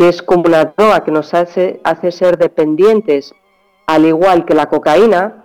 que 0.00 0.08
es 0.08 0.22
como 0.22 0.44
una 0.46 0.64
droga 0.64 1.04
que 1.04 1.10
nos 1.10 1.34
hace, 1.34 1.78
hace 1.84 2.10
ser 2.10 2.38
dependientes, 2.38 3.34
al 3.86 4.06
igual 4.06 4.46
que 4.46 4.54
la 4.54 4.64
cocaína. 4.64 5.44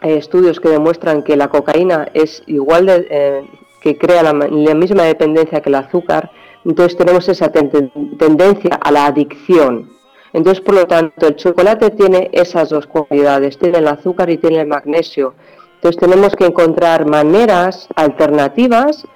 Hay 0.00 0.12
estudios 0.12 0.58
que 0.58 0.70
demuestran 0.70 1.22
que 1.22 1.36
la 1.36 1.48
cocaína 1.48 2.08
es 2.14 2.42
igual 2.46 2.86
de, 2.86 3.06
eh, 3.10 3.44
que 3.82 3.98
crea 3.98 4.22
la, 4.22 4.32
misma 4.32 5.02
dependencia 5.02 5.60
que 5.60 5.68
el 5.68 5.74
azúcar. 5.74 6.30
Entonces 6.64 6.96
tenemos 6.96 7.28
esa 7.28 7.52
tendencia 7.52 8.80
a 8.82 8.90
la 8.90 9.04
adicción. 9.04 9.90
Entonces, 10.32 10.64
por 10.64 10.76
lo 10.76 10.86
tanto, 10.86 11.26
el 11.26 11.36
chocolate 11.36 11.90
tiene 11.90 12.30
esas 12.32 12.70
dos 12.70 12.86
cualidades, 12.86 13.58
tiene 13.58 13.80
el 13.80 13.88
azúcar 13.88 14.30
y 14.30 14.38
tiene 14.38 14.62
el 14.62 14.66
magnesio. 14.66 15.34
Entonces 15.74 16.00
tenemos 16.00 16.34
que 16.36 16.46
encontrar 16.46 17.04
maneras 17.04 17.86
alternativas 17.96 19.06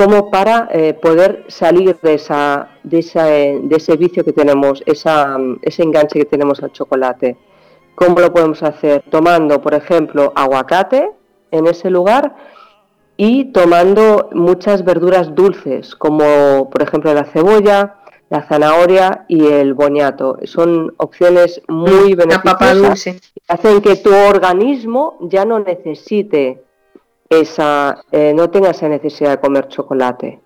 como 0.00 0.30
para 0.30 0.66
eh, 0.72 0.94
poder 0.94 1.44
salir 1.48 1.94
de, 2.00 2.14
esa, 2.14 2.70
de, 2.84 3.60
de 3.62 3.76
ese 3.76 3.96
vicio 3.98 4.24
que 4.24 4.32
tenemos, 4.32 4.82
esa, 4.86 5.36
ese 5.60 5.82
enganche 5.82 6.18
que 6.18 6.24
tenemos 6.24 6.62
al 6.62 6.72
chocolate. 6.72 7.36
¿Cómo 7.96 8.18
lo 8.18 8.32
podemos 8.32 8.62
hacer? 8.62 9.04
Tomando, 9.10 9.60
por 9.60 9.74
ejemplo, 9.74 10.32
aguacate 10.34 11.10
en 11.50 11.66
ese 11.66 11.90
lugar 11.90 12.34
y 13.18 13.52
tomando 13.52 14.30
muchas 14.32 14.86
verduras 14.86 15.34
dulces, 15.34 15.94
como 15.94 16.70
por 16.70 16.82
ejemplo 16.82 17.12
la 17.12 17.24
cebolla, 17.24 17.96
la 18.30 18.40
zanahoria 18.48 19.26
y 19.28 19.48
el 19.48 19.74
boniato. 19.74 20.38
Son 20.44 20.94
opciones 20.96 21.60
muy 21.68 22.14
beneficiosas 22.14 23.04
que 23.04 23.20
hacen 23.48 23.82
que 23.82 23.96
tu 23.96 24.14
organismo 24.14 25.18
ya 25.20 25.44
no 25.44 25.58
necesite 25.58 26.64
esa, 27.30 28.02
eh, 28.10 28.34
no 28.34 28.50
tenga 28.50 28.70
esa 28.70 28.88
necesidad 28.88 29.30
de 29.30 29.40
comer 29.40 29.68
chocolate. 29.68 30.40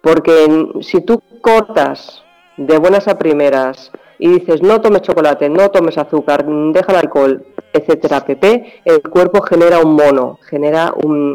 Porque 0.00 0.68
si 0.80 1.02
tú 1.02 1.22
cortas 1.40 2.24
de 2.56 2.78
buenas 2.78 3.06
a 3.08 3.18
primeras 3.18 3.92
y 4.18 4.28
dices 4.28 4.62
no 4.62 4.80
tomes 4.80 5.02
chocolate, 5.02 5.48
no 5.48 5.70
tomes 5.70 5.98
azúcar, 5.98 6.44
deja 6.46 6.92
el 6.92 6.98
alcohol, 6.98 7.44
etcétera, 7.72 8.24
pp, 8.24 8.82
el 8.84 9.02
cuerpo 9.02 9.42
genera 9.42 9.80
un 9.80 9.94
mono, 9.94 10.38
genera 10.48 10.94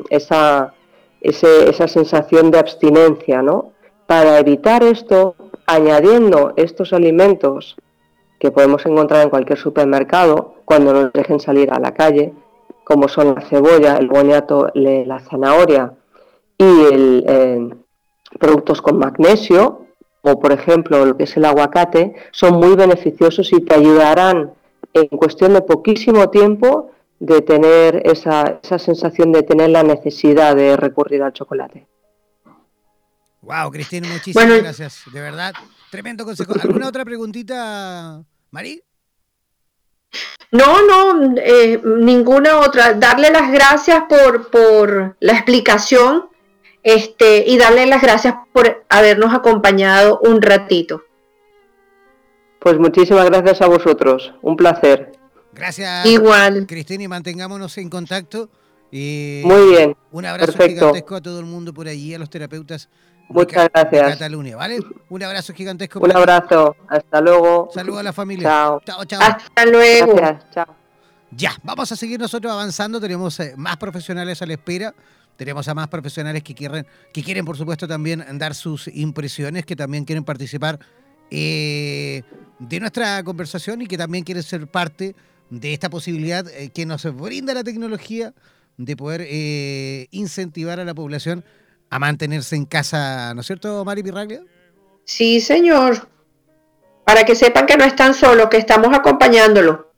esa, 0.10 0.74
esa 1.22 1.88
sensación 1.88 2.49
de 2.49 2.60
abstinencia, 2.60 3.41
¿no? 3.41 3.74
Para 4.07 4.40
evitar 4.40 4.84
esto, 4.84 5.36
añadiendo 5.68 6.53
estos 6.56 6.94
alimentos 6.94 7.76
que 8.40 8.52
podemos 8.52 8.86
encontrar 8.86 9.24
en 9.24 9.30
cualquier 9.30 9.60
supermercado 9.60 10.56
cuando 10.66 10.94
nos 10.94 11.14
dejen 11.14 11.40
salir 11.40 11.72
a 11.72 11.80
la 11.80 11.94
calle, 11.94 12.34
como 12.90 13.07
son 13.07 13.36
la 13.36 13.41
cebolla, 13.41 13.98
el 13.98 14.07
boniato, 14.07 14.72
la 14.74 15.20
zanahoria 15.20 15.94
y 16.57 16.64
el, 16.64 17.24
eh, 17.28 17.70
productos 18.40 18.82
con 18.82 18.98
magnesio, 18.98 19.86
o 20.22 20.40
por 20.40 20.52
ejemplo 20.52 21.06
lo 21.06 21.16
que 21.16 21.26
es 21.26 21.38
el 21.38 21.45
aguacate, 21.45 22.16
son 22.32 22.56
muy 22.56 22.76
beneficiosos 22.76 23.53
y 23.53 23.61
te 23.61 23.76
ayudarán 23.76 24.53
en 24.91 25.07
cuestión 25.10 25.53
de 25.53 25.61
poquísimo 25.61 26.32
tiempo 26.32 26.90
de 27.20 27.44
tener 27.44 28.02
esa, 28.06 28.60
esa 28.64 28.80
sensación 28.80 29.32
de 29.34 29.44
tener 29.44 29.70
la 29.70 29.84
necesidad 29.84 30.56
de 30.56 30.76
recurrir 30.76 31.22
al 31.22 31.34
chocolate. 31.34 31.86
Wow, 33.41 33.70
Cristina, 33.70 34.07
muchísimas 34.11 34.64
gracias. 34.64 35.03
De 35.14 35.22
verdad, 35.22 35.53
tremendo 35.91 36.26
consejo. 36.26 36.53
¿Alguna 36.60 36.88
otra 36.88 37.06
preguntita, 37.06 38.24
Mari? 38.49 38.82
No, 40.52 40.81
no, 40.86 41.36
eh, 41.38 41.80
ninguna 41.84 42.60
otra. 42.60 42.94
Darle 42.94 43.30
las 43.30 43.52
gracias 43.52 44.03
por, 44.10 44.49
por 44.49 45.15
la 45.19 45.34
explicación 45.34 46.26
este, 46.81 47.44
y 47.48 47.57
darle 47.57 47.86
las 47.86 48.02
gracias 48.02 48.36
por 48.52 48.86
habernos 48.90 49.34
acompañado 49.34 50.19
un 50.23 50.41
ratito. 50.41 51.03
Pues 52.60 52.77
muchísimas 52.80 53.26
gracias 53.26 53.61
a 53.61 53.68
vosotros, 53.68 54.34
un 54.41 54.57
placer. 54.57 55.11
Gracias. 55.53 56.06
Igual. 56.06 56.65
Cristina, 56.68 57.03
y 57.03 57.07
mantengámonos 57.07 57.77
en 57.77 57.90
contacto. 57.90 58.49
Y 58.91 59.41
Muy 59.45 59.69
bien. 59.69 59.95
Un 60.11 60.26
abrazo 60.26 60.53
gigantesco 60.64 61.15
a 61.15 61.22
todo 61.22 61.40
el 61.40 61.45
mundo 61.45 61.73
por 61.73 61.88
allí, 61.88 62.14
a 62.15 62.19
los 62.19 62.30
terapeutas 62.30 62.90
Muchas 63.30 63.70
gracias. 63.72 64.14
Cataluña, 64.14 64.56
¿vale? 64.56 64.80
Un 65.08 65.24
abrazo 65.24 65.54
gigantesco. 65.54 66.00
Un 66.00 66.16
abrazo, 66.16 66.76
hasta 66.88 67.22
luego. 67.22 67.70
Saludos 67.74 68.00
a 68.00 68.04
la 68.04 68.14
familia. 68.14 68.50
Chao. 68.50 68.82
Chao, 68.84 69.06
chao. 69.06 69.22
Hasta 69.22 69.66
luego. 69.66 70.16
chao. 70.52 70.76
Ya, 71.32 71.52
vamos 71.64 71.92
a 71.92 71.96
seguir 71.96 72.20
nosotros 72.20 72.52
avanzando. 72.52 73.00
Tenemos 73.00 73.40
eh, 73.40 73.54
más 73.56 73.78
profesionales 73.78 74.42
a 74.42 74.48
la 74.48 74.54
espera. 74.54 74.96
Tenemos 75.38 75.68
a 75.68 75.76
más 75.76 75.88
profesionales 75.88 76.44
que 76.44 76.56
quieren, 76.56 76.86
que 77.14 77.24
quieren, 77.24 77.46
por 77.46 77.56
supuesto, 77.56 77.88
también 77.88 78.26
dar 78.40 78.56
sus 78.56 78.88
impresiones, 78.88 79.66
que 79.66 79.76
también 79.76 80.06
quieren 80.06 80.24
participar 80.24 80.80
eh, 81.30 82.24
de 82.58 82.80
nuestra 82.80 83.24
conversación 83.24 83.82
y 83.84 83.88
que 83.88 83.98
también 83.98 84.24
quieren 84.24 84.44
ser 84.44 84.68
parte 84.68 85.16
de 85.52 85.74
esta 85.74 85.90
posibilidad 85.90 86.46
eh, 86.50 86.70
que 86.70 86.86
nos 86.86 87.04
brinda 87.16 87.54
la 87.54 87.64
tecnología 87.64 88.34
de 88.78 88.96
poder 88.96 89.28
incentivar 90.12 90.80
a 90.80 90.86
la 90.86 90.94
población 90.94 91.44
a 91.90 91.99
mantenerse 91.99 92.56
en 92.56 92.66
casa, 92.66 93.34
¿no 93.34 93.41
es 93.41 93.48
cierto, 93.48 93.84
Mari 93.84 94.03
Pirraglia? 94.03 94.41
Sí, 95.06 95.41
señor. 95.41 96.10
Para 97.03 97.24
que 97.24 97.36
sepan 97.36 97.66
que 97.66 97.78
no 97.78 97.84
están 97.84 98.14
solos, 98.14 98.48
que 98.49 98.57
estamos 98.57 98.94
acompañándolo. 98.94 99.91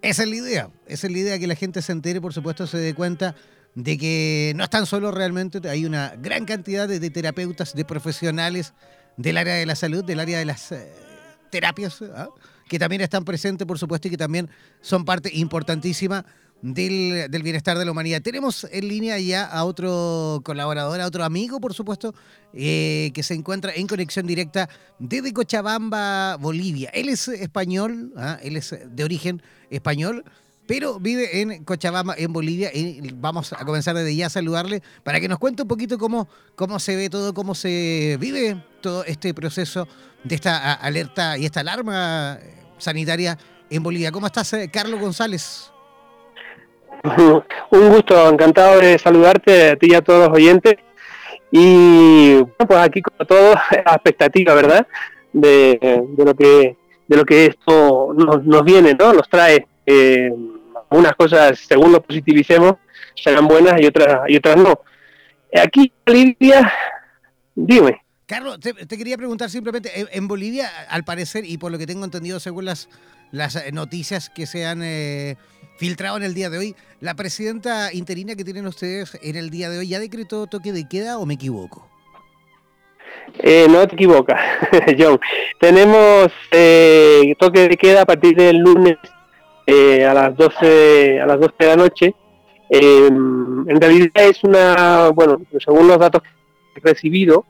Esa 0.00 0.22
es 0.22 0.28
la 0.28 0.36
idea, 0.36 0.70
esa 0.86 1.06
es 1.06 1.12
la 1.12 1.18
idea 1.18 1.38
que 1.38 1.46
la 1.46 1.54
gente 1.54 1.82
se 1.82 1.92
entere, 1.92 2.20
por 2.20 2.32
supuesto, 2.32 2.66
se 2.66 2.78
dé 2.78 2.94
cuenta 2.94 3.34
de 3.74 3.98
que 3.98 4.52
no 4.56 4.64
están 4.64 4.86
solos 4.86 5.12
realmente, 5.12 5.68
hay 5.68 5.84
una 5.84 6.14
gran 6.16 6.46
cantidad 6.46 6.88
de, 6.88 7.10
terapeutas, 7.10 7.74
de 7.74 7.84
profesionales 7.84 8.72
del 9.18 9.36
área 9.36 9.54
de 9.54 9.66
la 9.66 9.76
salud, 9.76 10.02
del 10.02 10.20
área 10.20 10.38
de 10.38 10.46
las 10.46 10.72
eh, 10.72 10.90
terapias, 11.50 12.00
¿ah? 12.14 12.28
que 12.68 12.78
también 12.78 13.02
están 13.02 13.24
presentes, 13.24 13.66
por 13.66 13.78
supuesto, 13.78 14.08
y 14.08 14.12
que 14.12 14.16
también 14.16 14.48
son 14.80 15.04
parte 15.04 15.30
importantísima 15.34 16.24
del, 16.62 17.42
bienestar 17.42 17.78
de 17.78 17.84
la 17.84 17.90
humanidad. 17.90 18.22
Tenemos 18.22 18.66
en 18.70 18.88
línea 18.88 19.18
ya 19.18 19.44
a 19.44 19.64
otro 19.64 20.40
colaborador, 20.44 21.00
a 21.00 21.06
otro 21.06 21.24
amigo, 21.24 21.60
por 21.60 21.74
supuesto, 21.74 22.14
eh, 22.52 23.10
que 23.14 23.22
se 23.22 23.34
encuentra 23.34 23.72
en 23.74 23.86
conexión 23.86 24.26
directa 24.26 24.68
desde 24.98 25.32
Cochabamba, 25.32 26.36
Bolivia. 26.36 26.90
Él 26.94 27.08
es 27.08 27.28
español, 27.28 28.12
¿ah? 28.16 28.38
él 28.42 28.56
es 28.56 28.76
de 28.86 29.04
origen 29.04 29.42
español, 29.70 30.24
pero 30.66 30.98
vive 30.98 31.40
en 31.40 31.64
Cochabamba, 31.64 32.14
en 32.16 32.32
Bolivia. 32.32 32.70
Y 32.74 33.12
vamos 33.14 33.52
a 33.52 33.64
comenzar 33.64 33.94
desde 33.94 34.16
ya 34.16 34.26
a 34.26 34.30
saludarle 34.30 34.82
para 35.04 35.20
que 35.20 35.28
nos 35.28 35.38
cuente 35.38 35.62
un 35.62 35.68
poquito 35.68 35.98
cómo, 35.98 36.28
cómo 36.56 36.78
se 36.80 36.96
ve 36.96 37.08
todo, 37.10 37.34
cómo 37.34 37.54
se 37.54 38.16
vive 38.20 38.62
todo 38.80 39.04
este 39.04 39.32
proceso 39.34 39.86
de 40.24 40.34
esta 40.34 40.74
alerta 40.74 41.38
y 41.38 41.44
esta 41.44 41.60
alarma 41.60 42.38
sanitaria 42.78 43.38
en 43.70 43.82
Bolivia. 43.82 44.10
¿Cómo 44.10 44.26
estás, 44.26 44.52
eh, 44.54 44.68
Carlos 44.72 45.00
González? 45.00 45.70
Un 47.70 47.88
gusto, 47.90 48.28
encantado 48.28 48.80
de 48.80 48.98
saludarte 48.98 49.70
a 49.70 49.76
ti 49.76 49.88
y 49.90 49.94
a 49.94 50.02
todos 50.02 50.28
los 50.28 50.36
oyentes. 50.36 50.76
Y 51.50 52.34
bueno, 52.34 52.54
pues 52.66 52.78
aquí 52.80 53.02
como 53.02 53.24
todo, 53.26 53.54
a 53.84 53.94
expectativa, 53.94 54.54
¿verdad? 54.54 54.86
De, 55.32 56.02
lo 56.16 56.34
que 56.34 56.76
de 57.08 57.16
lo 57.16 57.24
que 57.24 57.46
esto 57.46 58.14
nos, 58.14 58.64
viene, 58.64 58.94
¿no? 58.94 59.12
Nos 59.12 59.28
trae 59.28 59.66
eh, 59.86 60.32
unas 60.90 61.14
cosas, 61.14 61.58
según 61.60 61.92
lo 61.92 62.02
positivicemos, 62.02 62.74
serán 63.14 63.46
buenas 63.46 63.80
y 63.80 63.86
otras 63.86 64.28
y 64.28 64.36
otras 64.36 64.56
no. 64.56 64.80
Aquí 65.54 65.92
Bolivia, 66.04 66.72
dime. 67.54 68.02
Carlos, 68.26 68.58
te, 68.58 68.74
quería 68.98 69.16
preguntar 69.16 69.48
simplemente, 69.50 69.90
en 69.94 70.26
Bolivia, 70.26 70.68
al 70.88 71.04
parecer, 71.04 71.44
y 71.44 71.58
por 71.58 71.70
lo 71.70 71.78
que 71.78 71.86
tengo 71.86 72.04
entendido 72.04 72.40
según 72.40 72.64
las, 72.64 72.88
las 73.30 73.72
noticias 73.72 74.30
que 74.30 74.46
se 74.46 74.66
han 74.66 74.82
eh, 74.82 75.36
filtrado 75.76 76.16
en 76.16 76.22
el 76.22 76.34
día 76.34 76.50
de 76.50 76.58
hoy. 76.58 76.76
¿La 77.00 77.14
presidenta 77.14 77.92
interina 77.92 78.34
que 78.34 78.44
tienen 78.44 78.66
ustedes 78.66 79.18
en 79.22 79.36
el 79.36 79.50
día 79.50 79.68
de 79.70 79.78
hoy 79.78 79.88
ya 79.88 80.00
decretó 80.00 80.46
toque 80.46 80.72
de 80.72 80.88
queda 80.88 81.18
o 81.18 81.26
me 81.26 81.34
equivoco? 81.34 81.86
Eh, 83.38 83.66
no 83.68 83.86
te 83.86 83.94
equivocas, 83.94 84.40
John. 84.98 85.18
Tenemos 85.60 86.28
eh, 86.50 87.34
toque 87.38 87.68
de 87.68 87.76
queda 87.76 88.02
a 88.02 88.06
partir 88.06 88.36
del 88.36 88.58
lunes 88.58 88.96
eh, 89.66 90.04
a 90.04 90.14
las 90.14 90.36
12 90.36 91.20
a 91.20 91.26
las 91.26 91.40
12 91.40 91.54
de 91.58 91.66
la 91.66 91.76
noche. 91.76 92.14
en 92.70 93.80
realidad 93.80 94.10
es 94.16 94.42
una, 94.42 95.10
bueno, 95.10 95.40
según 95.58 95.88
los 95.88 95.98
datos 95.98 96.22
que 96.22 96.80
he 96.82 96.88
recibido, 96.92 97.44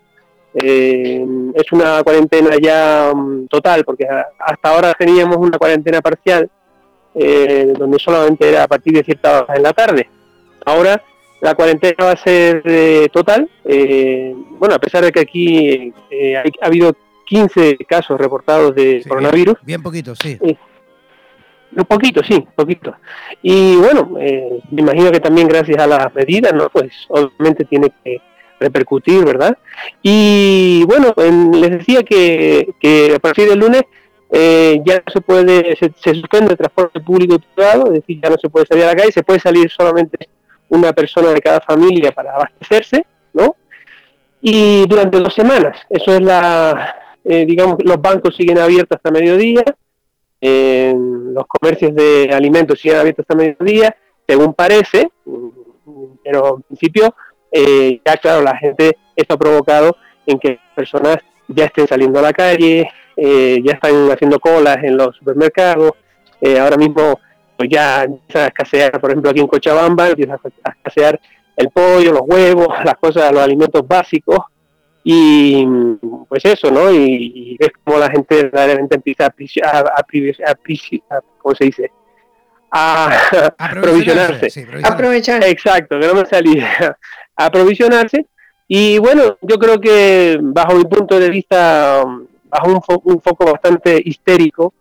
es 0.55 1.73
una 1.73 2.03
cuarentena 2.03 2.57
ya 2.61 3.13
mm, 3.15 3.47
total, 3.49 3.85
porque 3.85 4.07
hasta 4.39 4.69
ahora 4.71 4.95
teníamos 4.95 5.37
una 5.37 5.59
cuarentena 5.59 6.01
parcial 6.01 6.51
eh, 7.19 7.73
donde 7.79 7.99
solamente 7.99 8.47
era 8.47 8.65
a 8.65 8.69
partir 8.69 8.93
de 8.93 9.03
cierta 9.03 9.43
hora 9.43 9.57
en 9.57 9.63
la 9.63 9.73
tarde. 9.73 10.07
Ahora 10.67 11.03
la 11.41 11.55
cuarentena 11.55 12.05
va 12.05 12.11
a 12.11 12.17
ser 12.17 12.63
eh, 12.67 13.09
total. 13.11 13.49
Eh, 13.65 14.35
bueno, 14.59 14.75
a 14.75 14.79
pesar 14.79 15.03
de 15.03 15.13
que 15.13 15.21
aquí 15.21 15.95
ha 16.61 16.67
habido 16.67 16.95
15 17.25 17.79
casos 17.89 18.21
reportados 18.21 18.75
de 18.75 19.03
coronavirus. 19.09 19.57
Bien, 19.63 19.83
poquito, 19.83 20.15
sí. 20.15 20.39
un 21.75 21.85
poquito, 21.87 22.23
sí, 22.23 22.47
poquito. 22.55 22.95
Y 23.41 23.77
bueno, 23.77 24.11
me 24.71 24.83
imagino 24.83 25.11
que 25.11 25.21
también 25.21 25.49
gracias 25.49 25.79
a 25.79 25.87
las 25.87 26.15
medidas, 26.15 26.53
¿no? 26.53 26.69
Pues 26.69 26.93
obviamente 27.09 27.65
tiene 27.65 27.93
que 28.05 28.21
repercutir, 28.61 29.25
¿verdad? 29.25 29.57
Y 30.03 30.85
bueno, 30.85 31.15
les 31.17 31.71
decía 31.71 32.03
que, 32.03 32.75
que 32.79 33.15
a 33.15 33.19
partir 33.19 33.49
del 33.49 33.61
lunes 33.61 33.85
eh, 34.31 34.81
ya 34.85 35.03
se 35.13 35.21
puede, 35.21 35.77
se, 35.77 36.15
suspende 36.15 36.53
el 36.53 36.59
transporte 36.59 37.01
público 37.01 37.35
y 37.35 37.39
privado, 37.39 37.87
es 37.87 38.01
decir, 38.01 38.21
ya 38.23 38.31
no 38.31 38.37
se 38.37 38.49
puede 38.49 38.67
salir 38.67 38.85
a 38.85 38.89
la 38.89 38.97
calle, 38.97 39.13
se 39.13 39.23
puede 39.23 39.41
salir 39.41 39.71
solamente 39.71 40.29
una 40.69 40.93
persona 40.93 41.31
de 41.31 41.41
cada 41.41 41.61
familia 41.61 42.13
para 42.13 42.35
abastecerse, 42.35 43.07
¿no? 43.33 43.57
Y 44.41 44.87
durante 44.87 45.19
dos 45.19 45.35
semanas, 45.35 45.79
eso 45.89 46.15
es 46.15 46.21
la, 46.21 46.97
eh, 47.25 47.45
digamos, 47.47 47.77
los 47.85 48.01
bancos 48.01 48.37
siguen 48.37 48.59
abiertos 48.59 48.97
hasta 48.97 49.11
mediodía, 49.11 49.65
los 50.41 51.47
comercios 51.47 51.95
de 51.95 52.31
alimentos 52.33 52.81
siguen 52.81 52.99
abiertos 52.99 53.25
hasta 53.25 53.35
mediodía, 53.35 53.97
según 54.27 54.55
parece, 54.55 55.09
pero 56.23 56.57
en 56.57 56.63
principio, 56.63 57.15
eh, 57.51 58.01
ya 58.05 58.17
claro, 58.17 58.43
la 58.43 58.57
gente 58.57 58.97
esto 59.15 59.35
ha 59.35 59.39
provocado 59.39 59.97
en 60.27 60.39
que 60.39 60.59
personas 60.75 61.19
ya 61.49 61.67
estén 61.67 61.87
saliendo 61.87 62.19
a 62.19 62.23
la 62.23 62.33
calle, 62.33 62.89
eh, 63.17 63.61
ya 63.65 63.73
están 63.73 64.11
haciendo 64.11 64.39
colas 64.39 64.79
en 64.83 64.97
los 64.97 65.17
supermercados, 65.17 65.93
eh, 66.41 66.59
ahora 66.59 66.77
mismo 66.77 67.19
pues 67.57 67.71
ya 67.71 68.05
empieza 68.05 68.45
a 68.45 68.47
escasear, 68.49 69.01
por 69.01 69.11
ejemplo 69.11 69.31
aquí 69.31 69.41
en 69.41 69.47
Cochabamba, 69.47 70.09
empieza 70.09 70.39
a 70.65 70.71
escasear 70.71 71.19
el 71.57 71.71
pollo, 71.71 72.13
los 72.13 72.23
huevos, 72.27 72.69
las 72.85 72.97
cosas, 72.97 73.33
los 73.33 73.43
alimentos 73.43 73.87
básicos, 73.87 74.41
y 75.09 75.65
pues 76.29 76.45
eso, 76.45 76.69
¿no? 76.69 76.91
Y, 76.91 77.57
ves 77.61 77.71
como 77.85 77.97
la 77.97 78.11
gente 78.11 78.43
verdaderamente 78.43 78.97
empieza 78.97 79.27
a, 79.27 79.79
a, 79.79 79.79
a, 79.79 81.25
¿cómo 81.39 81.55
se 81.55 81.65
dice? 81.65 81.93
A 82.73 83.17
aprovisionarse. 83.59 84.67
Aprovechar. 84.83 85.45
Exacto, 85.45 86.01
que 86.01 86.09
no 86.09 86.15
me 86.15 86.27
salía. 86.27 86.99
aprovisionarse. 87.37 88.27
Y 88.67 88.99
bueno, 88.99 89.39
yo 89.43 89.59
creo 89.59 89.81
que 89.81 90.39
bajo 90.43 90.75
mi 90.75 90.85
punto 90.87 91.21
de 91.21 91.31
vista, 91.31 92.05
bajo 92.49 92.69
un, 92.69 93.15
un 93.15 93.21
foco 93.21 93.47
bastante 93.47 94.01
histérico, 94.05 94.73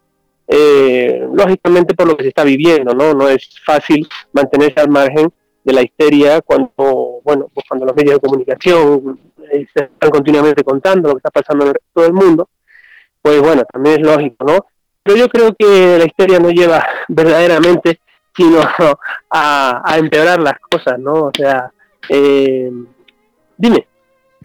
eh, 0.48 1.28
lógicamente 1.34 1.96
por 1.96 2.08
lo 2.08 2.16
que 2.16 2.24
se 2.24 2.30
está 2.30 2.44
viviendo, 2.44 2.94
¿no? 2.94 3.14
No 3.14 3.28
es 3.28 3.50
fácil 3.66 4.08
mantenerse 4.32 4.80
al 4.80 4.90
margen 4.90 5.32
de 5.64 5.74
la 5.74 5.82
histeria 5.82 6.42
cuando, 6.42 7.20
bueno, 7.24 7.50
pues 7.54 7.66
cuando 7.68 7.86
los 7.86 7.96
medios 7.96 8.16
de 8.16 8.20
comunicación 8.20 9.20
eh, 9.52 9.66
se 9.74 9.86
están 9.86 10.10
continuamente 10.12 10.64
contando 10.64 11.10
lo 11.10 11.16
que 11.16 11.20
está 11.26 11.32
pasando 11.32 11.66
en 11.68 12.04
el 12.04 12.14
mundo, 12.14 12.50
pues 13.22 13.42
bueno, 13.42 13.64
también 13.72 14.02
es 14.02 14.08
lógico, 14.08 14.46
¿no? 14.46 14.66
Pero 15.02 15.18
yo 15.18 15.30
creo 15.30 15.56
que 15.58 15.98
la 15.98 16.06
histeria 16.06 16.40
no 16.40 16.50
lleva 16.50 16.86
verdaderamente 17.08 18.00
sino 18.36 18.60
a, 19.30 19.96
empeorar 19.98 20.40
las 20.42 20.60
cosas, 20.60 21.00
¿no? 21.00 21.14
O 21.14 21.32
sea, 21.34 21.72
eh, 22.10 22.70
dime. 23.58 23.88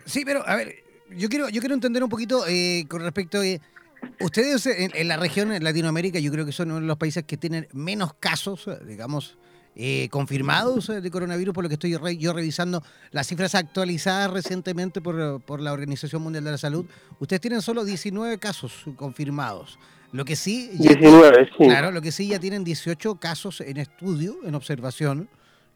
Sí, 0.05 0.23
pero 0.25 0.47
a 0.47 0.55
ver, 0.55 0.77
yo 1.17 1.29
quiero, 1.29 1.49
yo 1.49 1.61
quiero 1.61 1.75
entender 1.75 2.03
un 2.03 2.09
poquito 2.09 2.45
eh, 2.47 2.85
con 2.89 3.03
respecto 3.03 3.39
a... 3.41 4.25
ustedes 4.25 4.67
en, 4.67 4.91
en, 4.95 5.09
la 5.09 5.17
región, 5.17 5.53
en 5.53 5.65
Latinoamérica, 5.65 6.19
yo 6.19 6.31
creo 6.33 6.47
que 6.47 6.53
son 6.53 6.71
uno 6.71 6.81
de 6.81 6.87
los 6.87 6.97
países 6.97 7.25
que 7.25 7.37
tienen 7.37 7.69
menos 7.73 8.15
casos, 8.15 8.69
digamos, 8.87 9.37
eh, 9.77 10.09
confirmados 10.11 10.89
eh, 10.89 11.01
de 11.01 11.11
coronavirus, 11.13 11.55
por 11.55 11.63
lo 11.63 11.69
que 11.69 11.75
estoy 11.75 11.97
yo 12.19 12.33
revisando 12.33 12.83
las 13.13 13.29
cifras 13.29 13.55
actualizadas 13.55 14.31
recientemente 14.31 15.01
por, 15.01 15.41
por, 15.43 15.61
la 15.61 15.73
Organización 15.73 16.23
Mundial 16.23 16.43
de 16.45 16.51
la 16.51 16.59
Salud. 16.59 16.87
Ustedes 17.21 17.41
tienen 17.41 17.63
solo 17.63 17.85
19 17.85 18.39
casos 18.39 18.85
confirmados. 18.97 19.79
Lo 20.13 20.25
que 20.25 20.35
sí, 20.35 20.73
ya 20.75 20.99
claro, 21.57 21.93
lo 21.93 22.03
que 22.03 22.11
sí 22.11 22.27
ya 22.27 22.41
tienen 22.41 22.65
18 22.65 23.15
casos 23.15 23.61
en 23.61 23.77
estudio, 23.77 24.39
en 24.45 24.57
observación, 24.57 25.29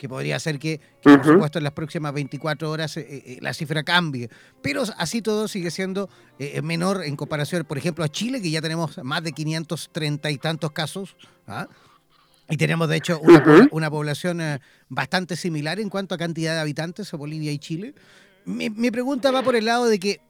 que 0.05 0.09
podría 0.10 0.39
ser 0.39 0.59
que, 0.59 0.82
por 1.02 1.24
supuesto, 1.24 1.56
en 1.56 1.64
las 1.64 1.72
próximas 1.72 2.12
24 2.12 2.70
horas 2.70 2.97
eh, 2.98 3.39
la 3.40 3.55
cifra 3.55 3.82
cambie. 3.82 4.28
Pero 4.62 4.82
así 4.98 5.22
todo 5.22 5.48
sigue 5.48 5.70
siendo 5.70 6.10
menor 6.62 7.05
en 7.05 7.16
comparación, 7.16 7.64
por 7.64 7.78
ejemplo, 7.78 8.05
a 8.05 8.09
Chile, 8.10 8.43
que 8.43 8.51
ya 8.51 8.60
tenemos 8.60 9.02
más 9.02 9.22
de 9.22 9.32
530 9.32 10.31
y 10.31 10.36
tantos 10.36 10.72
casos. 10.72 11.16
¿ah? 11.47 11.68
Y 12.48 12.56
tenemos, 12.56 12.89
de 12.89 12.97
hecho, 12.97 13.20
una, 13.70 13.90
población 13.90 14.40
eh, 14.40 14.60
bastante 14.89 15.36
similar 15.36 15.81
en 15.81 15.89
cuanto 15.89 16.14
a 16.14 16.18
cantidad 16.18 16.55
de 16.55 16.60
habitantes 16.60 17.12
a 17.14 17.16
Bolivia 17.16 17.51
y 17.52 17.59
Chile. 17.59 17.94
Mi, 18.44 18.68
pregunta 18.90 19.31
va 19.31 19.43
por 19.43 19.56
el 19.56 19.64
lado 19.64 19.86
de 19.86 19.98
que 19.98 20.20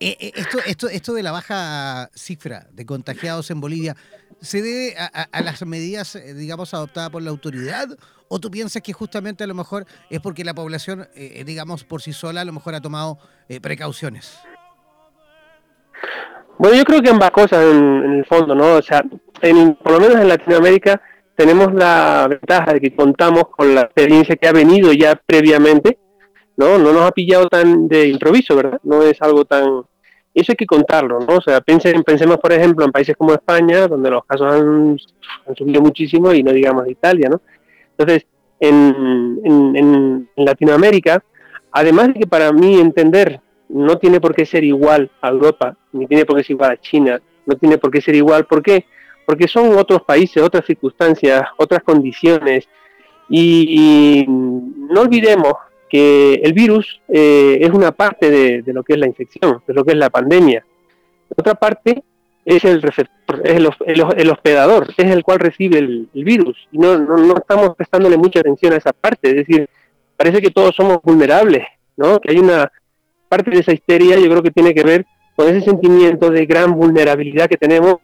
eh, 0.00 0.16
eh, 0.18 0.32
esto, 0.34 0.58
esto, 0.66 0.88
esto 0.88 1.14
de 1.14 1.22
la 1.22 1.32
baja 1.32 2.10
cifra 2.14 2.66
de 2.72 2.86
contagiados 2.86 3.50
en 3.50 3.60
Bolivia, 3.60 3.94
¿se 4.40 4.62
debe 4.62 4.96
a, 4.98 5.42
las 5.42 5.64
medidas, 5.66 6.18
digamos, 6.34 6.74
adoptadas 6.74 7.10
por 7.10 7.22
la 7.22 7.30
autoridad? 7.30 7.86
¿O 8.28 8.38
tú 8.38 8.50
piensas 8.50 8.82
que 8.82 8.92
justamente 8.92 9.44
a 9.44 9.46
lo 9.46 9.54
mejor 9.54 9.86
es 10.08 10.20
porque 10.20 10.44
la 10.44 10.54
población, 10.54 11.08
digamos, 11.44 11.84
por 11.84 12.00
sí 12.00 12.12
sola 12.12 12.40
a 12.40 12.44
lo 12.44 12.52
mejor 12.52 12.74
ha 12.74 12.80
tomado 12.80 13.18
precauciones? 13.60 14.38
Bueno, 16.60 16.76
yo 16.76 16.84
creo 16.84 17.00
que 17.00 17.08
ambas 17.08 17.30
cosas 17.30 17.64
en, 17.64 18.18
el 18.18 18.26
fondo, 18.26 18.54
¿no? 18.54 18.74
O 18.76 18.82
sea, 18.82 19.02
en, 19.40 19.74
por 19.76 19.92
lo 19.92 20.00
menos 20.00 20.16
en 20.16 20.28
Latinoamérica 20.28 21.00
tenemos 21.34 21.72
la 21.72 22.26
ventaja 22.28 22.74
de 22.74 22.80
que 22.82 22.94
contamos 22.94 23.44
con 23.56 23.74
la 23.74 23.80
experiencia 23.80 24.36
que 24.36 24.46
ha 24.46 24.52
venido 24.52 24.92
ya 24.92 25.18
previamente, 25.24 25.98
¿no? 26.60 26.78
No 26.78 26.92
nos 26.92 27.02
ha 27.02 27.12
pillado 27.12 27.48
tan 27.48 27.88
de 27.88 28.08
improviso, 28.08 28.54
¿verdad? 28.54 28.78
No 28.82 29.02
es 29.02 29.20
algo 29.22 29.44
tan... 29.44 29.82
Eso 30.32 30.52
hay 30.52 30.56
que 30.56 30.66
contarlo, 30.66 31.18
¿no? 31.20 31.38
O 31.38 31.40
sea, 31.40 31.60
pensemos, 31.60 32.38
por 32.38 32.52
ejemplo, 32.52 32.84
en 32.84 32.92
países 32.92 33.16
como 33.16 33.32
España, 33.32 33.88
donde 33.88 34.10
los 34.10 34.24
casos 34.24 34.52
han, 34.52 34.96
subido 35.56 35.82
muchísimo, 35.82 36.32
y 36.32 36.42
no 36.42 36.52
digamos 36.52 36.88
Italia, 36.88 37.28
¿no? 37.28 37.40
Entonces, 37.96 38.26
en, 38.60 39.40
en 39.44 40.28
Latinoamérica, 40.36 41.24
además 41.72 42.08
de 42.08 42.20
que 42.20 42.26
para 42.26 42.52
mí 42.52 42.78
entender 42.78 43.40
no 43.68 43.98
tiene 43.98 44.20
por 44.20 44.34
qué 44.34 44.46
ser 44.46 44.62
igual 44.62 45.10
a 45.20 45.30
Europa, 45.30 45.76
ni 45.92 46.06
tiene 46.06 46.24
por 46.24 46.36
qué 46.36 46.44
ser 46.44 46.52
igual 46.52 46.70
a 46.72 46.80
China, 46.80 47.20
no 47.46 47.56
tiene 47.56 47.78
por 47.78 47.90
qué 47.90 48.00
ser 48.00 48.14
igual, 48.14 48.46
¿por 48.46 48.62
qué? 48.62 48.84
porque 49.30 49.46
son 49.46 49.78
otros 49.78 50.02
países, 50.02 50.42
otras 50.42 50.66
circunstancias, 50.66 51.44
otras 51.56 51.84
condiciones. 51.84 52.68
Y, 53.28 54.24
no 54.26 55.02
olvidemos 55.02 55.52
que 55.90 56.34
el 56.34 56.52
virus 56.52 57.00
eh, 57.08 57.58
es 57.60 57.70
una 57.70 57.90
parte 57.90 58.30
de, 58.30 58.72
lo 58.72 58.84
que 58.84 58.94
es 58.94 58.98
la 58.98 59.08
infección, 59.08 59.60
de 59.66 59.74
lo 59.74 59.84
que 59.84 59.90
es 59.90 59.98
la 59.98 60.08
pandemia. 60.08 60.64
Otra 61.36 61.54
parte 61.54 62.02
es 62.44 62.64
el 62.64 62.80
receptor, 62.80 63.42
es 63.44 63.56
el, 63.56 64.30
hospedador, 64.30 64.88
es 64.96 65.10
el 65.10 65.24
cual 65.24 65.40
recibe 65.40 65.78
el, 65.78 66.08
virus. 66.14 66.56
Y 66.70 66.78
no, 66.78 66.96
no, 66.96 67.36
estamos 67.36 67.74
prestándole 67.76 68.16
mucha 68.16 68.40
atención 68.40 68.72
a 68.72 68.76
esa 68.76 68.92
parte. 68.92 69.30
Es 69.30 69.34
decir, 69.34 69.68
parece 70.16 70.40
que 70.40 70.50
todos 70.50 70.74
somos 70.76 71.00
vulnerables, 71.02 71.64
¿no? 71.96 72.20
Que 72.20 72.32
hay 72.32 72.38
una 72.38 72.70
parte 73.28 73.50
de 73.50 73.58
esa 73.58 73.72
histeria, 73.72 74.18
yo 74.18 74.30
creo 74.30 74.42
que 74.42 74.50
tiene 74.52 74.72
que 74.72 74.84
ver 74.84 75.06
con 75.34 75.48
ese 75.48 75.60
sentimiento 75.62 76.30
de 76.30 76.46
gran 76.46 76.72
vulnerabilidad 76.74 77.48
que 77.48 77.56
tenemos 77.56 77.96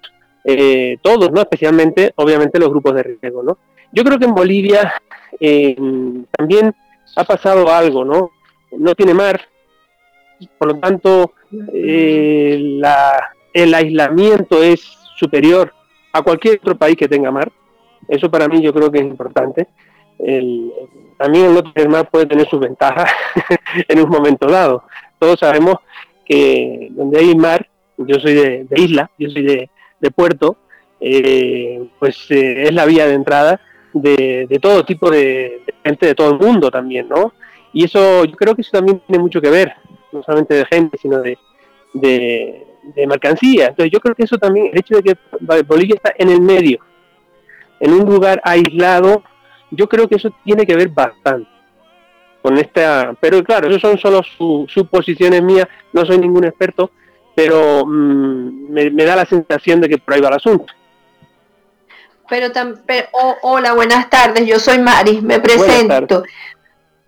eh, 0.44 0.98
todos, 1.02 1.30
¿no? 1.30 1.40
Especialmente, 1.40 2.12
obviamente, 2.16 2.58
los 2.58 2.70
grupos 2.70 2.94
de 2.94 3.02
riesgo, 3.02 3.42
¿no? 3.42 3.58
Yo 3.92 4.02
creo 4.02 4.18
que 4.18 4.26
en 4.26 4.34
Bolivia 4.34 4.92
eh, 5.38 5.76
también 6.36 6.74
ha 7.16 7.24
pasado 7.24 7.72
algo, 7.72 8.04
¿no? 8.04 8.30
No 8.72 8.94
tiene 8.94 9.14
mar, 9.14 9.40
por 10.58 10.68
lo 10.68 10.78
tanto, 10.78 11.32
eh, 11.72 12.80
el 13.54 13.74
aislamiento 13.74 14.62
es 14.62 14.80
superior 15.16 15.72
a 16.12 16.22
cualquier 16.22 16.58
otro 16.58 16.76
país 16.76 16.96
que 16.96 17.08
tenga 17.08 17.30
mar. 17.30 17.50
Eso 18.08 18.30
para 18.30 18.48
mí 18.48 18.62
yo 18.62 18.72
creo 18.72 18.90
que 18.90 18.98
es 18.98 19.04
importante. 19.04 19.66
también 21.18 21.46
el 21.46 21.54
no 21.54 21.72
tener 21.72 21.88
mar 21.88 22.10
puede 22.10 22.26
tener 22.26 22.48
sus 22.48 22.60
ventajas 22.60 23.10
en 23.88 24.00
un 24.00 24.10
momento 24.10 24.46
dado. 24.46 24.84
Todos 25.18 25.40
sabemos 25.40 25.76
que 26.24 26.88
donde 26.90 27.18
hay 27.18 27.34
mar, 27.34 27.66
yo 27.96 28.18
soy 28.20 28.34
de 28.34 28.66
isla, 28.76 29.10
yo 29.18 29.30
soy 29.30 29.42
de, 29.42 29.70
de 30.00 30.10
puerto, 30.10 30.58
eh, 31.00 31.88
pues 31.98 32.30
eh, 32.30 32.64
es 32.64 32.74
la 32.74 32.86
vía 32.86 33.06
de 33.06 33.14
entrada 33.14 33.60
de, 34.02 34.58
todo 34.60 34.84
tipo 34.84 35.10
de, 35.10 35.62
gente 35.84 36.06
de 36.06 36.14
todo 36.14 36.32
el 36.32 36.38
mundo 36.38 36.70
también, 36.70 37.08
¿no? 37.08 37.32
Y 37.72 37.84
eso, 37.84 38.24
yo 38.24 38.36
creo 38.36 38.54
que 38.54 38.62
eso 38.62 38.70
también 38.72 39.00
tiene 39.06 39.22
mucho 39.22 39.40
que 39.40 39.50
ver, 39.50 39.74
no 40.12 40.22
solamente 40.22 40.54
de 40.54 40.64
gente, 40.66 40.98
sino 40.98 41.20
de, 41.20 41.38
de, 41.92 43.06
mercancía. 43.06 43.68
Entonces 43.68 43.90
yo 43.92 44.00
creo 44.00 44.14
que 44.14 44.24
eso 44.24 44.38
también, 44.38 44.70
el 44.72 44.78
hecho 44.78 44.96
de 44.96 45.02
que 45.02 45.16
Bolivia 45.64 45.96
está 45.96 46.12
en 46.16 46.30
el 46.30 46.40
medio, 46.40 46.80
en 47.80 47.92
un 47.92 48.04
lugar 48.06 48.40
aislado, 48.44 49.22
yo 49.70 49.88
creo 49.88 50.08
que 50.08 50.16
eso 50.16 50.30
tiene 50.44 50.64
que 50.64 50.76
ver 50.76 50.88
bastante 50.88 51.56
con 52.46 52.56
esta, 52.58 53.12
pero 53.20 53.42
claro, 53.42 53.68
eso 53.68 53.80
son 53.80 53.98
solo 53.98 54.22
suposiciones 54.68 55.42
mías, 55.42 55.66
no 55.92 56.06
soy 56.06 56.16
ningún 56.18 56.44
experto, 56.44 56.92
pero 57.34 57.84
mm, 57.84 58.70
me, 58.70 59.04
da 59.04 59.16
la 59.16 59.26
sensación 59.26 59.80
de 59.80 59.88
que 59.88 59.98
por 59.98 60.14
ahí 60.14 60.20
va 60.20 60.28
el 60.28 60.34
asunto. 60.34 60.72
Pero, 62.28 62.52
hola, 63.42 63.74
buenas 63.74 64.10
tardes, 64.10 64.46
yo 64.46 64.58
soy 64.58 64.78
Mari, 64.78 65.20
me 65.20 65.40
presento. 65.40 66.22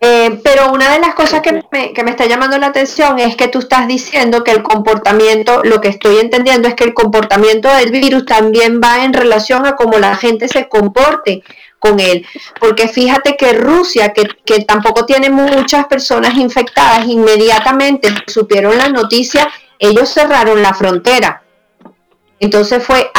Eh, 0.01 0.41
pero 0.45 0.73
una 0.73 0.93
de 0.93 1.01
las 1.01 1.15
cosas 1.15 1.41
que 1.41 1.61
me, 1.73 1.93
que 1.93 2.05
me 2.05 2.11
está 2.11 2.27
llamando 2.27 2.57
la 2.57 2.69
atención 2.69 3.19
es 3.19 3.35
que 3.35 3.49
tú 3.49 3.59
estás 3.59 3.89
diciendo 3.89 4.45
que 4.45 4.53
el 4.53 4.63
comportamiento, 4.63 5.65
lo 5.65 5.81
que 5.81 5.89
estoy 5.89 6.19
entendiendo 6.19 6.69
es 6.69 6.75
que 6.75 6.85
el 6.85 6.95
comportamiento 6.95 7.69
del 7.75 7.91
virus 7.91 8.25
también 8.25 8.81
va 8.81 9.05
en 9.05 9.13
relación 9.13 9.67
a 9.67 9.75
cómo 9.75 9.99
la 9.99 10.15
gente 10.15 10.47
se 10.47 10.69
comporte 10.69 11.43
con 11.81 11.99
él. 11.99 12.25
Porque 12.61 12.87
fíjate 12.87 13.37
que 13.37 13.55
Rusia, 13.55 14.13
que, 14.13 14.29
que 14.45 14.65
tampoco 14.65 15.05
tiene 15.05 15.31
muchas 15.31 15.87
personas 15.87 16.37
infectadas, 16.37 17.07
inmediatamente 17.07 18.09
supieron 18.27 18.79
la 18.79 18.89
noticia 18.89 19.49
ellos 19.79 20.09
cerraron 20.09 20.63
la 20.63 20.75
frontera. 20.75 21.43
Entonces 22.41 22.85
fue 22.85 23.11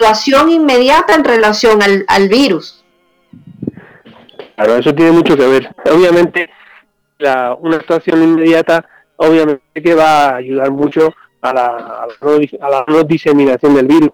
actuación 0.00 0.50
inmediata 0.50 1.14
en 1.14 1.24
relación 1.24 1.80
al, 1.82 2.28
virus. 2.28 2.82
Claro, 4.56 4.76
eso 4.76 4.94
tiene 4.94 5.12
mucho 5.12 5.36
que 5.36 5.46
ver. 5.46 5.74
Obviamente, 5.92 6.48
la, 7.18 7.54
una 7.54 7.76
actuación 7.76 8.22
inmediata, 8.22 8.88
obviamente 9.16 9.82
que 9.82 9.94
va 9.94 10.30
a 10.30 10.36
ayudar 10.36 10.70
mucho 10.70 11.12
a 11.42 11.52
la, 11.52 11.66
a 11.66 12.70
la, 12.70 12.84
no, 12.88 13.04
diseminación 13.04 13.74
del 13.74 13.86
virus. 13.86 14.10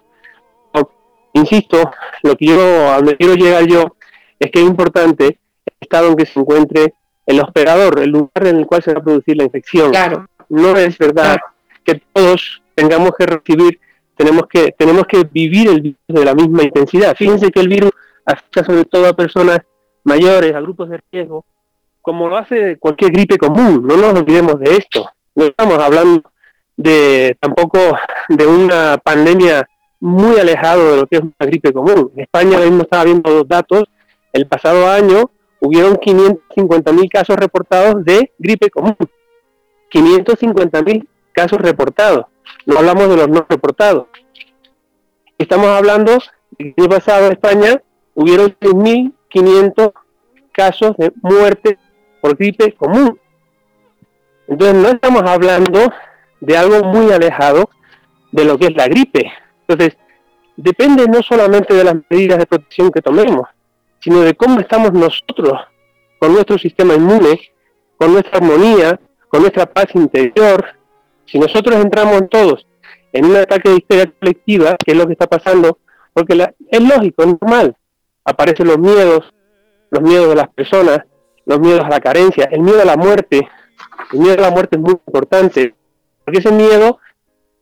Insisto, 1.33 1.91
lo 2.23 2.35
que 2.35 2.47
yo, 2.47 2.91
a 2.91 2.97
donde 2.97 3.15
quiero 3.15 3.35
llegar 3.35 3.65
yo, 3.65 3.95
es 4.39 4.51
que 4.51 4.59
es 4.59 4.65
importante 4.65 5.25
el 5.65 5.73
estado 5.79 6.09
en 6.09 6.15
que 6.15 6.25
se 6.25 6.39
encuentre 6.39 6.95
el 7.25 7.39
hospedador, 7.39 7.99
el 7.99 8.09
lugar 8.09 8.47
en 8.47 8.57
el 8.57 8.65
cual 8.65 8.81
se 8.83 8.93
va 8.93 8.99
a 8.99 9.03
producir 9.03 9.37
la 9.37 9.43
infección. 9.43 9.91
Claro. 9.91 10.27
No 10.49 10.75
es 10.75 10.97
verdad 10.97 11.37
que 11.83 12.01
todos 12.11 12.61
tengamos 12.75 13.11
que 13.17 13.25
recibir, 13.25 13.79
tenemos 14.17 14.47
que, 14.47 14.73
tenemos 14.77 15.05
que 15.05 15.23
vivir 15.23 15.69
el 15.69 15.81
virus 15.81 15.99
de 16.07 16.25
la 16.25 16.33
misma 16.33 16.63
intensidad. 16.63 17.15
Fíjense 17.15 17.51
que 17.51 17.59
el 17.59 17.69
virus 17.69 17.91
afecta 18.25 18.63
sobre 18.63 18.85
todo 18.85 19.07
a 19.07 19.13
personas 19.13 19.59
mayores, 20.03 20.53
a 20.55 20.61
grupos 20.61 20.89
de 20.89 21.01
riesgo, 21.11 21.45
como 22.01 22.27
lo 22.27 22.37
hace 22.37 22.77
cualquier 22.77 23.11
gripe 23.11 23.37
común. 23.37 23.85
No 23.85 23.95
nos 23.97 24.13
olvidemos 24.13 24.59
de 24.59 24.75
esto. 24.75 25.09
No 25.35 25.45
estamos 25.45 25.77
hablando 25.77 26.23
de 26.75 27.37
tampoco 27.39 27.79
de 28.29 28.47
una 28.47 28.97
pandemia 28.97 29.67
muy 29.99 30.39
alejado 30.39 30.91
de 30.91 30.97
lo 30.97 31.07
que 31.07 31.17
es 31.17 31.21
una 31.21 31.33
gripe 31.39 31.71
común. 31.73 32.11
En 32.15 32.23
España 32.23 32.59
mismo 32.59 32.83
estaba 32.83 33.03
viendo 33.03 33.31
dos 33.31 33.47
datos. 33.47 33.83
El 34.33 34.47
pasado 34.47 34.87
año 34.87 35.29
hubieron 35.59 35.95
550.000 35.95 37.09
casos 37.09 37.35
reportados 37.35 38.03
de 38.03 38.31
gripe 38.37 38.69
común. 38.69 38.95
550.000 39.91 41.07
casos 41.33 41.59
reportados. 41.59 42.25
No 42.65 42.77
hablamos 42.79 43.09
de 43.09 43.17
los 43.17 43.29
no 43.29 43.45
reportados. 43.47 44.07
Estamos 45.37 45.67
hablando 45.67 46.17
el 46.57 46.73
año 46.77 46.89
pasado 46.89 47.27
en 47.27 47.33
España 47.33 47.81
hubieron 48.13 48.55
6.500 48.59 49.93
casos 50.51 50.97
de 50.97 51.11
muerte 51.21 51.77
por 52.21 52.35
gripe 52.35 52.73
común. 52.73 53.19
Entonces 54.47 54.75
no 54.75 54.89
estamos 54.89 55.23
hablando 55.23 55.91
de 56.39 56.57
algo 56.57 56.83
muy 56.85 57.11
alejado 57.11 57.69
de 58.31 58.45
lo 58.45 58.57
que 58.57 58.67
es 58.67 58.75
la 58.75 58.87
gripe. 58.87 59.31
Entonces, 59.67 59.97
depende 60.55 61.07
no 61.07 61.21
solamente 61.21 61.73
de 61.73 61.83
las 61.83 61.95
medidas 62.09 62.39
de 62.39 62.45
protección 62.47 62.91
que 62.91 63.01
tomemos, 63.01 63.47
sino 63.99 64.21
de 64.21 64.33
cómo 64.35 64.59
estamos 64.59 64.93
nosotros 64.93 65.53
con 66.19 66.33
nuestro 66.33 66.57
sistema 66.57 66.95
inmune, 66.95 67.39
con 67.97 68.13
nuestra 68.13 68.37
armonía, 68.37 68.99
con 69.27 69.41
nuestra 69.41 69.65
paz 69.65 69.87
interior. 69.93 70.76
Si 71.27 71.39
nosotros 71.39 71.75
entramos 71.75 72.21
todos 72.29 72.65
en 73.13 73.25
un 73.25 73.35
ataque 73.35 73.69
de 73.69 73.75
histeria 73.77 74.11
colectiva, 74.19 74.75
que 74.83 74.91
es 74.91 74.97
lo 74.97 75.05
que 75.05 75.13
está 75.13 75.27
pasando, 75.27 75.77
porque 76.13 76.33
es 76.71 76.81
lógico, 76.81 77.23
es 77.23 77.35
normal, 77.39 77.75
aparecen 78.23 78.67
los 78.67 78.79
miedos, 78.79 79.33
los 79.91 80.01
miedos 80.01 80.29
de 80.29 80.35
las 80.35 80.49
personas, 80.49 81.01
los 81.45 81.59
miedos 81.59 81.85
a 81.85 81.89
la 81.89 81.99
carencia, 81.99 82.49
el 82.51 82.61
miedo 82.61 82.81
a 82.81 82.85
la 82.85 82.97
muerte. 82.97 83.47
El 84.11 84.19
miedo 84.19 84.33
a 84.33 84.49
la 84.49 84.51
muerte 84.51 84.75
es 84.75 84.81
muy 84.81 84.91
importante, 84.91 85.73
porque 86.23 86.39
ese 86.39 86.51
miedo, 86.51 86.99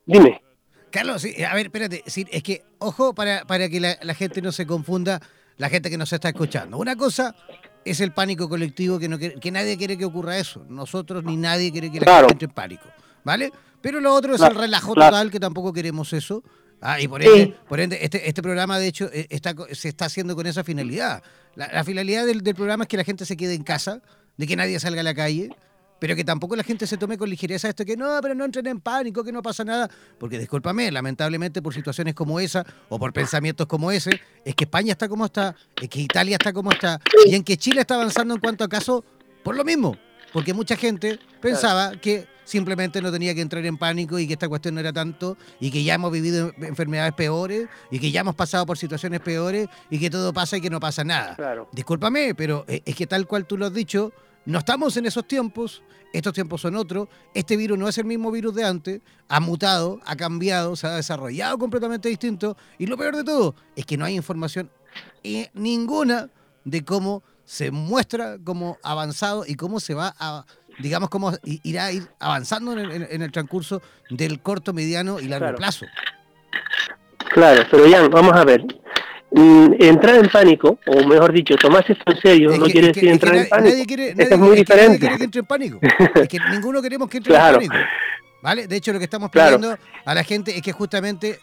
dime. 0.05 0.41
Carlos, 0.89 1.25
a 1.25 1.53
ver, 1.53 1.67
espérate, 1.67 2.03
es 2.05 2.43
que, 2.43 2.63
ojo, 2.79 3.13
para, 3.13 3.45
para 3.45 3.69
que 3.69 3.79
la, 3.79 4.13
gente 4.15 4.41
no 4.41 4.51
se 4.51 4.65
confunda, 4.65 5.21
la 5.57 5.69
gente 5.69 5.89
que 5.89 5.97
nos 5.97 6.11
está 6.11 6.29
escuchando. 6.29 6.77
Una 6.77 6.95
cosa 6.95 7.35
es 7.83 7.99
el 7.99 8.11
pánico 8.11 8.49
colectivo, 8.49 8.97
que, 8.97 9.07
no 9.07 9.19
que 9.19 9.51
nadie 9.51 9.77
quiere 9.77 9.97
que 9.97 10.05
ocurra 10.05 10.37
eso. 10.37 10.65
Nosotros 10.67 11.23
ni 11.23 11.37
nadie 11.37 11.71
quiere 11.71 11.91
que 11.91 11.99
la 11.99 12.19
gente 12.19 12.33
entre 12.33 12.45
en 12.47 12.53
pánico, 12.53 12.87
¿vale? 13.25 13.51
Pero 13.81 13.99
lo 13.99 14.13
otro 14.13 14.35
es 14.35 14.41
el 14.41 14.55
relajo 14.55 14.93
total, 14.93 15.29
que 15.29 15.39
tampoco 15.39 15.73
queremos 15.73 16.13
eso. 16.13 16.41
Ah, 16.81 17.01
y 17.01 17.07
por 17.07 17.21
ende, 17.21 17.55
por 17.67 17.79
ende 17.79 17.97
este, 18.01 18.27
este, 18.27 18.41
programa, 18.41 18.79
de 18.79 18.87
hecho, 18.87 19.09
e, 19.11 19.27
está, 19.29 19.53
se 19.71 19.89
está 19.89 20.05
haciendo 20.05 20.35
con 20.35 20.45
esa 20.45 20.63
finalidad. 20.63 21.23
La, 21.55 21.83
finalidad 21.83 22.25
del, 22.25 22.41
programa 22.53 22.83
es 22.83 22.87
que 22.87 22.97
la 22.97 23.03
gente 23.03 23.25
se 23.25 23.35
quede 23.35 23.53
en 23.53 23.63
casa, 23.63 24.01
de 24.37 24.45
que 24.47 24.55
nadie 24.55 24.79
salga 24.79 25.01
a 25.01 25.03
la 25.03 25.15
calle, 25.15 25.49
pero 25.99 26.15
que 26.15 26.23
tampoco 26.23 26.55
la 26.55 26.63
gente 26.63 26.85
se 26.85 26.97
tome 26.97 27.17
con 27.17 27.29
ligereza 27.29 27.69
esto 27.69 27.85
que 27.85 27.95
no, 27.95 28.19
pero 28.21 28.35
no 28.35 28.43
entren 28.43 28.67
en 28.67 28.81
pánico, 28.81 29.23
que 29.23 29.31
no 29.31 29.41
pasa 29.41 29.63
nada. 29.63 29.89
Porque 30.19 30.37
discúlpame, 30.37 30.91
lamentablemente 30.91 31.61
por 31.61 31.73
situaciones 31.73 32.13
como 32.13 32.39
esa 32.39 32.65
o 32.89 32.99
por 32.99 33.13
pensamientos 33.13 33.65
como 33.67 33.89
ese, 33.91 34.19
es 34.43 34.53
que 34.53 34.65
España 34.65 34.91
está 34.91 35.07
como 35.07 35.25
está, 35.25 35.55
es 35.81 35.89
que 35.89 36.01
Italia 36.01 36.35
está 36.35 36.51
como 36.51 36.71
está, 36.71 36.99
y 37.25 37.33
en 37.33 37.43
que 37.43 37.57
Chile 37.57 37.81
está 37.81 37.95
avanzando 37.95 38.33
en 38.35 38.41
cuanto 38.41 38.63
a 38.63 38.67
casos 38.67 39.03
por 39.43 39.55
lo 39.55 39.63
mismo. 39.63 39.95
Porque 40.33 40.53
mucha 40.53 40.75
gente 40.75 41.17
pensaba 41.39 41.93
que 41.93 42.34
simplemente 42.45 43.01
no 43.01 43.11
tenía 43.11 43.35
que 43.35 43.41
entrar 43.41 43.65
en 43.65 43.77
pánico 43.77 44.17
y 44.17 44.27
que 44.27 44.33
esta 44.33 44.47
cuestión 44.47 44.75
no 44.75 44.79
era 44.79 44.93
tanto 44.93 45.37
y 45.59 45.71
que 45.71 45.83
ya 45.83 45.95
hemos 45.95 46.11
vivido 46.11 46.53
enfermedades 46.61 47.13
peores 47.13 47.67
y 47.91 47.99
que 47.99 48.11
ya 48.11 48.21
hemos 48.21 48.35
pasado 48.35 48.65
por 48.65 48.77
situaciones 48.77 49.19
peores 49.19 49.67
y 49.89 49.99
que 49.99 50.09
todo 50.09 50.31
pasa 50.31 50.57
y 50.57 50.61
que 50.61 50.69
no 50.69 50.79
pasa 50.79 51.03
nada. 51.03 51.35
Claro. 51.35 51.67
Discúlpame, 51.73 52.33
pero 52.35 52.63
eh, 52.67 52.81
es 52.85 52.95
que 52.95 53.07
tal 53.07 53.27
cual 53.27 53.45
tú 53.45 53.57
lo 53.57 53.65
has 53.65 53.73
dicho, 53.73 54.13
no 54.45 54.59
estamos 54.59 54.95
en 54.95 55.07
esos 55.07 55.27
tiempos, 55.27 55.81
estos 56.13 56.33
tiempos 56.33 56.61
son 56.61 56.75
otros, 56.75 57.09
este 57.33 57.57
virus 57.57 57.77
no 57.77 57.89
es 57.89 57.97
el 57.97 58.05
mismo 58.05 58.31
virus 58.31 58.55
de 58.55 58.63
antes, 58.63 59.01
ha 59.27 59.39
mutado, 59.39 59.99
ha 60.05 60.15
cambiado, 60.15 60.75
se 60.75 60.87
ha 60.87 60.95
desarrollado 60.95 61.57
completamente 61.57 62.07
distinto 62.07 62.55
y 62.77 62.85
lo 62.85 62.95
peor 62.95 63.15
de 63.15 63.23
todo 63.23 63.55
es 63.75 63.85
que 63.85 63.97
no 63.97 64.05
hay 64.05 64.15
información 64.15 64.69
eh, 65.23 65.49
ninguna 65.53 66.29
de 66.63 66.85
cómo 66.85 67.23
se 67.45 67.71
muestra 67.71 68.37
cómo 68.43 68.77
avanzado 68.83 69.45
y 69.45 69.55
cómo 69.55 69.79
se 69.79 69.93
va 69.93 70.15
a 70.19 70.45
digamos, 70.79 71.09
cómo 71.09 71.33
irá 71.43 71.85
a 71.85 71.91
ir 71.91 72.03
avanzando 72.19 72.73
en 72.77 73.21
el, 73.21 73.31
transcurso 73.31 73.81
del 74.09 74.39
corto, 74.41 74.73
mediano 74.73 75.19
y 75.19 75.27
largo 75.27 75.55
plazo. 75.55 75.85
Claro, 77.31 77.63
pero 77.69 77.87
ya, 77.87 78.07
vamos 78.07 78.33
a 78.33 78.43
ver. 78.43 78.65
Mm, 79.31 79.73
entrar 79.79 80.15
en 80.15 80.29
pánico, 80.29 80.79
o 80.85 81.07
mejor 81.07 81.33
dicho, 81.33 81.55
tomarse 81.55 81.93
esto 81.93 82.09
en 82.09 82.21
serio, 82.21 82.57
no 82.57 82.65
quiere 82.65 82.87
decir 82.87 83.09
entrar 83.09 83.35
en 83.35 83.49
pánico. 83.49 83.69
Nadie 83.69 83.85
quiere, 83.85 84.15
es 84.17 84.37
muy 84.37 84.55
diferente. 84.55 84.99
quiere 84.99 85.17
que 85.17 85.23
entre 85.25 85.39
en 85.39 85.45
pánico. 85.45 85.79
es 86.15 86.27
que 86.27 86.39
ninguno 86.51 86.81
queremos 86.81 87.09
que 87.09 87.17
entre 87.17 87.35
en 87.35 87.41
pánico. 87.41 87.75
¿Vale? 88.41 88.67
De 88.67 88.75
hecho, 88.75 88.93
lo 88.93 88.99
que 88.99 89.05
estamos 89.05 89.31
pidiendo 89.31 89.77
a 90.05 90.13
la 90.13 90.23
gente 90.23 90.55
es 90.55 90.61
que 90.61 90.71
justamente 90.71 91.39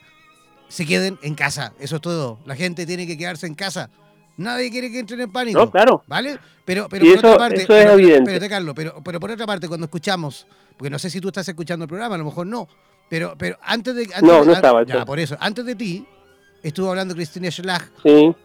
se 0.68 0.86
queden 0.86 1.18
en 1.22 1.34
casa. 1.34 1.74
Eso 1.80 1.96
es 1.96 2.02
todo. 2.02 2.38
La 2.46 2.56
gente 2.56 2.86
tiene 2.86 3.06
que 3.06 3.18
quedarse 3.18 3.46
en 3.46 3.54
casa. 3.54 3.90
Nadie 4.36 4.70
quiere 4.70 4.90
que 4.90 4.98
entren 4.98 5.20
en 5.20 5.32
pánico. 5.32 5.59
No, 5.59 5.70
claro. 5.70 6.02
¿Vale? 6.06 6.38
Pero, 6.64 6.88
pero 6.88 7.04
por 7.04 7.18
otra 7.18 7.36
parte. 7.36 7.62
Eso 7.62 7.76
es 7.76 7.86
evidente. 7.86 8.48
Carlos, 8.48 8.74
pero, 8.74 9.02
pero 9.04 9.20
por 9.20 9.30
otra 9.30 9.46
parte, 9.46 9.68
cuando 9.68 9.84
escuchamos, 9.84 10.46
porque 10.76 10.90
no 10.90 10.98
sé 10.98 11.10
si 11.10 11.20
tú 11.20 11.28
estás 11.28 11.48
escuchando 11.48 11.84
el 11.84 11.88
programa, 11.88 12.14
a 12.14 12.18
lo 12.18 12.24
mejor 12.24 12.46
no. 12.46 12.68
Pero, 13.09 13.34
pero 13.36 13.59
antes 13.62 13.94
de. 13.94 14.09
no, 14.22 14.44
no 14.44 14.52
estaba. 14.52 14.84
Ya, 14.84 15.04
por 15.04 15.18
eso. 15.18 15.36
Antes 15.38 15.66
de 15.66 15.74
ti, 15.74 16.06
estuvo 16.62 16.88
hablando 16.88 17.14
Cristina 17.14 17.50
Schlag 17.50 17.90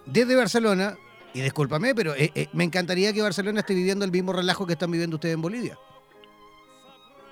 desde 0.06 0.36
Barcelona. 0.36 0.96
Y 1.34 1.42
discúlpame, 1.42 1.94
pero 1.94 2.16
eh, 2.16 2.32
eh, 2.34 2.48
me 2.54 2.64
encantaría 2.64 3.14
que 3.14 3.22
Barcelona 3.22 3.60
esté 3.60 3.76
viviendo 3.76 4.04
el 4.04 4.12
mismo 4.12 4.34
relajo 4.34 4.66
que 4.66 4.74
están 4.74 4.90
viviendo 4.90 5.18
ustedes 5.18 5.36
en 5.36 5.42
Bolivia. 5.42 5.78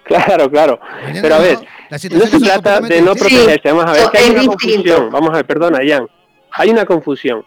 Claro, 0.03 0.51
claro. 0.51 0.79
Pero 1.19 1.35
a 1.35 1.39
ver, 1.39 1.57
no 1.89 1.97
se 1.97 2.39
trata 2.39 2.81
de 2.81 3.01
no 3.01 3.15
protegerse. 3.15 3.71
Vamos 3.71 3.85
a 3.85 3.93
ver, 3.93 4.09
que 4.11 4.17
hay 4.19 4.29
una 4.29 4.45
confusión. 4.45 5.11
Vamos 5.11 5.29
a 5.31 5.33
ver, 5.37 5.47
perdona, 5.47 5.83
Ian. 5.83 6.07
Hay 6.51 6.69
una 6.69 6.85
confusión 6.85 7.43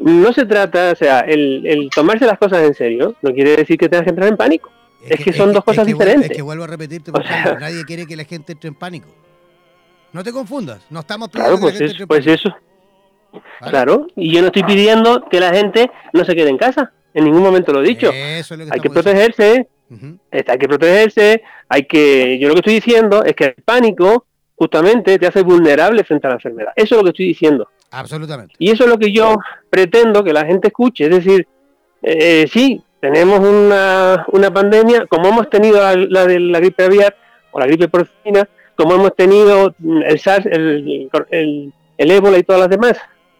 no 0.00 0.32
se 0.32 0.46
trata, 0.46 0.92
o 0.92 0.96
sea, 0.96 1.20
el, 1.20 1.88
tomarse 1.94 2.26
las 2.26 2.38
cosas 2.38 2.62
en 2.64 2.74
serio 2.74 3.14
no 3.22 3.32
quiere 3.32 3.56
decir 3.56 3.76
que 3.76 3.88
tengas 3.88 4.04
que 4.04 4.10
entrar 4.10 4.28
en 4.28 4.36
pánico. 4.36 4.70
Es, 5.06 5.24
que, 5.24 5.32
son 5.32 5.52
dos 5.52 5.64
cosas 5.64 5.86
diferentes. 5.86 6.30
es 6.30 6.36
que 6.36 6.42
vuelvo 6.42 6.64
a 6.64 6.66
repetirte, 6.66 7.10
nadie 7.12 7.84
quiere 7.86 8.06
que 8.06 8.16
la 8.16 8.24
gente 8.24 8.52
entre 8.52 8.68
en 8.68 8.74
pánico. 8.74 9.08
No 10.12 10.22
te 10.22 10.32
confundas, 10.32 10.84
no 10.90 11.00
estamos 11.00 11.28
pidiendo 11.28 11.56
claro, 11.56 11.60
pues 11.62 11.78
que 11.78 11.84
la 11.84 11.88
gente 11.90 12.06
pues 12.06 12.26
eso. 12.26 12.54
Claro, 13.60 14.08
y 14.16 14.32
yo 14.32 14.40
no 14.40 14.48
estoy 14.48 14.64
pidiendo 14.64 15.24
que 15.30 15.38
la 15.38 15.54
gente 15.54 15.90
no 16.12 16.24
se 16.24 16.34
quede 16.34 16.50
en 16.50 16.58
casa. 16.58 16.92
En 17.14 17.24
ningún 17.24 17.42
momento 17.42 17.72
lo 17.72 17.82
he 17.82 17.86
dicho. 17.86 18.10
hay 18.10 18.80
que 18.80 18.90
protegerse, 18.90 19.68
hay 20.30 20.58
que 20.58 20.68
protegerse, 20.68 21.42
hay 21.68 21.84
que. 21.84 22.38
Yo 22.38 22.48
lo 22.48 22.54
que 22.54 22.60
estoy 22.60 22.74
diciendo 22.74 23.24
es 23.24 23.34
que 23.34 23.44
el 23.44 23.62
pánico 23.64 24.26
justamente 24.56 25.18
te 25.18 25.26
hace 25.26 25.42
vulnerable 25.42 26.04
frente 26.04 26.26
a 26.26 26.30
la 26.30 26.36
enfermedad. 26.36 26.72
Eso 26.76 26.94
es 26.94 26.98
lo 26.98 27.04
que 27.04 27.10
estoy 27.10 27.26
diciendo. 27.26 27.68
Absolutamente. 27.90 28.54
Y 28.58 28.70
eso 28.70 28.84
es 28.84 28.90
lo 28.90 28.98
que 28.98 29.12
yo 29.12 29.36
pretendo 29.68 30.22
que 30.22 30.32
la 30.32 30.44
gente 30.44 30.68
escuche. 30.68 31.04
Es 31.04 31.10
decir, 31.10 31.46
eh, 32.02 32.46
sí, 32.50 32.82
tenemos 33.00 33.40
una, 33.40 34.24
una, 34.28 34.52
pandemia, 34.52 35.06
como 35.06 35.28
hemos 35.28 35.50
tenido 35.50 35.80
la, 35.80 36.26
de 36.26 36.40
la 36.40 36.60
gripe 36.60 36.84
aviar 36.84 37.16
o 37.50 37.58
la 37.58 37.66
gripe 37.66 37.88
porcina, 37.88 38.48
como 38.76 38.94
hemos 38.94 39.14
tenido 39.14 39.74
el 40.06 40.18
SARS, 40.18 40.46
el, 40.46 41.10
el, 41.30 41.72
el 41.98 42.10
ébola 42.10 42.38
y 42.38 42.42
todas 42.42 42.60
las 42.60 42.70
demás. 42.70 42.98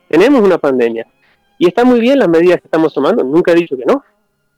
Tenemos 0.08 0.42
una 0.42 0.58
pandemia. 0.58 1.06
Y 1.58 1.68
están 1.68 1.86
muy 1.86 2.00
bien 2.00 2.18
las 2.18 2.28
medidas 2.28 2.60
que 2.60 2.66
estamos 2.66 2.92
tomando. 2.92 3.22
Nunca 3.22 3.52
he 3.52 3.56
dicho 3.56 3.76
que 3.76 3.84
no. 3.84 4.04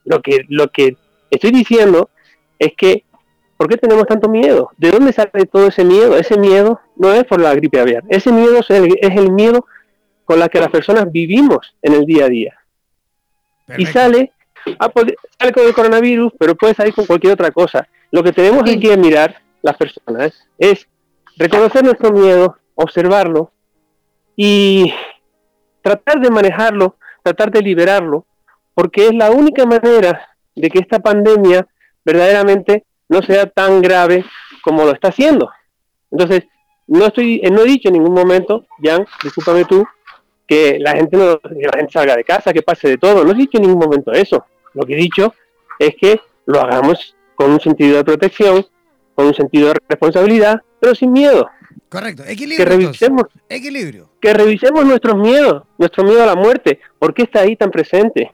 Lo 0.05 0.23
que, 0.23 0.45
lo 0.49 0.69
que 0.69 0.97
estoy 1.31 1.51
diciendo 1.51 2.11
es 2.59 2.73
que 2.77 3.05
¿Por 3.63 3.69
qué 3.69 3.77
tenemos 3.77 4.07
tanto 4.07 4.29
miedo? 4.29 4.73
¿De 4.77 4.91
dónde 4.91 5.13
sale 5.13 5.47
todo 5.47 5.69
ese 5.69 5.85
miedo? 5.85 6.17
Ese 6.17 6.37
miedo 6.37 6.81
no 6.97 7.13
es 7.13 7.23
por 7.23 7.41
la 7.41 7.55
gripe 7.55 7.79
aviar. 7.79 8.03
Ese 8.09 8.33
miedo 8.33 8.59
es 8.59 8.69
el, 8.71 8.99
es 9.01 9.17
el 9.17 9.31
miedo 9.31 9.67
con 10.25 10.39
la 10.39 10.49
que 10.49 10.61
las 10.61 10.71
personas 10.71 11.11
vivimos 11.11 11.75
en 11.83 11.95
el 11.95 12.05
día 12.05 12.27
a 12.27 12.29
día. 12.29 12.59
Y 13.77 13.87
sale, 13.87 14.33
ah, 14.79 14.89
pues, 14.89 15.15
sale 15.39 15.53
con 15.53 15.67
el 15.67 15.75
coronavirus, 15.75 16.33
pero 16.39 16.55
puede 16.55 16.75
salir 16.75 16.95
con 16.95 17.07
cualquier 17.07 17.35
otra 17.35 17.51
cosa. 17.51 17.89
Lo 18.11 18.23
que 18.23 18.33
tenemos 18.33 18.63
que 18.65 18.97
mirar 18.97 19.41
las 19.63 19.77
personas 19.77 20.47
es 20.59 20.87
reconocer 21.37 21.85
nuestro 21.85 22.13
miedo, 22.13 22.59
observarlo 22.75 23.53
y 24.37 24.93
tratar 25.83 26.21
de 26.21 26.31
manejarlo, 26.31 26.97
tratar 27.23 27.51
de 27.51 27.63
liberarlo, 27.63 28.27
porque 28.75 29.07
es 29.07 29.15
la 29.15 29.31
única 29.31 29.65
manera 29.67 30.29
de 30.55 30.69
que 30.69 30.81
esta 30.81 30.99
pandemia 30.99 31.67
verdaderamente 32.05 32.85
no 33.09 33.23
sea 33.23 33.47
tan 33.47 33.81
grave 33.81 34.25
como 34.63 34.85
lo 34.85 34.93
está 34.93 35.09
haciendo. 35.09 35.51
Entonces, 36.11 36.45
no 36.87 37.07
estoy, 37.07 37.41
no 37.51 37.63
he 37.63 37.67
dicho 37.67 37.89
en 37.89 37.95
ningún 37.95 38.15
momento, 38.15 38.67
Jan, 38.83 39.07
discúlpame 39.23 39.65
tú, 39.65 39.87
que 40.53 40.79
la 40.79 40.93
gente 40.93 41.17
no, 41.17 41.41
la 41.43 41.79
gente 41.79 41.93
salga 41.93 42.15
de 42.15 42.25
casa, 42.25 42.53
que 42.53 42.61
pase 42.61 42.87
de 42.87 42.99
todo. 42.99 43.25
No 43.25 43.33
he 43.33 43.35
dicho 43.35 43.57
en 43.57 43.63
ningún 43.63 43.79
momento 43.79 44.13
eso. 44.13 44.45
Lo 44.75 44.85
que 44.85 44.93
he 44.93 44.97
dicho 44.97 45.33
es 45.79 45.95
que 45.97 46.21
lo 46.45 46.61
hagamos 46.61 47.17
con 47.35 47.53
un 47.53 47.61
sentido 47.61 47.97
de 47.97 48.05
protección, 48.05 48.67
con 49.15 49.27
un 49.29 49.35
sentido 49.35 49.69
de 49.69 49.77
responsabilidad, 49.89 50.61
pero 50.79 50.95
sin 50.95 51.11
miedo. 51.11 51.49
Correcto, 51.89 52.25
equilibrio. 52.27 52.67
Que 52.67 52.71
revisemos, 52.71 53.25
equilibrio. 53.49 54.11
Que 54.21 54.35
revisemos 54.35 54.85
nuestros 54.85 55.17
miedos, 55.17 55.63
nuestro 55.79 56.05
miedo 56.05 56.23
a 56.23 56.27
la 56.27 56.35
muerte. 56.35 56.81
¿Por 56.99 57.15
qué 57.15 57.23
está 57.23 57.41
ahí 57.41 57.57
tan 57.57 57.71
presente? 57.71 58.31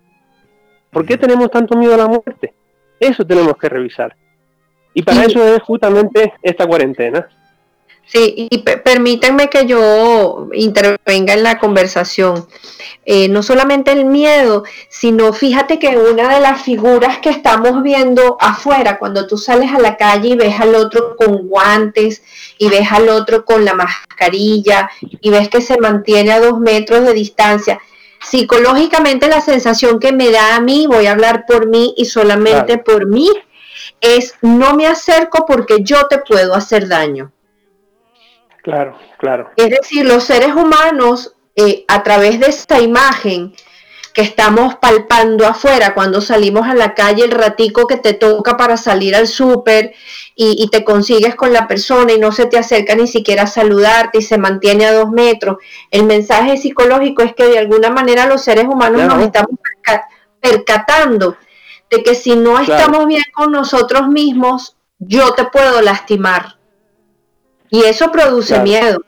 ¿Por 0.91 1.07
qué 1.07 1.17
tenemos 1.17 1.51
tanto 1.53 1.77
miedo 1.77 1.95
a 1.95 1.99
la 1.99 2.09
muerte? 2.09 2.53
Eso 2.99 3.25
tenemos 3.25 3.57
que 3.59 3.69
revisar. 3.69 4.17
Y 4.93 5.03
para 5.03 5.25
eso 5.25 5.55
es 5.55 5.63
justamente 5.63 6.33
esta 6.43 6.67
cuarentena. 6.67 7.29
Sí, 8.11 8.49
y 8.51 8.59
permítanme 8.59 9.51
que 9.51 9.67
yo 9.67 10.49
intervenga 10.55 11.35
en 11.35 11.43
la 11.43 11.59
conversación. 11.59 12.49
Eh, 13.05 13.29
no 13.29 13.43
solamente 13.43 13.93
el 13.93 14.07
miedo, 14.07 14.65
sino 14.89 15.33
fíjate 15.35 15.79
que 15.79 15.97
una 15.97 16.35
de 16.35 16.41
las 16.41 16.63
figuras 16.63 17.19
que 17.19 17.29
estamos 17.29 17.83
viendo 17.83 18.39
afuera, 18.41 18.99
cuando 18.99 19.27
tú 19.27 19.37
sales 19.37 19.73
a 19.73 19.79
la 19.79 19.99
calle 19.99 20.31
y 20.31 20.37
ves 20.37 20.59
al 20.59 20.75
otro 20.75 21.17
con 21.17 21.49
guantes 21.49 22.23
y 22.57 22.71
ves 22.71 22.91
al 22.91 23.11
otro 23.11 23.45
con 23.45 23.67
la 23.67 23.75
mascarilla 23.75 24.91
y 25.01 25.29
ves 25.29 25.51
que 25.51 25.61
se 25.61 25.79
mantiene 25.79 26.33
a 26.33 26.41
dos 26.41 26.59
metros 26.61 27.05
de 27.05 27.13
distancia, 27.13 27.79
psicológicamente 28.23 29.29
la 29.29 29.43
sensación 29.43 30.01
que 30.01 30.13
me 30.13 30.31
da 30.31 30.57
a 30.57 30.61
mí, 30.61 30.87
voy 30.87 31.07
a 31.07 31.13
hablar 31.13 31.45
por 31.47 31.67
mí 31.67 31.95
y 31.97 32.07
solamente 32.07 32.79
por 32.79 33.07
mí, 33.07 33.31
es 34.01 34.35
no 34.41 34.75
me 34.75 34.87
acerco 34.87 35.45
porque 35.47 35.83
yo 35.83 36.07
te 36.09 36.19
puedo 36.19 36.55
hacer 36.55 36.89
daño. 36.89 37.33
Claro, 38.69 38.99
claro. 39.17 39.51
Es 39.57 39.71
decir, 39.71 40.05
los 40.05 40.25
seres 40.25 40.53
humanos, 40.53 41.33
eh, 41.57 41.87
a 41.89 42.03
través 42.03 42.39
de 42.39 42.49
esta 42.49 42.79
imagen 42.81 43.55
que 44.13 44.21
estamos 44.21 44.75
palpando 44.75 45.47
afuera 45.47 45.95
cuando 45.95 46.21
salimos 46.21 46.69
a 46.69 46.75
la 46.75 46.93
calle, 46.93 47.25
el 47.25 47.31
ratico 47.31 47.87
que 47.87 47.97
te 47.97 48.13
toca 48.13 48.59
para 48.59 48.77
salir 48.77 49.17
al 49.17 49.27
súper 49.27 49.95
y, 50.35 50.69
te 50.71 50.85
consigues 50.85 51.35
con 51.35 51.55
la 51.55 51.67
persona 51.67 52.13
y 52.13 52.19
no 52.19 52.31
se 52.31 52.45
te 52.45 52.59
acerca 52.59 52.95
ni 52.95 53.07
siquiera 53.07 53.45
a 53.45 53.47
saludarte 53.47 54.19
y 54.19 54.23
se 54.23 54.37
mantiene 54.37 54.85
a 54.85 54.93
dos 54.93 55.09
metros. 55.09 55.57
El 55.91 56.05
mensaje 56.05 56.59
psicológico 56.59 57.23
es 57.23 57.35
que 57.35 57.47
de 57.47 57.59
alguna 57.59 57.89
manera 57.89 58.27
los 58.27 58.43
seres 58.43 58.67
humanos 58.67 59.03
nos 59.05 59.23
estamos 59.23 59.53
percatando 60.41 61.39
de 61.91 62.03
que 62.03 62.15
si 62.15 62.37
no 62.37 62.59
estamos 62.61 63.07
bien 63.07 63.25
con 63.33 63.51
nosotros 63.51 64.09
mismos, 64.09 64.77
yo 64.99 65.33
te 65.33 65.45
puedo 65.45 65.81
lastimar. 65.81 66.58
Y 67.71 67.83
eso 67.83 68.11
produce 68.11 68.59
miedo. 68.61 69.03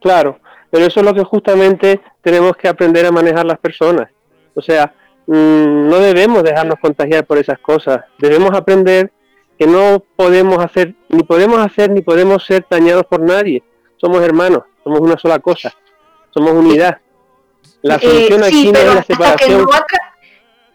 Claro, 0.00 0.38
pero 0.70 0.86
eso 0.86 1.00
es 1.00 1.06
lo 1.06 1.14
que 1.14 1.24
justamente 1.24 2.00
tenemos 2.20 2.56
que 2.56 2.68
aprender 2.68 3.06
a 3.06 3.12
manejar 3.12 3.46
las 3.46 3.58
personas. 3.58 4.10
O 4.54 4.62
sea, 4.62 4.92
mm, 5.26 5.88
no 5.88 5.98
debemos 5.98 6.42
dejarnos 6.42 6.78
contagiar 6.80 7.24
por 7.24 7.38
esas 7.38 7.58
cosas. 7.58 8.04
Debemos 8.18 8.50
aprender 8.52 9.12
que 9.58 9.66
no 9.66 10.02
podemos 10.16 10.58
hacer, 10.64 10.94
ni 11.08 11.22
podemos 11.22 11.58
hacer, 11.58 11.90
ni 11.90 12.02
podemos 12.02 12.44
ser 12.44 12.66
dañados 12.68 13.06
por 13.06 13.20
nadie. 13.20 13.62
Somos 13.96 14.22
hermanos, 14.22 14.64
somos 14.82 15.00
una 15.00 15.16
sola 15.16 15.38
cosa, 15.38 15.72
somos 16.30 16.52
unidad. 16.52 16.98
La 17.82 17.96
eh, 17.96 18.00
solución 18.00 18.44
aquí 18.44 18.72
no 18.72 18.78
es 18.78 18.94
la 18.94 19.02
separación. 19.02 19.66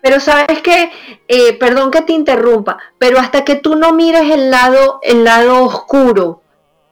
Pero 0.01 0.19
sabes 0.19 0.61
que, 0.61 0.91
eh, 1.27 1.53
perdón 1.53 1.91
que 1.91 2.01
te 2.01 2.13
interrumpa, 2.13 2.77
pero 2.97 3.19
hasta 3.19 3.43
que 3.43 3.55
tú 3.55 3.75
no 3.75 3.93
mires 3.93 4.29
el 4.31 4.49
lado, 4.49 4.99
el 5.03 5.23
lado 5.23 5.63
oscuro 5.63 6.41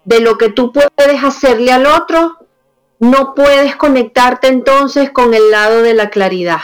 de 0.04 0.20
lo 0.20 0.38
que 0.38 0.50
tú 0.50 0.72
puedes 0.72 1.24
hacerle 1.24 1.72
al 1.72 1.86
otro, 1.86 2.38
no 3.00 3.34
puedes 3.36 3.76
conectarte 3.76 4.48
entonces 4.48 5.12
con 5.12 5.34
el 5.34 5.52
lado 5.52 5.82
de 5.82 5.94
la 5.94 6.10
claridad. 6.10 6.60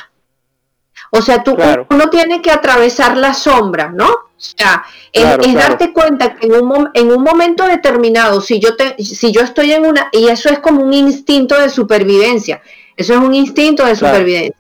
O 1.12 1.22
sea, 1.22 1.44
tú 1.44 1.56
uno 1.90 2.10
tiene 2.10 2.42
que 2.42 2.50
atravesar 2.50 3.18
la 3.18 3.34
sombra, 3.34 3.90
¿no? 3.90 4.08
O 4.10 4.58
sea, 4.58 4.84
es, 5.12 5.54
darte 5.54 5.94
cuenta 5.94 6.36
que 6.36 6.48
en 6.48 6.56
un, 6.56 6.90
en 6.94 7.12
un 7.12 7.24
momento 7.24 7.66
determinado, 7.66 8.42
si 8.42 8.60
yo, 8.60 8.76
te, 8.76 9.02
si 9.02 9.32
yo 9.32 9.42
estoy 9.42 9.74
en 9.74 9.86
una, 9.86 10.10
y 10.12 10.28
eso 10.28 10.50
es 10.50 10.60
como 10.60 10.84
un 10.84 10.94
instinto 10.94 11.60
de 11.60 11.70
supervivencia, 11.70 12.62
eso 12.98 13.14
es 13.14 13.20
un 13.20 13.34
instinto 13.34 13.86
de 13.86 13.96
supervivencia. 13.96 14.56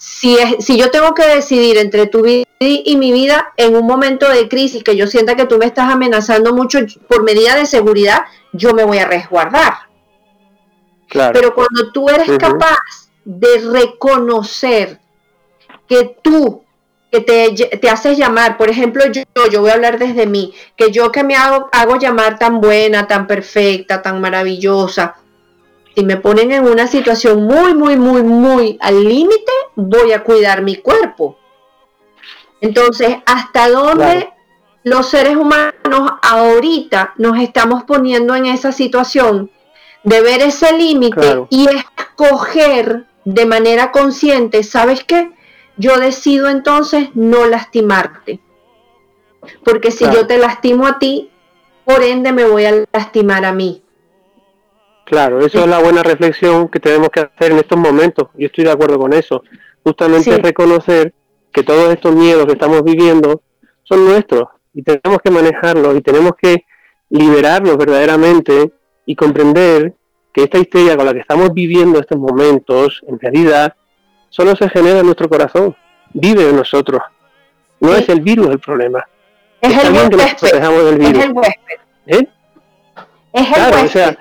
Si, 0.00 0.34
si 0.60 0.78
yo 0.78 0.90
tengo 0.90 1.12
que 1.12 1.26
decidir 1.26 1.76
entre 1.76 2.06
tu 2.06 2.22
vida 2.22 2.46
y 2.58 2.96
mi 2.96 3.12
vida 3.12 3.52
en 3.58 3.76
un 3.76 3.86
momento 3.86 4.30
de 4.30 4.48
crisis 4.48 4.82
que 4.82 4.96
yo 4.96 5.06
sienta 5.06 5.36
que 5.36 5.44
tú 5.44 5.58
me 5.58 5.66
estás 5.66 5.92
amenazando 5.92 6.54
mucho 6.54 6.78
por 7.06 7.22
medida 7.22 7.54
de 7.54 7.66
seguridad, 7.66 8.22
yo 8.54 8.72
me 8.72 8.84
voy 8.84 8.96
a 8.96 9.04
resguardar. 9.04 9.74
Pero 11.12 11.54
cuando 11.54 11.92
tú 11.92 12.08
eres 12.08 12.38
capaz 12.38 12.78
de 13.26 13.58
reconocer 13.70 14.98
que 15.86 16.16
tú, 16.22 16.64
que 17.12 17.20
te, 17.20 17.90
haces 17.90 18.16
llamar, 18.16 18.56
por 18.56 18.70
ejemplo, 18.70 19.04
yo, 19.12 19.22
yo 19.52 19.60
voy 19.60 19.68
a 19.68 19.74
hablar 19.74 19.98
desde 19.98 20.26
mí, 20.26 20.54
que 20.76 20.90
yo 20.90 21.12
que 21.12 21.24
me 21.24 21.36
hago, 21.36 21.68
hago 21.72 21.96
llamar 21.96 22.38
tan 22.38 22.62
buena, 22.62 23.06
tan 23.06 23.26
perfecta, 23.26 24.00
tan 24.00 24.18
maravillosa, 24.22 25.16
si 25.94 26.04
me 26.04 26.16
ponen 26.16 26.52
en 26.52 26.64
una 26.64 26.86
situación 26.86 27.44
muy, 27.44 27.74
muy, 27.74 27.96
muy, 27.96 28.22
muy 28.22 28.78
al 28.80 29.04
límite, 29.04 29.52
voy 29.88 30.12
a 30.12 30.22
cuidar 30.22 30.62
mi 30.62 30.76
cuerpo. 30.76 31.38
Entonces, 32.60 33.16
¿hasta 33.26 33.68
dónde 33.68 34.30
los 34.82 35.08
seres 35.08 35.36
humanos 35.36 36.12
ahorita 36.22 37.14
nos 37.16 37.38
estamos 37.38 37.84
poniendo 37.84 38.34
en 38.34 38.46
esa 38.46 38.72
situación 38.72 39.50
de 40.04 40.20
ver 40.22 40.40
ese 40.40 40.76
límite 40.76 41.44
y 41.50 41.68
escoger 41.68 43.06
de 43.24 43.46
manera 43.46 43.92
consciente, 43.92 44.62
¿sabes 44.62 45.04
qué? 45.04 45.30
Yo 45.76 45.98
decido 45.98 46.48
entonces 46.48 47.10
no 47.14 47.46
lastimarte. 47.46 48.40
Porque 49.64 49.90
si 49.90 50.04
yo 50.04 50.26
te 50.26 50.38
lastimo 50.38 50.86
a 50.86 50.98
ti, 50.98 51.30
por 51.84 52.02
ende 52.02 52.32
me 52.32 52.44
voy 52.44 52.64
a 52.66 52.84
lastimar 52.92 53.44
a 53.44 53.52
mí. 53.52 53.82
Claro, 55.06 55.44
eso 55.44 55.60
es 55.60 55.66
la 55.66 55.80
buena 55.80 56.02
reflexión 56.02 56.68
que 56.68 56.78
tenemos 56.78 57.08
que 57.08 57.20
hacer 57.20 57.52
en 57.52 57.58
estos 57.58 57.78
momentos. 57.78 58.28
Yo 58.34 58.46
estoy 58.46 58.64
de 58.64 58.70
acuerdo 58.70 58.98
con 58.98 59.12
eso. 59.12 59.42
Justamente 59.84 60.36
reconocer 60.38 61.14
que 61.52 61.62
todos 61.62 61.92
estos 61.92 62.14
miedos 62.14 62.46
que 62.46 62.52
estamos 62.52 62.82
viviendo 62.82 63.42
son 63.82 64.04
nuestros 64.04 64.48
y 64.72 64.82
tenemos 64.82 65.18
que 65.22 65.30
manejarlos 65.30 65.96
y 65.96 66.00
tenemos 66.00 66.32
que 66.40 66.64
liberarlos 67.08 67.76
verdaderamente 67.76 68.72
y 69.04 69.16
comprender 69.16 69.94
que 70.32 70.44
esta 70.44 70.58
historia 70.58 70.96
con 70.96 71.06
la 71.06 71.12
que 71.12 71.20
estamos 71.20 71.52
viviendo 71.52 71.98
estos 71.98 72.18
momentos, 72.18 73.02
en 73.08 73.18
realidad, 73.18 73.74
solo 74.28 74.54
se 74.54 74.68
genera 74.68 75.00
en 75.00 75.06
nuestro 75.06 75.28
corazón, 75.28 75.76
vive 76.12 76.48
en 76.48 76.56
nosotros. 76.56 77.02
No 77.80 77.94
es 77.94 78.08
el 78.08 78.20
virus 78.20 78.48
el 78.48 78.60
problema. 78.60 79.04
Es 79.60 79.84
el 79.84 79.92
huésped. 79.92 80.48
Es 80.48 81.24
el 81.24 81.32
huésped. 81.32 81.80
¿Eh? 82.06 82.28
Es 83.32 83.46
el 83.48 83.54
claro, 83.54 83.84
O 83.84 83.88
sea, 83.88 84.18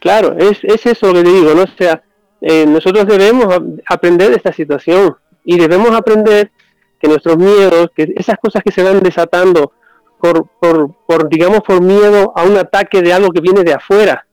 claro, 0.00 0.36
es, 0.38 0.58
es 0.62 0.86
eso 0.86 1.08
lo 1.08 1.14
que 1.14 1.24
te 1.24 1.30
digo, 1.30 1.54
¿no? 1.54 1.62
O 1.62 1.76
sea, 1.76 2.02
eh, 2.40 2.66
nosotros 2.66 3.06
debemos 3.06 3.46
aprender 3.86 4.30
de 4.30 4.36
esta 4.36 4.52
situación 4.52 5.16
y 5.44 5.58
debemos 5.58 5.90
aprender 5.92 6.50
que 6.98 7.08
nuestros 7.08 7.36
miedos, 7.36 7.90
que 7.94 8.12
esas 8.16 8.36
cosas 8.38 8.62
que 8.62 8.72
se 8.72 8.82
van 8.82 9.00
desatando 9.00 9.72
por, 10.20 10.46
por, 10.60 10.94
por, 11.06 11.28
digamos, 11.28 11.60
por 11.60 11.80
miedo 11.80 12.32
a 12.36 12.44
un 12.44 12.56
ataque 12.56 13.02
de 13.02 13.12
algo 13.12 13.30
que 13.30 13.40
viene 13.40 13.64
de 13.64 13.74
afuera. 13.74 14.26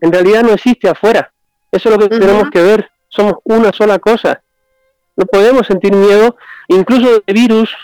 En 0.00 0.12
realidad 0.12 0.42
no 0.42 0.52
existe 0.52 0.88
afuera. 0.88 1.32
Eso 1.70 1.88
es 1.88 1.96
lo 1.96 2.08
que 2.08 2.16
tenemos 2.16 2.48
que 2.50 2.62
ver. 2.62 2.90
Somos 3.08 3.34
una 3.44 3.72
sola 3.72 3.98
cosa. 3.98 4.42
No 5.16 5.24
podemos 5.26 5.66
sentir 5.66 5.92
miedo, 5.94 6.36
incluso 6.68 7.22
de 7.26 7.32
virus. 7.32 7.74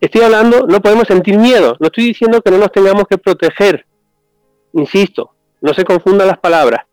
Estoy 0.00 0.22
hablando, 0.22 0.66
no 0.66 0.80
podemos 0.80 1.06
sentir 1.06 1.38
miedo. 1.38 1.76
No 1.78 1.86
estoy 1.86 2.04
diciendo 2.04 2.40
que 2.40 2.50
no 2.50 2.58
nos 2.58 2.72
tengamos 2.72 3.04
que 3.08 3.18
proteger. 3.18 3.86
Insisto, 4.72 5.32
no 5.60 5.74
se 5.74 5.84
confundan 5.84 6.26
las 6.26 6.38
palabras. 6.38 6.84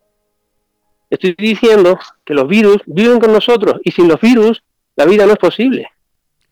Estoy 1.12 1.36
diciendo 1.38 2.00
que 2.26 2.34
los 2.34 2.48
virus 2.48 2.78
viven 2.88 3.20
con 3.20 3.34
nosotros 3.34 3.82
y 3.84 3.92
sin 3.92 4.08
los 4.08 4.20
virus 4.20 4.64
la 4.96 5.06
vida 5.06 5.26
no 5.26 5.34
es 5.34 5.38
posible. 5.38 5.88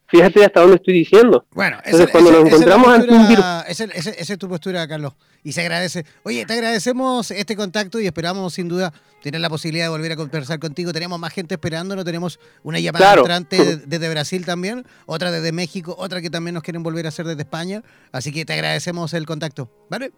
Fíjate 0.10 0.44
hasta 0.44 0.61
dónde 0.61 0.77
estoy 0.77 0.95
diciendo. 0.95 1.45
Bueno, 1.52 1.77
Entonces, 1.86 2.10
cuando 2.10 2.31
nos 2.31 2.48
encontramos 2.48 2.88
ante 2.88 3.14
un 3.14 3.27
virus. 3.27 3.45
Esa 3.68 3.86
es 3.86 4.38
tu 4.40 4.49
postura, 4.49 4.88
Carlos. 4.88 5.14
Y 5.44 5.52
se 5.52 5.61
agradece. 5.61 6.03
Oye, 6.23 6.45
te 6.45 6.53
agradecemos 6.53 7.30
este 7.31 7.56
contacto 7.56 7.99
y 7.99 8.07
esperamos 8.07 8.56
sin 8.56 8.68
duda 8.68 8.91
tener 9.22 9.40
la 9.40 9.49
posibilidad 9.49 9.86
de 9.86 9.90
volver 9.90 10.11
a 10.11 10.15
conversar 10.15 10.60
contigo. 10.60 10.91
Tenemos 10.91 11.19
más 11.19 11.31
gente 11.31 11.56
esperándonos. 11.56 12.03
Tenemos 12.03 12.40
una 12.64 12.80
llamada 12.80 13.14
entrante 13.14 13.77
desde 13.86 14.10
Brasil 14.10 14.45
también, 14.45 14.86
otra 15.06 15.31
desde 15.31 15.52
México, 15.52 15.95
otra 15.98 16.22
que 16.22 16.31
también 16.31 16.56
nos 16.56 16.64
quieren 16.64 16.81
volver 16.81 17.06
a 17.06 17.10
hacer 17.10 17.27
desde 17.27 17.44
España. 17.44 17.84
Así 18.11 18.34
que 18.34 18.45
te 18.45 18.53
agradecemos 18.53 19.14
el 19.14 19.26
contacto. 19.27 19.72
¿Vale? 19.90 20.11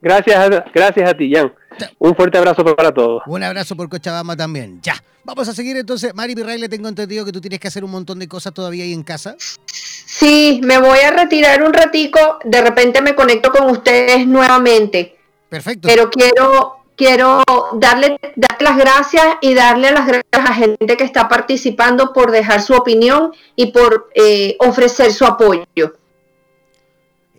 Gracias, 0.00 0.62
gracias 0.72 1.10
a 1.10 1.14
ti, 1.14 1.32
Jan. 1.34 1.52
Un 1.98 2.14
fuerte 2.14 2.38
abrazo 2.38 2.64
para 2.64 2.92
todos. 2.92 3.22
Un 3.26 3.42
abrazo 3.42 3.76
por 3.76 3.88
Cochabamba 3.88 4.36
también. 4.36 4.80
Ya. 4.82 4.94
Vamos 5.24 5.48
a 5.48 5.52
seguir 5.52 5.76
entonces. 5.76 6.14
Mari 6.14 6.34
le 6.34 6.68
tengo 6.68 6.88
entendido 6.88 7.24
que 7.24 7.32
tú 7.32 7.40
tienes 7.40 7.60
que 7.60 7.68
hacer 7.68 7.84
un 7.84 7.90
montón 7.90 8.18
de 8.18 8.26
cosas 8.26 8.54
todavía 8.54 8.84
ahí 8.84 8.92
en 8.92 9.02
casa. 9.02 9.36
Sí, 9.38 10.60
me 10.64 10.78
voy 10.78 11.00
a 11.00 11.10
retirar 11.10 11.62
un 11.62 11.72
ratico. 11.72 12.38
De 12.44 12.62
repente 12.62 13.02
me 13.02 13.14
conecto 13.14 13.52
con 13.52 13.70
ustedes 13.70 14.26
nuevamente. 14.26 15.18
Perfecto. 15.50 15.86
Pero 15.86 16.08
quiero, 16.08 16.78
quiero 16.96 17.42
darle, 17.74 18.18
las 18.60 18.76
gracias 18.78 19.26
y 19.42 19.52
darle 19.52 19.92
las 19.92 20.06
gracias 20.06 20.32
a 20.32 20.42
la 20.42 20.54
gente 20.54 20.96
que 20.96 21.04
está 21.04 21.28
participando 21.28 22.12
por 22.14 22.30
dejar 22.30 22.62
su 22.62 22.74
opinión 22.74 23.32
y 23.54 23.66
por 23.66 24.08
eh, 24.14 24.56
ofrecer 24.60 25.12
su 25.12 25.26
apoyo. 25.26 25.92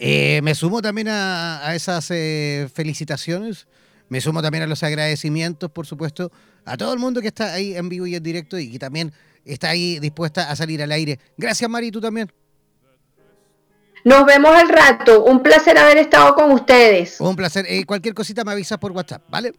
Eh, 0.01 0.39
me 0.43 0.55
sumo 0.55 0.81
también 0.81 1.09
a, 1.09 1.75
esas 1.75 2.09
eh, 2.11 2.69
felicitaciones, 2.73 3.67
me 4.07 4.21
sumo 4.21 4.41
también 4.41 4.63
a 4.63 4.67
los 4.67 4.81
agradecimientos, 4.81 5.69
por 5.69 5.85
supuesto, 5.85 6.31
a 6.63 6.77
todo 6.77 6.93
el 6.93 6.99
mundo 6.99 7.21
que 7.21 7.27
está 7.27 7.53
ahí 7.53 7.75
en 7.75 7.89
vivo 7.89 8.07
y 8.07 8.15
en 8.15 8.23
directo 8.23 8.57
y 8.57 8.71
que 8.71 8.79
también 8.79 9.11
está 9.43 9.69
ahí 9.69 9.99
dispuesta 9.99 10.49
a 10.49 10.55
salir 10.55 10.81
al 10.81 10.93
aire. 10.93 11.19
Gracias, 11.37 11.69
Mari, 11.69 11.91
tú 11.91 11.99
también. 11.99 12.31
Nos 14.05 14.25
vemos 14.25 14.55
al 14.55 14.69
rato. 14.69 15.25
Un 15.25 15.43
placer 15.43 15.77
haber 15.77 15.97
estado 15.97 16.33
con 16.33 16.51
ustedes. 16.51 17.19
Un 17.19 17.35
placer. 17.35 17.65
Eh, 17.67 17.85
cualquier 17.85 18.13
cosita 18.13 18.45
me 18.45 18.53
avisas 18.53 18.77
por 18.77 18.93
WhatsApp, 18.93 19.23
¿vale? 19.27 19.53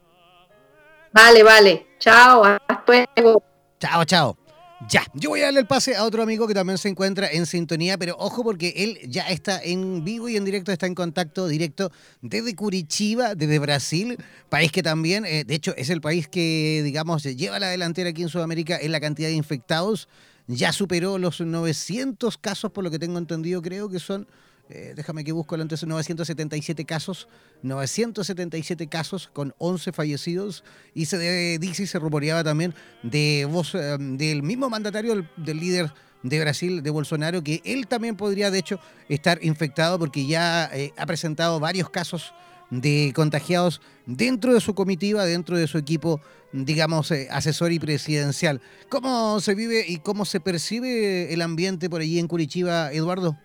Vale, 1.13 1.43
vale. 1.43 1.87
Chao. 1.99 2.45
Hasta 2.45 2.83
luego. 2.87 3.43
Chao, 3.79 4.05
chao. 4.05 4.40
Ya, 4.89 5.05
yo 5.13 5.29
voy 5.29 5.41
a 5.41 5.45
darle 5.45 5.61
el 5.61 5.67
pase 5.67 5.95
a 5.95 6.05
otro 6.05 6.23
amigo 6.23 6.49
que 6.49 6.55
también 6.55 6.79
se 6.79 6.89
encuentra 6.89 7.31
en 7.31 7.45
sintonía, 7.45 7.99
pero 7.99 8.17
ojo 8.19 8.43
porque 8.43 8.73
él 8.77 8.99
ya 9.11 9.29
está 9.29 9.61
en 9.63 10.05
vivo 10.05 10.29
y 10.31 10.39
en 10.39 10.45
directo, 10.47 10.73
está 10.73 10.87
en 10.87 10.95
contacto 10.95 11.47
directo 11.49 11.93
desde 12.23 12.55
Curitiba, 12.55 13.35
desde 13.35 13.59
Brasil, 13.59 14.17
país 14.49 14.73
que 14.73 14.83
también, 14.83 15.27
eh, 15.27 15.45
de 15.45 15.55
hecho, 15.55 15.75
es 15.77 15.91
el 15.91 16.01
país 16.01 16.29
que, 16.29 16.81
digamos, 16.83 17.25
lleva 17.25 17.59
la 17.59 17.69
delantera 17.69 18.09
aquí 18.09 18.23
en 18.23 18.31
Sudamérica 18.31 18.79
en 18.81 18.93
la 18.93 19.01
cantidad 19.01 19.29
de 19.29 19.35
infectados. 19.35 20.09
Ya 20.47 20.73
superó 20.73 21.19
los 21.19 21.43
900 21.43 22.39
casos, 22.39 22.73
por 22.73 22.83
lo 22.83 22.91
que 22.91 22.99
tengo 22.99 23.19
entendido, 23.19 23.61
creo 23.61 23.91
que 23.91 24.01
son 24.01 24.27
eh, 24.73 24.93
déjame 24.95 25.25
que 25.25 25.33
busco 25.33 25.57
el 25.57 25.63
antes, 25.63 25.85
977 25.85 26.85
casos, 26.85 27.27
977 27.63 28.87
casos 28.87 29.29
con 29.33 29.53
11 29.59 29.91
fallecidos 29.91 30.63
y 30.95 31.07
se 31.07 31.59
dice 31.59 31.83
y 31.83 31.87
se 31.89 31.99
rumoreaba 31.99 32.45
también 32.45 32.73
de 33.03 33.49
voz 33.51 33.75
eh, 33.75 33.97
del 33.99 34.45
mismo 34.45 34.71
mandatario 34.71 35.27
del, 35.37 35.59
líder 35.59 35.93
de 36.23 36.39
Brasil, 36.39 36.85
de 36.85 36.91
Bolsonaro, 36.91 37.43
que 37.43 37.61
él 37.65 37.89
también 37.89 38.17
podría 38.17 38.53
de 38.53 38.61
hecho 38.61 38.79
estar 39.09 39.43
infectado 39.43 39.99
porque 39.99 40.25
ya 40.27 40.71
eh, 40.73 40.93
ha 40.97 41.05
presentado 41.05 41.59
varios 41.59 41.91
casos 41.91 42.33
de 42.71 43.13
contagiados 43.17 43.81
dentro 44.07 44.55
de 44.55 44.61
su 44.61 44.77
comitiva, 44.77 45.25
dentro 45.25 45.59
de 45.59 45.67
su 45.67 45.79
equipo, 45.79 46.21
digamos, 46.53 47.13
asesor 47.31 47.73
y 47.73 47.81
presidencial. 47.81 48.61
¿Cómo 48.89 49.41
se 49.41 49.57
vive 49.57 49.85
y 49.89 49.99
cómo 49.99 50.25
se 50.25 50.39
percibe 50.39 51.35
el 51.35 51.43
ambiente 51.43 51.91
por 51.91 52.03
allí 52.03 52.21
en 52.21 52.29
Curitiba, 52.29 52.93
Eduardo? 52.93 53.37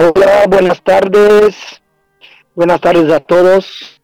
Hola, 0.00 0.44
buenas 0.48 0.80
tardes. 0.80 1.56
Buenas 2.54 2.80
tardes 2.80 3.10
a 3.10 3.18
todos. 3.18 4.00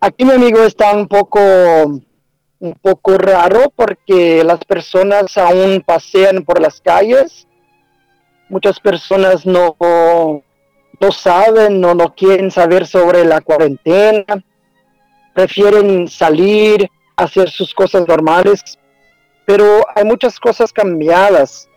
Aquí 0.00 0.24
mi 0.24 0.32
amigo 0.32 0.62
está 0.62 0.94
un 0.94 1.06
poco 1.06 1.38
un 2.58 2.72
poco 2.80 3.18
raro 3.18 3.70
porque 3.76 4.42
las 4.42 4.64
personas 4.64 5.36
aún 5.36 5.82
pasean 5.84 6.44
por 6.44 6.62
las 6.62 6.80
calles. 6.80 7.46
Muchas 8.48 8.80
personas 8.80 9.44
no, 9.44 9.76
no 9.78 11.12
saben, 11.12 11.78
no, 11.78 11.94
no 11.94 12.14
quieren 12.14 12.50
saber 12.50 12.86
sobre 12.86 13.22
la 13.26 13.42
cuarentena. 13.42 14.24
Prefieren 15.34 16.08
salir, 16.08 16.88
hacer 17.16 17.50
sus 17.50 17.74
cosas 17.74 18.08
normales. 18.08 18.62
Pero 19.44 19.84
hay 19.94 20.06
muchas 20.06 20.40
cosas 20.40 20.72
cambiadas. 20.72 21.68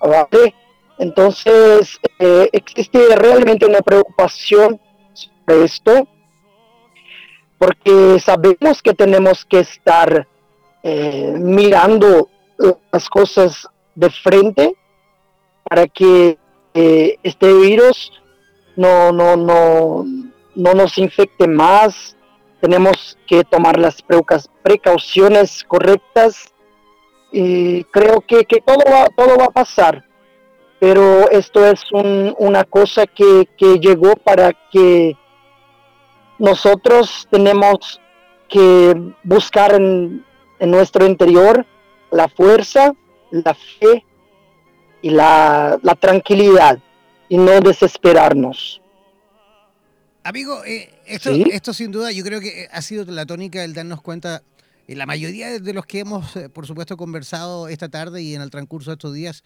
¿vale? 0.00 0.54
Entonces, 0.98 1.98
eh, 2.18 2.48
existe 2.52 3.16
realmente 3.16 3.66
una 3.66 3.80
preocupación 3.80 4.80
sobre 5.12 5.64
esto, 5.64 6.08
porque 7.58 8.20
sabemos 8.20 8.82
que 8.82 8.94
tenemos 8.94 9.44
que 9.44 9.60
estar 9.60 10.28
eh, 10.82 11.34
mirando 11.36 12.28
las 12.92 13.08
cosas 13.08 13.66
de 13.94 14.10
frente 14.10 14.74
para 15.68 15.88
que 15.88 16.38
eh, 16.74 17.18
este 17.22 17.52
virus 17.52 18.12
no, 18.76 19.12
no, 19.12 19.36
no, 19.36 20.04
no 20.54 20.74
nos 20.74 20.98
infecte 20.98 21.48
más. 21.48 22.16
Tenemos 22.60 23.18
que 23.26 23.44
tomar 23.44 23.78
las 23.78 24.02
precauciones 24.62 25.64
correctas 25.64 26.52
y 27.32 27.82
creo 27.84 28.20
que, 28.20 28.44
que 28.44 28.60
todo, 28.60 28.78
va, 28.90 29.08
todo 29.16 29.36
va 29.36 29.46
a 29.46 29.50
pasar 29.50 30.04
pero 30.84 31.30
esto 31.30 31.64
es 31.64 31.80
una 31.92 32.64
cosa 32.64 33.06
que, 33.06 33.48
llegó 33.80 34.16
para 34.16 34.52
que 34.70 35.16
nosotros 36.38 37.26
tenemos 37.30 37.98
que 38.50 38.94
buscar 39.22 39.72
en, 39.76 40.22
nuestro 40.60 41.06
interior 41.06 41.64
la 42.10 42.28
fuerza, 42.28 42.92
la 43.30 43.54
fe 43.54 44.04
y 45.00 45.08
la, 45.08 45.80
tranquilidad 45.98 46.78
y 47.30 47.38
no 47.38 47.60
desesperarnos. 47.62 48.82
Amigo, 50.22 50.66
eh, 50.66 50.90
esto, 51.06 51.30
esto 51.30 51.72
sin 51.72 51.92
duda 51.92 52.12
yo 52.12 52.22
creo 52.24 52.40
que 52.40 52.68
ha 52.70 52.82
sido 52.82 53.10
la 53.10 53.24
tónica 53.24 53.64
el 53.64 53.72
darnos 53.72 54.02
cuenta, 54.02 54.42
en 54.86 54.98
la 54.98 55.06
mayoría 55.06 55.58
de 55.58 55.72
los 55.72 55.86
que 55.86 56.00
hemos, 56.00 56.36
eh, 56.36 56.50
por 56.50 56.66
supuesto, 56.66 56.98
conversado 56.98 57.68
esta 57.68 57.88
tarde 57.88 58.20
y 58.20 58.34
en 58.34 58.42
el 58.42 58.50
transcurso 58.50 58.90
de 58.90 58.96
estos 58.96 59.14
días, 59.14 59.44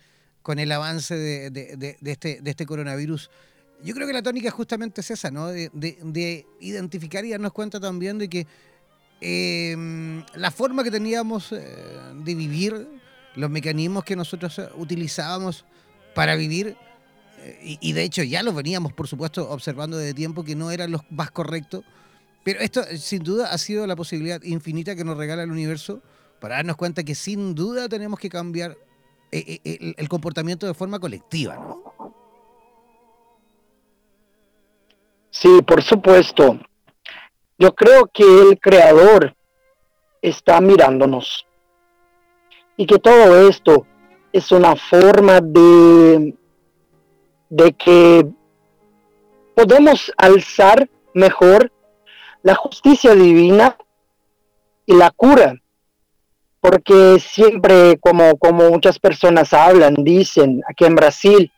con 0.48 0.58
el 0.58 0.72
avance 0.72 1.14
de, 1.14 1.98
este, 2.06 2.40
de 2.40 2.50
este 2.50 2.64
coronavirus. 2.64 3.28
Yo 3.84 3.94
creo 3.94 4.06
que 4.06 4.14
la 4.14 4.22
tónica 4.22 4.50
justamente 4.50 5.02
es 5.02 5.10
esa, 5.10 5.30
¿no? 5.30 5.48
De, 5.48 6.46
identificar 6.60 7.22
y 7.26 7.32
darnos 7.32 7.52
cuenta 7.52 7.78
también 7.78 8.16
de 8.16 8.30
que 8.30 8.46
em, 9.20 10.24
la 10.34 10.50
forma 10.50 10.82
que 10.84 10.90
teníamos 10.90 11.52
eh, 11.52 11.60
de 12.24 12.34
vivir, 12.34 12.88
los 13.34 13.50
mecanismos 13.50 14.04
que 14.04 14.16
nosotros 14.16 14.58
eh, 14.58 14.70
utilizábamos 14.78 15.66
para 16.14 16.34
vivir, 16.34 16.78
eh, 17.40 17.76
y, 17.82 17.92
de 17.92 18.04
hecho 18.04 18.22
ya 18.22 18.42
los 18.42 18.54
veníamos, 18.54 18.94
por 18.94 19.06
supuesto, 19.06 19.50
observando 19.50 19.98
desde 19.98 20.14
tiempo 20.14 20.44
que 20.44 20.56
no 20.56 20.70
eran 20.70 20.90
los 20.90 21.02
más 21.10 21.30
correctos, 21.30 21.84
pero 22.42 22.60
esto 22.60 22.82
sin 22.96 23.22
duda 23.22 23.52
ha 23.52 23.58
sido 23.58 23.86
la 23.86 23.96
posibilidad 23.96 24.42
infinita 24.44 24.96
que 24.96 25.04
nos 25.04 25.18
regala 25.18 25.42
el 25.42 25.50
universo 25.50 26.00
para 26.40 26.56
darnos 26.56 26.76
cuenta 26.76 27.04
que 27.04 27.14
sin 27.14 27.54
duda 27.54 27.86
tenemos 27.90 28.18
que 28.18 28.30
cambiar 28.30 28.78
eh, 29.30 29.60
eh, 29.64 29.94
el, 29.96 30.08
comportamiento 30.08 30.66
de 30.66 30.74
forma 30.74 30.98
colectiva, 30.98 31.56
¿no? 31.56 32.14
Sí, 35.30 35.60
por 35.66 35.82
supuesto. 35.82 36.58
Yo 37.58 37.74
creo 37.74 38.06
que 38.12 38.24
el 38.24 38.58
creador 38.58 39.36
está 40.22 40.60
mirándonos 40.60 41.46
y 42.76 42.86
que 42.86 42.98
todo 42.98 43.48
esto 43.48 43.86
es 44.32 44.50
una 44.52 44.76
forma 44.76 45.40
de, 45.40 46.34
de 47.50 47.72
que 47.72 48.26
podemos 49.54 50.12
alzar 50.16 50.88
mejor 51.14 51.72
la 52.42 52.54
justicia 52.54 53.14
divina 53.14 53.76
y 54.86 54.94
la 54.94 55.10
cura 55.10 55.60
porque 56.60 57.18
siempre, 57.20 57.98
como, 57.98 58.36
como 58.38 58.70
muchas 58.70 58.98
personas 58.98 59.52
hablan, 59.52 59.94
dicen 59.94 60.62
aquí 60.68 60.84
en 60.84 60.94
Brasil, 60.94 61.52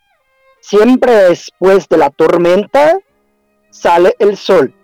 siempre 0.61 1.13
después 1.13 1.89
de 1.89 1.97
la 1.97 2.11
tormenta 2.11 2.99
sale 3.71 4.15
el 4.19 4.37
sol. 4.37 4.75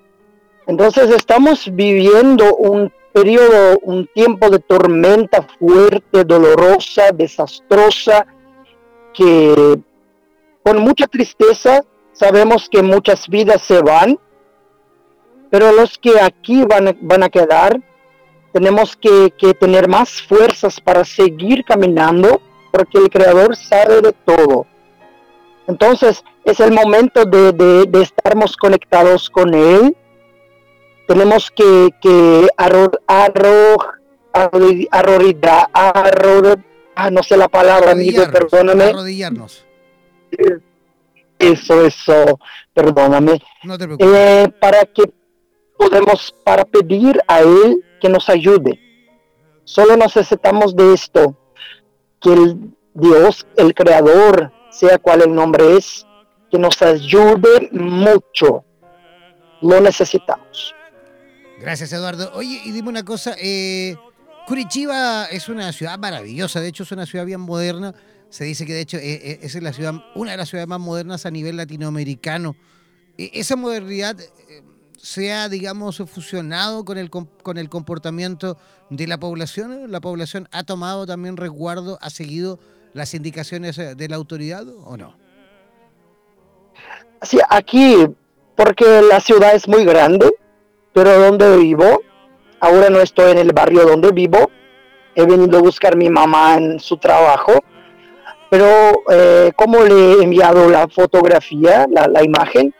Entonces 0.67 1.11
estamos 1.11 1.69
viviendo 1.73 2.57
un 2.57 2.93
periodo, 3.13 3.79
un 3.83 4.07
tiempo 4.09 4.51
de 4.51 4.59
tormenta 4.59 5.47
fuerte, 5.59 6.25
dolorosa, 6.25 7.13
desastrosa, 7.13 8.27
que 9.15 9.79
con 10.63 10.81
mucha 10.81 11.07
tristeza 11.07 11.83
sabemos 12.13 12.69
que 12.69 12.83
muchas 12.83 13.29
vidas 13.29 13.63
se 13.63 13.81
van, 13.81 14.19
pero 15.51 15.73
los 15.73 15.97
que 15.99 16.21
aquí 16.21 16.65
van, 16.65 16.99
van 17.01 17.23
a 17.23 17.29
quedar 17.29 17.81
tenemos 18.57 18.97
que, 18.97 19.31
tener 19.61 19.87
más 19.87 20.23
fuerzas 20.23 20.81
para 20.81 21.05
seguir 21.05 21.63
caminando 21.63 22.41
porque 22.73 22.97
el 22.97 23.11
creador 23.11 23.55
sabe 23.55 24.01
de 24.01 24.13
todo. 24.13 24.67
Entonces 25.69 26.25
es 26.43 26.59
el 26.61 26.73
momento 26.73 27.27
de, 27.27 27.53
de, 27.53 28.03
estarmos 28.03 28.57
conectados 28.57 29.29
con 29.29 29.53
él. 29.53 29.95
Tenemos 31.07 31.51
que, 31.51 31.91
que 32.01 32.49
arro, 32.57 32.93
ah, 33.07 33.31
no 37.11 37.23
sé 37.23 37.37
la 37.37 37.49
palabra, 37.49 37.91
amigo, 37.91 38.25
perdóname. 38.33 38.85
Arrodillarnos. 38.85 39.67
Eso, 41.39 41.85
eso, 41.85 42.41
perdóname. 42.73 43.39
No 43.65 43.77
te 43.77 43.85
preocupes. 43.85 44.09
Eh, 44.11 44.51
para 44.59 44.87
que 44.87 45.13
podemos, 45.79 46.35
para 46.45 46.65
pedir 46.65 47.21
a 47.29 47.41
él 47.41 47.83
que 48.01 48.09
nos 48.09 48.29
ayude. 48.29 48.81
Solo 49.65 49.97
necesitamos 49.97 50.77
de 50.77 50.95
esto, 50.95 51.37
que 52.21 52.33
el 52.33 52.77
Dios, 52.95 53.47
el 53.57 53.75
Creador, 53.75 54.53
sea 54.71 54.99
cual 54.99 55.23
el 55.23 55.35
nombre 55.35 55.77
es, 55.77 56.07
que 56.51 56.59
nos 56.59 56.81
ayude 56.81 57.69
mucho. 57.73 58.65
Lo 59.61 59.81
necesitamos. 59.81 60.75
Gracias, 61.61 61.93
Eduardo. 61.93 62.31
Oye, 62.35 62.61
y 62.65 62.71
dime 62.71 62.89
una 62.89 63.05
cosa, 63.05 63.35
eh, 63.41 63.97
es 65.31 65.49
una 65.49 65.73
ciudad 65.73 65.99
maravillosa, 65.99 66.61
de 66.61 66.69
hecho 66.69 66.85
es 66.85 66.93
una 66.93 67.07
ciudad 67.07 67.25
bien 67.25 67.41
moderna. 67.41 67.95
Se 68.29 68.45
dice 68.45 68.67
que 68.67 68.75
de 68.75 68.81
hecho 68.81 68.97
eh, 68.99 69.15
eh, 69.15 69.39
es 69.43 69.61
la 69.63 69.73
ciudad, 69.73 69.95
una 70.15 70.33
de 70.33 70.37
las 70.37 70.49
ciudades 70.49 70.69
más 70.69 70.81
modernas 70.81 71.27
a 71.27 71.31
nivel 71.31 71.57
latinoamericano. 71.57 72.57
E, 73.19 73.31
esa 73.35 73.57
modernidad 73.57 74.17
se 75.07 75.33
ha, 75.33 75.49
digamos, 75.49 76.03
fusionado 76.13 76.85
con 76.85 76.99
el, 76.99 77.11
con 77.11 77.59
el 77.59 77.69
comportamiento 77.69 78.57
de 78.91 79.07
la 79.07 79.19
población. 79.19 79.93
¿La 79.93 80.01
población 80.01 80.49
ha 80.51 80.65
tomado 80.65 81.07
también 81.07 81.37
resguardo, 81.37 81.97
ha 82.01 82.11
seguido 82.11 82.59
las 82.93 83.15
indicaciones 83.15 83.77
de 83.77 84.09
la 84.09 84.17
autoridad 84.17 84.67
o 84.85 84.97
no? 84.97 85.17
Sí, 87.23 87.39
aquí, 87.49 88.09
porque 88.57 89.01
la 89.09 89.21
ciudad 89.21 89.55
es 89.55 89.69
muy 89.69 89.85
grande, 89.85 90.29
pero 90.93 91.17
donde 91.21 91.57
vivo, 91.57 92.03
ahora 92.59 92.91
no 92.91 93.01
estoy 93.01 93.31
en 93.31 93.39
el 93.39 93.53
barrio 93.53 93.87
donde 93.87 94.11
vivo, 94.11 94.51
he 95.15 95.25
venido 95.25 95.59
a 95.59 95.63
buscar 95.63 95.93
a 95.93 95.97
mi 95.97 96.11
mamá 96.11 96.57
en 96.57 96.81
su 96.81 96.97
trabajo, 96.97 97.53
pero 98.51 99.05
eh, 99.13 99.53
como 99.55 99.85
le 99.85 100.15
he 100.15 100.25
enviado 100.25 100.69
la 100.69 100.89
fotografía, 100.89 101.87
la, 101.89 102.25
imagen, 102.25 102.75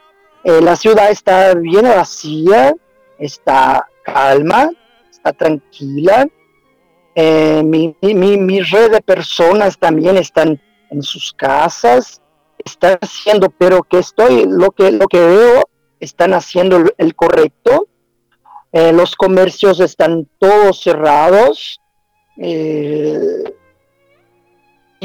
eh, 0.47 0.61
la 0.63 0.77
ciudad 0.77 1.11
está 1.11 1.55
bien 1.55 1.83
vacía, 1.83 2.75
está 3.19 3.89
calma, 4.05 4.71
está 5.11 5.33
tranquila. 5.33 6.29
Eh, 7.15 7.63
mi, 7.65 7.97
mi, 8.01 8.61
red 8.61 8.93
de 8.93 9.01
personas 9.01 9.79
también 9.79 10.17
están 10.17 10.61
en 10.91 11.03
sus 11.03 11.33
casas, 11.33 12.23
están 12.65 12.99
haciendo, 13.01 13.51
pero 13.51 13.83
que 13.83 13.99
estoy, 13.99 14.47
lo 14.47 14.71
que, 14.71 14.93
lo 14.93 15.09
que 15.09 15.19
veo, 15.19 15.65
están 15.99 16.35
haciendo 16.35 16.85
el 16.99 17.15
correcto 17.15 17.89
eh, 18.73 18.93
los 18.93 19.15
comercios 19.17 19.81
están 19.81 20.29
todos 20.39 20.83
cerrados. 20.83 21.81
Y 22.37 23.45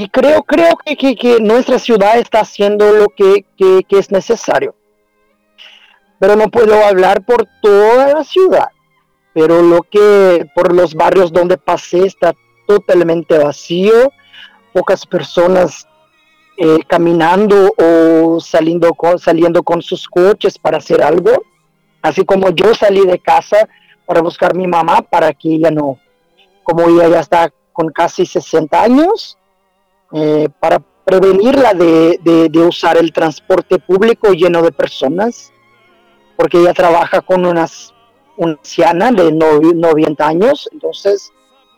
creo, 0.09 0.43
creo 0.43 0.77
que, 0.85 1.15
que, 1.15 1.39
nuestra 1.39 1.79
ciudad 1.79 2.19
está 2.19 2.41
haciendo 2.41 2.91
lo 2.91 3.07
que, 3.07 3.45
que, 3.57 3.97
es 3.97 4.11
necesario. 4.11 4.75
Pero 6.21 6.35
no 6.35 6.49
puedo 6.49 6.75
hablar 6.85 7.25
por 7.25 7.47
toda 7.61 8.13
la 8.13 8.23
ciudad. 8.23 8.69
Pero 9.33 9.63
lo 9.63 9.81
que 9.81 10.47
por 10.53 10.71
los 10.73 10.93
barrios 10.93 11.33
donde 11.33 11.57
pasé 11.57 12.05
está 12.05 12.33
totalmente 12.67 13.37
vacío. 13.39 14.13
Pocas 14.71 15.05
personas 15.05 15.87
eh, 16.57 16.77
caminando 16.87 17.73
o 17.75 18.39
saliendo 18.39 18.93
con, 18.93 19.17
saliendo 19.17 19.63
con 19.63 19.81
sus 19.81 20.07
coches 20.07 20.59
para 20.59 20.77
hacer 20.77 21.01
algo. 21.01 21.31
Así 22.03 22.23
como 22.23 22.51
yo 22.51 22.75
salí 22.75 23.03
de 23.03 23.17
casa 23.17 23.67
para 24.05 24.21
buscar 24.21 24.51
a 24.51 24.57
mi 24.57 24.67
mamá 24.67 25.01
para 25.01 25.33
que 25.33 25.55
ella 25.55 25.71
no, 25.71 25.97
como 26.63 26.87
ella 26.87 27.07
ya 27.07 27.19
está 27.21 27.51
con 27.71 27.89
casi 27.89 28.25
60 28.25 28.83
años, 28.83 29.37
eh, 30.11 30.49
para 30.59 30.83
prevenirla 31.05 31.73
de, 31.73 32.19
de, 32.21 32.59
usar 32.59 32.97
el 32.97 33.11
transporte 33.11 33.79
público 33.79 34.33
lleno 34.33 34.61
de 34.61 34.71
personas, 34.71 35.51
porque 36.41 36.57
ella 36.57 36.73
trabaja 36.73 37.21
con 37.21 37.45
unas, 37.45 37.93
una 38.35 38.53
anciana 38.53 39.11
de 39.11 39.31
90 39.31 40.27
años, 40.27 40.67
entonces 40.71 41.31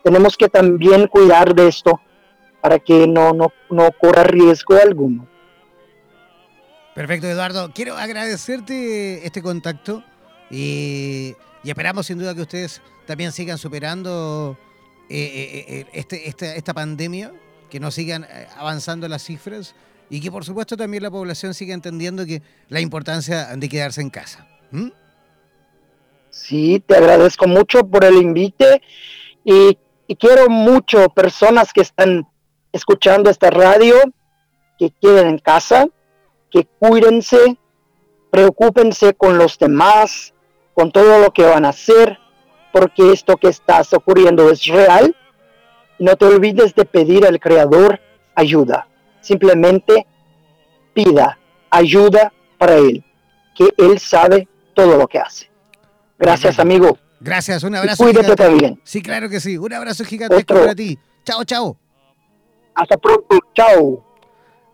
tenemos 0.05 0.37
que 0.37 0.47
también 0.47 1.07
cuidar 1.07 1.53
de 1.53 1.67
esto 1.67 1.99
para 2.61 2.79
que 2.79 3.05
no, 3.05 3.33
no, 3.33 3.51
no 3.69 3.91
corra 3.91 4.23
riesgo 4.23 4.75
alguno. 4.75 5.27
Perfecto, 6.95 7.27
Eduardo. 7.27 7.73
Quiero 7.73 7.97
agradecerte 7.97 9.27
este 9.27 9.41
contacto. 9.41 10.01
Y, 10.49 11.35
esperamos 11.65 12.05
sin 12.05 12.19
duda 12.19 12.33
que 12.33 12.43
ustedes 12.43 12.81
también 13.05 13.33
sigan 13.33 13.57
superando 13.57 14.57
eh, 15.09 15.17
eh, 15.17 15.65
eh, 15.67 15.85
este, 15.91 16.29
este, 16.29 16.57
esta 16.57 16.73
pandemia, 16.73 17.33
que 17.69 17.81
no 17.81 17.91
sigan 17.91 18.25
avanzando 18.55 19.09
las 19.09 19.23
cifras 19.23 19.75
y 20.09 20.21
que 20.21 20.31
por 20.31 20.45
supuesto 20.45 20.77
también 20.77 21.03
la 21.03 21.11
población 21.11 21.53
siga 21.53 21.73
entendiendo 21.73 22.25
que 22.25 22.41
la 22.69 22.79
importancia 22.79 23.57
de 23.57 23.67
quedarse 23.67 23.99
en 23.99 24.09
casa. 24.09 24.47
Sí, 26.33 26.83
te 26.85 26.97
agradezco 26.97 27.47
mucho 27.47 27.87
por 27.87 28.03
el 28.03 28.15
invite 28.15 28.81
y, 29.43 29.77
quiero 30.19 30.49
mucho 30.49 31.09
personas 31.09 31.73
que 31.73 31.81
están 31.81 32.27
escuchando 32.71 33.29
esta 33.29 33.49
radio, 33.49 33.95
que 34.77 34.91
queden 35.01 35.27
en 35.27 35.37
casa, 35.39 35.87
que 36.51 36.67
cuídense, 36.79 37.57
preocúpense 38.29 39.13
con 39.13 39.37
los 39.37 39.57
demás, 39.57 40.33
con 40.73 40.91
todo 40.91 41.19
lo 41.19 41.31
que 41.31 41.43
van 41.43 41.65
a 41.65 41.69
hacer, 41.69 42.19
porque 42.71 43.11
esto 43.11 43.37
que 43.37 43.47
estás 43.47 43.93
ocurriendo 43.93 44.49
es 44.49 44.65
real. 44.65 45.15
No 45.97 46.15
te 46.15 46.25
olvides 46.25 46.75
de 46.75 46.85
pedir 46.85 47.25
al 47.25 47.39
Creador 47.39 47.99
ayuda. 48.35 48.87
Simplemente 49.21 50.05
pida 50.93 51.39
ayuda 51.69 52.33
para 52.57 52.75
Él, 52.75 53.03
que 53.55 53.69
Él 53.77 53.99
sabe 53.99 54.47
todo 54.73 54.97
lo 54.97 55.07
que 55.07 55.19
hace. 55.19 55.49
Gracias, 56.19 56.59
amigo. 56.59 56.97
Gracias, 57.19 57.63
un 57.63 57.75
abrazo. 57.75 58.03
cuídate 58.03 58.35
también. 58.35 58.79
Sí, 58.83 59.01
claro 59.01 59.29
que 59.29 59.39
sí. 59.39 59.57
Un 59.57 59.73
abrazo 59.73 60.03
gigantesco 60.03 60.55
para 60.55 60.75
ti. 60.75 60.99
Chao, 61.25 61.43
chao. 61.45 61.77
Hasta 62.75 62.97
pronto. 62.97 63.39
Chao. 63.53 64.13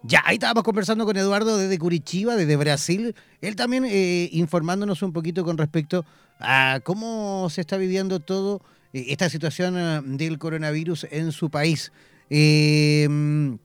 Ya, 0.04 0.22
ahí 0.26 0.36
estábamos 0.36 0.64
conversando 0.64 1.06
con 1.06 1.18
Eduardo 1.18 1.58
desde 1.58 1.78
Curitiba, 1.78 2.36
desde 2.36 2.56
Brasil. 2.56 3.16
Él 3.42 3.56
también 3.56 3.86
eh, 3.86 4.30
informándonos 4.32 5.04
un 5.04 5.12
poquito 5.12 5.44
con 5.44 5.58
respecto 5.58 6.06
a 6.40 6.80
cómo 6.84 7.50
se 7.50 7.62
está 7.62 7.76
viviendo 7.76 8.22
todo 8.22 8.62
eh, 8.94 9.08
esta 9.10 9.30
situación 9.30 9.78
eh, 9.78 10.02
del 10.06 10.40
coronavirus 10.40 11.08
en 11.12 11.34
su 11.34 11.50
país. 11.50 11.92
siguen, 12.30 13.60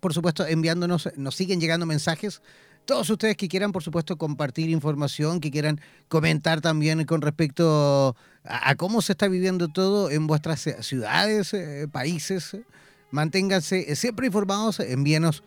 por 0.00 0.12
supuesto, 0.12 0.46
enviándonos, 0.46 1.08
nos 1.16 1.34
siguen 1.34 1.60
llegando 1.60 1.86
mensajes. 1.86 2.42
Todos 2.84 3.10
ustedes 3.10 3.36
que 3.36 3.48
quieran, 3.48 3.72
por 3.72 3.82
supuesto, 3.82 4.16
compartir 4.16 4.70
información, 4.70 5.40
que 5.40 5.50
quieran 5.50 5.80
comentar 6.08 6.60
también 6.60 7.04
con 7.04 7.22
respecto 7.22 8.16
a 8.44 8.74
cómo 8.74 9.02
se 9.02 9.12
está 9.12 9.28
viviendo 9.28 9.68
todo 9.68 10.10
en 10.10 10.26
vuestras 10.26 10.68
ciudades, 10.80 11.54
países 11.92 12.56
manténganse 13.12 13.94
siempre 13.94 14.26
informados, 14.26 14.80
envíenos 14.80 15.44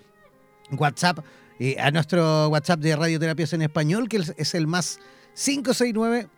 WhatsApp 0.72 1.20
eh, 1.60 1.76
a 1.80 1.92
nuestro 1.92 2.48
WhatsApp 2.48 2.80
de 2.80 2.96
Radioterapias 2.96 3.52
en 3.54 3.64
Español, 3.64 4.08
que 4.08 4.24
es 4.38 4.56
el 4.56 4.68
más 4.68 5.00
569. 5.36 6.30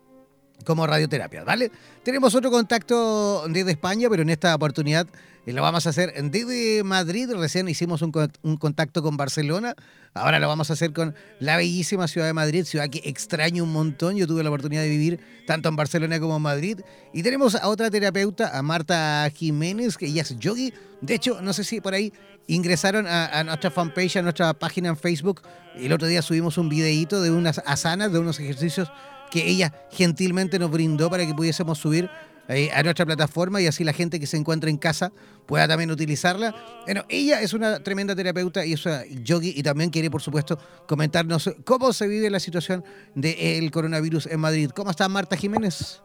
como 0.64 0.86
radioterapias, 0.86 1.44
¿vale? 1.44 1.70
Tenemos 2.02 2.34
otro 2.34 2.50
contacto 2.50 3.46
desde 3.48 3.72
España, 3.72 4.08
pero 4.10 4.22
en 4.22 4.30
esta 4.30 4.54
oportunidad 4.54 5.06
eh, 5.46 5.52
lo 5.52 5.62
vamos 5.62 5.86
a 5.86 5.90
hacer 5.90 6.12
desde 6.30 6.82
Madrid. 6.84 7.30
Recién 7.32 7.68
hicimos 7.68 8.02
un, 8.02 8.12
contacto 8.56 9.02
con 9.02 9.16
Barcelona. 9.16 9.74
Ahora 10.14 10.38
lo 10.38 10.48
vamos 10.48 10.70
a 10.70 10.74
hacer 10.74 10.92
con 10.92 11.14
la 11.40 11.56
bellísima 11.56 12.08
ciudad 12.08 12.26
de 12.26 12.32
Madrid, 12.32 12.64
ciudad 12.64 12.88
que 12.88 13.02
extraño 13.04 13.64
un 13.64 13.72
montón. 13.72 14.16
Yo 14.16 14.26
tuve 14.26 14.42
la 14.42 14.48
oportunidad 14.48 14.82
de 14.82 14.88
vivir 14.88 15.20
tanto 15.46 15.68
en 15.68 15.76
Barcelona 15.76 16.18
como 16.20 16.36
en 16.36 16.42
Madrid. 16.42 16.80
Y 17.12 17.22
tenemos 17.22 17.54
a 17.54 17.68
otra 17.68 17.90
terapeuta, 17.90 18.56
a 18.56 18.62
Marta 18.62 19.28
Jiménez, 19.34 19.96
que 19.98 20.06
ella 20.06 20.22
es 20.22 20.38
yogi. 20.38 20.72
De 21.00 21.14
hecho, 21.14 21.40
no 21.42 21.52
sé 21.52 21.64
si 21.64 21.80
por 21.80 21.94
ahí 21.94 22.12
ingresaron 22.46 23.06
a, 23.06 23.42
nuestra 23.44 23.70
fanpage, 23.70 24.16
a 24.16 24.22
nuestra 24.22 24.54
página 24.54 24.88
en 24.88 24.96
Facebook. 24.96 25.42
El 25.74 25.92
otro 25.92 26.06
día 26.06 26.22
subimos 26.22 26.58
un 26.58 26.68
videíto 26.68 27.20
de 27.20 27.30
unas 27.30 27.60
asanas, 27.66 28.12
de 28.12 28.18
unos 28.18 28.38
ejercicios 28.38 28.90
que 29.34 29.48
ella 29.48 29.72
gentilmente 29.90 30.60
nos 30.60 30.70
brindó 30.70 31.10
para 31.10 31.26
que 31.26 31.34
pudiésemos 31.34 31.76
subir 31.76 32.08
eh, 32.46 32.70
a 32.72 32.84
nuestra 32.84 33.04
plataforma 33.04 33.60
y 33.60 33.66
así 33.66 33.82
la 33.82 33.92
gente 33.92 34.20
que 34.20 34.28
se 34.28 34.36
encuentra 34.36 34.70
en 34.70 34.76
casa 34.76 35.10
pueda 35.44 35.66
también 35.66 35.90
utilizarla. 35.90 36.54
Bueno, 36.84 37.02
ella 37.08 37.40
es 37.40 37.52
una 37.52 37.80
tremenda 37.80 38.14
terapeuta 38.14 38.64
y 38.64 38.74
es 38.74 38.86
una 38.86 39.02
yogi 39.06 39.52
y 39.56 39.64
también 39.64 39.90
quiere, 39.90 40.08
por 40.08 40.22
supuesto, 40.22 40.56
comentarnos 40.86 41.52
cómo 41.64 41.92
se 41.92 42.06
vive 42.06 42.30
la 42.30 42.38
situación 42.38 42.84
del 43.16 43.72
coronavirus 43.72 44.26
en 44.26 44.38
Madrid. 44.38 44.70
¿Cómo 44.70 44.92
está 44.92 45.08
Marta 45.08 45.36
Jiménez? 45.36 46.00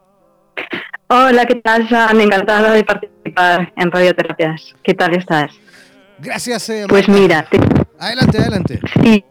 Hola, 1.09 1.45
¿qué 1.45 1.55
tal, 1.55 1.87
Me 2.15 2.23
Encantada 2.23 2.71
de 2.71 2.83
participar 2.83 3.71
en 3.75 3.91
Radioterapias. 3.91 4.73
¿Qué 4.81 4.95
tal 4.95 5.15
estás? 5.15 5.51
Gracias. 6.17 6.67
Eh, 6.69 6.85
pues 6.89 7.07
mira. 7.07 7.47
Adelante, 7.99 8.39
adelante. 8.39 8.79
Sí. 9.03 9.23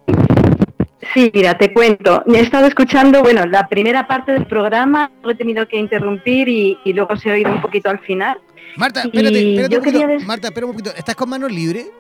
Sí, 1.19 1.33
mira, 1.35 1.59
te 1.59 1.73
cuento. 1.73 2.23
He 2.33 2.39
estado 2.39 2.69
escuchando, 2.69 3.23
bueno, 3.23 3.45
la 3.45 3.67
primera 3.67 4.07
parte 4.07 4.31
del 4.31 4.47
programa, 4.47 5.11
lo 5.25 5.33
he 5.33 5.35
tenido 5.35 5.67
que 5.67 5.77
interrumpir 5.77 6.49
y, 6.49 6.79
luego 6.93 7.17
se 7.17 7.29
ha 7.29 7.33
oído 7.33 7.51
un 7.51 7.61
poquito 7.61 7.91
al 7.91 7.99
final. 7.99 8.41
Marta, 8.77 9.03
espérate, 9.03 9.51
espérate 9.51 9.79
un 9.79 9.85
poquito. 9.85 10.27
Marta, 10.27 10.47
espera 10.47 10.67
un 10.67 10.73
poquito. 10.75 10.95
¿Estás 10.97 11.17
con 11.17 11.29
manos 11.29 11.51
libres? 11.51 11.91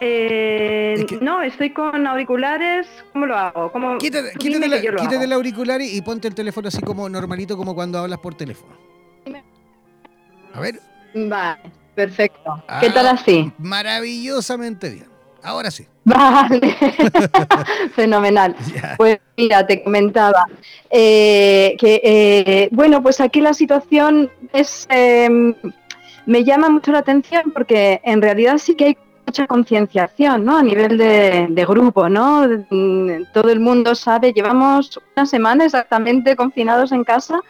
Eh, 0.00 1.04
No, 1.20 1.42
estoy 1.42 1.70
con 1.70 2.06
auriculares. 2.06 2.86
¿Cómo 3.12 3.26
lo 3.26 3.36
hago? 3.36 3.72
¿Cómo, 3.72 3.98
quítate, 3.98 4.30
quítate, 4.38 5.24
el 5.24 5.32
auricular 5.32 5.82
y 5.82 6.00
ponte 6.02 6.28
el 6.28 6.34
teléfono 6.36 6.68
así 6.68 6.80
como 6.80 7.08
normalito, 7.08 7.56
como 7.56 7.74
cuando 7.74 7.98
hablas 7.98 8.20
por 8.20 8.36
teléfono. 8.36 8.72
A 10.52 10.60
ver. 10.60 10.78
Vale, 11.12 11.60
perfecto. 11.96 12.62
¿Qué 12.80 12.90
tal 12.90 13.08
así? 13.08 13.50
Maravillosamente 13.58 14.90
bien. 14.90 15.13
Ahora 15.44 15.70
sí. 15.70 15.86
Vale, 16.04 16.76
fenomenal. 17.94 18.56
Pues 18.96 19.18
mira, 19.36 19.66
te 19.66 19.82
comentaba 19.82 20.46
eh, 20.90 21.76
que, 21.78 22.00
eh, 22.02 22.68
bueno, 22.72 23.02
pues 23.02 23.20
aquí 23.20 23.40
la 23.40 23.52
situación 23.52 24.30
es, 24.52 24.86
em, 24.88 25.54
me 26.26 26.44
llama 26.44 26.68
mucho 26.68 26.92
la 26.92 27.00
atención 27.00 27.52
porque 27.52 28.00
en 28.04 28.22
realidad 28.22 28.58
sí 28.58 28.74
que 28.74 28.84
hay 28.84 28.98
mucha 29.26 29.46
concienciación, 29.46 30.44
¿no? 30.44 30.58
A 30.58 30.62
nivel 30.62 30.96
de, 30.96 31.46
de, 31.50 31.66
grupo, 31.66 32.08
¿no? 32.08 32.46
Todo 33.32 33.50
el 33.50 33.60
mundo 33.60 33.94
sabe, 33.94 34.32
llevamos 34.32 35.00
una 35.16 35.26
semana 35.26 35.64
exactamente 35.64 36.36
confinados 36.36 36.92
en 36.92 37.04
casa 37.04 37.40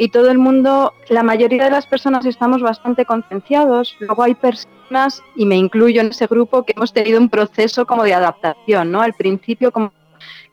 y 0.00 0.10
todo 0.10 0.30
el 0.30 0.38
mundo, 0.38 0.94
la 1.08 1.24
mayoría 1.24 1.64
de 1.64 1.72
las 1.72 1.88
personas 1.88 2.24
estamos 2.24 2.62
bastante 2.62 3.04
concienciados. 3.04 3.96
Luego 3.98 4.22
hay 4.22 4.36
personas, 4.36 5.20
y 5.34 5.44
me 5.44 5.56
incluyo 5.56 6.00
en 6.00 6.08
ese 6.08 6.28
grupo, 6.28 6.62
que 6.62 6.72
hemos 6.76 6.92
tenido 6.92 7.18
un 7.18 7.28
proceso 7.28 7.84
como 7.84 8.04
de 8.04 8.14
adaptación, 8.14 8.92
¿no? 8.92 9.02
Al 9.02 9.14
principio 9.14 9.72
como 9.72 9.92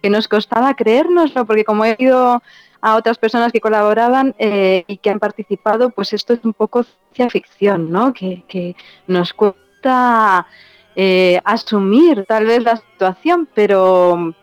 que 0.01 0.09
nos 0.09 0.27
costaba 0.27 0.73
creérnoslo, 0.73 1.45
porque 1.45 1.63
como 1.63 1.85
he 1.85 1.95
ido 1.99 2.41
a 2.81 2.95
otras 2.95 3.19
personas 3.19 3.51
que 3.51 3.61
colaboraban 3.61 4.33
eh, 4.39 4.83
y 4.87 4.97
que 4.97 5.11
han 5.11 5.19
participado, 5.19 5.91
pues 5.91 6.13
esto 6.13 6.33
es 6.33 6.39
un 6.43 6.53
poco 6.53 6.83
ciencia 7.13 7.29
ficción, 7.29 7.91
¿no? 7.91 8.13
Que, 8.13 8.75
nos 9.05 9.31
cuesta 9.33 10.47
eh, 10.95 11.39
asumir 11.45 12.25
tal 12.27 12.47
vez 12.47 12.63
la 12.63 12.77
situación, 12.77 13.47
pero 13.53 14.33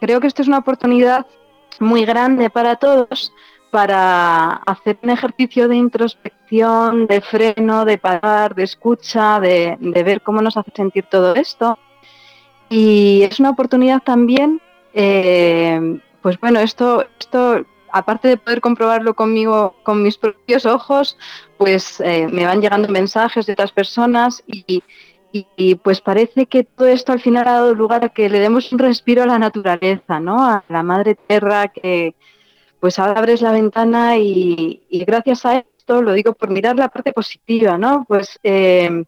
creo 0.00 0.20
que 0.20 0.26
esto 0.26 0.42
es 0.42 0.48
una 0.48 0.58
oportunidad 0.58 1.24
muy 1.78 2.04
grande 2.04 2.50
para 2.50 2.76
todos 2.76 3.32
para 3.70 4.54
hacer 4.66 4.98
un 5.02 5.10
ejercicio 5.10 5.68
de 5.68 5.76
introspección, 5.76 7.06
de 7.06 7.20
freno, 7.20 7.84
de 7.84 7.98
parar, 7.98 8.54
de 8.54 8.64
escucha, 8.64 9.40
de, 9.40 9.76
ver 9.80 10.20
cómo 10.22 10.42
nos 10.42 10.56
hace 10.56 10.72
sentir 10.74 11.04
todo 11.10 11.34
esto. 11.34 11.78
Y 12.68 13.22
es 13.22 13.40
una 13.40 13.50
oportunidad 13.50 14.02
también, 14.02 14.60
eh, 14.92 16.00
pues 16.22 16.38
bueno, 16.40 16.60
esto, 16.60 17.04
esto, 17.18 17.64
aparte 17.92 18.28
de 18.28 18.36
poder 18.36 18.60
comprobarlo 18.60 19.14
conmigo, 19.14 19.76
con 19.82 20.02
mis 20.02 20.18
propios 20.18 20.66
ojos, 20.66 21.16
pues 21.56 22.00
eh, 22.00 22.28
me 22.30 22.46
van 22.46 22.60
llegando 22.60 22.88
mensajes 22.88 23.46
de 23.46 23.52
otras 23.52 23.72
personas 23.72 24.42
y, 24.46 24.82
y, 25.32 25.74
pues 25.76 26.00
parece 26.00 26.46
que 26.46 26.64
todo 26.64 26.88
esto 26.88 27.12
al 27.12 27.20
final 27.20 27.46
ha 27.46 27.52
dado 27.52 27.74
lugar 27.74 28.04
a 28.04 28.08
que 28.08 28.28
le 28.28 28.40
demos 28.40 28.72
un 28.72 28.80
respiro 28.80 29.22
a 29.22 29.26
la 29.26 29.38
naturaleza, 29.38 30.18
¿no? 30.18 30.44
A 30.44 30.64
la 30.68 30.82
madre 30.82 31.14
tierra 31.14 31.68
que, 31.68 32.16
pues 32.80 32.98
abres 32.98 33.42
la 33.42 33.52
ventana 33.52 34.16
y, 34.16 34.82
gracias 35.06 35.44
a 35.44 35.58
esto, 35.58 36.02
lo 36.02 36.12
digo 36.12 36.32
por 36.32 36.50
mirar 36.50 36.76
la 36.76 36.88
parte 36.88 37.12
positiva, 37.12 37.78
¿no? 37.78 38.04
Pues 38.08 38.38
eh, 38.42 39.04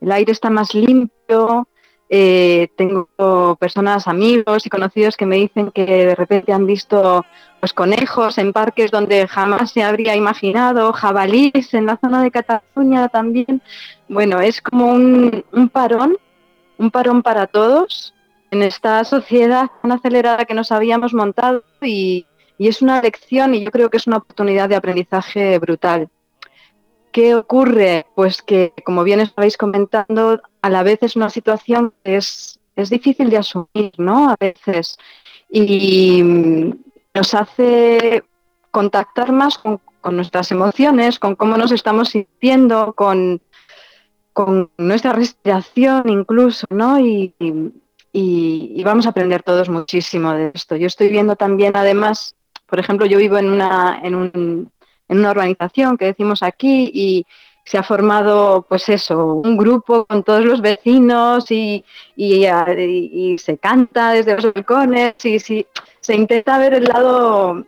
el 0.00 0.12
aire 0.12 0.32
está 0.32 0.50
más 0.50 0.74
limpio, 0.74 1.68
eh, 2.14 2.68
tengo 2.76 3.56
personas, 3.58 4.06
amigos 4.06 4.66
y 4.66 4.68
conocidos 4.68 5.16
que 5.16 5.24
me 5.24 5.36
dicen 5.36 5.70
que 5.70 5.86
de 5.86 6.14
repente 6.14 6.52
han 6.52 6.66
visto 6.66 7.24
pues, 7.60 7.72
conejos 7.72 8.36
en 8.36 8.52
parques 8.52 8.90
donde 8.90 9.26
jamás 9.26 9.70
se 9.70 9.82
habría 9.82 10.14
imaginado, 10.14 10.92
jabalíes 10.92 11.72
en 11.72 11.86
la 11.86 11.96
zona 11.96 12.22
de 12.22 12.30
Cataluña 12.30 13.08
también. 13.08 13.62
Bueno, 14.08 14.40
es 14.40 14.60
como 14.60 14.92
un, 14.92 15.42
un 15.52 15.68
parón, 15.70 16.18
un 16.76 16.90
parón 16.90 17.22
para 17.22 17.46
todos 17.46 18.12
en 18.50 18.62
esta 18.62 19.02
sociedad 19.04 19.70
tan 19.80 19.92
acelerada 19.92 20.44
que 20.44 20.52
nos 20.52 20.70
habíamos 20.70 21.14
montado 21.14 21.64
y, 21.80 22.26
y 22.58 22.68
es 22.68 22.82
una 22.82 23.00
lección 23.00 23.54
y 23.54 23.64
yo 23.64 23.70
creo 23.70 23.90
que 23.90 23.96
es 23.96 24.06
una 24.06 24.18
oportunidad 24.18 24.68
de 24.68 24.76
aprendizaje 24.76 25.58
brutal. 25.58 26.08
¿Qué 27.10 27.34
ocurre? 27.34 28.06
Pues 28.14 28.40
que, 28.40 28.72
como 28.84 29.04
bien 29.04 29.20
estabais 29.20 29.56
comentando, 29.56 30.40
a 30.62 30.70
la 30.70 30.82
vez 30.82 30.98
es 31.02 31.16
una 31.16 31.28
situación 31.28 31.92
que 32.04 32.16
es, 32.16 32.58
es 32.74 32.88
difícil 32.88 33.28
de 33.28 33.36
asumir, 33.36 33.92
¿no? 33.98 34.30
A 34.30 34.36
veces. 34.40 34.96
Y 35.50 36.22
nos 37.14 37.34
hace 37.34 38.24
contactar 38.70 39.32
más 39.32 39.58
con, 39.58 39.80
nuestras 40.10 40.50
emociones, 40.50 41.20
con 41.20 41.36
cómo 41.36 41.56
nos 41.56 41.70
estamos 41.70 42.08
sintiendo, 42.08 42.94
con, 42.94 43.40
con 44.32 44.70
nuestra 44.78 45.12
respiración 45.12 46.08
incluso, 46.08 46.66
¿no? 46.70 46.98
Y, 46.98 47.34
y, 48.12 48.82
vamos 48.82 49.06
a 49.06 49.10
aprender 49.10 49.42
todos 49.42 49.68
muchísimo 49.68 50.32
de 50.32 50.50
esto. 50.54 50.74
Yo 50.76 50.86
estoy 50.86 51.08
viendo 51.08 51.36
también, 51.36 51.76
además, 51.76 52.34
por 52.72 52.80
ejemplo, 52.80 53.04
yo 53.04 53.18
vivo 53.18 53.36
en 53.36 53.50
una, 53.50 54.00
en, 54.02 54.14
un, 54.14 54.72
en 55.06 55.18
una 55.18 55.32
urbanización 55.32 55.98
que 55.98 56.06
decimos 56.06 56.42
aquí 56.42 56.90
y 56.94 57.26
se 57.66 57.76
ha 57.76 57.82
formado, 57.82 58.64
pues 58.66 58.88
eso, 58.88 59.26
un 59.26 59.58
grupo 59.58 60.06
con 60.06 60.22
todos 60.22 60.42
los 60.42 60.62
vecinos 60.62 61.50
y, 61.50 61.84
y, 62.16 63.36
se 63.36 63.58
canta 63.58 64.12
desde 64.12 64.36
los 64.36 64.54
balcones 64.54 65.22
y 65.22 65.38
si, 65.38 65.66
se 66.00 66.14
intenta 66.14 66.56
ver 66.56 66.72
el 66.72 66.84
lado, 66.84 67.62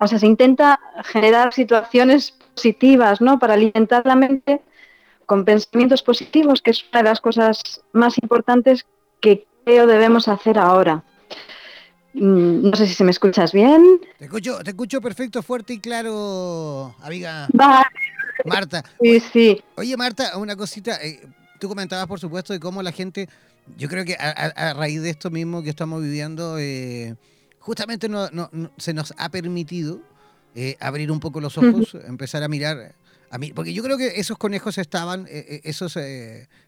o 0.00 0.08
sea, 0.08 0.18
se 0.18 0.26
intenta 0.26 0.80
generar 1.04 1.54
situaciones 1.54 2.36
positivas, 2.52 3.20
¿no? 3.20 3.38
Para 3.38 3.54
alimentar 3.54 4.04
la 4.06 4.16
mente 4.16 4.60
con 5.24 5.44
pensamientos 5.44 6.02
positivos, 6.02 6.62
que 6.62 6.72
es 6.72 6.84
una 6.90 7.02
de 7.04 7.08
las 7.10 7.20
cosas 7.20 7.84
más 7.92 8.18
importantes 8.20 8.86
que 9.20 9.46
creo 9.64 9.86
debemos 9.86 10.26
hacer 10.26 10.58
ahora. 10.58 11.04
Mm, 12.16 12.70
no 12.70 12.76
sé 12.76 12.86
si 12.86 12.94
se 12.94 13.04
me 13.04 13.10
escuchas 13.10 13.52
bien. 13.52 14.00
Te 14.18 14.24
escucho, 14.24 14.58
te 14.64 14.70
escucho 14.70 15.02
perfecto, 15.02 15.42
fuerte 15.42 15.74
y 15.74 15.80
claro, 15.80 16.94
amiga 17.02 17.46
Marta. 18.46 18.82
Sí, 19.02 19.20
sí. 19.20 19.62
Oye, 19.76 19.96
Marta, 19.98 20.38
una 20.38 20.56
cosita. 20.56 20.98
Eh, 21.02 21.20
tú 21.60 21.68
comentabas, 21.68 22.06
por 22.06 22.18
supuesto, 22.18 22.54
de 22.54 22.60
cómo 22.60 22.82
la 22.82 22.92
gente, 22.92 23.28
yo 23.76 23.88
creo 23.90 24.06
que 24.06 24.16
a, 24.18 24.72
raíz 24.72 25.02
de 25.02 25.10
esto 25.10 25.30
mismo 25.30 25.62
que 25.62 25.68
estamos 25.68 26.02
viviendo, 26.02 26.58
eh, 26.58 27.16
justamente 27.58 28.08
no, 28.08 28.30
se 28.78 28.94
nos 28.94 29.12
ha 29.18 29.28
permitido 29.28 30.00
eh, 30.54 30.78
abrir 30.80 31.12
un 31.12 31.20
poco 31.20 31.40
los 31.40 31.58
ojos, 31.58 31.98
empezar 32.06 32.42
a 32.42 32.48
mirar. 32.48 32.94
A 33.30 33.36
mí, 33.36 33.52
porque 33.52 33.74
yo 33.74 33.82
creo 33.82 33.98
que 33.98 34.20
esos 34.20 34.38
conejos 34.38 34.78
estaban, 34.78 35.26
esos 35.28 35.98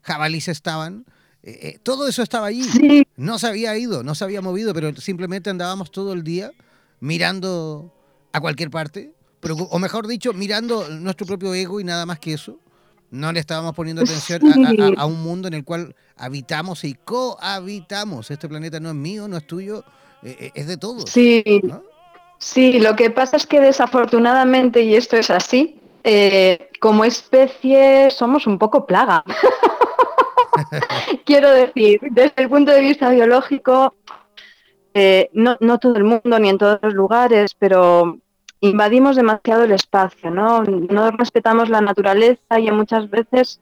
jabalíes 0.02 0.48
estaban, 0.48 1.06
eh, 1.42 1.58
eh, 1.62 1.78
todo 1.82 2.08
eso 2.08 2.22
estaba 2.22 2.46
allí. 2.46 3.04
No 3.16 3.38
se 3.38 3.46
había 3.46 3.76
ido, 3.76 4.02
no 4.02 4.14
se 4.14 4.24
había 4.24 4.40
movido, 4.40 4.74
pero 4.74 4.94
simplemente 4.96 5.50
andábamos 5.50 5.90
todo 5.90 6.12
el 6.12 6.24
día 6.24 6.52
mirando 7.00 7.92
a 8.32 8.40
cualquier 8.40 8.70
parte, 8.70 9.12
o 9.70 9.78
mejor 9.78 10.06
dicho, 10.06 10.32
mirando 10.32 10.88
nuestro 10.88 11.26
propio 11.26 11.54
ego 11.54 11.80
y 11.80 11.84
nada 11.84 12.06
más 12.06 12.18
que 12.18 12.34
eso. 12.34 12.58
No 13.10 13.32
le 13.32 13.40
estábamos 13.40 13.74
poniendo 13.74 14.02
atención 14.02 14.42
a, 14.98 15.06
un 15.06 15.22
mundo 15.22 15.48
en 15.48 15.54
el 15.54 15.64
cual 15.64 15.94
habitamos 16.16 16.84
y 16.84 16.92
cohabitamos. 16.92 18.30
Este 18.30 18.48
planeta 18.48 18.80
no 18.80 18.90
es 18.90 18.94
mío, 18.94 19.28
no 19.28 19.38
es 19.38 19.46
tuyo, 19.46 19.82
eh, 20.22 20.50
es 20.54 20.66
de 20.66 20.76
todos. 20.76 21.08
Sí. 21.08 21.42
Sí, 22.40 22.78
lo 22.78 22.94
que 22.94 23.10
pasa 23.10 23.36
es 23.36 23.46
que 23.46 23.60
desafortunadamente, 23.60 24.82
y 24.82 24.94
esto 24.94 25.16
es 25.16 25.30
así, 25.30 25.80
como 26.80 27.04
especie 27.04 28.10
somos 28.10 28.46
un 28.46 28.58
poco 28.58 28.86
plaga. 28.86 29.24
Quiero 31.24 31.50
decir, 31.50 32.00
desde 32.10 32.42
el 32.42 32.48
punto 32.48 32.72
de 32.72 32.80
vista 32.80 33.10
biológico, 33.10 33.94
eh, 34.94 35.30
no, 35.32 35.56
todo 35.78 35.96
el 35.96 36.04
mundo 36.04 36.38
ni 36.38 36.48
en 36.48 36.58
todos 36.58 36.78
los 36.82 36.94
lugares, 36.94 37.54
pero 37.58 38.18
invadimos 38.60 39.16
demasiado 39.16 39.64
el 39.64 39.72
espacio, 39.72 40.30
¿no? 40.30 40.64
No 40.64 41.10
respetamos 41.12 41.68
la 41.68 41.80
naturaleza 41.80 42.58
y 42.58 42.70
muchas 42.70 43.08
veces 43.08 43.60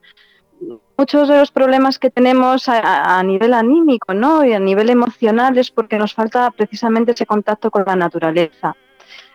muchos 0.97 1.29
de 1.29 1.37
los 1.37 1.51
problemas 1.51 1.99
que 1.99 2.11
tenemos 2.11 2.69
a, 2.69 3.23
nivel 3.23 3.53
anímico, 3.53 4.15
¿no? 4.15 4.45
Y 4.45 4.55
a 4.55 4.59
nivel 4.59 4.89
emocional 4.89 5.59
es 5.59 5.71
porque 5.71 5.99
nos 5.99 6.15
falta 6.15 6.51
precisamente 6.51 7.13
ese 7.13 7.27
contacto 7.27 7.71
con 7.71 7.85
la 7.87 7.97
naturaleza. 7.97 8.75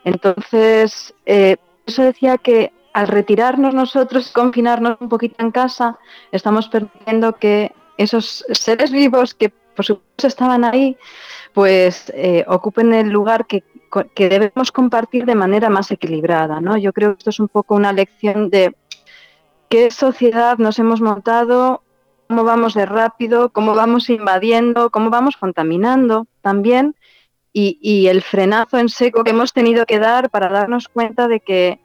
Entonces, 0.03 1.13
eh, 1.25 1.57
eso 1.85 2.01
decía 2.01 2.37
que 2.39 2.73
al 2.93 3.07
retirarnos 3.07 3.73
nosotros, 3.73 4.31
confinarnos 4.31 4.97
un 4.99 5.09
poquito 5.09 5.35
en 5.39 5.51
casa, 5.51 5.97
estamos 6.31 6.67
permitiendo 6.67 7.33
que 7.33 7.73
esos 7.97 8.45
seres 8.51 8.91
vivos 8.91 9.33
que 9.33 9.49
por 9.75 9.85
supuesto 9.85 10.27
estaban 10.27 10.63
ahí, 10.63 10.97
pues 11.53 12.11
eh, 12.15 12.43
ocupen 12.47 12.93
el 12.93 13.09
lugar 13.09 13.45
que, 13.45 13.63
debemos 14.15 14.71
compartir 14.71 15.25
de 15.25 15.35
manera 15.35 15.69
más 15.69 15.91
equilibrada. 15.91 16.61
¿no? 16.61 16.77
Yo 16.77 16.93
creo 16.93 17.13
que 17.13 17.19
esto 17.19 17.29
es 17.29 17.39
un 17.39 17.49
poco 17.49 17.75
una 17.75 17.91
lección 17.91 18.49
de 18.49 18.75
qué 19.69 19.91
sociedad 19.91 20.57
nos 20.57 20.79
hemos 20.79 21.01
montado, 21.01 21.83
cómo 22.27 22.43
vamos 22.43 22.73
de 22.73 22.85
rápido, 22.85 23.49
cómo 23.49 23.75
vamos 23.75 24.09
invadiendo, 24.09 24.89
cómo 24.91 25.09
vamos 25.09 25.35
contaminando. 25.35 26.27
también 26.41 26.95
y, 27.53 28.07
el 28.07 28.21
frenazo 28.21 28.77
en 28.77 28.89
seco 28.89 29.23
que 29.23 29.31
hemos 29.31 29.51
tenido 29.51 29.85
que 29.85 29.99
dar 29.99 30.29
para 30.29 30.49
darnos 30.49 30.87
cuenta 30.87 31.27
de 31.27 31.41
que 31.41 31.79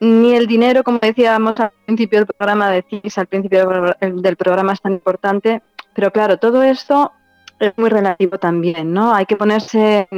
ni 0.00 0.34
el 0.34 0.46
dinero, 0.46 0.84
como 0.84 0.98
decíamos 0.98 1.58
al 1.58 1.72
principio 1.84 2.20
del 2.20 2.26
programa, 2.26 2.70
decís 2.70 3.18
al 3.18 3.26
principio 3.26 3.94
del 4.00 4.36
programa 4.36 4.72
es 4.72 4.80
tan 4.80 4.92
importante, 4.92 5.62
pero 5.94 6.12
claro, 6.12 6.38
todo 6.38 6.62
esto 6.62 7.12
es 7.58 7.72
muy 7.76 7.90
relativo 7.90 8.38
también, 8.38 8.92
¿no? 8.92 9.12
Hay 9.14 9.26
que 9.26 9.36
ponerse 9.36 10.08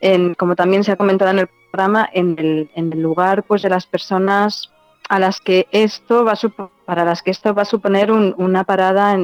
en, 0.00 0.34
como 0.34 0.54
también 0.54 0.84
se 0.84 0.92
ha 0.92 0.96
comentado 0.96 1.30
en 1.30 1.40
el 1.40 1.48
programa, 1.70 2.08
en 2.12 2.38
el, 2.38 2.70
en 2.74 2.92
el 2.92 3.02
lugar 3.02 3.42
pues 3.44 3.62
de 3.62 3.68
las 3.68 3.86
personas 3.86 4.70
a 5.08 5.18
las 5.18 5.40
que 5.40 5.66
esto 5.72 6.24
va 6.24 6.32
a 6.32 6.68
para 6.86 7.04
las 7.04 7.22
que 7.22 7.32
esto 7.32 7.54
va 7.54 7.62
a 7.62 7.66
suponer 7.66 8.12
una 8.12 8.64
parada 8.64 9.16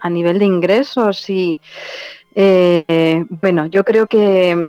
a 0.00 0.10
nivel 0.10 0.38
de 0.38 0.44
ingresos 0.44 1.28
y 1.30 1.60
eh, 2.34 3.24
bueno, 3.28 3.66
yo 3.66 3.84
creo 3.84 4.06
que, 4.06 4.68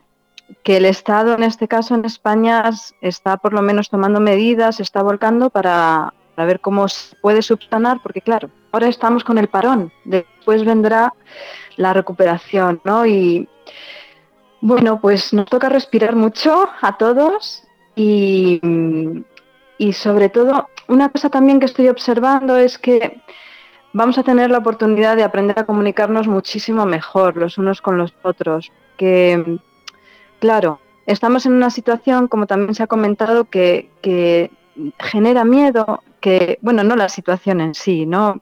el 0.63 0.85
Estado, 0.85 1.33
en 1.33 1.43
este 1.43 1.67
caso 1.67 1.95
en 1.95 2.05
España, 2.05 2.69
está 3.01 3.37
por 3.37 3.53
lo 3.53 3.61
menos 3.61 3.89
tomando 3.89 4.19
medidas, 4.19 4.79
está 4.79 5.01
volcando 5.01 5.49
para, 5.49 6.13
ver 6.37 6.59
cómo 6.59 6.87
se 6.87 7.15
puede 7.17 7.41
subsanar, 7.41 8.01
porque 8.01 8.21
claro, 8.21 8.49
ahora 8.71 8.87
estamos 8.87 9.23
con 9.23 9.37
el 9.37 9.47
parón, 9.47 9.91
después 10.05 10.65
vendrá 10.65 11.13
la 11.77 11.93
recuperación, 11.93 12.81
¿no? 12.83 13.05
Y 13.05 13.47
bueno, 14.61 14.99
pues 14.99 15.33
nos 15.33 15.45
toca 15.45 15.69
respirar 15.69 16.15
mucho 16.15 16.69
a 16.81 16.97
todos 16.97 17.63
y, 17.95 18.61
y 19.77 19.93
sobre 19.93 20.29
todo, 20.29 20.69
una 20.87 21.09
cosa 21.09 21.29
también 21.29 21.59
que 21.59 21.65
estoy 21.65 21.89
observando 21.89 22.57
es 22.57 22.77
que 22.77 23.21
vamos 23.93 24.17
a 24.17 24.23
tener 24.23 24.49
la 24.49 24.57
oportunidad 24.57 25.15
de 25.15 25.23
aprender 25.23 25.59
a 25.59 25.65
comunicarnos 25.65 26.27
muchísimo 26.27 26.85
mejor 26.85 27.37
los 27.37 27.57
unos 27.57 27.81
con 27.81 27.97
los 27.97 28.13
otros. 28.23 28.71
Que, 28.97 29.59
claro, 30.43 30.81
estamos 31.05 31.45
en 31.45 31.53
una 31.53 31.69
situación, 31.69 32.27
como 32.27 32.47
también 32.47 32.75
se 32.75 32.83
ha 32.83 32.87
comentado, 32.87 33.45
que, 33.45 34.51
genera 34.99 35.45
miedo, 35.45 36.03
que, 36.19 36.59
bueno, 36.61 36.83
no 36.83 36.97
la 36.97 37.07
situación 37.07 37.61
en 37.61 37.73
sí, 37.73 38.05
¿no? 38.05 38.41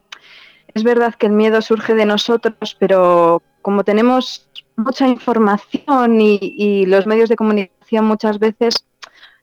Es 0.74 0.84
verdad 0.84 1.14
que 1.14 1.28
el 1.28 1.34
miedo 1.34 1.62
surge 1.62 1.94
de 1.94 2.08
nosotros, 2.08 2.76
pero 2.80 3.44
como 3.62 3.84
tenemos 3.84 4.50
mucha 4.76 5.08
información 5.08 6.20
y, 6.20 6.40
y 6.42 6.88
los 6.88 7.06
medios 7.06 7.30
de 7.30 7.36
comunicación 7.36 8.06
muchas 8.06 8.40
veces 8.40 8.84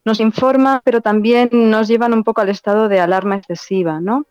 nos 0.03 0.19
informan, 0.19 0.81
pero 0.83 0.99
también 0.99 1.47
nos 1.53 1.87
llevan 1.87 2.11
un 2.11 2.25
poco 2.25 2.41
al 2.41 2.49
estado 2.49 2.89
de 2.89 2.99
alarma 2.99 3.37
excesiva, 3.37 4.01
¿no? 4.01 4.25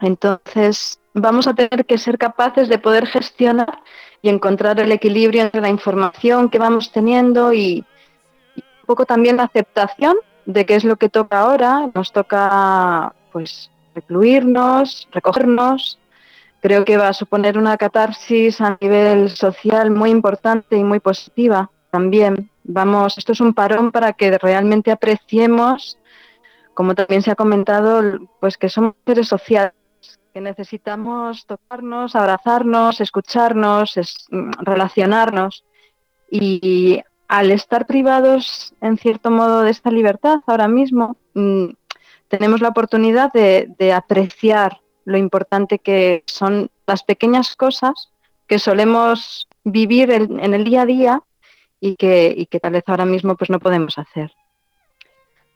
Entonces, 0.00 1.00
vamos 1.12 1.46
a 1.46 1.52
tener 1.52 1.84
que 1.84 1.98
ser 1.98 2.16
capaces 2.16 2.70
de 2.70 2.78
poder 2.78 3.06
gestionar 3.06 3.82
y 4.22 4.28
encontrar 4.28 4.80
el 4.80 4.92
equilibrio 4.92 5.42
entre 5.42 5.60
la 5.60 5.68
información 5.68 6.48
que 6.48 6.58
vamos 6.58 6.90
teniendo 6.92 7.52
y, 7.52 7.84
un 8.56 8.86
poco 8.86 9.04
también 9.04 9.36
la 9.36 9.44
aceptación 9.44 10.16
de 10.46 10.64
qué 10.64 10.74
es 10.74 10.84
lo 10.84 10.96
que 10.96 11.08
toca 11.08 11.40
ahora. 11.40 11.90
Nos 11.94 12.12
toca, 12.12 13.14
pues, 13.32 13.70
recluirnos, 13.94 15.08
recogernos. 15.12 15.98
Creo 16.60 16.84
que 16.84 16.96
va 16.96 17.08
a 17.08 17.12
suponer 17.12 17.56
una 17.58 17.76
catarsis 17.76 18.60
a 18.60 18.76
nivel 18.80 19.30
social 19.30 19.90
muy 19.90 20.10
importante 20.10 20.76
y 20.76 20.84
muy 20.84 21.00
positiva 21.00 21.70
también. 21.90 22.50
Vamos, 22.64 23.16
esto 23.18 23.32
es 23.32 23.40
un 23.40 23.54
parón 23.54 23.92
para 23.92 24.12
que 24.12 24.36
realmente 24.38 24.90
apreciemos, 24.90 25.98
como 26.74 26.94
también 26.94 27.22
se 27.22 27.30
ha 27.30 27.36
comentado, 27.36 28.02
pues 28.40 28.58
que 28.58 28.68
somos 28.68 28.94
seres 29.06 29.28
sociales 29.28 29.72
necesitamos 30.34 31.46
tocarnos, 31.46 32.14
abrazarnos, 32.14 33.00
escucharnos, 33.00 33.94
mm, 34.30 34.50
relacionarnos. 34.60 35.64
Y 36.30 37.02
al 37.28 37.50
estar 37.50 37.86
privados, 37.86 38.74
en 38.80 38.98
cierto 38.98 39.30
modo, 39.30 39.62
de 39.62 39.70
esta 39.70 39.90
libertad 39.90 40.40
ahora 40.46 40.68
mismo, 40.68 41.16
mm, 41.34 41.70
tenemos 42.28 42.60
la 42.60 42.68
oportunidad 42.68 43.32
de, 43.32 43.92
apreciar 43.92 44.80
lo 45.04 45.16
importante 45.16 45.78
que 45.78 46.22
son 46.26 46.70
las 46.86 47.02
pequeñas 47.02 47.56
cosas 47.56 48.10
que 48.46 48.58
solemos 48.58 49.48
vivir 49.64 50.10
en, 50.10 50.54
el 50.54 50.64
día 50.64 50.82
a 50.82 50.86
día 50.86 51.22
y 51.80 51.96
que, 51.96 52.46
que 52.50 52.60
tal 52.60 52.72
vez 52.72 52.84
ahora 52.86 53.06
mismo 53.06 53.36
pues 53.36 53.50
no 53.50 53.58
podemos 53.58 53.98
hacer. 53.98 54.32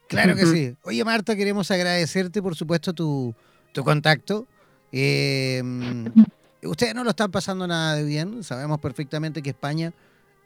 Claro 0.07 0.35
que 0.35 0.45
sí. 0.45 0.75
Oye, 0.83 1.03
Marta, 1.03 1.35
queremos 1.35 1.71
agradecerte, 1.71 2.41
por 2.41 2.55
supuesto, 2.55 2.93
tu, 2.93 3.33
tu 3.71 3.83
contacto. 3.83 4.47
Eh, 4.93 5.61
ustedes 6.61 6.93
no 6.95 7.03
lo 7.03 7.09
están 7.09 7.31
pasando 7.31 7.67
nada 7.67 7.95
de 7.95 8.03
bien, 8.03 8.43
sabemos 8.43 8.79
perfectamente 8.79 9.41
que 9.41 9.49
España 9.49 9.91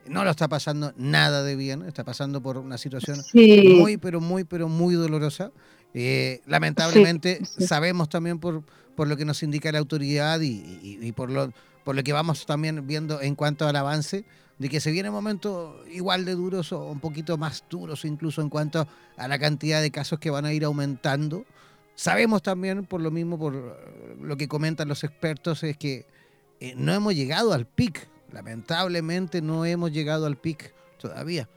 no 0.07 0.24
lo 0.24 0.32
está 0.32 0.48
pasando 0.48 0.94
nada 0.98 1.44
de 1.44 1.56
bien, 1.56 1.84
está 1.84 2.03
pasando 2.03 2.41
por 2.41 2.57
una 2.57 2.78
situación 2.78 3.22
muy, 3.34 3.98
pero 3.98 4.22
muy, 4.22 4.45
pero 4.45 4.69
muy 4.69 4.95
dolorosa. 4.95 5.52
Eh, 5.94 6.41
lamentablemente 6.45 7.41
sabemos 7.45 8.10
también 8.10 8.40
por, 8.40 8.64
por 8.95 9.07
lo 9.07 9.18
que 9.18 9.26
nos 9.26 9.44
indica 9.44 9.72
la 9.72 9.80
autoridad 9.80 10.40
y, 10.41 11.11
por, 11.14 11.30
lo, 11.30 11.52
por 11.84 11.95
lo 11.95 12.03
que 12.03 12.14
vamos 12.14 12.45
también 12.45 12.88
viendo 12.88 13.22
en 13.22 13.36
cuanto 13.36 13.68
al 13.68 13.76
avance, 13.76 14.26
de 14.60 14.69
que 14.69 14.80
se 14.80 14.91
vienen 14.91 15.11
momentos 15.11 15.76
igual 15.91 16.26
de 16.26 16.34
duros 16.34 16.72
o 16.72 16.86
un 16.86 16.99
poquito 16.99 17.38
más 17.38 17.64
duros 17.69 18.06
incluso 18.06 18.41
en 18.41 18.49
cuanto 18.49 18.88
a 19.18 19.28
la 19.28 19.38
cantidad 19.38 19.82
de 19.82 19.91
casos 19.91 20.19
que 20.19 20.30
van 20.30 20.45
a 20.45 20.53
ir 20.53 20.64
aumentando. 20.64 21.45
Sabemos 21.98 22.44
también, 22.44 22.86
por 22.86 23.02
lo 23.02 23.10
mismo, 23.10 23.40
por 23.40 23.56
lo 24.22 24.38
que 24.38 24.48
comentan 24.48 24.88
los 24.88 25.03
expertos, 25.03 25.64
es 25.64 25.78
que 25.78 26.06
eh, 26.60 26.76
no 26.78 26.94
hemos 26.94 27.15
llegado 27.15 27.53
al 27.53 27.65
pic. 27.65 28.07
Lamentablemente 28.32 29.41
no 29.41 29.65
hemos 29.65 29.91
llegado 29.91 30.28
al 30.28 30.38
pic 30.38 30.76
todavía. 30.99 31.49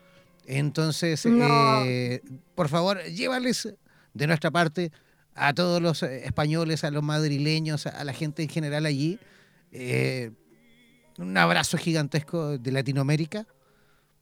Entonces, 0.47 1.27
eh, 1.27 2.23
por 2.55 2.71
favor, 2.71 3.05
llévales 3.05 3.69
de 4.15 4.27
nuestra 4.27 4.51
parte 4.51 4.93
a 5.35 5.53
todos 5.53 5.83
los 5.83 6.03
eh, 6.03 6.25
españoles, 6.25 6.85
a 6.85 6.91
los 6.91 7.03
madrileños, 7.03 7.87
a 7.87 8.03
la 8.03 8.15
gente 8.15 8.43
en 8.43 8.49
general 8.49 8.87
allí. 8.87 9.19
un 11.19 11.37
abrazo 11.37 11.77
gigantesco 11.77 12.57
de 12.57 12.73
Latinoamérica, 12.73 13.47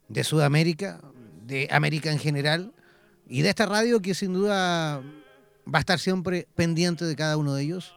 de 0.09 0.25
Sudamérica, 0.25 1.01
de 1.47 1.69
América 1.71 2.11
en 2.11 2.19
general 2.19 2.73
y 3.29 3.43
de 3.43 3.51
esta 3.51 3.67
radio 3.67 4.03
que 4.03 4.15
sin 4.15 4.33
duda 4.33 5.01
va 5.73 5.79
a 5.79 5.81
estar 5.81 5.99
siempre 5.99 6.49
pendiente 6.55 7.05
de 7.05 7.15
cada 7.15 7.37
uno 7.37 7.55
de 7.55 7.63
ellos, 7.63 7.95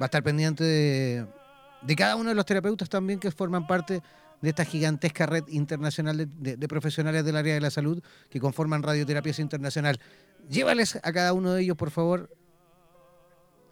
va 0.00 0.04
a 0.04 0.04
estar 0.06 0.22
pendiente 0.22 0.64
de, 0.64 1.96
cada 1.96 2.16
uno 2.16 2.28
de 2.28 2.34
los 2.34 2.44
terapeutas 2.44 2.88
también 2.88 3.18
que 3.18 3.30
forman 3.30 3.66
parte 3.66 4.02
de 4.42 4.48
esta 4.50 4.64
gigantesca 4.64 5.24
red 5.24 5.44
internacional 5.48 6.28
de, 6.28 6.68
profesionales 6.68 7.24
del 7.24 7.36
área 7.36 7.54
de 7.54 7.60
la 7.60 7.70
salud 7.70 8.02
que 8.28 8.38
conforman 8.38 8.82
Radioterapias 8.82 9.38
Internacional. 9.38 9.98
Llévales 10.48 10.96
a 10.96 11.12
cada 11.12 11.32
uno 11.32 11.52
de 11.52 11.62
ellos, 11.62 11.76
por 11.76 11.90
favor, 11.90 12.30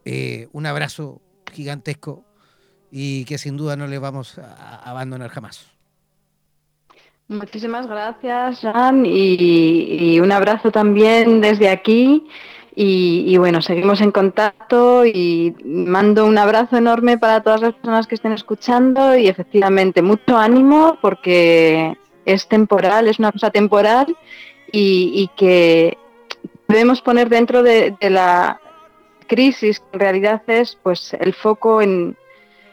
eh, 0.05 0.49
un 0.53 0.67
abrazo 0.67 1.21
gigantesco 1.53 2.25
y 2.91 3.25
que 3.27 3.39
sin 3.39 3.57
duda 3.57 3.77
no 3.77 3.87
les 3.87 4.01
vamos 4.01 4.39
a 4.39 4.77
abandonar 4.91 5.31
jamás. 5.31 5.67
Muchísimas 7.29 7.87
gracias, 7.87 8.61
Jan, 8.61 9.05
y 9.07 10.21
un 10.21 10.31
abrazo 10.31 10.71
también 10.71 11.41
desde 11.41 11.71
aquí 11.71 12.27
y, 12.77 13.37
bueno, 13.37 13.63
seguimos 13.63 14.01
en 14.01 14.11
contacto 14.11 15.07
y 15.07 15.55
mando 15.65 16.27
un 16.27 16.37
abrazo 16.39 16.77
enorme 16.77 17.19
para 17.19 17.41
todas 17.41 17.61
las 17.61 17.75
personas 17.75 18.09
que 18.09 18.17
estén 18.17 18.33
escuchando 18.33 19.17
y 19.17 19.29
efectivamente 19.29 20.03
mucho 20.03 20.37
ánimo 20.37 20.99
porque 21.01 21.97
es 22.25 22.49
temporal, 22.49 23.07
es 23.07 23.21
una 23.21 23.31
cosa 23.31 23.51
temporal 23.51 24.17
y, 24.73 25.31
que 25.37 25.97
debemos 26.67 27.01
poner 27.01 27.29
dentro 27.29 27.63
de, 27.63 27.95
la 28.01 28.61
crisis, 29.29 29.79
que 29.79 29.87
en 29.93 30.01
realidad 30.01 30.43
es 30.49 30.77
pues 30.83 31.15
el 31.15 31.33
foco 31.33 31.81
en, 31.81 32.17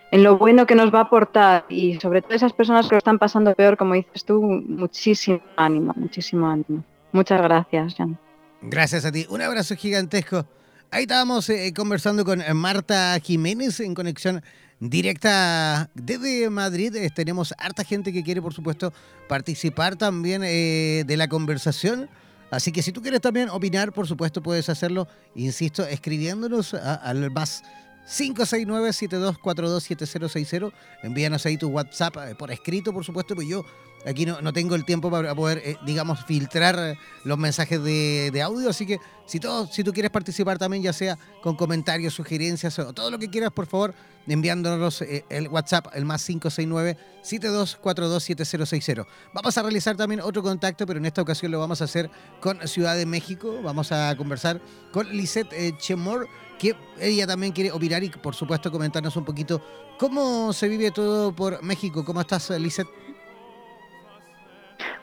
en 0.09 0.23
lo 0.23 0.39
bueno 0.39 0.65
que 0.65 0.73
nos 0.73 0.91
va 0.91 0.99
a 0.99 1.03
aportar 1.03 1.65
y 1.69 1.99
sobre 1.99 2.23
todo 2.23 2.33
esas 2.33 2.53
personas 2.53 2.87
que 2.87 2.95
lo 2.95 2.99
están 2.99 3.19
pasando 3.19 3.53
peor, 3.53 3.77
como 3.77 3.93
dices 3.93 4.25
tú, 4.25 4.41
muchísimo 4.41 5.41
ánimo, 5.55 5.93
muchísimo 5.95 6.47
ánimo. 6.47 6.83
Muchas 7.11 7.39
gracias, 7.39 7.93
Jan. 7.95 8.17
Gracias 8.61 9.05
a 9.05 9.11
ti. 9.11 9.25
Un 9.27 9.41
abrazo 9.41 9.75
gigantesco. 9.75 10.45
Ahí 10.91 11.03
estábamos 11.03 11.49
eh, 11.49 11.73
conversando 11.75 12.23
con 12.23 12.43
Marta 12.55 13.17
Jiménez 13.19 13.79
en 13.79 13.95
conexión 13.95 14.43
directa 14.79 15.89
desde 15.95 16.47
Madrid. 16.51 16.95
Eh, 16.95 17.09
tenemos 17.09 17.55
harta 17.57 17.83
gente 17.83 18.13
que 18.13 18.23
quiere, 18.23 18.39
por 18.39 18.53
supuesto, 18.53 18.93
participar 19.27 19.95
también 19.95 20.43
eh, 20.43 21.03
de 21.07 21.17
la 21.17 21.27
conversación. 21.27 22.07
Así 22.51 22.71
que 22.71 22.83
si 22.83 22.91
tú 22.91 23.01
quieres 23.01 23.21
también 23.21 23.49
opinar, 23.49 23.93
por 23.93 24.05
supuesto, 24.07 24.43
puedes 24.43 24.69
hacerlo, 24.69 25.07
insisto, 25.33 25.83
escribiéndonos 25.87 26.75
al 26.75 27.31
más 27.31 27.63
569-7242-7060. 28.11 30.73
Envíanos 31.03 31.45
ahí 31.45 31.57
tu 31.57 31.69
WhatsApp 31.69 32.17
eh, 32.17 32.35
por 32.35 32.51
escrito, 32.51 32.91
por 32.93 33.05
supuesto, 33.05 33.35
pues 33.35 33.47
yo 33.47 33.63
aquí 34.05 34.25
no, 34.25 34.41
no 34.41 34.51
tengo 34.53 34.75
el 34.75 34.85
tiempo 34.85 35.09
para 35.09 35.33
poder, 35.33 35.61
eh, 35.63 35.77
digamos, 35.85 36.23
filtrar 36.25 36.97
los 37.23 37.37
mensajes 37.37 37.81
de, 37.83 38.31
de, 38.31 38.41
audio, 38.41 38.69
así 38.69 38.85
que 38.85 38.99
si, 39.25 39.39
todo, 39.39 39.67
si 39.67 39.81
tú 39.83 39.93
quieres 39.93 40.11
participar 40.11 40.57
también, 40.57 40.83
ya 40.83 40.91
sea 40.93 41.17
con 41.41 41.55
comentarios, 41.55 42.13
sugerencias 42.13 42.77
o 42.79 42.91
todo 42.93 43.11
lo 43.11 43.19
que 43.19 43.29
quieras, 43.29 43.51
por 43.51 43.67
favor, 43.67 43.93
enviándonos 44.27 45.01
eh, 45.01 45.25
el 45.29 45.47
WhatsApp, 45.47 45.87
el 45.93 46.03
más 46.05 46.27
569-7242-7060. 46.29 49.07
Vamos 49.33 49.57
a 49.57 49.61
realizar 49.61 49.95
también 49.95 50.19
otro 50.21 50.43
contacto, 50.43 50.85
pero 50.85 50.99
en 50.99 51.05
esta 51.05 51.21
ocasión 51.21 51.49
lo 51.51 51.59
vamos 51.59 51.81
a 51.81 51.85
hacer 51.85 52.09
con 52.39 52.67
Ciudad 52.67 52.95
de 52.95 53.05
México. 53.05 53.61
Vamos 53.63 53.91
a 53.91 54.15
conversar 54.15 54.61
con 54.91 55.09
Lisette 55.09 55.53
eh, 55.53 55.73
Chemor, 55.77 56.27
que 56.61 56.75
ella 56.99 57.25
también 57.25 57.51
quiere 57.51 57.71
opinar 57.71 58.03
y, 58.03 58.09
por 58.09 58.35
supuesto, 58.35 58.71
comentarnos 58.71 59.15
un 59.15 59.25
poquito 59.25 59.59
cómo 59.97 60.53
se 60.53 60.67
vive 60.67 60.91
todo 60.91 61.33
por 61.33 61.63
México. 61.63 62.05
¿Cómo 62.05 62.21
estás, 62.21 62.51
Lisette? 62.51 62.87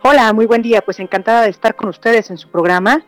Hola, 0.02 0.32
muy 0.32 0.46
buen 0.46 0.62
día. 0.62 0.82
Pues 0.82 1.00
encantada 1.00 1.42
de 1.42 1.50
estar 1.50 1.74
con 1.74 1.88
ustedes 1.88 2.30
en 2.30 2.38
su 2.38 2.48
programa. 2.48 3.04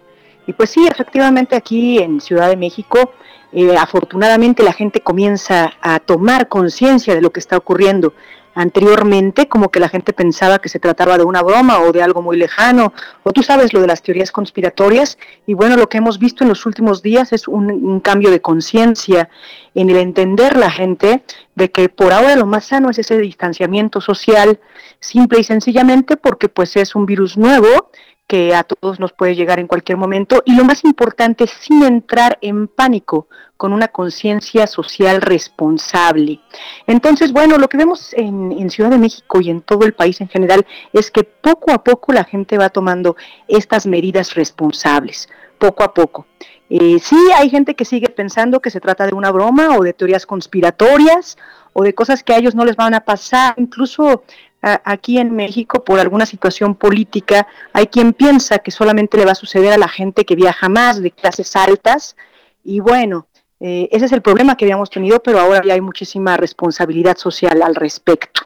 Y 0.48 0.52
pues 0.52 0.70
sí, 0.70 0.84
efectivamente 0.84 1.54
aquí 1.54 1.98
en 1.98 2.20
Ciudad 2.20 2.48
de 2.48 2.56
México 2.56 3.12
eh, 3.52 3.76
afortunadamente 3.76 4.62
la 4.62 4.72
gente 4.72 5.00
comienza 5.00 5.72
a 5.80 5.98
tomar 5.98 6.48
conciencia 6.48 7.14
de 7.14 7.20
lo 7.20 7.30
que 7.30 7.40
está 7.40 7.56
ocurriendo. 7.56 8.14
Anteriormente, 8.54 9.48
como 9.48 9.70
que 9.70 9.78
la 9.80 9.88
gente 9.88 10.12
pensaba 10.12 10.58
que 10.58 10.68
se 10.68 10.80
trataba 10.80 11.16
de 11.16 11.24
una 11.24 11.42
broma 11.42 11.80
o 11.80 11.92
de 11.92 12.02
algo 12.02 12.20
muy 12.20 12.36
lejano, 12.36 12.92
o 13.22 13.32
tú 13.32 13.42
sabes 13.42 13.72
lo 13.72 13.80
de 13.80 13.86
las 13.86 14.02
teorías 14.02 14.32
conspiratorias, 14.32 15.18
y 15.46 15.54
bueno, 15.54 15.76
lo 15.76 15.88
que 15.88 15.98
hemos 15.98 16.18
visto 16.18 16.42
en 16.42 16.48
los 16.48 16.66
últimos 16.66 17.02
días 17.02 17.32
es 17.32 17.46
un, 17.46 17.70
un 17.70 18.00
cambio 18.00 18.30
de 18.30 18.40
conciencia 18.40 19.28
en 19.74 19.90
el 19.90 19.96
entender 19.96 20.56
la 20.56 20.70
gente 20.70 21.22
de 21.54 21.70
que 21.70 21.88
por 21.88 22.12
ahora 22.12 22.34
lo 22.34 22.46
más 22.46 22.64
sano 22.66 22.90
es 22.90 22.98
ese 22.98 23.18
distanciamiento 23.18 24.00
social, 24.00 24.58
simple 24.98 25.40
y 25.40 25.44
sencillamente 25.44 26.16
porque 26.16 26.48
pues 26.48 26.76
es 26.76 26.94
un 26.94 27.06
virus 27.06 27.36
nuevo 27.36 27.90
que 28.30 28.54
a 28.54 28.62
todos 28.62 29.00
nos 29.00 29.12
puede 29.12 29.34
llegar 29.34 29.58
en 29.58 29.66
cualquier 29.66 29.98
momento 29.98 30.40
y 30.44 30.54
lo 30.54 30.62
más 30.62 30.84
importante, 30.84 31.48
sin 31.48 31.82
entrar 31.82 32.38
en 32.42 32.68
pánico, 32.68 33.26
con 33.56 33.72
una 33.72 33.88
conciencia 33.88 34.68
social 34.68 35.20
responsable. 35.20 36.38
Entonces, 36.86 37.32
bueno, 37.32 37.58
lo 37.58 37.68
que 37.68 37.76
vemos 37.76 38.14
en, 38.14 38.70
Ciudad 38.70 38.90
de 38.90 38.98
México 38.98 39.40
y 39.40 39.50
en 39.50 39.62
todo 39.62 39.84
el 39.84 39.94
país 39.94 40.20
en 40.20 40.28
general 40.28 40.64
es 40.92 41.10
que 41.10 41.24
poco 41.24 41.72
a 41.72 41.82
poco 41.82 42.12
la 42.12 42.22
gente 42.22 42.56
va 42.56 42.68
tomando 42.68 43.16
estas 43.48 43.84
medidas 43.84 44.36
responsables, 44.36 45.28
poco 45.58 45.82
a 45.82 45.92
poco. 45.92 46.28
Eh, 46.68 47.00
sí, 47.00 47.16
hay 47.34 47.50
gente 47.50 47.74
que 47.74 47.84
sigue 47.84 48.10
pensando 48.10 48.60
que 48.60 48.70
se 48.70 48.78
trata 48.78 49.08
de 49.08 49.12
una 49.12 49.32
broma 49.32 49.76
o 49.76 49.82
de 49.82 49.92
teorías 49.92 50.24
conspiratorias 50.24 51.36
o 51.72 51.82
de 51.82 51.94
cosas 51.96 52.22
que 52.22 52.32
a 52.32 52.38
ellos 52.38 52.54
no 52.54 52.64
les 52.64 52.76
van 52.76 52.94
a 52.94 53.00
pasar. 53.00 53.54
Incluso 53.56 54.22
aquí 54.62 55.18
en 55.18 55.34
México, 55.34 55.84
por 55.84 55.98
alguna 55.98 56.26
situación 56.26 56.74
política, 56.74 57.46
hay 57.72 57.86
quien 57.86 58.12
piensa 58.12 58.58
que 58.58 58.70
solamente 58.70 59.16
le 59.16 59.24
va 59.24 59.32
a 59.32 59.36
suceder 59.36 59.72
a 59.72 59.78
la 59.78 59.88
gente 59.88 60.24
que 60.24 60.36
viaja 60.36 60.68
más, 60.68 61.00
de 61.00 61.10
clases 61.10 61.56
altas. 61.56 62.16
Y 62.62 62.80
bueno, 62.80 63.26
eh, 63.58 63.88
ese 63.90 64.06
es 64.06 64.12
el 64.12 64.22
problema 64.22 64.56
que 64.56 64.64
habíamos 64.64 64.90
tenido, 64.90 65.22
pero 65.22 65.40
ahora 65.40 65.62
ya 65.64 65.74
hay 65.74 65.80
muchísima 65.80 66.36
responsabilidad 66.36 67.16
social 67.16 67.62
al 67.62 67.74
respecto. 67.74 68.42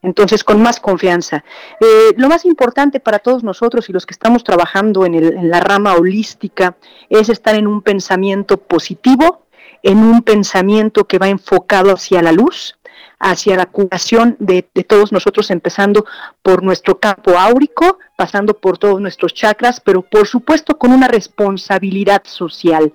Entonces, 0.00 0.44
con 0.44 0.62
más 0.62 0.78
confianza. 0.78 1.44
Eh, 1.80 2.14
lo 2.16 2.28
más 2.28 2.44
importante 2.44 3.00
para 3.00 3.18
todos 3.18 3.42
nosotros 3.42 3.88
y 3.88 3.92
los 3.92 4.06
que 4.06 4.12
estamos 4.12 4.44
trabajando 4.44 5.04
en, 5.04 5.14
en 5.14 5.50
la 5.50 5.58
rama 5.58 5.94
holística 5.94 6.76
es 7.08 7.28
estar 7.28 7.56
en 7.56 7.66
un 7.66 7.82
pensamiento 7.82 8.58
positivo, 8.58 9.46
en 9.82 9.98
un 9.98 10.22
pensamiento 10.22 11.04
que 11.04 11.18
va 11.18 11.28
enfocado 11.28 11.92
hacia 11.92 12.22
la 12.22 12.30
luz, 12.30 12.77
hacia 13.18 13.56
la 13.56 13.66
curación 13.66 14.36
de, 14.38 14.62
todos 14.86 15.12
nosotros, 15.12 15.50
empezando 15.50 16.04
por 16.42 16.62
nuestro 16.62 16.98
campo 16.98 17.38
áurico, 17.38 17.98
pasando 18.16 18.54
por 18.54 18.78
todos 18.78 19.00
nuestros 19.00 19.34
chakras, 19.34 19.80
pero 19.80 20.02
por 20.02 20.26
supuesto 20.26 20.78
con 20.78 20.92
una 20.92 21.08
responsabilidad 21.08 22.22
social, 22.24 22.92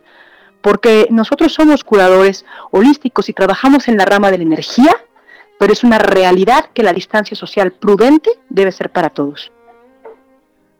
porque 0.61 1.07
nosotros 1.09 1.53
somos 1.53 1.83
curadores 1.83 2.45
holísticos 2.71 3.27
y 3.29 3.33
trabajamos 3.33 3.87
en 3.87 3.97
la 3.97 4.05
rama 4.05 4.31
de 4.31 4.37
la 4.37 4.43
energía, 4.43 4.95
pero 5.59 5.73
es 5.73 5.83
una 5.83 5.99
realidad 5.99 6.69
que 6.73 6.83
la 6.83 6.93
distancia 6.93 7.35
social 7.35 7.73
prudente 7.73 8.31
debe 8.49 8.71
ser 8.71 8.91
para 8.91 9.09
todos. 9.09 9.51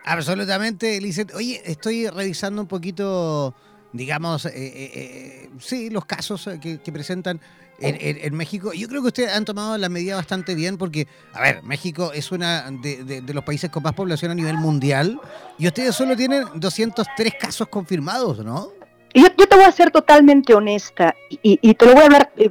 Absolutamente, 0.06 1.00
Lizeth. 1.00 1.34
Oye, 1.36 1.62
estoy 1.66 2.08
revisando 2.10 2.62
un 2.62 2.68
poquito, 2.68 3.56
digamos, 3.94 4.46
eh, 4.46 4.52
eh, 4.56 4.92
eh, 4.94 5.50
sí, 5.60 5.90
los 5.90 6.06
casos 6.06 6.50
que, 6.62 6.80
que 6.80 6.92
presentan 6.92 7.40
en, 7.84 8.36
México. 8.36 8.74
Yo 8.74 8.88
creo 8.88 9.02
que 9.02 9.08
ustedes 9.08 9.34
han 9.34 9.46
tomado 9.46 9.78
la 9.78 9.90
medida 9.90 10.16
bastante 10.16 10.56
bien 10.56 10.78
porque, 10.78 11.08
a 11.34 11.42
ver, 11.42 11.64
México 11.64 12.12
es 12.14 12.32
uno 12.32 12.46
de, 12.82 13.24
los 13.34 13.44
países 13.44 13.70
con 13.70 13.84
más 13.84 13.94
población 13.94 14.32
a 14.32 14.36
nivel 14.36 14.58
mundial 14.58 15.20
y 15.58 15.68
ustedes 15.68 15.96
solo 15.96 16.16
tienen 16.16 16.46
203 16.56 17.34
casos 17.40 17.68
confirmados, 17.68 18.44
¿no? 18.44 18.72
Yo, 19.14 19.28
yo 19.38 19.48
te 19.48 19.56
voy 19.56 19.66
a 19.66 19.72
ser 19.72 19.92
totalmente 19.92 20.54
honesta 20.54 21.16
y, 21.30 21.74
te 21.76 21.86
lo 21.86 21.94
voy 21.94 22.02
a 22.02 22.06
hablar, 22.06 22.32
eh, 22.38 22.50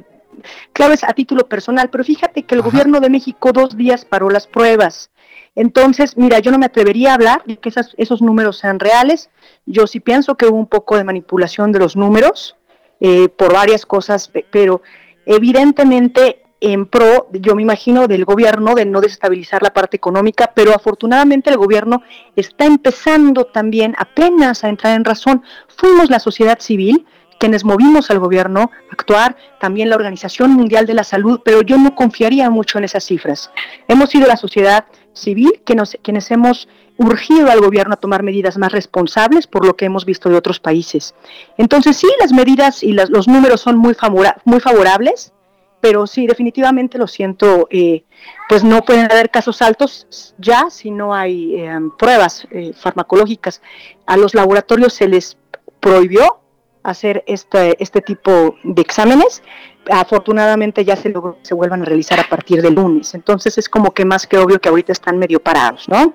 claro, 0.71 0.93
es 0.93 1.03
a 1.03 1.13
título 1.13 1.47
personal, 1.47 1.89
pero 1.89 2.03
fíjate 2.03 2.43
que 2.43 2.55
el 2.55 2.61
gobierno 2.61 2.99
de 2.99 3.09
México 3.09 3.51
dos 3.51 3.75
días 3.75 4.05
paró 4.05 4.29
las 4.29 4.47
pruebas. 4.47 5.09
Entonces, 5.55 6.17
mira, 6.17 6.39
yo 6.39 6.51
no 6.51 6.57
me 6.57 6.65
atrevería 6.65 7.11
a 7.11 7.15
hablar 7.15 7.43
de 7.45 7.57
que 7.57 7.71
esos 7.97 8.21
números 8.21 8.57
sean 8.57 8.79
reales. 8.79 9.29
Yo 9.65 9.85
sí 9.85 9.99
pienso 9.99 10.35
que 10.35 10.47
hubo 10.47 10.57
un 10.57 10.67
poco 10.67 10.97
de 10.97 11.03
manipulación 11.03 11.71
de 11.71 11.79
los 11.79 11.95
números 11.95 12.55
eh, 12.99 13.29
por 13.29 13.53
varias 13.53 13.85
cosas, 13.85 14.31
pero 14.49 14.81
evidentemente 15.25 16.43
en 16.59 16.85
pro, 16.85 17.27
yo 17.33 17.55
me 17.55 17.61
imagino, 17.61 18.07
del 18.07 18.23
gobierno 18.23 18.73
de 18.73 18.85
no 18.85 19.01
desestabilizar 19.01 19.61
la 19.61 19.73
parte 19.73 19.97
económica, 19.97 20.53
pero 20.55 20.73
afortunadamente 20.73 21.49
el 21.49 21.57
gobierno 21.57 22.03
está 22.37 22.65
empezando 22.65 23.45
también 23.45 23.95
apenas 23.97 24.63
a 24.63 24.69
entrar 24.69 24.95
en 24.95 25.03
razón. 25.03 25.43
Fuimos 25.67 26.09
la 26.09 26.19
sociedad 26.19 26.59
civil 26.59 27.05
quienes 27.37 27.65
movimos 27.65 28.09
al 28.09 28.19
gobierno 28.19 28.71
a 28.89 28.93
actuar, 28.93 29.35
también 29.59 29.89
la 29.89 29.97
Organización 29.97 30.51
Mundial 30.51 30.85
de 30.85 30.93
la 30.93 31.03
Salud, 31.03 31.41
pero 31.43 31.61
yo 31.61 31.77
no 31.77 31.93
confiaría 31.93 32.49
mucho 32.49 32.77
en 32.77 32.85
esas 32.85 33.03
cifras. 33.03 33.51
Hemos 33.89 34.11
sido 34.11 34.27
la 34.27 34.37
sociedad 34.37 34.85
civil 35.11 35.61
que 35.65 35.75
nos, 35.75 35.97
quienes 36.01 36.31
hemos 36.31 36.69
urgido 36.97 37.49
al 37.49 37.59
gobierno 37.59 37.93
a 37.93 37.97
tomar 37.97 38.23
medidas 38.23 38.57
más 38.57 38.71
responsables 38.71 39.47
por 39.47 39.65
lo 39.65 39.75
que 39.75 39.85
hemos 39.85 40.05
visto 40.05 40.29
de 40.29 40.35
otros 40.35 40.59
países. 40.59 41.15
Entonces 41.57 41.97
sí, 41.97 42.07
las 42.19 42.31
medidas 42.31 42.83
y 42.83 42.93
los 42.93 43.27
números 43.27 43.61
son 43.61 43.77
muy, 43.77 43.93
favorables, 43.95 45.33
pero 45.81 46.07
sí, 46.07 46.27
definitivamente 46.27 46.97
lo 46.97 47.07
siento, 47.07 47.67
eh, 47.69 48.03
pues 48.47 48.63
no 48.63 48.83
pueden 48.83 49.11
haber 49.11 49.29
casos 49.29 49.61
altos 49.61 50.33
ya 50.37 50.69
si 50.69 50.91
no 50.91 51.13
hay 51.13 51.55
eh, 51.55 51.79
pruebas 51.97 52.47
eh, 52.51 52.73
farmacológicas. 52.73 53.61
A 54.05 54.15
los 54.15 54.33
laboratorios 54.33 54.93
se 54.93 55.07
les 55.07 55.37
prohibió 55.79 56.39
hacer 56.83 57.23
este, 57.27 57.81
este 57.81 58.01
tipo 58.01 58.55
de 58.63 58.81
exámenes. 58.81 59.41
Afortunadamente 59.89 60.85
ya 60.85 60.95
se, 60.95 61.13
se 61.41 61.53
vuelvan 61.53 61.81
a 61.81 61.85
realizar 61.85 62.19
a 62.19 62.29
partir 62.29 62.61
del 62.61 62.75
lunes. 62.75 63.13
Entonces 63.13 63.57
es 63.57 63.67
como 63.67 63.93
que 63.93 64.05
más 64.05 64.27
que 64.27 64.37
obvio 64.37 64.61
que 64.61 64.69
ahorita 64.69 64.91
están 64.91 65.17
medio 65.17 65.41
parados, 65.41 65.89
¿no? 65.89 66.13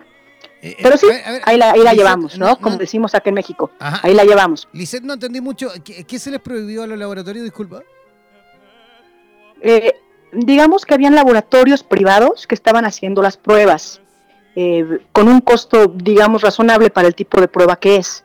Eh, 0.60 0.76
Pero 0.82 0.96
sí, 0.96 1.06
ahí 1.44 1.56
la, 1.56 1.72
ahí 1.72 1.82
la 1.82 1.92
llevamos, 1.92 2.36
¿no? 2.36 2.58
Como 2.58 2.76
decimos 2.76 3.14
acá 3.14 3.30
en 3.30 3.34
México. 3.34 3.70
Ahí 3.78 4.14
la 4.14 4.24
llevamos. 4.24 4.68
Lisset, 4.72 5.02
no 5.02 5.14
entendí 5.14 5.40
mucho. 5.40 5.70
¿Qué, 5.84 6.18
se 6.18 6.30
les 6.30 6.40
prohibió 6.40 6.82
a 6.82 6.86
los 6.86 6.98
laboratorios? 6.98 7.44
Disculpa. 7.44 7.82
Eh, 9.60 9.94
digamos 10.32 10.84
que 10.84 10.94
habían 10.94 11.14
laboratorios 11.14 11.82
privados 11.82 12.46
que 12.46 12.54
estaban 12.54 12.84
haciendo 12.84 13.22
las 13.22 13.36
pruebas 13.36 14.00
eh, 14.56 14.98
con 15.12 15.28
un 15.28 15.40
costo, 15.40 15.86
digamos, 15.86 16.42
razonable 16.42 16.90
para 16.90 17.06
el 17.06 17.14
tipo 17.14 17.40
de 17.40 17.48
prueba 17.48 17.76
que 17.76 17.96
es. 17.96 18.24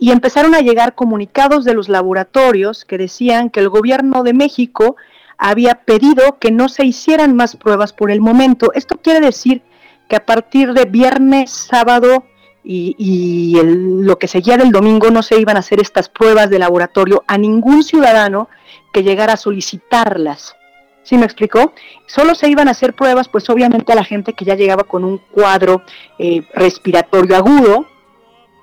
Y 0.00 0.10
empezaron 0.10 0.54
a 0.54 0.60
llegar 0.60 0.94
comunicados 0.94 1.64
de 1.64 1.74
los 1.74 1.88
laboratorios 1.88 2.84
que 2.84 2.98
decían 2.98 3.50
que 3.50 3.60
el 3.60 3.68
gobierno 3.68 4.22
de 4.22 4.32
México 4.32 4.96
había 5.36 5.76
pedido 5.84 6.38
que 6.40 6.50
no 6.50 6.68
se 6.68 6.84
hicieran 6.84 7.36
más 7.36 7.56
pruebas 7.56 7.92
por 7.92 8.10
el 8.10 8.20
momento. 8.20 8.72
Esto 8.74 8.96
quiere 8.96 9.20
decir 9.20 9.62
que 10.08 10.16
a 10.16 10.24
partir 10.24 10.72
de 10.72 10.86
viernes, 10.86 11.50
sábado 11.50 12.24
y, 12.64 13.58
lo 13.62 14.18
que 14.18 14.28
seguía 14.28 14.56
del 14.56 14.72
domingo 14.72 15.10
no 15.10 15.22
se 15.22 15.40
iban 15.40 15.56
a 15.56 15.60
hacer 15.60 15.80
estas 15.80 16.08
pruebas 16.08 16.50
de 16.50 16.58
laboratorio 16.58 17.24
a 17.26 17.38
ningún 17.38 17.82
ciudadano 17.82 18.48
que 18.92 19.02
llegara 19.02 19.34
a 19.34 19.36
solicitarlas. 19.36 20.54
¿Sí 21.02 21.16
me 21.16 21.24
explicó? 21.24 21.72
Solo 22.06 22.34
se 22.34 22.50
iban 22.50 22.68
a 22.68 22.72
hacer 22.72 22.94
pruebas, 22.94 23.28
pues 23.28 23.48
obviamente 23.48 23.92
a 23.92 23.96
la 23.96 24.04
gente 24.04 24.34
que 24.34 24.44
ya 24.44 24.54
llegaba 24.54 24.84
con 24.84 25.04
un 25.04 25.18
cuadro 25.18 25.82
eh, 26.18 26.42
respiratorio 26.52 27.36
agudo, 27.36 27.86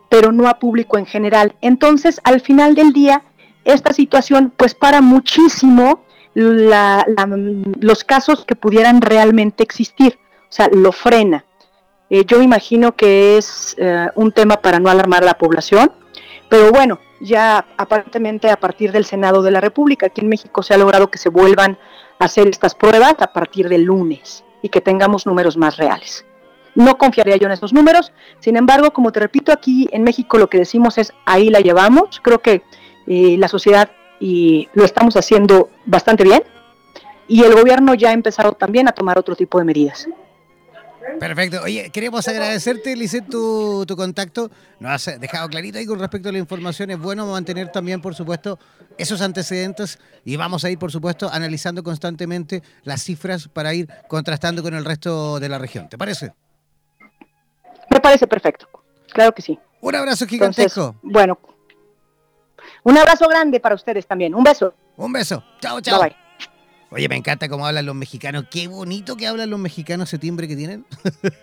pero 0.09 0.31
no 0.31 0.47
a 0.47 0.59
público 0.59 0.99
en 0.99 1.07
general. 1.07 1.55
Entonces, 1.61 2.21
al 2.23 2.41
final 2.41 2.75
del 2.75 2.93
día, 2.93 3.23
esta 3.63 3.93
situación 3.93 4.53
pues 4.55 4.75
para 4.75 5.01
muchísimo 5.01 6.03
los 6.35 8.03
casos 8.03 8.45
que 8.45 8.55
pudieran 8.55 9.01
realmente 9.01 9.63
existir 9.63 10.19
o 10.49 10.51
sea, 10.51 10.69
lo 10.71 10.91
frena. 10.91 11.45
Eh, 12.09 12.23
yo 12.25 12.41
imagino 12.41 12.95
que 12.95 13.37
es 13.37 13.75
eh, 13.77 14.07
un 14.15 14.31
tema 14.31 14.57
para 14.57 14.79
no 14.79 14.89
alarmar 14.89 15.23
a 15.23 15.27
la 15.27 15.37
población, 15.37 15.91
Pero 16.47 16.71
bueno, 16.71 16.99
ya 17.19 17.65
aparentemente 17.77 18.51
a 18.51 18.59
partir 18.59 18.91
del 18.91 19.05
Senado 19.05 19.41
de 19.41 19.49
la 19.49 19.59
República, 19.59 20.05
aquí 20.05 20.21
en 20.21 20.29
México 20.29 20.61
se 20.61 20.75
ha 20.75 20.77
logrado 20.77 21.09
que 21.09 21.17
se 21.17 21.29
vuelvan 21.29 21.77
a 22.19 22.25
hacer 22.25 22.47
estas 22.47 22.75
pruebas 22.75 23.15
a 23.19 23.33
partir 23.33 23.67
del 23.67 23.83
lunes 23.83 24.43
y 24.61 24.69
que 24.69 24.79
tengamos 24.79 25.25
números 25.25 25.57
más 25.57 25.77
reales. 25.77 26.23
No 26.75 26.97
confiaría 26.97 27.37
yo 27.37 27.47
en 27.47 27.53
esos 27.53 27.73
números, 27.73 28.11
sin 28.39 28.57
embargo, 28.57 28.91
como 28.91 29.11
te 29.11 29.21
repito, 29.21 29.51
aquí 29.51 29.87
en 29.91 30.03
México 30.03 30.37
lo 30.37 30.49
que 30.49 30.59
decimos 30.59 30.97
es 30.97 31.13
ahí 31.25 31.49
la 31.49 31.61
llevamos, 31.61 32.19
creo 32.21 32.39
que 32.39 32.61
eh, 33.07 33.37
la 33.39 33.47
sociedad 33.47 33.89
y 34.19 34.69
lo 34.73 34.83
estamos 34.83 35.15
haciendo 35.15 35.69
bastante 35.85 36.23
bien 36.23 36.43
y 37.27 37.43
el 37.43 37.53
gobierno 37.55 37.95
ya 37.95 38.09
ha 38.09 38.13
empezado 38.13 38.53
también 38.53 38.87
a 38.87 38.91
tomar 38.91 39.17
otro 39.17 39.35
tipo 39.35 39.57
de 39.57 39.65
medidas. 39.65 40.07
Perfecto. 41.19 41.61
Oye, 41.63 41.89
queremos 41.91 42.27
agradecerte, 42.27 42.95
Lisset, 42.95 43.27
tu, 43.29 43.85
tu 43.87 43.95
contacto. 43.95 44.49
Nos 44.79 45.07
has 45.07 45.19
dejado 45.19 45.47
clarito 45.47 45.77
ahí 45.77 45.85
con 45.85 45.99
respecto 45.99 46.29
a 46.29 46.31
la 46.31 46.37
información. 46.39 46.91
Es 46.91 46.99
bueno 46.99 47.25
mantener 47.27 47.71
también, 47.71 48.01
por 48.01 48.15
supuesto, 48.15 48.59
esos 48.97 49.21
antecedentes 49.21 49.99
y 50.23 50.35
vamos 50.35 50.65
a 50.65 50.69
ir, 50.69 50.77
por 50.77 50.91
supuesto, 50.91 51.29
analizando 51.31 51.83
constantemente 51.83 52.63
las 52.83 53.03
cifras 53.03 53.47
para 53.47 53.73
ir 53.73 53.87
contrastando 54.07 54.63
con 54.63 54.73
el 54.73 54.85
resto 54.85 55.39
de 55.39 55.49
la 55.49 55.57
región. 55.57 55.89
¿Te 55.89 55.97
parece? 55.97 56.33
Me 57.89 57.99
parece 57.99 58.27
perfecto. 58.27 58.67
Claro 59.13 59.33
que 59.33 59.41
sí. 59.41 59.57
Un 59.81 59.95
abrazo 59.95 60.25
gigantesco. 60.25 60.95
bueno, 61.03 61.39
un 62.83 62.97
abrazo 62.97 63.27
grande 63.27 63.59
para 63.59 63.75
ustedes 63.75 64.05
también. 64.05 64.33
Un 64.33 64.43
beso. 64.43 64.73
Un 64.97 65.11
beso. 65.13 65.43
Chao, 65.59 65.81
chao. 65.81 65.99
Bye, 66.01 66.09
bye. 66.09 66.24
Oye, 66.95 67.09
me 67.09 67.17
encanta 67.17 67.49
cómo 67.49 67.67
hablan 67.67 67.85
los 67.85 67.93
mexicanos. 67.93 68.45
Qué 68.49 68.69
bonito 68.69 69.17
que 69.17 69.27
hablan 69.27 69.49
los 69.49 69.59
mexicanos, 69.59 70.07
ese 70.07 70.17
timbre 70.17 70.47
que 70.47 70.55
tienen. 70.55 70.85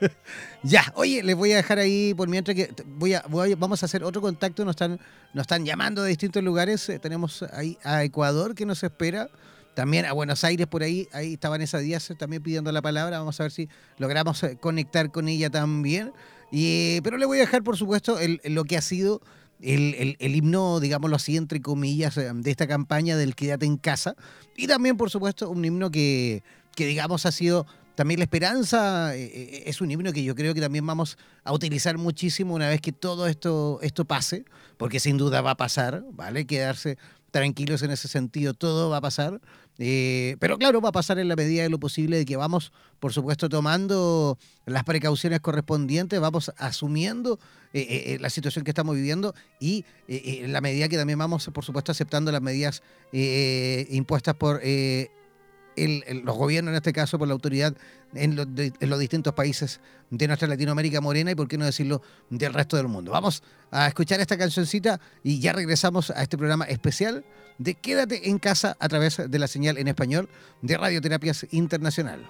ya, 0.63 0.83
oye, 0.95 1.23
les 1.23 1.37
voy 1.37 1.53
a 1.53 1.57
dejar 1.57 1.79
ahí 1.79 2.15
por 2.15 2.27
mientras 2.27 2.57
que 2.57 2.71
voy 2.87 3.13
a, 3.13 3.23
vamos 3.59 3.83
a 3.83 3.85
hacer 3.85 4.03
otro 4.03 4.23
contacto. 4.23 4.65
Nos 4.65 4.73
están, 4.73 4.99
nos 5.35 5.43
están 5.43 5.67
llamando 5.67 6.03
de 6.05 6.09
distintos 6.09 6.43
lugares. 6.43 6.89
Eh, 6.89 6.99
tenemos 6.99 7.43
ahí 7.53 7.77
a 7.85 8.03
Ecuador 8.03 8.55
que 8.55 8.65
nos 8.65 8.83
espera. 8.83 9.29
También 9.75 10.07
a 10.07 10.15
Buenos 10.15 10.43
Aires 10.43 10.67
por 10.67 10.83
ahí, 10.83 11.07
ahí 11.13 11.35
está 11.35 11.51
Vanessa 11.51 11.77
Díaz 11.77 12.09
eh, 12.11 12.15
también 12.15 12.43
pidiendo 12.43 12.73
la 12.73 12.81
palabra. 12.81 13.19
Vamos 13.19 13.39
a 13.39 13.43
ver 13.43 13.53
si 13.53 13.69
logramos 13.99 14.43
eh, 14.45 14.57
conectar 14.59 15.11
con 15.11 15.29
ella 15.29 15.51
también. 15.51 16.15
Y, 16.51 17.03
pero 17.03 17.19
le 17.19 17.27
voy 17.27 17.37
a 17.37 17.41
dejar, 17.43 17.63
por 17.63 17.77
supuesto, 17.77 18.17
lo 18.45 18.65
que 18.65 18.79
ha 18.79 18.83
sido 18.83 19.21
el, 19.63 20.17
himno, 20.35 20.81
digámoslo 20.81 21.17
así, 21.17 21.37
entre 21.37 21.61
comillas, 21.61 22.17
eh, 22.17 22.31
de 22.35 22.51
esta 22.51 22.67
campaña 22.67 23.17
del 23.17 23.35
Quédate 23.35 23.67
en 23.67 23.77
casa. 23.77 24.17
Y 24.57 24.67
también, 24.67 24.97
por 24.97 25.11
supuesto, 25.11 25.49
un 25.49 25.65
himno 25.65 25.91
que, 25.91 26.43
que 26.75 26.87
digamos, 26.87 27.27
ha 27.27 27.33
sido 27.33 27.67
también 27.95 28.19
la 28.19 28.25
esperanza. 28.25 29.15
Eh, 29.17 29.25
eh, 29.25 29.63
es 29.67 29.81
un 29.81 29.91
himno 29.91 30.13
que 30.13 30.25
yo 30.25 30.35
creo 30.35 30.55
que 30.55 30.61
también 30.61 30.87
vamos 30.87 31.19
a 31.45 31.53
utilizar 31.53 31.99
muchísimo 31.99 32.55
una 32.55 32.69
vez 32.69 32.81
que 32.81 32.93
todo 32.93 33.27
esto, 33.27 33.79
esto 33.83 34.05
pase, 34.05 34.45
porque 34.77 35.01
sin 35.01 35.17
duda 35.19 35.41
va 35.41 35.53
a 35.53 35.57
pasar, 35.57 36.05
¿vale? 36.13 36.47
Quedarse 36.47 36.99
tranquilos 37.31 37.83
en 37.83 37.91
ese 37.91 38.09
sentido, 38.09 38.55
todo 38.55 38.91
va 38.91 38.99
a 38.99 39.01
pasar. 39.01 39.41
Eh, 39.79 40.37
pero 40.39 40.59
claro, 40.59 40.81
va 40.81 40.91
a 40.91 40.93
pasar 40.93 41.19
en 41.19 41.29
la 41.29 41.37
medida 41.37 41.63
de 41.63 41.71
lo 41.71 41.81
posible 41.81 42.19
de 42.19 42.25
que 42.25 42.37
vamos, 42.37 42.73
por 43.01 43.13
supuesto, 43.13 43.49
tomando 43.49 44.39
las 44.67 44.85
precauciones 44.85 45.41
correspondientes, 45.41 46.21
vamos 46.21 46.53
asumiendo 46.59 47.39
eh, 47.73 47.81
eh, 48.15 48.19
la 48.21 48.29
situación 48.29 48.65
que 48.65 48.71
estamos 48.71 48.95
viviendo 48.95 49.35
y 49.59 49.85
en 50.09 50.53
la 50.53 50.61
medida 50.61 50.89
que 50.89 50.97
también 50.97 51.19
vamos, 51.19 51.51
por 51.53 51.65
supuesto, 51.65 51.91
aceptando 51.91 52.31
las 52.31 52.43
medidas 52.43 52.83
impuestas 53.13 54.35
por 54.35 54.61
los 54.63 56.37
gobiernos, 56.37 56.73
en 56.73 56.77
este 56.77 56.93
caso 56.93 57.19
por 57.19 57.27
la 57.27 57.35
autoridad 57.35 57.75
en 58.15 58.37
los, 58.37 58.99
distintos 58.99 59.33
países 59.33 59.81
de 60.11 60.27
nuestra 60.27 60.47
Latinoamérica 60.49 61.01
morena 61.01 61.31
y, 61.31 61.35
por 61.35 61.49
qué 61.49 61.57
no 61.57 61.65
decirlo, 61.65 62.03
del 62.29 62.53
resto 62.53 62.77
del 62.77 62.89
mundo. 62.89 63.13
Vamos 63.13 63.43
a 63.71 63.89
escuchar 63.89 64.21
esta 64.21 64.37
cancioncita 64.37 65.01
y 65.23 65.41
ya 65.41 65.55
regresamos 65.55 66.11
a 66.11 66.23
este 66.23 66.37
programa 66.37 66.67
especial 66.67 67.25
de 67.63 67.75
Quédate 67.75 68.29
en 68.29 68.39
casa 68.39 68.77
a 68.79 68.89
través 68.89 69.23
de 69.29 69.39
la 69.39 69.47
señal 69.47 69.79
en 69.79 69.89
español 69.89 70.29
de 70.63 70.77
Radioterapias 70.77 71.47
Internacional. 71.51 72.29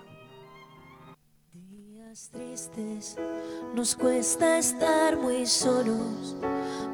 Días 1.52 2.30
tristes, 2.30 3.16
nos 3.74 3.94
cuesta 3.94 4.58
estar 4.58 5.16
muy 5.16 5.46
solos. 5.46 6.36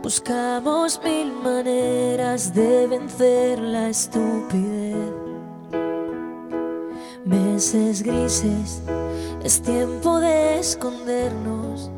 Buscamos 0.02 1.01
mil 1.02 1.32
maneras 1.32 2.55
de 2.55 2.86
vencer 2.86 3.59
la 3.59 3.89
estupidez 3.89 5.28
meses 7.28 8.02
grises, 8.02 8.82
es 9.43 9.60
tiempo 9.60 10.19
de 10.20 10.59
escondernos. 10.59 11.90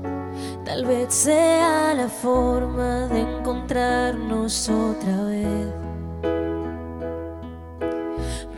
Tal 0.65 0.85
vez 0.85 1.15
sea 1.15 1.95
la 1.95 2.09
forma 2.09 3.07
de 3.09 3.21
encontrarnos 3.21 4.69
otra 4.69 5.25
vez. 5.25 5.80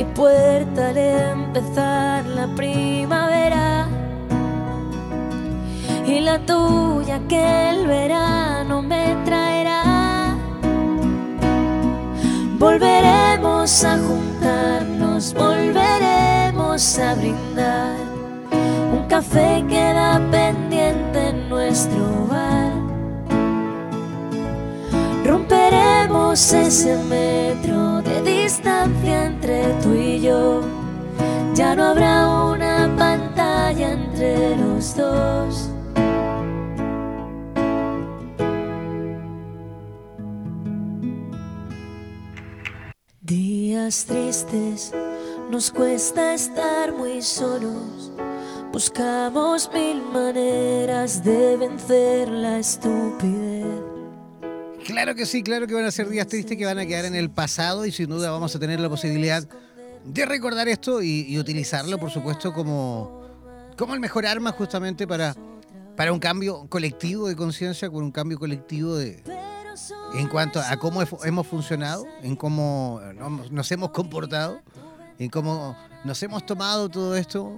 mi 0.00 0.06
puerta 0.14 0.88
al 0.88 0.96
empezar 0.96 2.24
la 2.24 2.46
primavera 2.56 3.86
y 6.06 6.20
la 6.20 6.38
tuya 6.38 7.20
que 7.28 7.70
el 7.70 7.86
verano 7.86 8.80
me 8.80 9.14
traerá. 9.26 10.34
Volveremos 12.58 13.84
a 13.84 13.98
juntarnos, 13.98 15.34
volveremos 15.34 16.98
a 16.98 17.14
brindar. 17.16 17.96
Un 18.94 19.06
café 19.06 19.62
queda 19.68 20.18
pendiente 20.30 21.28
en 21.28 21.48
nuestro 21.50 22.26
bar. 22.26 22.69
Romperemos 25.30 26.52
ese 26.52 26.96
metro 27.04 28.02
de 28.02 28.20
distancia 28.20 29.26
entre 29.26 29.74
tú 29.74 29.94
y 29.94 30.20
yo. 30.20 30.60
Ya 31.54 31.76
no 31.76 31.84
habrá 31.84 32.28
una 32.28 32.92
pantalla 32.98 33.92
entre 33.92 34.56
los 34.56 34.96
dos. 34.96 35.70
Días 43.20 44.06
tristes, 44.06 44.92
nos 45.48 45.70
cuesta 45.70 46.34
estar 46.34 46.92
muy 46.92 47.22
solos. 47.22 48.10
Buscamos 48.72 49.70
mil 49.72 50.02
maneras 50.12 51.22
de 51.22 51.56
vencer 51.56 52.28
la 52.28 52.58
estupidez. 52.58 53.89
Claro 54.86 55.14
que 55.14 55.26
sí, 55.26 55.42
claro 55.42 55.66
que 55.66 55.74
van 55.74 55.84
a 55.84 55.90
ser 55.90 56.08
días 56.08 56.26
tristes 56.26 56.56
que 56.56 56.64
van 56.64 56.78
a 56.78 56.86
quedar 56.86 57.04
en 57.04 57.14
el 57.14 57.30
pasado 57.30 57.86
y 57.86 57.92
sin 57.92 58.08
duda 58.08 58.30
vamos 58.30 58.54
a 58.54 58.58
tener 58.58 58.80
la 58.80 58.88
posibilidad 58.88 59.46
de 60.04 60.26
recordar 60.26 60.68
esto 60.68 61.02
y, 61.02 61.38
utilizarlo, 61.38 61.98
por 61.98 62.10
supuesto, 62.10 62.52
como, 62.52 63.22
como 63.76 63.94
el 63.94 64.00
mejor 64.00 64.26
arma 64.26 64.52
justamente 64.52 65.06
para, 65.06 65.36
para 65.96 66.12
un 66.12 66.18
cambio 66.18 66.66
colectivo 66.68 67.28
de 67.28 67.36
conciencia, 67.36 67.90
con 67.90 68.02
un 68.04 68.10
cambio 68.10 68.38
colectivo 68.38 68.96
de, 68.96 69.22
en 70.14 70.28
cuanto 70.28 70.60
a 70.60 70.76
cómo 70.78 71.02
hemos 71.24 71.46
funcionado, 71.46 72.06
en 72.22 72.36
cómo 72.36 73.00
nos 73.50 73.70
hemos 73.70 73.90
comportado, 73.90 74.60
en 75.18 75.28
cómo 75.28 75.76
nos 76.04 76.22
hemos 76.22 76.46
tomado 76.46 76.88
todo 76.88 77.16
esto, 77.16 77.52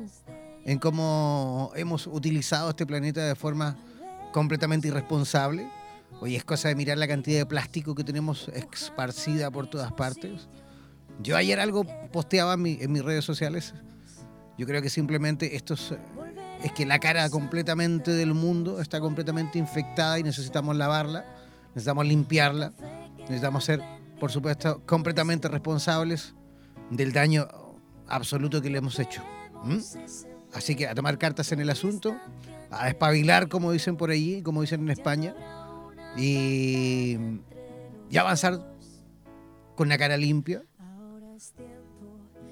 en 0.65 0.79
cómo 0.79 1.73
hemos 1.77 2.07
utilizado 2.07 2.71
este 2.71 2.87
planeta 2.87 3.25
de 3.25 3.35
forma 3.35 3.77
completamente 4.33 4.89
irresponsable. 4.89 5.69
Hoy 6.23 6.37
es 6.37 6.45
cosa 6.45 6.69
de 6.69 6.77
mirar 6.77 6.99
la 6.99 7.09
cantidad 7.09 7.41
de 7.41 7.47
plástico 7.47 7.97
que 7.97 8.05
tenemos 8.05 8.47
esparcida 8.51 9.51
por 9.51 9.67
todas 9.67 9.91
partes. 9.91 10.49
Yo 11.21 11.37
ayer 11.37 11.59
algo 11.59 11.85
posteaba 12.13 12.55
en, 12.55 12.63
mis 12.93 13.03
redes 13.03 13.25
sociales. 13.25 13.75
Yo 14.57 14.65
creo 14.65 14.81
que 14.81 14.89
simplemente 14.89 15.57
esto 15.57 15.75
es, 15.75 15.93
es 16.63 16.71
que 16.71 16.87
la 16.87 17.01
cara 17.01 17.29
completamente 17.29 18.13
del 18.13 18.35
mundo 18.35 18.81
está 18.81 19.01
completamente 19.01 19.59
infectada 19.59 20.17
y 20.21 20.23
necesitamos 20.23 20.77
lavarla, 20.77 21.25
necesitamos 21.71 22.07
limpiarla, 22.07 22.73
necesitamos 23.19 23.65
ser, 23.65 23.83
por 24.21 24.31
supuesto, 24.31 24.81
completamente 24.87 25.49
responsables 25.49 26.37
del 26.91 27.13
daño 27.13 27.49
absoluto 28.07 28.63
que 28.63 28.71
le 28.71 28.79
hemos 28.79 28.97
hecho. 29.01 29.25
Así 30.55 30.77
que 30.77 30.87
a 30.87 30.95
tomar 30.95 31.19
cartas 31.19 31.51
en 31.51 31.59
el 31.59 31.69
asunto, 31.69 32.17
a 32.71 32.89
espabilar, 32.89 33.49
como 33.49 33.73
dicen 33.73 33.97
por 33.97 34.11
allí, 34.11 34.41
como 34.43 34.61
dicen 34.61 34.83
en 34.83 34.91
España, 34.91 35.35
y, 36.17 37.17
y 38.11 38.17
avanzar 38.17 38.61
con 39.75 39.89
la 39.89 39.99
cara 39.99 40.17
limpia, 40.17 40.63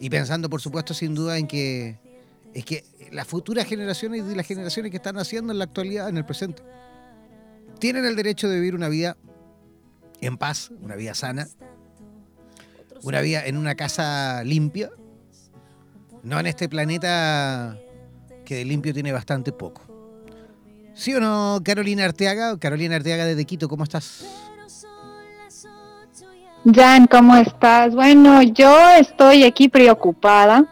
y 0.00 0.08
pensando, 0.08 0.48
por 0.48 0.60
supuesto, 0.60 0.94
sin 0.94 1.14
duda 1.14 1.36
en 1.36 1.46
que 1.46 1.98
es 2.54 2.64
que 2.64 2.84
las 3.12 3.26
futuras 3.26 3.66
generaciones 3.66 4.24
y 4.30 4.34
las 4.34 4.46
generaciones 4.46 4.90
que 4.90 4.96
están 4.96 5.18
haciendo 5.18 5.52
en 5.52 5.58
la 5.58 5.64
actualidad, 5.64 6.08
en 6.08 6.16
el 6.16 6.24
presente, 6.24 6.62
tienen 7.78 8.04
el 8.04 8.16
derecho 8.16 8.48
de 8.48 8.56
vivir 8.56 8.74
una 8.74 8.88
vida 8.88 9.16
en 10.20 10.36
paz, 10.36 10.70
una 10.80 10.96
vida 10.96 11.14
sana, 11.14 11.48
una 13.02 13.20
vida 13.20 13.46
en 13.46 13.56
una 13.56 13.74
casa 13.74 14.42
limpia, 14.44 14.90
no 16.22 16.40
en 16.40 16.46
este 16.46 16.68
planeta 16.68 17.78
que 18.44 18.56
de 18.56 18.64
limpio 18.64 18.92
tiene 18.92 19.12
bastante 19.12 19.52
poco. 19.52 19.89
¿Sí 21.00 21.14
o 21.14 21.20
no, 21.20 21.60
Carolina 21.64 22.04
Arteaga? 22.04 22.58
Carolina 22.58 22.96
Arteaga 22.96 23.24
desde 23.24 23.46
Quito, 23.46 23.70
¿cómo 23.70 23.84
estás? 23.84 24.22
Jan, 26.74 27.06
¿cómo 27.06 27.36
estás? 27.36 27.94
Bueno, 27.94 28.42
yo 28.42 28.70
estoy 28.98 29.44
aquí 29.44 29.70
preocupada. 29.70 30.66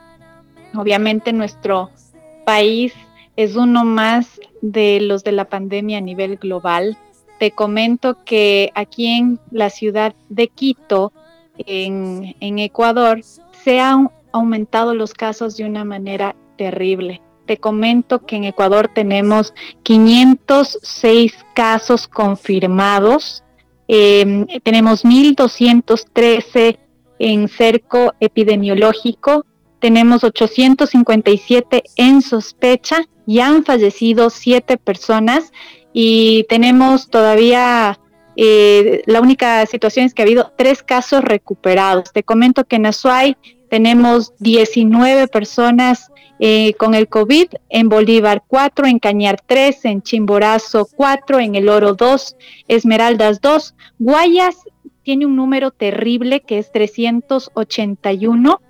Obviamente 0.75 1.33
nuestro 1.33 1.89
país 2.45 2.93
es 3.37 3.57
uno 3.57 3.87
más 3.87 4.39
de 4.61 5.01
los 5.01 5.25
de 5.25 5.33
la 5.33 5.47
pandemia 5.47 5.97
a 5.97 6.03
nivel 6.03 6.37
global. 6.37 6.99
Te 7.39 7.53
comento 7.53 8.23
que 8.27 8.71
aquí 8.75 9.07
en 9.07 9.41
la 9.51 9.71
ciudad 9.71 10.15
de 10.29 10.49
Quito, 10.49 11.11
en, 11.57 12.37
en 12.41 12.59
Ecuador, 12.59 13.23
se 13.65 13.81
han 13.81 14.11
aumentado 14.33 14.95
los 14.95 15.15
casos 15.15 15.57
de 15.57 15.65
una 15.65 15.87
manera 15.87 16.37
terrible. 16.59 17.23
Te 17.49 17.57
comento 17.57 18.27
que 18.27 18.37
en 18.37 18.45
Ecuador 18.45 18.91
tenemos 18.95 19.55
506 19.83 21.33
casos 21.55 22.07
confirmados. 22.07 23.43
Eh, 23.89 24.61
tenemos 24.63 25.03
1.213 25.03 26.79
en 27.19 27.49
cerco 27.49 28.13
epidemiológico, 28.21 29.47
tenemos 29.81 30.25
857 30.25 31.85
en 31.97 32.21
sospecha, 32.21 33.09
y 33.27 33.41
han 33.41 33.65
fallecido 33.65 34.29
siete 34.29 34.77
personas 34.77 35.51
y 35.95 36.45
tenemos 36.51 37.09
todavía, 37.09 37.99
eh, 38.37 39.03
la 39.07 39.23
única 39.23 39.65
situación 39.65 40.05
es 40.05 40.13
que 40.13 40.21
ha 40.21 40.27
habido 40.27 40.53
tres 40.57 40.83
casos 40.83 41.23
recuperados. 41.23 42.13
Te 42.13 42.23
comento 42.23 42.65
que 42.65 42.77
en 42.77 42.87
Azuay 42.87 43.37
tenemos 43.71 44.33
19 44.39 45.29
personas 45.29 46.11
eh, 46.41 46.75
con 46.75 46.95
el 46.95 47.09
COVID, 47.09 47.49
en 47.69 47.89
Bolívar 47.89 48.45
4, 48.47 48.87
en 48.87 48.99
Cañar 48.99 49.41
3, 49.45 49.85
en 49.87 50.03
Chimborazo 50.03 50.89
4, 50.97 51.41
en 51.41 51.55
El 51.55 51.69
Oro 51.69 51.95
2, 51.95 52.37
Esmeraldas 52.69 53.41
2, 53.41 53.75
Guayas 53.99 54.57
tiene 55.03 55.27
un 55.27 55.37
número 55.37 55.71
terrible 55.71 56.41
que 56.41 56.59
es 56.59 56.71
381, 56.71 58.61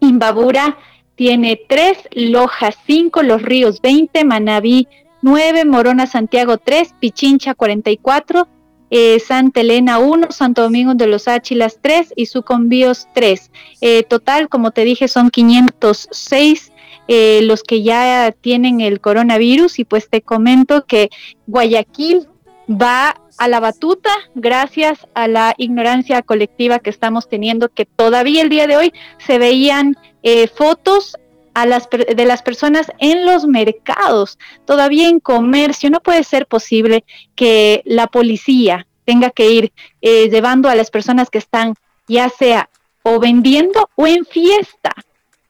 Imbabura 0.00 0.76
tiene 1.14 1.60
3, 1.68 2.08
Loja 2.12 2.70
5, 2.86 3.22
Los 3.22 3.42
Ríos 3.42 3.80
20, 3.80 4.24
Manabí 4.24 4.86
9, 5.22 5.64
Morona 5.64 6.06
Santiago 6.06 6.58
3, 6.58 6.94
Pichincha 7.00 7.54
44, 7.54 8.46
eh, 8.90 9.18
Santa 9.20 9.60
Elena 9.60 9.98
1, 9.98 10.28
Santo 10.30 10.62
Domingo 10.62 10.94
de 10.94 11.06
los 11.06 11.28
Áchilas 11.28 11.78
3 11.82 12.12
y 12.16 12.26
Sucumbíos 12.26 13.08
3. 13.14 13.50
Eh, 13.80 14.02
total, 14.04 14.48
como 14.48 14.70
te 14.70 14.84
dije, 14.84 15.08
son 15.08 15.30
506 15.30 16.72
eh, 17.08 17.40
los 17.42 17.62
que 17.62 17.82
ya 17.82 18.32
tienen 18.32 18.80
el 18.80 19.00
coronavirus 19.00 19.78
y 19.78 19.84
pues 19.84 20.08
te 20.08 20.22
comento 20.22 20.84
que 20.84 21.08
Guayaquil 21.46 22.28
va 22.70 23.20
a 23.38 23.48
la 23.48 23.60
batuta 23.60 24.10
gracias 24.34 25.06
a 25.14 25.26
la 25.26 25.54
ignorancia 25.56 26.20
colectiva 26.22 26.80
que 26.80 26.90
estamos 26.90 27.28
teniendo, 27.28 27.70
que 27.70 27.86
todavía 27.86 28.42
el 28.42 28.50
día 28.50 28.66
de 28.66 28.76
hoy 28.76 28.92
se 29.18 29.38
veían 29.38 29.96
eh, 30.22 30.48
fotos 30.48 31.16
a 31.54 31.66
las, 31.66 31.88
de 31.90 32.24
las 32.24 32.42
personas 32.42 32.92
en 32.98 33.24
los 33.24 33.46
mercados, 33.46 34.38
todavía 34.64 35.08
en 35.08 35.18
comercio. 35.18 35.90
No 35.90 36.00
puede 36.00 36.24
ser 36.24 36.46
posible 36.46 37.04
que 37.34 37.82
la 37.84 38.06
policía 38.06 38.86
tenga 39.04 39.30
que 39.30 39.50
ir 39.50 39.72
eh, 40.02 40.28
llevando 40.28 40.68
a 40.68 40.74
las 40.74 40.90
personas 40.90 41.30
que 41.30 41.38
están 41.38 41.74
ya 42.06 42.28
sea 42.28 42.68
o 43.02 43.18
vendiendo 43.18 43.88
o 43.94 44.06
en 44.06 44.24
fiesta 44.26 44.94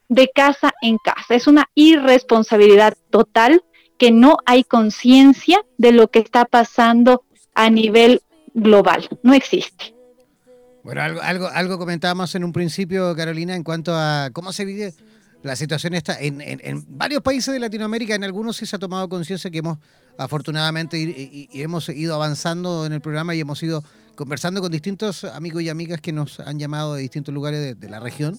de 0.09 0.31
casa 0.35 0.73
en 0.83 0.99
casa. 0.99 1.35
Es 1.35 1.47
una 1.47 1.69
irresponsabilidad 1.75 2.97
total 3.11 3.63
que 3.99 4.11
no 4.11 4.39
hay 4.47 4.65
conciencia 4.65 5.65
de 5.77 5.93
lo 5.93 6.09
que 6.09 6.21
está 6.21 6.45
pasando 6.45 7.25
a 7.55 7.71
nivel 7.71 8.23
global. 8.55 9.09
No 9.23 9.35
existe. 9.35 9.95
Bueno, 10.85 11.03
algo, 11.03 11.21
algo, 11.21 11.49
algo 11.49 11.79
comentábamos 11.79 12.35
en 12.35 12.45
un 12.45 12.53
principio, 12.53 13.15
Carolina, 13.15 13.55
en 13.55 13.65
cuanto 13.65 13.95
a 13.95 14.31
cómo 14.33 14.53
se 14.53 14.65
vive 14.65 14.95
la 15.43 15.57
situación 15.57 15.95
está 15.95 16.19
en, 16.21 16.41
en, 16.41 16.85
varios 16.89 17.23
países 17.23 17.55
de 17.55 17.61
Latinoamérica, 17.61 18.15
en 18.15 18.25
algunos 18.25 18.57
sí 18.57 18.67
se 18.67 18.77
ha 18.77 18.79
tomado 18.79 19.09
conciencia 19.09 19.51
que 19.51 19.59
hemos 19.59 19.79
afortunadamente 20.17 20.99
y, 20.99 21.49
hemos 21.53 21.89
ido 21.89 22.15
avanzando 22.15 22.85
en 22.87 22.93
el 22.93 23.01
programa 23.01 23.35
y 23.35 23.41
hemos 23.41 23.63
ido 23.63 23.85
conversando 24.17 24.61
con 24.61 24.73
distintos 24.73 25.23
amigos 25.25 25.63
y 25.63 25.69
amigas 25.69 26.01
que 26.01 26.13
nos 26.13 26.41
han 26.41 26.59
llamado 26.59 26.95
de 26.95 27.03
distintos 27.03 27.33
lugares 27.33 27.79
de 27.79 27.89
la 27.89 28.01
región 28.01 28.39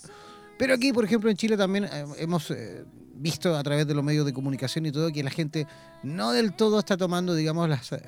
pero 0.60 0.74
aquí, 0.74 0.92
por 0.92 1.06
ejemplo, 1.06 1.30
en 1.30 1.38
Chile 1.38 1.56
también 1.56 1.86
eh, 1.86 2.06
hemos 2.18 2.52
eh, 2.52 2.84
visto 3.16 3.56
a 3.56 3.64
través 3.64 3.88
de 3.88 3.94
los 3.94 4.04
medios 4.04 4.26
de 4.26 4.34
comunicación 4.34 4.86
y 4.86 4.92
todo 4.92 5.10
que 5.10 5.24
la 5.24 5.30
gente 5.30 5.66
no 6.04 6.34
del 6.34 6.52
todo 6.52 6.80
está 6.80 6.98
tomando, 6.98 7.34
digamos, 7.34 7.70
las 7.70 7.94
eh, 7.94 8.02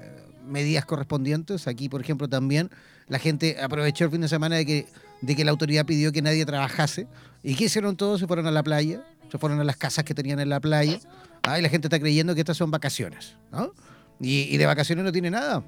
medidas 0.45 0.85
correspondientes. 0.85 1.65
Aquí, 1.69 1.87
por 1.87 2.01
ejemplo, 2.01 2.27
también 2.27 2.69
la 3.07 3.19
gente 3.19 3.55
aprovechó 3.61 4.03
el 4.03 4.11
fin 4.11 4.19
de 4.19 4.27
semana 4.27 4.57
de 4.57 4.65
que, 4.65 4.85
de 5.21 5.35
que 5.37 5.45
la 5.45 5.51
autoridad 5.51 5.85
pidió 5.85 6.11
que 6.11 6.21
nadie 6.21 6.45
trabajase. 6.45 7.07
¿Y 7.41 7.55
qué 7.55 7.63
hicieron 7.63 7.95
todos? 7.95 8.19
Se 8.19 8.27
fueron 8.27 8.45
a 8.47 8.51
la 8.51 8.63
playa, 8.63 9.01
se 9.31 9.37
fueron 9.37 9.61
a 9.61 9.63
las 9.63 9.77
casas 9.77 10.03
que 10.03 10.13
tenían 10.13 10.41
en 10.41 10.49
la 10.49 10.59
playa. 10.59 10.99
Ah, 11.43 11.57
y 11.57 11.61
la 11.61 11.69
gente 11.69 11.87
está 11.87 12.01
creyendo 12.01 12.35
que 12.35 12.41
estas 12.41 12.57
son 12.57 12.69
vacaciones, 12.69 13.37
¿no? 13.53 13.73
y, 14.19 14.57
de 14.57 14.65
vacaciones 14.65 15.03
no 15.03 15.11
tiene 15.11 15.31
nada. 15.31 15.63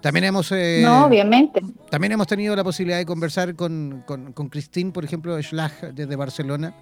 También 0.00 0.24
hemos... 0.24 0.52
Eh, 0.52 0.80
no, 0.82 1.06
obviamente. 1.06 1.60
También 1.90 2.12
hemos 2.12 2.26
tenido 2.26 2.54
la 2.54 2.64
posibilidad 2.64 2.98
de 2.98 3.06
conversar 3.06 3.54
con, 3.56 4.04
con, 4.06 4.32
con 4.32 4.48
Christine, 4.48 4.92
por 4.92 5.04
ejemplo, 5.04 5.40
Schlag, 5.42 5.94
desde 5.94 6.16
Barcelona, 6.16 6.74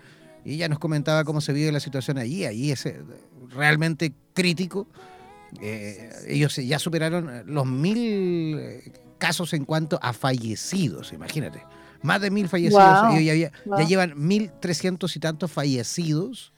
y 0.44 0.54
ella 0.54 0.68
nos 0.68 0.78
comentaba 0.78 1.24
cómo 1.24 1.40
se 1.40 1.52
vive 1.52 1.72
la 1.72 1.80
situación 1.80 2.18
allí. 2.18 2.44
Allí 2.44 2.70
es 2.70 2.86
eh, 2.86 3.00
realmente 3.48 4.12
crítico. 4.34 4.86
Eh, 5.60 6.10
ellos 6.28 6.56
ya 6.56 6.78
superaron 6.78 7.42
los 7.46 7.66
mil 7.66 8.60
casos 9.18 9.54
en 9.54 9.64
cuanto 9.64 9.98
a 10.02 10.12
fallecidos, 10.12 11.12
imagínate. 11.12 11.62
Más 12.02 12.20
de 12.20 12.30
mil 12.30 12.48
fallecidos. 12.48 13.14
ya, 13.14 13.34
ya, 13.34 13.50
llevan 13.86 14.12
mil 14.16 14.52
trescientos 14.60 15.16
y 15.16 15.20
tantos 15.20 15.50
fallecidos 15.50 16.52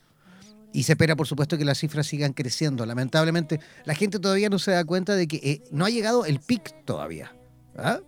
y 0.71 0.83
se 0.83 0.93
espera, 0.93 1.15
por 1.15 1.27
supuesto, 1.27 1.57
que 1.57 1.65
las 1.65 1.79
cifras 1.79 2.07
sigan 2.07 2.33
creciendo. 2.33 2.85
Lamentablemente, 2.85 3.59
la 3.85 3.95
gente 3.95 4.19
todavía 4.19 4.49
no 4.49 4.59
se 4.59 4.71
da 4.71 4.83
cuenta 4.85 5.15
de 5.15 5.27
que 5.27 5.37
eh, 5.37 5.63
no 5.71 5.85
ha 5.85 5.89
llegado 5.89 6.25
el 6.25 6.39
pic 6.39 6.85
todavía. 6.85 7.33
¿ah? 7.77 7.99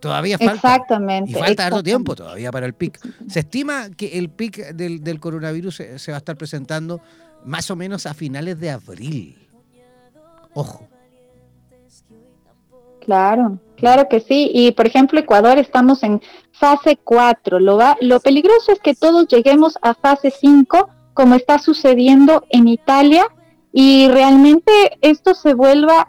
Todavía 0.00 0.36
falta. 0.36 0.54
Exactamente. 0.54 1.30
Y 1.30 1.34
falta 1.34 1.66
harto 1.66 1.82
tiempo 1.82 2.14
todavía 2.14 2.50
para 2.50 2.66
el 2.66 2.74
pic. 2.74 3.00
Se 3.28 3.40
estima 3.40 3.88
que 3.96 4.18
el 4.18 4.28
pic 4.28 4.74
del, 4.74 5.20
coronavirus 5.20 5.76
se, 5.96 6.10
va 6.10 6.16
a 6.16 6.18
estar 6.18 6.36
presentando 6.36 7.00
más 7.44 7.70
o 7.70 7.76
menos 7.76 8.04
a 8.06 8.12
finales 8.12 8.60
de 8.60 8.70
abril. 8.70 9.48
Ojo. 10.54 10.86
Claro, 13.00 13.58
claro 13.76 14.08
que 14.08 14.20
sí. 14.20 14.50
Y 14.52 14.72
por 14.72 14.86
ejemplo, 14.86 15.18
Ecuador 15.18 15.58
estamos 15.58 16.02
en 16.02 16.20
fase 16.52 16.98
4. 17.02 17.58
Lo, 17.58 17.76
va, 17.76 17.96
lo 18.00 18.20
peligroso 18.20 18.70
es 18.70 18.80
que 18.80 18.94
todos 18.94 19.26
lleguemos 19.28 19.78
a 19.82 19.94
fase 19.94 20.30
5 20.30 20.90
como 21.14 21.34
está 21.34 21.58
sucediendo 21.58 22.44
en 22.50 22.68
Italia 22.68 23.26
y 23.72 24.08
realmente 24.08 24.72
esto 25.00 25.34
se 25.34 25.54
vuelva 25.54 26.08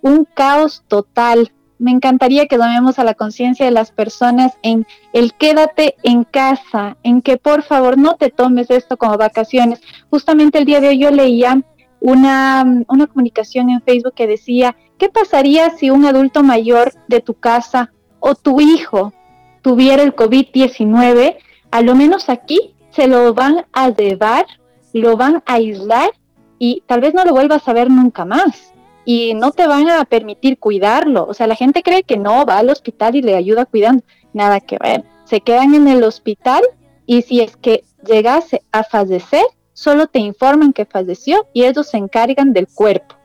un 0.00 0.24
caos 0.24 0.82
total. 0.88 1.52
Me 1.78 1.90
encantaría 1.90 2.46
que 2.46 2.56
tomemos 2.56 2.98
a 2.98 3.04
la 3.04 3.14
conciencia 3.14 3.66
de 3.66 3.72
las 3.72 3.90
personas 3.90 4.52
en 4.62 4.86
el 5.12 5.34
quédate 5.34 5.96
en 6.02 6.24
casa, 6.24 6.96
en 7.02 7.22
que 7.22 7.36
por 7.36 7.62
favor 7.62 7.98
no 7.98 8.16
te 8.16 8.30
tomes 8.30 8.70
esto 8.70 8.96
como 8.96 9.18
vacaciones. 9.18 9.80
Justamente 10.10 10.58
el 10.58 10.64
día 10.64 10.80
de 10.80 10.88
hoy 10.88 10.98
yo 10.98 11.10
leía 11.10 11.62
una, 12.00 12.64
una 12.88 13.06
comunicación 13.06 13.70
en 13.70 13.82
Facebook 13.82 14.14
que 14.14 14.26
decía, 14.26 14.76
¿qué 14.98 15.08
pasaría 15.08 15.70
si 15.70 15.90
un 15.90 16.04
adulto 16.04 16.42
mayor 16.42 16.92
de 17.08 17.20
tu 17.20 17.34
casa 17.34 17.92
o 18.20 18.34
tu 18.34 18.60
hijo 18.60 19.12
tuviera 19.60 20.02
el 20.02 20.14
COVID-19? 20.14 21.36
A 21.70 21.80
lo 21.80 21.94
menos 21.94 22.28
aquí 22.28 22.74
se 22.92 23.08
lo 23.08 23.34
van 23.34 23.66
a 23.72 23.90
llevar, 23.90 24.46
lo 24.92 25.16
van 25.16 25.36
a 25.46 25.54
aislar 25.54 26.10
y 26.58 26.82
tal 26.86 27.00
vez 27.00 27.14
no 27.14 27.24
lo 27.24 27.32
vuelvas 27.32 27.66
a 27.66 27.72
ver 27.72 27.90
nunca 27.90 28.24
más. 28.24 28.72
Y 29.04 29.34
no 29.34 29.50
te 29.50 29.66
van 29.66 29.90
a 29.90 30.04
permitir 30.04 30.58
cuidarlo. 30.58 31.26
O 31.26 31.34
sea, 31.34 31.48
la 31.48 31.56
gente 31.56 31.82
cree 31.82 32.04
que 32.04 32.16
no, 32.16 32.46
va 32.46 32.58
al 32.58 32.70
hospital 32.70 33.16
y 33.16 33.22
le 33.22 33.34
ayuda 33.34 33.66
cuidando. 33.66 34.04
Nada 34.32 34.60
que 34.60 34.78
ver. 34.78 35.04
Se 35.24 35.40
quedan 35.40 35.74
en 35.74 35.88
el 35.88 36.04
hospital 36.04 36.62
y 37.04 37.22
si 37.22 37.40
es 37.40 37.56
que 37.56 37.82
llegase 38.06 38.62
a 38.70 38.84
fallecer, 38.84 39.44
solo 39.72 40.06
te 40.06 40.20
informan 40.20 40.72
que 40.72 40.84
falleció 40.84 41.48
y 41.52 41.64
ellos 41.64 41.88
se 41.88 41.96
encargan 41.96 42.52
del 42.52 42.68
cuerpo. 42.68 43.16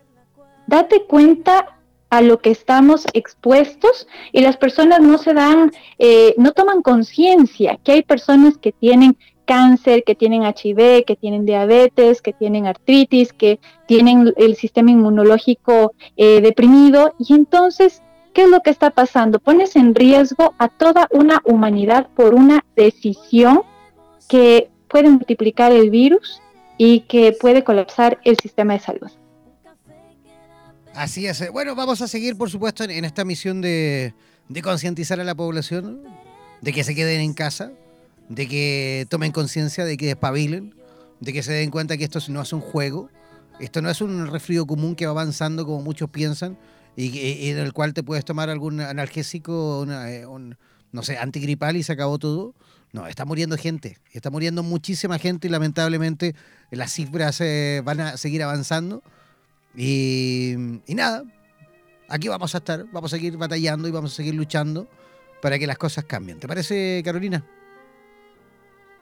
Date 0.65 1.05
cuenta 1.05 1.77
a 2.09 2.21
lo 2.21 2.39
que 2.39 2.51
estamos 2.51 3.05
expuestos 3.13 4.07
y 4.31 4.41
las 4.41 4.57
personas 4.57 5.01
no 5.01 5.17
se 5.17 5.33
dan, 5.33 5.71
eh, 5.99 6.33
no 6.37 6.53
toman 6.53 6.81
conciencia 6.81 7.77
que 7.83 7.91
hay 7.91 8.03
personas 8.03 8.57
que 8.57 8.71
tienen 8.71 9.17
cáncer, 9.47 10.03
que 10.05 10.13
tienen 10.13 10.43
HIV, 10.43 11.05
que 11.05 11.15
tienen 11.19 11.45
diabetes, 11.45 12.21
que 12.21 12.33
tienen 12.33 12.67
artritis, 12.67 13.33
que 13.33 13.59
tienen 13.87 14.33
el 14.37 14.55
sistema 14.55 14.91
inmunológico 14.91 15.93
eh, 16.17 16.41
deprimido. 16.41 17.15
Y 17.17 17.33
entonces, 17.33 18.03
¿qué 18.33 18.43
es 18.43 18.49
lo 18.49 18.61
que 18.61 18.69
está 18.69 18.91
pasando? 18.91 19.39
Pones 19.39 19.75
en 19.75 19.95
riesgo 19.95 20.53
a 20.59 20.67
toda 20.67 21.07
una 21.11 21.41
humanidad 21.45 22.09
por 22.15 22.35
una 22.35 22.63
decisión 22.75 23.61
que 24.29 24.69
puede 24.87 25.09
multiplicar 25.09 25.71
el 25.71 25.89
virus 25.89 26.41
y 26.77 27.01
que 27.01 27.31
puede 27.31 27.63
colapsar 27.63 28.19
el 28.23 28.37
sistema 28.37 28.73
de 28.73 28.79
salud. 28.79 29.09
Así 30.93 31.25
es. 31.25 31.51
Bueno, 31.51 31.73
vamos 31.75 32.01
a 32.01 32.07
seguir, 32.07 32.37
por 32.37 32.49
supuesto, 32.49 32.83
en, 32.83 33.05
esta 33.05 33.23
misión 33.23 33.61
de, 33.61 34.13
de 34.49 34.61
concientizar 34.61 35.19
a 35.19 35.23
la 35.23 35.35
población, 35.35 36.03
de 36.61 36.73
que 36.73 36.83
se 36.83 36.95
queden 36.95 37.21
en 37.21 37.33
casa, 37.33 37.71
de 38.29 38.47
que 38.47 39.05
tomen 39.09 39.31
conciencia, 39.31 39.85
de 39.85 39.97
que 39.97 40.07
despabilen, 40.07 40.75
de 41.19 41.33
que 41.33 41.43
se 41.43 41.53
den 41.53 41.71
cuenta 41.71 41.97
que 41.97 42.03
esto 42.03 42.19
no 42.29 42.41
es 42.41 42.53
un 42.53 42.61
juego, 42.61 43.09
esto 43.59 43.81
no 43.81 43.89
es 43.89 44.01
un 44.01 44.27
resfrío 44.27 44.65
común 44.65 44.95
que 44.95 45.05
va 45.05 45.11
avanzando 45.11 45.65
como 45.65 45.81
muchos 45.81 46.09
piensan 46.09 46.57
y, 46.95 47.49
en 47.49 47.57
el 47.57 47.73
cual 47.73 47.93
te 47.93 48.03
puedes 48.03 48.25
tomar 48.25 48.49
algún 48.49 48.81
analgésico, 48.81 49.85
eh, 49.89 50.25
un, 50.25 50.57
no 50.91 51.03
sé, 51.03 51.17
antigripal 51.17 51.77
y 51.77 51.83
se 51.83 51.93
acabó 51.93 52.17
todo. 52.17 52.55
No, 52.93 53.05
está 53.07 53.25
muriendo 53.25 53.57
gente, 53.57 53.97
está 54.13 54.29
muriendo 54.29 54.63
muchísima 54.63 55.19
gente 55.19 55.47
y 55.47 55.51
lamentablemente 55.51 56.35
las 56.71 56.93
cifras 56.93 57.39
eh, 57.41 57.81
van 57.83 57.99
a 57.99 58.17
seguir 58.17 58.41
avanzando. 58.43 59.03
Y, 59.75 60.53
y 60.87 60.95
nada, 60.95 61.23
aquí 62.09 62.27
vamos 62.29 62.55
a 62.55 62.59
estar, 62.59 62.85
vamos 62.91 63.13
a 63.13 63.17
seguir 63.17 63.37
batallando 63.37 63.87
y 63.87 63.91
vamos 63.91 64.13
a 64.13 64.15
seguir 64.15 64.35
luchando 64.35 64.87
para 65.41 65.59
que 65.59 65.67
las 65.67 65.77
cosas 65.77 66.05
cambien. 66.05 66.39
¿Te 66.39 66.47
parece, 66.47 67.01
Carolina? 67.03 67.45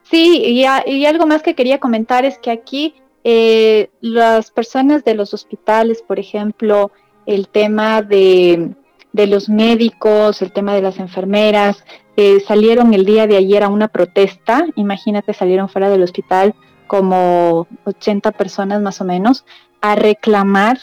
Sí, 0.09 0.43
y, 0.45 1.05
algo 1.05 1.25
más 1.25 1.41
que 1.41 1.55
quería 1.55 1.79
comentar 1.79 2.25
es 2.25 2.37
que 2.37 2.51
aquí 2.51 2.93
eh, 3.23 3.89
las 4.01 4.51
personas 4.51 5.03
de 5.03 5.15
los 5.15 5.33
hospitales, 5.33 6.03
por 6.03 6.19
ejemplo, 6.19 6.91
el 7.25 7.47
tema 7.47 8.03
de, 8.03 8.75
los 9.13 9.49
médicos, 9.49 10.43
el 10.43 10.51
tema 10.51 10.75
de 10.75 10.83
las 10.83 10.99
enfermeras, 10.99 11.83
eh, 12.17 12.39
salieron 12.39 12.93
el 12.93 13.03
día 13.03 13.25
de 13.25 13.37
ayer 13.37 13.63
a 13.63 13.69
una 13.69 13.87
protesta, 13.87 14.65
imagínate, 14.75 15.33
salieron 15.33 15.69
fuera 15.69 15.89
del 15.89 16.03
hospital 16.03 16.53
como 16.85 17.67
80 17.85 18.31
personas 18.33 18.81
más 18.81 19.01
o 19.01 19.05
menos, 19.05 19.43
a 19.81 19.95
reclamar 19.95 20.77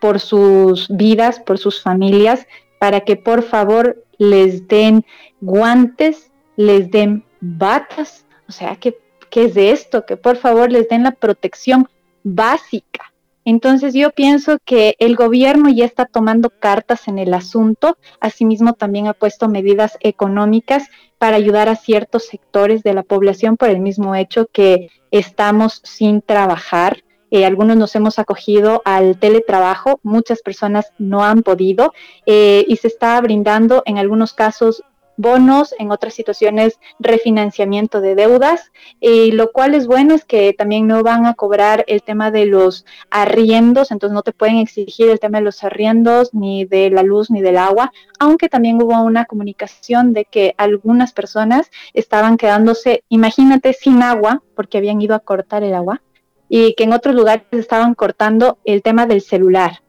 por 0.00 0.20
sus 0.20 0.88
vidas, 0.88 1.38
por 1.38 1.58
sus 1.58 1.82
familias, 1.82 2.46
para 2.78 3.00
que 3.00 3.16
por 3.16 3.42
favor 3.42 4.02
les 4.16 4.66
den 4.68 5.04
guantes, 5.40 6.30
les 6.56 6.90
den 6.90 7.24
batas, 7.40 8.23
o 8.48 8.52
sea, 8.52 8.76
¿qué, 8.76 8.98
¿qué 9.30 9.44
es 9.44 9.54
de 9.54 9.70
esto? 9.70 10.06
Que 10.06 10.16
por 10.16 10.36
favor 10.36 10.70
les 10.70 10.88
den 10.88 11.02
la 11.02 11.12
protección 11.12 11.88
básica. 12.22 13.12
Entonces 13.44 13.92
yo 13.92 14.10
pienso 14.10 14.58
que 14.64 14.96
el 14.98 15.16
gobierno 15.16 15.68
ya 15.68 15.84
está 15.84 16.06
tomando 16.06 16.48
cartas 16.48 17.08
en 17.08 17.18
el 17.18 17.34
asunto, 17.34 17.98
asimismo 18.20 18.72
también 18.72 19.06
ha 19.06 19.12
puesto 19.12 19.48
medidas 19.48 19.98
económicas 20.00 20.88
para 21.18 21.36
ayudar 21.36 21.68
a 21.68 21.76
ciertos 21.76 22.24
sectores 22.24 22.82
de 22.82 22.94
la 22.94 23.02
población 23.02 23.56
por 23.56 23.68
el 23.68 23.80
mismo 23.80 24.14
hecho 24.14 24.46
que 24.50 24.88
estamos 25.10 25.80
sin 25.84 26.22
trabajar. 26.22 27.04
Eh, 27.30 27.44
algunos 27.44 27.76
nos 27.76 27.94
hemos 27.96 28.18
acogido 28.18 28.80
al 28.84 29.18
teletrabajo, 29.18 30.00
muchas 30.02 30.40
personas 30.40 30.92
no 30.98 31.24
han 31.24 31.42
podido 31.42 31.92
eh, 32.24 32.64
y 32.66 32.76
se 32.76 32.88
está 32.88 33.20
brindando 33.20 33.82
en 33.84 33.98
algunos 33.98 34.32
casos 34.32 34.84
bonos, 35.16 35.74
en 35.78 35.90
otras 35.90 36.14
situaciones 36.14 36.78
refinanciamiento 36.98 38.00
de 38.00 38.14
deudas, 38.14 38.72
y 39.00 39.32
lo 39.32 39.52
cual 39.52 39.74
es 39.74 39.86
bueno 39.86 40.14
es 40.14 40.24
que 40.24 40.52
también 40.52 40.86
no 40.86 41.02
van 41.02 41.26
a 41.26 41.34
cobrar 41.34 41.84
el 41.86 42.02
tema 42.02 42.30
de 42.30 42.46
los 42.46 42.84
arriendos, 43.10 43.90
entonces 43.90 44.14
no 44.14 44.22
te 44.22 44.32
pueden 44.32 44.56
exigir 44.56 45.08
el 45.08 45.20
tema 45.20 45.38
de 45.38 45.44
los 45.44 45.62
arriendos, 45.64 46.34
ni 46.34 46.64
de 46.64 46.90
la 46.90 47.02
luz, 47.02 47.30
ni 47.30 47.42
del 47.42 47.58
agua, 47.58 47.92
aunque 48.18 48.48
también 48.48 48.82
hubo 48.82 49.00
una 49.02 49.24
comunicación 49.24 50.12
de 50.12 50.24
que 50.24 50.54
algunas 50.58 51.12
personas 51.12 51.70
estaban 51.92 52.36
quedándose, 52.36 53.04
imagínate, 53.08 53.72
sin 53.72 54.02
agua, 54.02 54.42
porque 54.56 54.78
habían 54.78 55.00
ido 55.00 55.14
a 55.14 55.20
cortar 55.20 55.62
el 55.62 55.74
agua, 55.74 56.02
y 56.48 56.74
que 56.74 56.84
en 56.84 56.92
otros 56.92 57.14
lugares 57.14 57.44
estaban 57.52 57.94
cortando 57.94 58.58
el 58.64 58.82
tema 58.82 59.06
del 59.06 59.22
celular. 59.22 59.83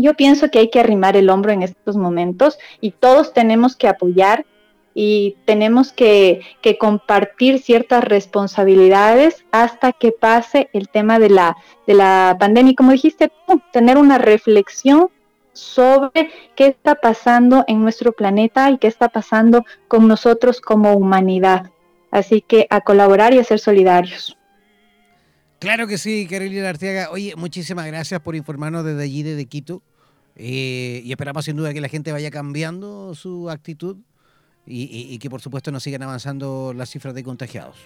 Yo 0.00 0.14
pienso 0.14 0.48
que 0.48 0.60
hay 0.60 0.70
que 0.70 0.78
arrimar 0.78 1.16
el 1.16 1.28
hombro 1.28 1.50
en 1.50 1.64
estos 1.64 1.96
momentos 1.96 2.56
y 2.80 2.92
todos 2.92 3.32
tenemos 3.32 3.74
que 3.74 3.88
apoyar 3.88 4.46
y 4.94 5.36
tenemos 5.44 5.92
que, 5.92 6.40
compartir 6.78 7.58
ciertas 7.58 8.04
responsabilidades 8.04 9.44
hasta 9.50 9.92
que 9.92 10.12
pase 10.12 10.70
el 10.72 10.88
tema 10.88 11.18
de 11.18 11.30
la, 11.30 11.56
de 11.88 11.94
la 11.94 12.36
pandemia. 12.38 12.70
Y 12.72 12.76
como 12.76 12.92
dijiste 12.92 13.32
tener 13.72 13.98
una 13.98 14.18
reflexión 14.18 15.10
sobre 15.52 16.30
qué 16.54 16.68
está 16.68 16.94
pasando 16.94 17.64
en 17.66 17.82
nuestro 17.82 18.12
planeta 18.12 18.70
y 18.70 18.78
qué 18.78 18.86
está 18.86 19.08
pasando 19.08 19.64
con 19.88 20.06
nosotros 20.06 20.60
como 20.60 20.92
humanidad. 20.92 21.72
Así 22.12 22.40
que 22.40 22.68
a 22.70 22.82
colaborar 22.82 23.34
y 23.34 23.40
a 23.40 23.44
ser 23.44 23.58
solidarios. 23.58 24.37
Claro 25.58 25.88
que 25.88 25.98
sí, 25.98 26.26
Carolina 26.28 26.68
Arteaga. 26.68 27.10
Oye, 27.10 27.34
muchísimas 27.36 27.86
gracias 27.86 28.20
por 28.20 28.36
informarnos 28.36 28.84
desde 28.84 29.02
allí, 29.02 29.22
desde 29.22 29.46
Quito. 29.46 29.82
Eh, 30.36 31.02
y 31.04 31.10
esperamos 31.10 31.44
sin 31.44 31.56
duda 31.56 31.74
que 31.74 31.80
la 31.80 31.88
gente 31.88 32.12
vaya 32.12 32.30
cambiando 32.30 33.12
su 33.16 33.50
actitud 33.50 33.96
y, 34.64 35.18
que 35.18 35.30
por 35.30 35.40
supuesto 35.40 35.72
no 35.72 35.80
sigan 35.80 36.02
avanzando 36.02 36.72
las 36.74 36.90
cifras 36.90 37.14
de 37.14 37.24
contagiados. 37.24 37.76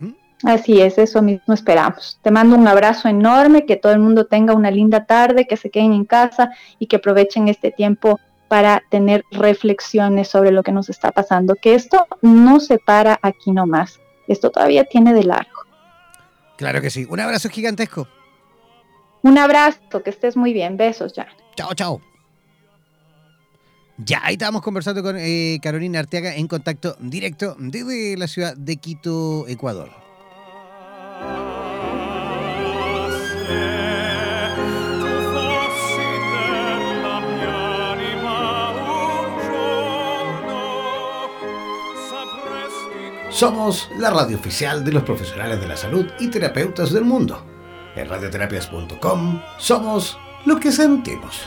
¿Mm? 0.00 0.12
Así 0.44 0.80
es, 0.80 0.98
eso 0.98 1.22
mismo 1.22 1.54
esperamos. 1.54 2.18
Te 2.22 2.32
mando 2.32 2.56
un 2.56 2.66
abrazo 2.66 3.08
enorme, 3.08 3.64
que 3.64 3.76
todo 3.76 3.92
el 3.92 4.00
mundo 4.00 4.26
tenga 4.26 4.54
una 4.54 4.70
linda 4.70 5.04
tarde, 5.04 5.46
que 5.46 5.56
se 5.56 5.70
queden 5.70 5.92
en 5.92 6.04
casa 6.04 6.50
y 6.80 6.86
que 6.86 6.96
aprovechen 6.96 7.46
este 7.46 7.70
tiempo 7.70 8.18
para 8.48 8.82
tener 8.90 9.24
reflexiones 9.30 10.28
sobre 10.28 10.50
lo 10.50 10.62
que 10.62 10.72
nos 10.72 10.88
está 10.88 11.12
pasando, 11.12 11.54
que 11.54 11.74
esto 11.74 12.06
no 12.22 12.58
se 12.60 12.78
para 12.78 13.18
aquí 13.22 13.52
nomás, 13.52 14.00
esto 14.26 14.50
todavía 14.50 14.84
tiene 14.84 15.12
de 15.12 15.24
largo. 15.24 15.57
Claro 16.58 16.82
que 16.82 16.90
sí, 16.90 17.06
un 17.08 17.20
abrazo 17.20 17.48
gigantesco. 17.48 18.08
Un 19.22 19.38
abrazo, 19.38 20.02
que 20.02 20.10
estés 20.10 20.36
muy 20.36 20.52
bien, 20.52 20.76
besos 20.76 21.12
ya. 21.12 21.28
Chao, 21.56 21.72
chao. 21.74 22.02
Ya, 23.96 24.20
ahí 24.24 24.34
estábamos 24.34 24.62
conversando 24.62 25.02
con 25.02 25.16
eh, 25.18 25.58
Carolina 25.62 26.00
Arteaga 26.00 26.34
en 26.34 26.48
contacto 26.48 26.96
directo 27.00 27.56
desde 27.58 28.16
la 28.16 28.26
ciudad 28.26 28.56
de 28.56 28.76
Quito, 28.76 29.46
Ecuador. 29.48 29.90
Somos 43.30 43.90
la 43.98 44.10
radio 44.10 44.38
oficial 44.38 44.82
de 44.84 44.92
los 44.92 45.02
profesionales 45.02 45.60
de 45.60 45.68
la 45.68 45.76
salud 45.76 46.06
y 46.18 46.28
terapeutas 46.28 46.92
del 46.92 47.04
mundo. 47.04 47.44
En 47.94 48.08
radioterapias.com 48.08 49.42
somos 49.58 50.18
lo 50.46 50.58
que 50.58 50.72
sentimos. 50.72 51.46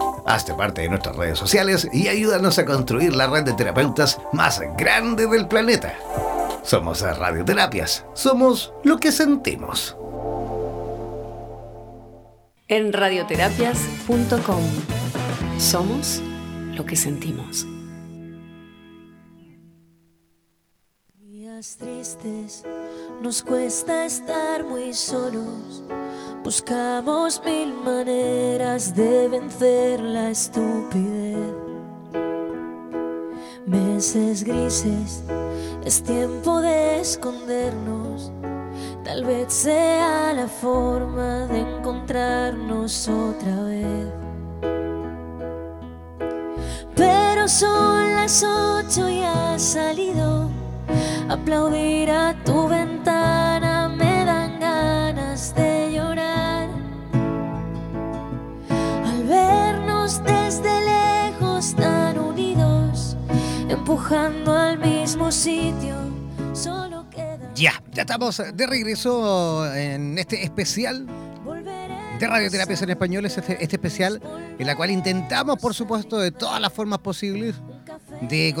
Hazte 0.25 0.53
parte 0.53 0.81
de 0.81 0.89
nuestras 0.89 1.15
redes 1.15 1.39
sociales 1.39 1.87
y 1.91 2.07
ayúdanos 2.07 2.57
a 2.59 2.65
construir 2.65 3.15
la 3.15 3.27
red 3.27 3.43
de 3.43 3.53
terapeutas 3.53 4.19
más 4.33 4.61
grande 4.77 5.27
del 5.27 5.47
planeta. 5.47 5.95
Somos 6.63 7.01
Radioterapias. 7.01 8.05
Somos 8.13 8.73
lo 8.83 8.97
que 8.97 9.11
sentimos. 9.11 9.97
En 12.67 12.93
radioterapias.com. 12.93 14.63
Somos 15.57 16.21
lo 16.75 16.85
que 16.85 16.95
sentimos. 16.95 17.67
Días 21.15 21.77
tristes, 21.77 22.63
nos 23.21 23.41
cuesta 23.43 24.05
estar 24.05 24.63
muy 24.63 24.93
solos 24.93 25.83
Buscamos 26.43 27.39
mil 27.45 27.71
maneras 27.71 28.95
de 28.95 29.27
vencer 29.27 29.99
la 29.99 30.31
estupidez. 30.31 31.37
Meses 33.67 34.43
grises, 34.43 35.23
es 35.85 36.01
tiempo 36.01 36.59
de 36.61 36.99
escondernos. 36.99 38.31
Tal 39.03 39.23
vez 39.23 39.53
sea 39.53 40.33
la 40.33 40.47
forma 40.47 41.45
de 41.45 41.59
encontrarnos 41.59 43.07
otra 43.07 43.63
vez. 43.65 44.07
Pero 46.95 47.47
son 47.47 48.15
las 48.15 48.43
ocho 48.43 49.07
y 49.07 49.21
has 49.21 49.61
salido. 49.61 50.49
Aplaudir 51.29 52.09
a 52.09 52.35
tu 52.43 52.67
ventana 52.67 53.70
empujando 63.81 64.55
al 64.55 64.77
mismo 64.77 65.31
sitio. 65.31 65.95
Solo 66.53 67.09
queda. 67.09 67.51
Ya, 67.55 67.81
ya 67.91 68.03
estamos 68.03 68.39
de 68.53 68.67
regreso 68.67 69.73
en 69.73 70.19
este 70.19 70.43
especial 70.43 71.07
de 72.19 72.27
Radioterapias 72.27 72.79
en 72.83 72.91
Español, 72.91 73.25
este, 73.25 73.41
este 73.53 73.77
especial 73.77 74.21
en 74.59 74.67
la 74.67 74.75
cual 74.75 74.91
intentamos, 74.91 75.57
por 75.57 75.73
supuesto, 75.73 76.19
de 76.19 76.29
todas 76.29 76.61
las 76.61 76.71
formas 76.71 76.99
posibles 76.99 77.55
de 78.21 78.53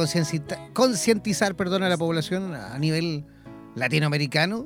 concientizar 0.73 1.55
perdón, 1.55 1.83
a 1.83 1.89
la 1.89 1.97
población 1.97 2.55
a 2.55 2.79
nivel 2.79 3.23
latinoamericano 3.75 4.65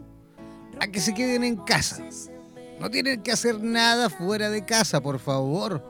a 0.79 0.87
que 0.87 1.01
se 1.01 1.13
queden 1.13 1.43
en 1.43 1.57
casa. 1.57 2.01
No 2.79 2.89
tienen 2.89 3.21
que 3.23 3.33
hacer 3.33 3.61
nada 3.61 4.09
fuera 4.09 4.49
de 4.49 4.63
casa, 4.63 5.01
por 5.01 5.19
favor. 5.19 5.83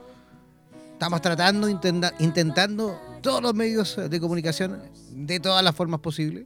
Estamos 0.93 1.21
tratando, 1.21 1.69
intentando 1.69 2.99
todos 3.25 3.41
los 3.41 3.55
medios 3.55 3.97
de 4.07 4.19
comunicación 4.19 4.83
de 5.09 5.39
todas 5.39 5.63
las 5.63 5.73
formas 5.73 5.99
posibles, 5.99 6.45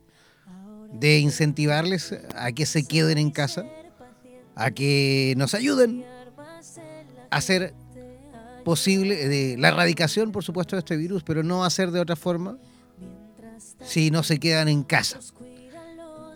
de 0.93 1.19
incentivarles 1.19 2.15
a 2.37 2.53
que 2.53 2.65
se 2.65 2.87
queden 2.87 3.17
en 3.17 3.31
casa, 3.31 3.65
a 4.55 4.71
que 4.71 5.33
nos 5.35 5.53
ayuden 5.55 6.05
a 7.29 7.35
hacer 7.35 7.73
posible 8.63 9.57
la 9.57 9.67
erradicación, 9.67 10.31
por 10.31 10.45
supuesto, 10.45 10.77
de 10.77 10.79
este 10.79 10.95
virus, 10.95 11.21
pero 11.21 11.43
no 11.43 11.65
hacer 11.65 11.91
de 11.91 11.99
otra 11.99 12.15
forma 12.15 12.57
si 13.83 14.09
no 14.09 14.23
se 14.23 14.39
quedan 14.39 14.69
en 14.69 14.83
casa. 14.83 15.19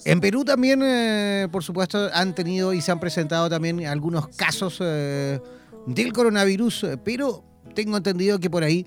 En 0.04 0.20
Perú 0.20 0.44
también, 0.44 0.82
eh, 0.84 1.48
por 1.54 1.64
supuesto, 1.64 2.10
han 2.14 2.36
tenido 2.36 2.74
y 2.74 2.82
se 2.82 2.92
han 2.92 3.00
presentado 3.00 3.50
también 3.50 3.86
algunos 3.86 4.28
casos 4.28 4.80
eh, 4.82 5.40
del 5.88 6.12
coronavirus, 6.12 6.88
pero 7.06 7.46
tengo 7.74 7.96
entendido 7.96 8.42
que 8.42 8.50
por 8.50 8.66
ahí 8.66 8.86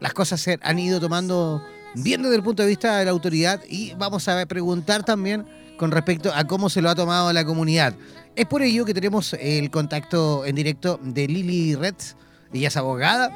las 0.00 0.12
cosas 0.12 0.40
se 0.40 0.58
han 0.62 0.78
ido 0.78 1.00
tomando 1.00 1.62
bien 1.94 2.22
desde 2.22 2.36
el 2.36 2.42
punto 2.42 2.62
de 2.62 2.68
vista 2.68 2.98
de 2.98 3.04
la 3.04 3.10
autoridad 3.10 3.60
y 3.68 3.94
vamos 3.94 4.28
a 4.28 4.44
preguntar 4.46 5.04
también 5.04 5.46
con 5.76 5.90
respecto 5.90 6.32
a 6.34 6.44
cómo 6.44 6.68
se 6.68 6.82
lo 6.82 6.90
ha 6.90 6.94
tomado 6.94 7.32
la 7.32 7.44
comunidad. 7.44 7.94
Es 8.34 8.46
por 8.46 8.62
ello 8.62 8.84
que 8.84 8.94
tenemos 8.94 9.34
el 9.34 9.70
contacto 9.70 10.44
en 10.44 10.54
directo 10.54 11.00
de 11.02 11.26
Lili 11.26 11.74
Retz, 11.74 12.16
ella 12.52 12.68
es 12.68 12.76
abogada 12.76 13.30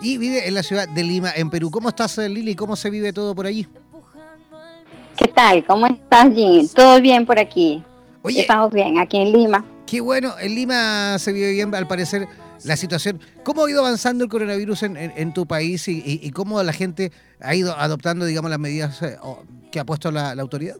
y 0.00 0.18
vive 0.18 0.46
en 0.46 0.54
la 0.54 0.62
ciudad 0.62 0.88
de 0.88 1.02
Lima, 1.02 1.30
en 1.34 1.50
Perú. 1.50 1.70
¿Cómo 1.70 1.88
estás, 1.88 2.18
Lili? 2.18 2.54
¿Cómo 2.54 2.76
se 2.76 2.90
vive 2.90 3.12
todo 3.12 3.34
por 3.34 3.46
allí? 3.46 3.66
¿Qué 5.16 5.28
tal? 5.28 5.64
¿Cómo 5.64 5.86
estás, 5.86 6.34
Jim? 6.34 6.68
¿Todo 6.68 7.00
bien 7.00 7.24
por 7.24 7.38
aquí? 7.38 7.82
Estamos 8.24 8.72
bien, 8.72 8.98
aquí 8.98 9.18
en 9.18 9.32
Lima. 9.32 9.64
Qué 9.86 10.00
bueno, 10.00 10.34
en 10.40 10.54
Lima 10.54 11.18
se 11.18 11.32
vive 11.32 11.52
bien, 11.52 11.74
al 11.74 11.86
parecer, 11.86 12.26
la 12.64 12.76
situación. 12.76 13.20
¿Cómo 13.42 13.64
ha 13.64 13.70
ido 13.70 13.80
avanzando 13.80 14.24
el 14.24 14.30
coronavirus 14.30 14.84
en, 14.84 15.32
tu 15.32 15.46
país 15.46 15.88
y, 15.88 16.30
cómo 16.30 16.62
la 16.62 16.72
gente 16.72 17.12
ha 17.40 17.54
ido 17.54 17.76
adoptando, 17.76 18.24
digamos, 18.24 18.50
las 18.50 18.60
medidas 18.60 19.02
eh, 19.02 19.18
que 19.70 19.80
ha 19.80 19.84
puesto 19.84 20.10
la, 20.10 20.32
autoridad? 20.32 20.76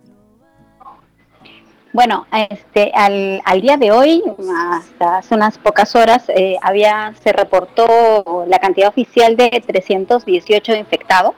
Bueno, 1.93 2.27
este, 2.51 2.91
al, 2.95 3.61
día 3.61 3.77
de 3.77 3.93
hoy, 3.93 4.23
hasta 4.73 5.19
hace 5.19 5.35
unas 5.35 5.59
pocas 5.59 5.95
horas, 5.95 6.25
eh, 6.29 6.57
había 6.63 7.15
se 7.23 7.33
reportó 7.33 8.45
la 8.49 8.59
cantidad 8.59 8.89
oficial 8.89 9.37
de 9.37 9.63
318 9.65 10.75
infectados 10.75 11.35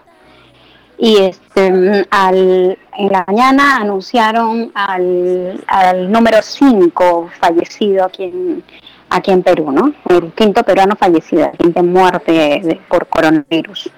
y 0.98 1.18
este, 1.18 2.06
al, 2.10 2.78
en 2.97 3.12
la 3.12 3.24
mañana 3.26 3.76
anunciaron 3.76 4.73
al, 4.74 5.62
al 5.66 6.10
número 6.10 6.40
5 6.40 7.31
fallecido 7.39 8.06
aquí 8.06 8.24
en, 8.24 8.65
aquí 9.10 9.31
en 9.31 9.43
Perú, 9.43 9.70
¿no? 9.70 9.93
El 10.09 10.33
quinto 10.33 10.62
peruano 10.62 10.97
fallecido, 10.97 11.51
quinta 11.59 11.83
muerte 11.83 12.81
por 12.89 13.07
coronavirus. 13.07 13.91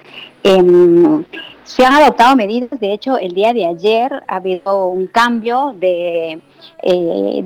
Em, 0.43 1.23
se 1.63 1.85
han 1.85 1.93
adoptado 1.93 2.35
medidas, 2.35 2.79
de 2.79 2.93
hecho, 2.93 3.17
el 3.17 3.33
día 3.33 3.53
de 3.53 3.65
ayer 3.65 4.23
ha 4.27 4.37
habido 4.37 4.87
un 4.87 5.07
cambio 5.07 5.75
de, 5.77 6.39
eh, 6.83 7.43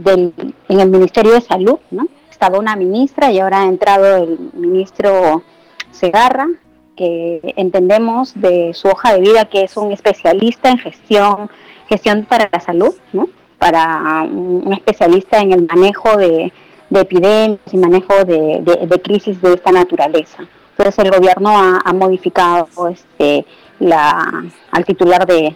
en 0.69 0.79
el 0.79 0.89
Ministerio 0.89 1.33
de 1.33 1.41
Salud, 1.41 1.79
¿no? 1.91 2.07
Estaba 2.29 2.59
una 2.59 2.75
ministra 2.75 3.31
y 3.31 3.39
ahora 3.39 3.61
ha 3.61 3.65
entrado 3.65 4.23
el 4.23 4.39
ministro 4.53 5.43
Segarra, 5.91 6.47
que 6.95 7.41
entendemos 7.57 8.33
de 8.35 8.73
su 8.73 8.87
hoja 8.87 9.13
de 9.13 9.21
vida 9.21 9.45
que 9.45 9.63
es 9.63 9.77
un 9.77 9.91
especialista 9.91 10.69
en 10.69 10.77
gestión, 10.77 11.49
gestión 11.87 12.25
para 12.25 12.49
la 12.51 12.59
salud, 12.59 12.93
¿no? 13.13 13.27
para 13.63 14.23
un 14.23 14.73
especialista 14.73 15.39
en 15.39 15.53
el 15.53 15.65
manejo 15.65 16.17
de, 16.17 16.51
epidemias 16.99 17.59
y 17.71 17.77
manejo 17.77 18.23
de, 18.25 19.01
crisis 19.03 19.41
de 19.41 19.53
esta 19.53 19.71
naturaleza. 19.71 20.43
Entonces 20.71 21.05
el 21.05 21.11
gobierno 21.11 21.51
ha, 21.55 21.93
modificado 21.93 22.67
este, 22.89 23.45
la, 23.79 24.43
al 24.71 24.85
titular 24.85 25.25
de, 25.25 25.55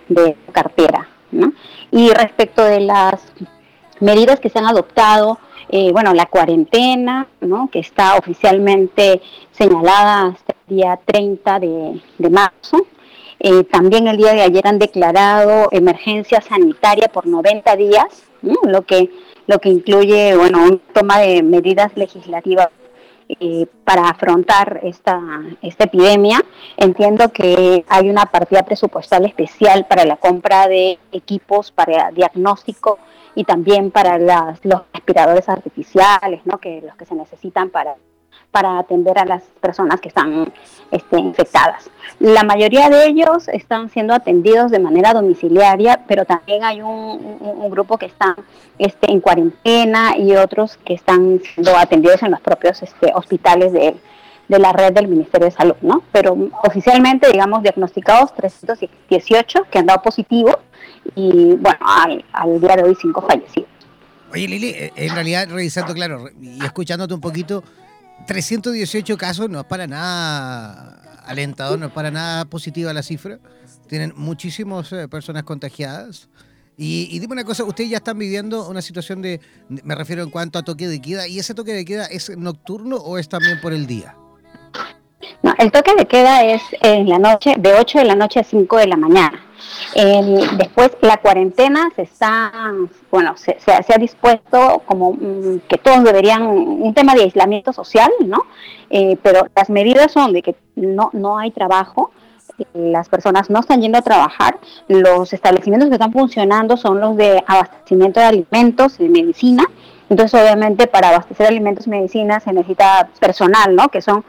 cartera. 0.52 1.08
¿no? 1.32 1.54
Y 1.92 2.12
respecto 2.12 2.64
de 2.64 2.82
las 2.82 3.22
medidas 4.00 4.40
que 4.40 4.50
se 4.50 4.60
han 4.60 4.66
adoptado, 4.66 5.40
eh, 5.70 5.92
bueno, 5.92 6.14
la 6.14 6.28
cuarentena, 6.28 7.28
¿no? 7.42 7.70
que 7.70 7.80
está 7.80 8.16
oficialmente 8.16 9.22
señalada 9.52 10.28
hasta 10.28 10.56
el 10.68 10.76
día 10.76 11.00
30 11.04 11.60
de, 11.60 12.30
marzo. 12.30 12.88
Eh, 13.40 13.64
también 13.66 14.08
el 14.08 14.18
día 14.18 14.34
de 14.34 14.42
ayer 14.42 14.66
han 14.66 14.80
declarado 14.80 15.68
emergencia 15.72 16.42
sanitaria 16.42 17.08
por 17.10 17.28
90 17.28 17.76
días, 17.76 18.24
lo, 18.42 18.84
que, 18.84 19.10
lo 19.48 19.60
que 19.60 19.70
incluye 19.70 20.36
bueno, 20.36 20.64
un 20.64 20.80
toma 20.94 21.20
de 21.20 21.42
medidas 21.42 21.96
legislativas 21.96 22.70
eh, 23.30 23.66
para 23.84 24.10
afrontar 24.10 24.80
esta, 24.84 25.20
esta 25.62 25.86
epidemia. 25.86 26.44
Entiendo 26.78 27.30
que 27.34 27.84
hay 27.90 28.10
una 28.10 28.26
partida 28.26 28.64
presupuestal 28.64 29.26
especial 29.26 29.86
para 29.86 30.06
la 30.06 30.18
compra 30.18 30.68
de 30.68 30.98
equipos 31.12 31.72
para 31.72 32.12
diagnóstico 32.12 33.00
y 33.36 33.44
también 33.44 33.92
para 33.92 34.18
las, 34.18 34.64
los 34.64 34.82
respiradores 34.94 35.50
artificiales, 35.50 36.42
¿no? 36.46 36.58
que 36.60 36.82
los 36.82 36.96
que 36.96 37.06
se 37.06 37.16
necesitan 37.16 37.70
para 37.70 37.96
para 38.58 38.80
atender 38.80 39.20
a 39.20 39.26
las 39.26 39.44
personas 39.62 40.02
que 40.02 40.08
están 40.08 40.52
este, 40.90 41.20
infectadas. 41.20 41.92
La 42.20 42.42
mayoría 42.42 42.90
de 42.90 43.06
ellos 43.06 43.48
están 43.50 43.92
siendo 43.92 44.16
atendidos 44.16 44.72
de 44.72 44.80
manera 44.80 45.14
domiciliaria, 45.14 46.00
pero 46.08 46.26
también 46.26 46.64
hay 46.64 46.82
un, 46.82 47.70
grupo 47.70 48.00
que 48.00 48.08
está 48.08 48.36
este, 48.80 49.12
en 49.12 49.22
cuarentena 49.22 50.18
y 50.18 50.36
otros 50.36 50.78
que 50.78 50.96
están 50.96 51.40
siendo 51.54 51.78
atendidos 51.78 52.24
en 52.24 52.32
los 52.32 52.42
propios 52.42 52.82
este, 52.82 53.12
hospitales 53.14 53.74
de, 53.74 53.96
de 54.48 54.60
la 54.60 54.74
red 54.74 54.92
del 54.92 55.08
Ministerio 55.08 55.46
de 55.46 55.52
Salud, 55.52 55.76
¿no? 55.82 56.02
Pero 56.12 56.36
oficialmente, 56.64 57.32
digamos, 57.32 57.62
diagnosticados 57.62 58.34
318 58.34 59.68
que 59.70 59.78
han 59.78 59.86
dado 59.86 60.02
positivo 60.02 60.58
y, 61.14 61.54
bueno, 61.60 61.78
al, 61.82 62.26
al 62.34 62.60
día 62.60 62.76
de 62.78 62.84
hoy 62.86 62.98
cinco 63.00 63.22
fallecidos. 63.22 63.70
Oye, 64.34 64.48
Lili, 64.48 64.70
eh, 64.70 64.92
en 64.96 65.14
realidad, 65.14 65.48
revisando, 65.48 65.94
claro, 65.94 66.26
y 66.42 66.66
escuchándote 66.66 67.14
un 67.14 67.22
poquito, 67.22 67.64
318 68.26 69.18
casos 69.18 69.50
no 69.50 69.60
es 69.60 69.66
para 69.66 69.88
nada 69.88 71.22
alentador, 71.26 71.78
no 71.78 71.88
es 71.88 71.92
para 71.92 72.12
nada 72.12 72.46
positiva 72.46 72.94
la 72.94 73.04
cifra. 73.04 73.40
Tienen 73.88 74.14
muchísimas 74.16 74.92
eh, 74.92 75.08
personas 75.08 75.44
contagiadas. 75.44 76.30
Y, 76.80 77.18
dime 77.20 77.34
una 77.34 77.44
cosa, 77.44 77.64
ustedes 77.64 77.90
ya 77.90 77.98
están 77.98 78.20
viviendo 78.20 78.70
una 78.70 78.84
situación 78.84 79.24
de, 79.24 79.42
me 79.68 79.96
refiero 79.96 80.22
en 80.22 80.30
cuanto 80.30 80.60
a 80.60 80.64
toque 80.64 80.88
de 80.88 81.02
queda, 81.02 81.28
¿y 81.28 81.40
ese 81.40 81.56
toque 81.56 81.74
de 81.74 81.84
queda 81.86 82.06
es 82.06 82.38
nocturno 82.38 82.98
o 82.98 83.18
es 83.18 83.28
también 83.28 83.60
por 83.62 83.74
el 83.74 83.88
día? 83.88 84.16
El 85.58 85.72
toque 85.72 85.96
de 85.96 86.06
queda 86.06 86.44
es 86.44 86.62
en 86.82 87.10
la 87.10 87.18
noche, 87.18 87.56
de 87.58 87.74
8 87.74 88.00
de 88.00 88.06
la 88.06 88.16
noche 88.16 88.40
a 88.40 88.44
5 88.44 88.78
de 88.78 88.88
la 88.88 88.96
mañana. 88.96 89.42
después 89.96 90.92
la 91.02 91.18
cuarentena 91.18 91.90
se 91.96 92.04
está, 92.04 92.52
bueno, 93.10 93.36
se, 93.38 93.58
se, 93.60 93.72
ha 93.72 93.98
dispuesto 93.98 94.84
como 94.86 95.14
mm, 95.14 95.62
que 95.68 95.80
todos 95.80 96.04
deberían, 96.04 96.44
un 96.44 96.94
tema 96.94 97.16
de 97.16 97.24
aislamiento 97.24 97.74
social, 97.74 98.12
¿no? 98.24 98.44
Eh, 98.92 99.18
pero 99.24 99.48
las 99.56 99.70
medidas 99.72 100.12
son 100.12 100.32
de 100.32 100.44
que 100.44 100.56
no, 100.76 101.10
no 101.14 101.40
hay 101.40 101.50
trabajo, 101.50 102.12
las 102.74 103.10
personas 103.10 103.50
no 103.50 103.60
están 103.60 103.82
yendo 103.82 103.98
a 103.98 104.04
trabajar, 104.04 104.60
los 104.88 105.34
establecimientos 105.34 105.90
que 105.90 105.96
están 105.96 106.14
funcionando 106.14 106.78
son 106.78 107.00
los 107.00 107.18
de 107.18 107.44
abastecimiento 107.48 108.20
de 108.20 108.28
alimentos 108.28 109.00
y 109.00 109.10
medicina, 109.10 109.64
entonces 110.10 110.40
obviamente 110.40 110.86
para 110.86 111.10
abastecer 111.10 111.48
alimentos 111.48 111.88
y 111.88 111.90
medicinas 111.90 112.44
se 112.44 112.54
necesita 112.54 113.10
personal, 113.20 113.76
¿no? 113.76 113.90
Que 113.90 114.02
son 114.02 114.24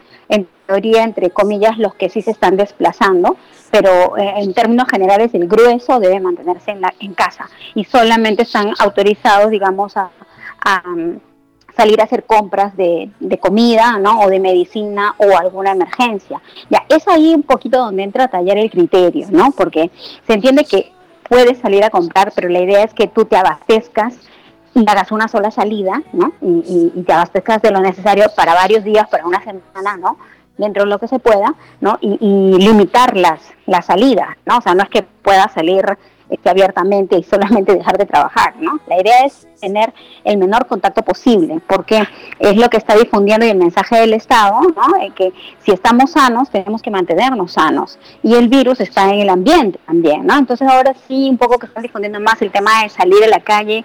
entre 0.69 1.31
comillas, 1.31 1.79
los 1.79 1.95
que 1.95 2.09
sí 2.09 2.23
se 2.23 2.31
están 2.31 2.57
desplazando, 2.57 3.37
pero 3.71 4.17
eh, 4.17 4.35
en 4.37 4.53
términos 4.55 4.89
generales 4.89 5.33
el 5.35 5.49
grueso 5.49 5.99
debe 5.99 6.21
mantenerse 6.21 6.73
en, 6.73 6.81
la, 6.81 6.93
en 7.01 7.15
casa 7.15 7.49
y 7.75 7.85
solamente 7.85 8.43
están 8.43 8.73
autorizados, 8.79 9.51
digamos, 9.51 9.97
a, 9.97 10.11
mm, 10.85 11.17
salir 11.77 12.01
a 12.01 12.05
hacer 12.05 12.25
compras 12.25 12.77
de, 12.77 13.11
de, 13.21 13.39
comida, 13.39 13.99
¿no? 13.99 14.21
O 14.21 14.29
de 14.29 14.41
medicina 14.41 15.15
o 15.19 15.37
alguna 15.37 15.71
emergencia. 15.71 16.41
Ya, 16.71 16.85
es 16.89 17.07
ahí 17.07 17.35
un 17.35 17.45
poquito 17.45 17.79
donde 17.79 18.03
entra 18.03 18.25
a 18.25 18.29
tallar 18.29 18.59
el 18.59 18.71
criterio, 18.71 19.29
¿no? 19.31 19.53
Porque 19.53 19.91
se 20.27 20.35
entiende 20.35 20.65
que 20.65 20.93
puedes 21.29 21.59
salir 21.59 21.85
a 21.85 21.91
comprar, 21.91 22.33
pero 22.35 22.49
la 22.49 22.61
idea 22.61 22.83
es 22.83 22.93
que 22.95 23.07
tú 23.07 23.27
te 23.27 23.37
abastezcas 23.37 24.17
y 24.75 24.85
hagas 24.89 25.13
una 25.13 25.29
sola 25.29 25.51
salida, 25.51 26.03
¿no? 26.13 26.33
Y, 26.41 26.91
y, 26.95 27.03
te 27.03 27.13
abastezcas 27.13 27.63
de 27.63 27.71
lo 27.71 27.81
necesario 27.81 28.27
para 28.37 28.55
varios 28.55 28.83
días, 28.83 29.09
para 29.09 29.25
una 29.27 29.43
semana, 29.43 29.97
¿no? 29.97 30.19
Dentro 30.59 30.85
de 30.85 30.91
lo 30.91 30.99
que 30.99 31.09
se 31.09 31.19
pueda, 31.19 31.55
¿no? 31.81 31.99
Y, 32.01 32.19
limitar 32.59 33.17
las, 33.17 33.41
la 33.67 33.81
salida, 33.81 34.37
¿no? 34.45 34.59
O 34.59 34.61
sea, 34.61 34.75
no 34.75 34.83
es 34.83 34.91
que 34.91 35.03
pueda 35.03 35.49
salir 35.49 35.85
este, 36.31 36.51
abiertamente 36.51 37.17
y 37.17 37.23
solamente 37.23 37.75
dejar 37.77 37.97
de 37.97 38.05
trabajar, 38.05 38.55
¿no? 38.61 38.81
La 38.87 39.01
idea 39.01 39.25
es 39.25 39.47
tener 39.61 39.93
el 40.25 40.37
menor 40.37 40.67
contacto 40.67 41.03
posible, 41.03 41.61
porque 41.67 42.07
es 42.39 42.57
lo 42.57 42.69
que 42.69 42.77
está 42.77 42.95
difundiendo 42.97 43.47
y 43.47 43.51
el 43.51 43.57
mensaje 43.57 43.97
del 44.01 44.15
Estado, 44.15 44.61
¿no? 44.61 45.15
que 45.15 45.33
si 45.65 45.73
estamos 45.73 46.13
sanos, 46.13 46.51
tenemos 46.51 46.83
que 46.83 46.91
mantenernos 46.91 47.53
sanos. 47.53 47.99
Y 48.23 48.35
el 48.35 48.49
virus 48.49 48.81
está 48.81 49.13
en 49.13 49.21
el 49.21 49.31
ambiente 49.31 49.81
también, 49.87 50.27
¿no? 50.27 50.37
Entonces 50.37 50.69
ahora 50.69 50.95
sí, 51.07 51.29
un 51.31 51.39
poco 51.39 51.59
que 51.59 51.67
están 51.67 51.83
difundiendo 51.83 52.21
más 52.21 52.41
el 52.43 52.53
tema 52.53 52.83
de 52.83 52.89
salir 52.89 53.25
a 53.25 53.29
la 53.29 53.41
calle, 53.41 53.85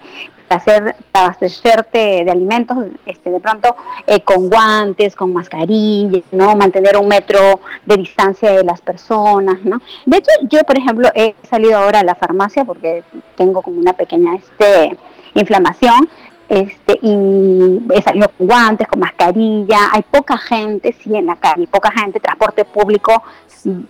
hacer 0.49 0.95
abastecerte 1.13 2.23
de 2.23 2.31
alimentos 2.31 2.77
este 3.05 3.31
de 3.31 3.39
pronto 3.39 3.75
eh, 4.07 4.21
con 4.21 4.49
guantes 4.49 5.15
con 5.15 5.33
mascarilla 5.33 6.21
no 6.31 6.55
mantener 6.55 6.97
un 6.97 7.07
metro 7.07 7.59
de 7.85 7.97
distancia 7.97 8.51
de 8.51 8.63
las 8.63 8.81
personas 8.81 9.63
no 9.63 9.81
de 10.05 10.17
hecho 10.17 10.31
yo 10.49 10.63
por 10.63 10.77
ejemplo 10.77 11.09
he 11.15 11.35
salido 11.49 11.77
ahora 11.77 11.99
a 11.99 12.03
la 12.03 12.15
farmacia 12.15 12.65
porque 12.65 13.03
tengo 13.35 13.61
como 13.61 13.79
una 13.79 13.93
pequeña 13.93 14.35
este 14.35 14.97
inflamación 15.33 16.09
este, 16.49 16.99
y 17.01 17.81
he 17.95 18.01
salido 18.01 18.29
con 18.37 18.47
guantes, 18.47 18.87
con 18.87 18.99
mascarilla, 18.99 19.89
hay 19.91 20.03
poca 20.03 20.37
gente, 20.37 20.93
sí, 21.01 21.15
en 21.15 21.25
la 21.25 21.35
calle, 21.37 21.65
poca 21.67 21.89
gente, 21.91 22.19
transporte 22.19 22.65
público 22.65 23.23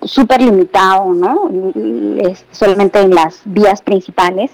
súper 0.04 0.42
limitado, 0.42 1.14
¿no? 1.14 1.50
solamente 2.52 3.00
en 3.00 3.16
las 3.16 3.42
vías 3.44 3.82
principales 3.82 4.52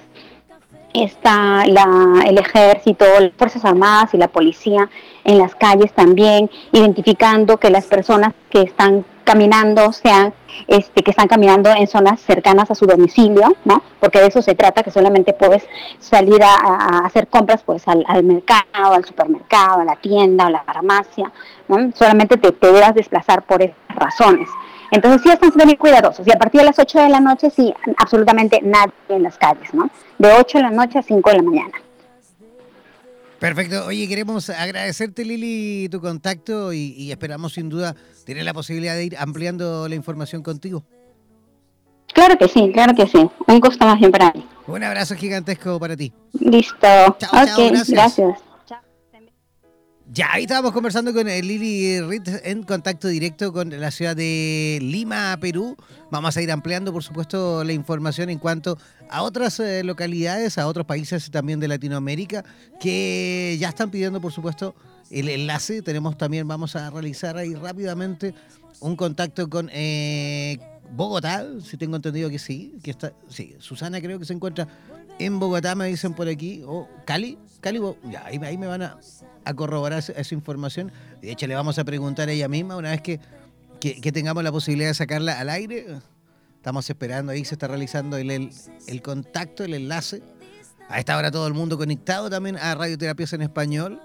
está 0.93 1.66
la, 1.66 2.24
el 2.26 2.38
ejército, 2.38 3.06
las 3.19 3.32
Fuerzas 3.38 3.66
Armadas 3.66 4.14
y 4.14 4.18
la 4.18 4.27
policía 4.27 4.90
en 5.24 5.38
las 5.38 5.56
calles 5.56 5.93
también, 5.93 6.50
identificando 6.72 7.58
que 7.58 7.69
las 7.69 7.85
personas 7.85 8.34
que 8.50 8.61
están 8.61 9.06
caminando 9.24 9.92
sean 9.92 10.34
este, 10.68 11.03
que 11.03 11.11
están 11.11 11.27
caminando 11.27 11.69
en 11.69 11.85
zonas 11.88 12.19
cercanas 12.19 12.72
a 12.72 12.76
su 12.76 12.88
domicilio, 12.88 13.56
¿no? 13.64 13.84
Porque 14.00 14.19
de 14.19 14.27
eso 14.27 14.42
se 14.42 14.56
trata, 14.56 14.82
que 14.82 14.92
solamente 14.92 15.34
puedes 15.34 15.64
salir 16.00 16.42
a, 16.43 17.06
hacer 17.06 17.27
compras 17.27 17.61
pues 17.64 17.88
al, 17.88 18.24
mercado, 18.24 18.93
al 18.93 19.06
supermercado, 19.06 19.82
a 19.82 19.85
la 19.85 19.95
tienda, 19.98 20.48
a 20.48 20.50
la 20.50 20.64
farmacia, 20.64 21.32
¿no? 21.68 21.92
Solamente 21.93 22.38
te, 22.38 22.51
te 22.51 22.92
desplazar 22.93 23.43
por 23.43 23.61
esas 23.61 23.77
razones. 23.90 24.50
Entonces 24.92 25.22
sí 25.22 25.30
están 25.30 25.51
siendo 25.51 25.66
muy 25.66 25.77
cuidadosos 25.77 26.26
y 26.26 26.32
a 26.32 26.38
partir 26.38 26.61
de 26.61 26.66
las 26.66 26.80
8 26.80 27.00
de 27.00 27.09
la 27.09 27.19
noche 27.19 27.50
sí, 27.50 27.74
absolutamente 27.98 28.59
nadie 28.61 28.93
en 29.09 29.24
las 29.24 29.38
calles, 29.38 29.74
¿no? 29.74 29.90
De 30.18 30.32
8 30.32 30.58
de 30.58 30.64
la 30.64 30.72
noche 30.72 31.00
a 31.00 31.03
5 31.03 31.30
de 31.30 31.35
la 31.38 31.43
mañana. 31.43 31.74
Perfecto. 33.40 33.85
Oye, 33.85 34.08
queremos 34.08 34.50
agradecerte, 34.50 35.24
Lili, 35.24 35.88
tu 35.90 36.01
contacto 36.01 36.74
y, 36.74 37.09
esperamos 37.11 37.53
sin 37.53 37.69
duda 37.69 37.95
tener 38.26 38.43
la 38.43 38.53
posibilidad 38.53 38.95
de 38.95 39.06
ir 39.06 39.18
ampliando 39.18 39.88
la 39.88 39.95
información 39.95 40.43
contigo. 40.43 40.84
Claro 42.14 42.38
que 42.38 42.50
sí, 42.50 42.72
claro 42.74 42.93
que 42.93 43.08
sí. 43.08 43.30
Un 43.48 43.59
gusto 43.59 43.85
más 43.85 43.98
bien 44.00 44.11
para 44.11 44.34
mí. 44.34 44.45
Un 44.68 44.84
abrazo 44.84 45.16
gigantesco 45.16 45.80
para 45.80 45.95
ti. 45.95 46.11
Listo. 46.34 46.88
Chao, 47.19 47.72
gracias. 47.88 48.49
Ya, 50.11 50.33
ahí 50.33 50.43
estábamos 50.43 50.71
conversando 50.71 51.13
con 51.13 51.29
eh, 51.29 51.39
Lili 51.43 52.01
Ritz 52.01 52.41
en 52.43 52.63
contacto 52.63 53.07
directo 53.07 53.53
con 53.53 53.69
la 53.69 53.91
ciudad 53.91 54.15
de 54.15 54.79
Lima, 54.81 55.38
Perú. 55.39 55.77
Vamos 56.09 56.35
a 56.35 56.41
ir 56.41 56.51
ampliando, 56.51 56.91
por 56.91 57.03
supuesto, 57.03 57.63
la 57.63 57.73
información 57.73 58.31
en 58.31 58.39
cuanto 58.39 58.79
a 59.07 59.21
otras 59.21 59.59
eh, 59.59 59.83
localidades, 59.83 60.57
a 60.57 60.67
otros 60.67 60.88
países 60.88 61.29
también 61.29 61.59
de 61.59 61.67
Latinoamérica, 61.67 62.43
que 62.79 63.55
ya 63.59 63.69
están 63.69 63.91
pidiendo, 63.91 64.19
por 64.19 64.31
supuesto, 64.31 64.73
el 65.11 65.29
enlace. 65.29 65.83
Tenemos 65.83 66.17
también, 66.17 66.47
vamos 66.47 66.75
a 66.75 66.89
realizar 66.89 67.38
ahí 67.38 67.53
rápidamente 67.53 68.33
un 68.79 68.95
contacto 68.95 69.47
con 69.47 69.69
eh, 69.71 70.57
Bogotá, 70.91 71.45
si 71.63 71.77
tengo 71.77 71.97
entendido 71.97 72.31
que 72.31 72.39
sí, 72.39 72.79
que 72.81 72.89
está, 72.89 73.13
sí, 73.27 73.55
Susana 73.59 74.01
creo 74.01 74.17
que 74.17 74.25
se 74.25 74.33
encuentra 74.33 74.67
en 75.19 75.38
Bogotá, 75.38 75.75
me 75.75 75.85
dicen 75.85 76.15
por 76.15 76.27
aquí, 76.27 76.63
o 76.65 76.88
Cali, 77.05 77.38
Cali, 77.61 77.79
ya, 78.09 78.25
ahí, 78.25 78.39
ahí 78.41 78.57
me 78.57 78.65
van 78.65 78.81
a 78.81 78.97
a 79.45 79.53
corroborar 79.53 80.00
esa 80.00 80.35
información. 80.35 80.92
De 81.22 81.32
hecho, 81.32 81.48
le 81.48 81.56
vamos 81.56 81.80
a 81.80 81.84
preguntar 81.84 82.30
a 82.30 82.32
ella 82.32 82.48
misma 82.48 82.76
una 82.76 82.92
vez 82.92 83.01
que, 83.01 83.19
que, 83.80 84.11
tengamos 84.11 84.43
la 84.43 84.51
posibilidad 84.51 84.90
de 84.90 84.93
sacarla 84.93 85.40
al 85.40 85.50
aire. 85.50 85.85
Estamos 86.56 86.90
esperando, 86.90 87.32
ahí 87.32 87.45
se 87.45 87.56
está 87.56 87.68
realizando 87.68 88.18
el, 88.18 88.51
el, 88.88 89.01
contacto, 89.01 89.64
el 89.64 89.74
enlace. 89.74 90.22
A 90.90 91.00
esta 91.00 91.18
hora 91.18 91.32
todo 91.32 91.48
el 91.48 91.53
mundo 91.53 91.77
conectado 91.77 92.30
también 92.30 92.58
a 92.58 92.76
Radioterapias 92.76 93.34
en 93.34 93.43
Español. 93.43 94.01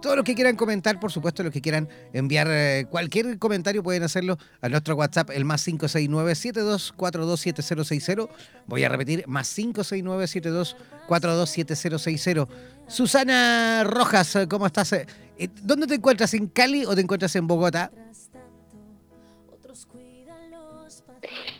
Todos 0.00 0.14
los 0.14 0.24
que 0.24 0.36
quieran 0.36 0.54
comentar, 0.54 1.00
por 1.00 1.10
supuesto, 1.10 1.42
los 1.42 1.52
que 1.52 1.60
quieran 1.60 1.88
enviar 2.12 2.46
eh, 2.48 2.86
cualquier 2.88 3.36
comentario 3.38 3.82
pueden 3.82 4.04
hacerlo 4.04 4.38
a 4.60 4.68
nuestro 4.68 4.94
WhatsApp, 4.94 5.30
el 5.30 5.44
más 5.44 5.66
569-7242-7060. 5.66 8.28
Voy 8.66 8.84
a 8.84 8.88
repetir, 8.88 9.26
más 9.26 9.58
569-7242-7060. 9.58 12.46
Susana 12.88 13.84
Rojas, 13.84 14.38
¿cómo 14.48 14.66
estás? 14.66 14.92
Eh, 14.92 15.06
¿Dónde 15.62 15.86
te 15.86 15.94
encuentras? 15.94 16.32
¿En 16.34 16.48
Cali 16.48 16.84
o 16.84 16.94
te 16.94 17.02
encuentras 17.02 17.36
en 17.36 17.46
Bogotá? 17.46 17.90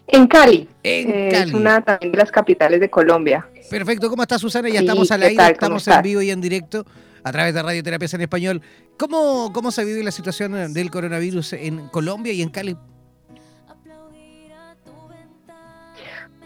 En 0.07 0.27
Cali. 0.27 0.69
En 0.83 1.11
eh, 1.11 1.29
Cali. 1.31 1.51
Es 1.51 1.55
una 1.55 1.83
también 1.83 2.13
de 2.13 2.19
las 2.19 2.33
capitales 2.33 2.81
de 2.81 2.89
Colombia. 2.89 3.47
Perfecto, 3.71 4.09
¿cómo 4.09 4.23
estás 4.23 4.41
Susana? 4.41 4.71
Ya 4.71 4.81
estamos 4.81 5.11
al 5.11 5.23
aire, 5.23 5.51
estamos 5.53 5.87
en 5.87 6.03
vivo 6.03 6.23
y 6.23 6.31
en 6.31 6.41
directo 6.41 6.87
a 7.23 7.31
través 7.31 7.53
de 7.53 7.63
Radioterapias 7.63 8.15
en 8.15 8.23
Español. 8.23 8.63
¿Cómo, 8.97 9.53
cómo 9.53 9.71
se 9.71 9.85
vive 9.85 10.03
la 10.03 10.11
situación 10.11 10.73
del 10.73 10.91
coronavirus 10.91 11.53
en 11.53 11.89
Colombia 11.89 12.33
y 12.33 12.41
en 12.41 12.49
Cali? 12.49 12.77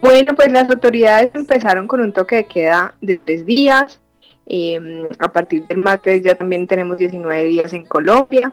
Bueno, 0.01 0.35
pues 0.35 0.51
las 0.51 0.69
autoridades 0.69 1.31
empezaron 1.33 1.87
con 1.87 2.01
un 2.01 2.13
toque 2.13 2.35
de 2.35 2.45
queda 2.47 2.97
de 3.01 3.19
tres 3.19 3.47
días. 3.47 4.01
Em, 4.47 5.07
a 5.19 5.33
partir 5.33 5.67
del 5.67 5.79
martes 5.79 6.23
ya 6.23 6.35
también 6.35 6.67
tenemos 6.67 6.99
19 6.99 7.45
días 7.45 7.73
en 7.73 7.85
Colombia. 7.87 8.53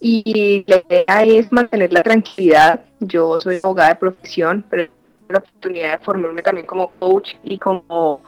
Y 0.00 0.64
la 0.66 0.82
idea 0.88 1.22
es 1.24 1.52
mantener 1.52 1.92
la 1.92 2.02
tranquilidad. 2.02 2.80
Yo 3.00 3.40
soy 3.40 3.60
abogada 3.62 3.90
de 3.90 3.96
profesión, 3.96 4.64
pero 4.68 4.90
la 5.28 5.38
oportunidad 5.38 5.98
de 5.98 6.04
formarme 6.04 6.42
también 6.42 6.66
como 6.66 6.90
coach 6.92 7.34
y 7.44 7.58
como 7.58 8.22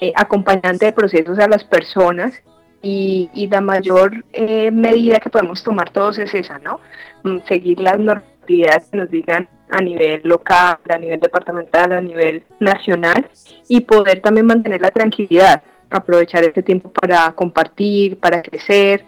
eh, 0.00 0.12
acompañante 0.16 0.86
de 0.86 0.92
procesos 0.92 1.38
a 1.38 1.48
las 1.48 1.64
personas 1.64 2.34
y, 2.82 3.48
la 3.50 3.60
mayor 3.60 4.24
eh, 4.32 4.70
medida 4.70 5.20
que 5.20 5.30
podemos 5.30 5.62
tomar 5.62 5.90
todos 5.90 6.18
es 6.18 6.34
esa, 6.34 6.58
¿no? 6.58 6.80
Mm, 7.22 7.38
seguir 7.46 7.78
las 7.78 7.98
normatividades 7.98 8.88
que 8.90 8.96
nos 8.96 9.10
digan 9.10 9.48
a 9.70 9.80
nivel 9.80 10.20
local, 10.24 10.78
a 10.88 10.98
nivel 10.98 11.20
departamental, 11.20 11.92
a 11.92 12.00
nivel 12.00 12.44
nacional 12.60 13.28
y 13.68 13.80
poder 13.80 14.20
también 14.20 14.46
mantener 14.46 14.80
la 14.80 14.90
tranquilidad, 14.90 15.62
aprovechar 15.98 16.44
este 16.44 16.62
tiempo 16.62 16.92
para 16.92 17.32
compartir, 17.32 18.18
para 18.18 18.42
crecer. 18.42 19.04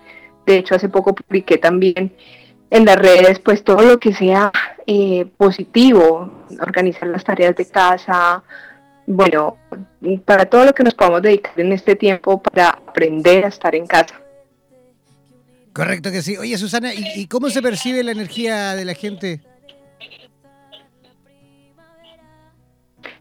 De 0.47 0.59
hecho, 0.59 0.75
hace 0.75 0.89
poco 0.89 1.15
publiqué 1.15 1.59
también 1.59 2.13
en 2.71 2.85
las 2.85 2.97
redes, 2.97 3.39
pues 3.39 3.63
todo 3.63 3.83
lo 3.83 3.99
que 3.99 4.13
sea 4.13 4.51
eh, 4.87 5.27
positivo, 5.37 6.47
organizar 6.61 7.09
las 7.09 7.25
tareas 7.25 7.55
de 7.57 7.67
casa, 7.67 8.43
bueno, 9.07 9.59
para 10.25 10.47
todo 10.47 10.65
lo 10.65 10.73
que 10.73 10.83
nos 10.83 10.95
podamos 10.95 11.23
dedicar 11.23 11.53
en 11.61 11.73
este 11.73 11.95
tiempo 11.95 12.43
para 12.43 12.71
aprender 12.71 13.45
a 13.45 13.49
estar 13.49 13.75
en 13.75 13.87
casa. 13.87 14.21
Correcto 15.73 16.11
que 16.11 16.23
sí. 16.23 16.37
Oye, 16.37 16.57
Susana, 16.57 16.93
¿y, 16.95 17.27
cómo 17.27 17.51
se 17.51 17.61
percibe 17.61 18.03
la 18.03 18.13
energía 18.13 18.75
de 18.75 18.85
la 18.85 18.95
gente? 18.95 19.41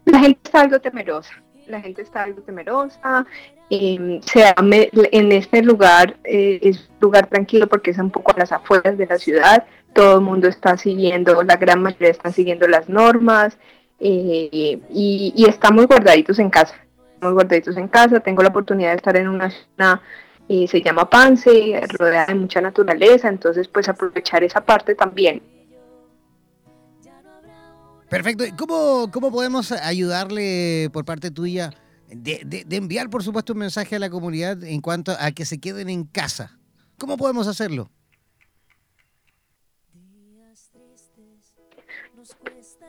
La 0.04 0.20
gente 0.20 0.40
está 0.44 0.60
algo 0.60 0.80
temerosa. 0.80 1.43
La 1.66 1.80
gente 1.80 2.02
está 2.02 2.22
algo 2.22 2.42
temerosa. 2.42 3.26
Eh, 3.70 4.20
en 4.32 5.32
este 5.32 5.62
lugar 5.62 6.16
eh, 6.24 6.60
es 6.62 6.88
un 6.90 6.96
lugar 7.00 7.26
tranquilo 7.28 7.66
porque 7.66 7.90
es 7.90 7.98
un 7.98 8.10
poco 8.10 8.32
a 8.32 8.38
las 8.38 8.52
afueras 8.52 8.98
de 8.98 9.06
la 9.06 9.18
ciudad. 9.18 9.66
Todo 9.92 10.16
el 10.16 10.20
mundo 10.20 10.48
está 10.48 10.76
siguiendo, 10.76 11.42
la 11.42 11.56
gran 11.56 11.82
mayoría 11.82 12.10
están 12.10 12.32
siguiendo 12.32 12.66
las 12.66 12.88
normas. 12.88 13.56
Eh, 14.00 14.80
y, 14.90 15.44
estamos 15.48 15.86
guardaditos 15.86 16.38
en 16.38 16.50
casa. 16.50 16.74
Estamos 17.14 17.34
guardaditos 17.34 17.76
en 17.76 17.88
casa. 17.88 18.20
Tengo 18.20 18.42
la 18.42 18.48
oportunidad 18.48 18.90
de 18.90 18.96
estar 18.96 19.16
en 19.16 19.28
una 19.28 19.50
zona, 19.50 20.02
eh, 20.48 20.66
se 20.68 20.82
llama 20.82 21.08
Pance, 21.08 21.80
rodeada 21.98 22.26
de 22.26 22.34
mucha 22.34 22.60
naturaleza, 22.60 23.28
entonces 23.28 23.68
pues 23.68 23.88
aprovechar 23.88 24.44
esa 24.44 24.60
parte 24.60 24.94
también. 24.94 25.42
Perfecto. 28.08 28.44
¿Cómo, 28.56 29.10
cómo 29.10 29.30
podemos 29.30 29.72
ayudarle 29.72 30.90
por 30.92 31.04
parte 31.04 31.30
tuya 31.30 31.72
de, 32.08 32.64
de 32.66 32.76
enviar, 32.76 33.10
por 33.10 33.22
supuesto, 33.22 33.52
un 33.52 33.60
mensaje 33.60 33.96
a 33.96 33.98
la 33.98 34.10
comunidad 34.10 34.62
en 34.62 34.80
cuanto 34.80 35.16
a 35.18 35.32
que 35.32 35.44
se 35.44 35.58
queden 35.58 35.88
en 35.88 36.04
casa? 36.04 36.58
¿Cómo 36.98 37.16
podemos 37.16 37.46
hacerlo? 37.46 37.90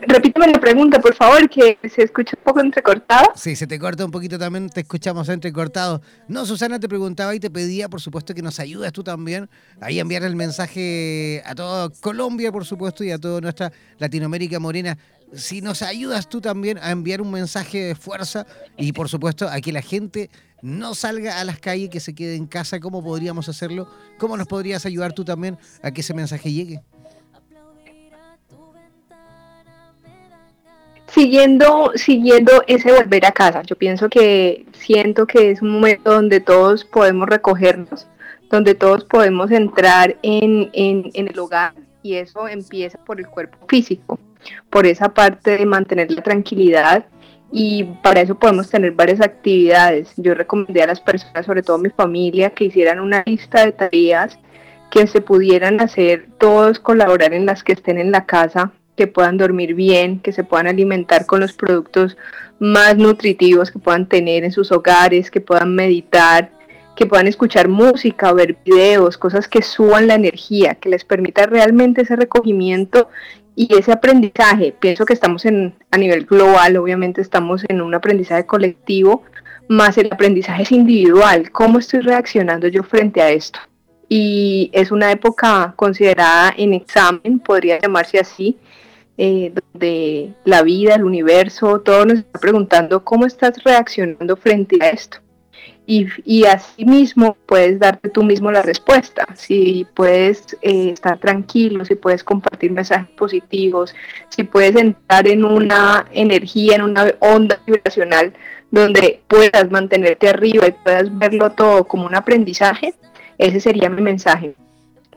Repíteme 0.02 0.48
la 0.48 0.60
pregunta, 0.60 1.00
por 1.00 1.16
favor, 1.16 1.50
que 1.50 1.78
se 1.90 2.04
escucha 2.04 2.36
un 2.38 2.44
poco 2.44 2.60
entrecortado. 2.60 3.32
Sí, 3.36 3.56
se 3.56 3.66
te 3.66 3.80
corta 3.80 4.04
un 4.04 4.12
poquito 4.12 4.38
también, 4.38 4.70
te 4.70 4.82
escuchamos 4.82 5.30
entrecortado. 5.30 6.02
No, 6.28 6.46
Susana 6.46 6.80
te 6.80 6.90
preguntaba 6.90 7.34
y 7.34 7.40
te 7.40 7.50
pedía, 7.50 7.88
por 7.88 8.02
supuesto, 8.02 8.34
que 8.34 8.42
nos 8.42 8.60
ayudes 8.60 8.92
tú 8.92 9.04
también 9.04 9.50
ahí 9.80 10.00
a 10.00 10.02
enviar 10.02 10.24
el 10.24 10.36
mensaje 10.36 11.42
a 11.46 11.56
toda 11.56 11.90
Colombia, 12.02 12.52
por 12.52 12.66
supuesto, 12.66 13.06
y 13.06 13.12
a 13.12 13.18
toda 13.18 13.40
nuestra 13.40 13.72
Latinoamérica 13.98 14.60
morena. 14.60 14.98
Si 15.34 15.62
nos 15.62 15.82
ayudas 15.82 16.28
tú 16.28 16.42
también 16.42 16.78
a 16.80 16.92
enviar 16.92 17.22
un 17.22 17.32
mensaje 17.32 17.86
de 17.86 17.96
fuerza 17.96 18.46
y, 18.78 18.92
por 18.92 19.08
supuesto, 19.08 19.48
a 19.48 19.62
que 19.62 19.72
la 19.72 19.82
gente 19.82 20.30
no 20.62 20.94
salga 20.94 21.40
a 21.40 21.44
las 21.46 21.60
calles, 21.60 21.90
que 21.90 22.02
se 22.02 22.14
quede 22.14 22.36
en 22.36 22.48
casa, 22.48 22.82
¿cómo 22.82 23.02
podríamos 23.02 23.48
hacerlo? 23.48 23.90
¿Cómo 24.18 24.36
nos 24.36 24.48
podrías 24.48 24.86
ayudar 24.86 25.14
tú 25.14 25.24
también 25.24 25.58
a 25.82 25.92
que 25.92 26.02
ese 26.02 26.14
mensaje 26.14 26.52
llegue? 26.52 26.84
Siguiendo, 31.16 31.94
siguiendo 31.96 32.52
ese 32.68 32.92
volver 32.92 33.26
a 33.26 33.32
casa, 33.32 33.62
yo 33.62 33.78
pienso 33.78 34.10
que 34.10 34.66
siento 34.74 35.26
que 35.26 35.52
es 35.52 35.62
un 35.62 35.70
momento 35.70 36.14
donde 36.14 36.42
todos 36.42 36.84
podemos 36.84 37.30
recogernos, 37.30 38.06
donde 38.50 38.76
todos 38.76 39.06
podemos 39.06 39.50
entrar 39.50 40.18
en, 40.24 40.70
en, 40.74 41.10
en 41.14 41.28
el 41.30 41.40
hogar 41.40 41.74
y 42.04 42.16
eso 42.16 42.50
empieza 42.50 42.98
por 42.98 43.20
el 43.22 43.28
cuerpo 43.28 43.58
físico, 43.70 44.20
por 44.70 44.86
esa 44.86 45.08
parte 45.08 45.58
de 45.58 45.66
mantener 45.66 46.12
la 46.12 46.22
tranquilidad 46.22 47.06
y 47.50 47.86
para 48.04 48.20
eso 48.20 48.36
podemos 48.36 48.70
tener 48.70 48.92
varias 48.92 49.22
actividades. 49.22 50.12
Yo 50.18 50.34
recomendé 50.34 50.84
a 50.84 50.88
las 50.88 51.00
personas, 51.00 51.46
sobre 51.46 51.64
todo 51.64 51.78
a 51.78 51.80
mi 51.80 51.92
familia, 51.92 52.50
que 52.50 52.66
hicieran 52.66 53.00
una 53.00 53.24
lista 53.26 53.66
de 53.66 53.72
tareas 53.72 54.38
que 54.92 55.08
se 55.08 55.22
pudieran 55.22 55.80
hacer 55.80 56.28
todos 56.38 56.80
colaborar 56.80 57.34
en 57.34 57.46
las 57.46 57.64
que 57.64 57.72
estén 57.72 58.00
en 58.00 58.12
la 58.12 58.26
casa 58.26 58.74
que 58.96 59.08
puedan 59.08 59.38
dormir 59.38 59.74
bien, 59.74 60.20
que 60.20 60.32
se 60.32 60.44
puedan 60.44 60.68
alimentar 60.68 61.26
con 61.26 61.40
los 61.40 61.54
productos 61.54 62.18
más 62.60 62.98
nutritivos 62.98 63.72
que 63.72 63.80
puedan 63.80 64.08
tener 64.08 64.44
en 64.44 64.52
sus 64.52 64.72
hogares, 64.72 65.30
que 65.30 65.42
puedan 65.42 65.76
meditar, 65.76 66.52
que 66.96 67.06
puedan 67.06 67.28
escuchar 67.28 67.68
música 67.68 68.32
ver 68.34 68.58
videos, 68.66 69.18
cosas 69.18 69.48
que 69.48 69.62
suban 69.62 70.08
la 70.08 70.16
energía, 70.16 70.76
que 70.76 70.90
les 70.90 71.04
permita 71.04 71.46
realmente 71.46 72.04
ese 72.04 72.16
recogimiento 72.16 73.10
y 73.56 73.74
ese 73.76 73.92
aprendizaje. 73.92 74.74
Pienso 74.80 75.06
que 75.06 75.14
estamos 75.14 75.46
en, 75.46 75.76
a 75.92 75.98
nivel 75.98 76.26
global, 76.26 76.78
obviamente 76.78 77.22
estamos 77.22 77.64
en 77.68 77.82
un 77.82 77.94
aprendizaje 77.94 78.46
colectivo, 78.46 79.24
más 79.68 79.98
el 79.98 80.12
aprendizaje 80.12 80.64
es 80.64 80.72
individual. 80.72 81.52
¿Cómo 81.52 81.80
estoy 81.80 82.02
reaccionando 82.02 82.68
yo 82.68 82.84
frente 82.84 83.22
a 83.22 83.30
esto? 83.30 83.60
Y 84.08 84.70
es 84.74 84.92
una 84.92 85.12
época 85.12 85.74
considerada 85.76 86.54
en 86.56 86.74
examen, 86.74 87.40
podría 87.40 87.80
llamarse 87.80 88.20
así, 88.20 88.58
eh, 89.18 89.54
de 89.74 90.34
la 90.44 90.62
vida, 90.62 90.96
el 90.96 91.06
universo, 91.06 91.80
todo 91.82 92.06
nos 92.06 92.20
está 92.20 92.40
preguntando 92.40 93.04
cómo 93.04 93.26
estás 93.26 93.64
reaccionando 93.64 94.36
frente 94.36 94.78
a 94.82 94.90
esto. 94.90 95.18
y, 95.88 96.08
y 96.26 96.46
así 96.46 96.84
mismo 96.86 97.38
puedes 97.46 97.80
darte 97.80 98.10
tú 98.10 98.24
mismo 98.24 98.52
la 98.52 98.62
respuesta. 98.62 99.26
Si 99.36 99.86
puedes 99.94 100.58
eh, 100.62 100.90
estar 100.92 101.20
tranquilo, 101.20 101.86
si 101.86 101.96
puedes 101.96 102.24
compartir 102.24 102.72
mensajes 102.72 103.10
positivos, 103.16 103.96
si 104.30 104.44
puedes 104.44 104.76
entrar 104.76 105.28
en 105.28 105.46
una 105.46 106.08
energía, 106.12 106.76
en 106.76 106.82
una 106.84 107.14
onda 107.20 107.62
vibracional 107.66 108.34
donde 108.72 109.22
puedas 109.28 109.70
mantenerte 109.72 110.28
arriba 110.28 110.68
y 110.68 110.72
puedas 110.72 111.18
verlo 111.18 111.52
todo 111.52 111.86
como 111.86 112.06
un 112.06 112.16
aprendizaje, 112.16 112.96
ese 113.38 113.60
sería 113.60 113.90
mi 113.90 114.02
mensaje. 114.02 114.56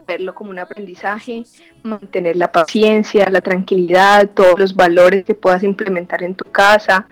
Verlo 0.09 0.35
como 0.35 0.51
un 0.51 0.59
aprendizaje, 0.59 1.45
mantener 1.83 2.37
la 2.37 2.51
paciencia, 2.51 3.29
la 3.29 3.43
tranquilidad, 3.43 4.31
todos 4.31 4.59
los 4.59 4.75
valores 4.75 5.25
que 5.27 5.35
puedas 5.35 5.63
implementar 5.63 6.23
en 6.23 6.35
tu 6.35 6.47
casa, 6.47 7.07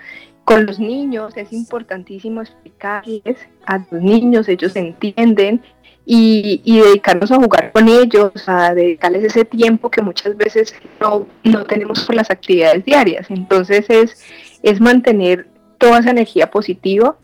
con 0.45 0.65
los 0.65 0.79
niños 0.79 1.37
es 1.37 1.53
importantísimo 1.53 2.41
explicarles 2.41 3.37
a 3.67 3.85
los 3.91 4.01
niños, 4.01 4.49
ellos 4.49 4.75
entienden 4.77 5.61
y, 6.07 6.63
dedicarnos 6.65 7.33
a 7.33 7.37
jugar 7.37 7.73
con 7.73 7.89
ellos, 7.89 8.31
a 8.47 8.73
dedicarles 8.73 9.25
ese 9.25 9.45
tiempo 9.45 9.91
que 9.91 10.01
muchas 10.03 10.37
veces 10.37 10.75
no, 11.01 11.27
no 11.43 11.65
tenemos 11.65 12.05
por 12.05 12.15
las 12.15 12.31
actividades 12.31 12.85
diarias. 12.85 13.27
Entonces 13.29 13.87
es, 13.91 14.25
es 14.63 14.81
mantener 14.81 15.49
toda 15.79 15.99
esa 15.99 16.11
energía 16.11 16.51
positiva, 16.51 17.17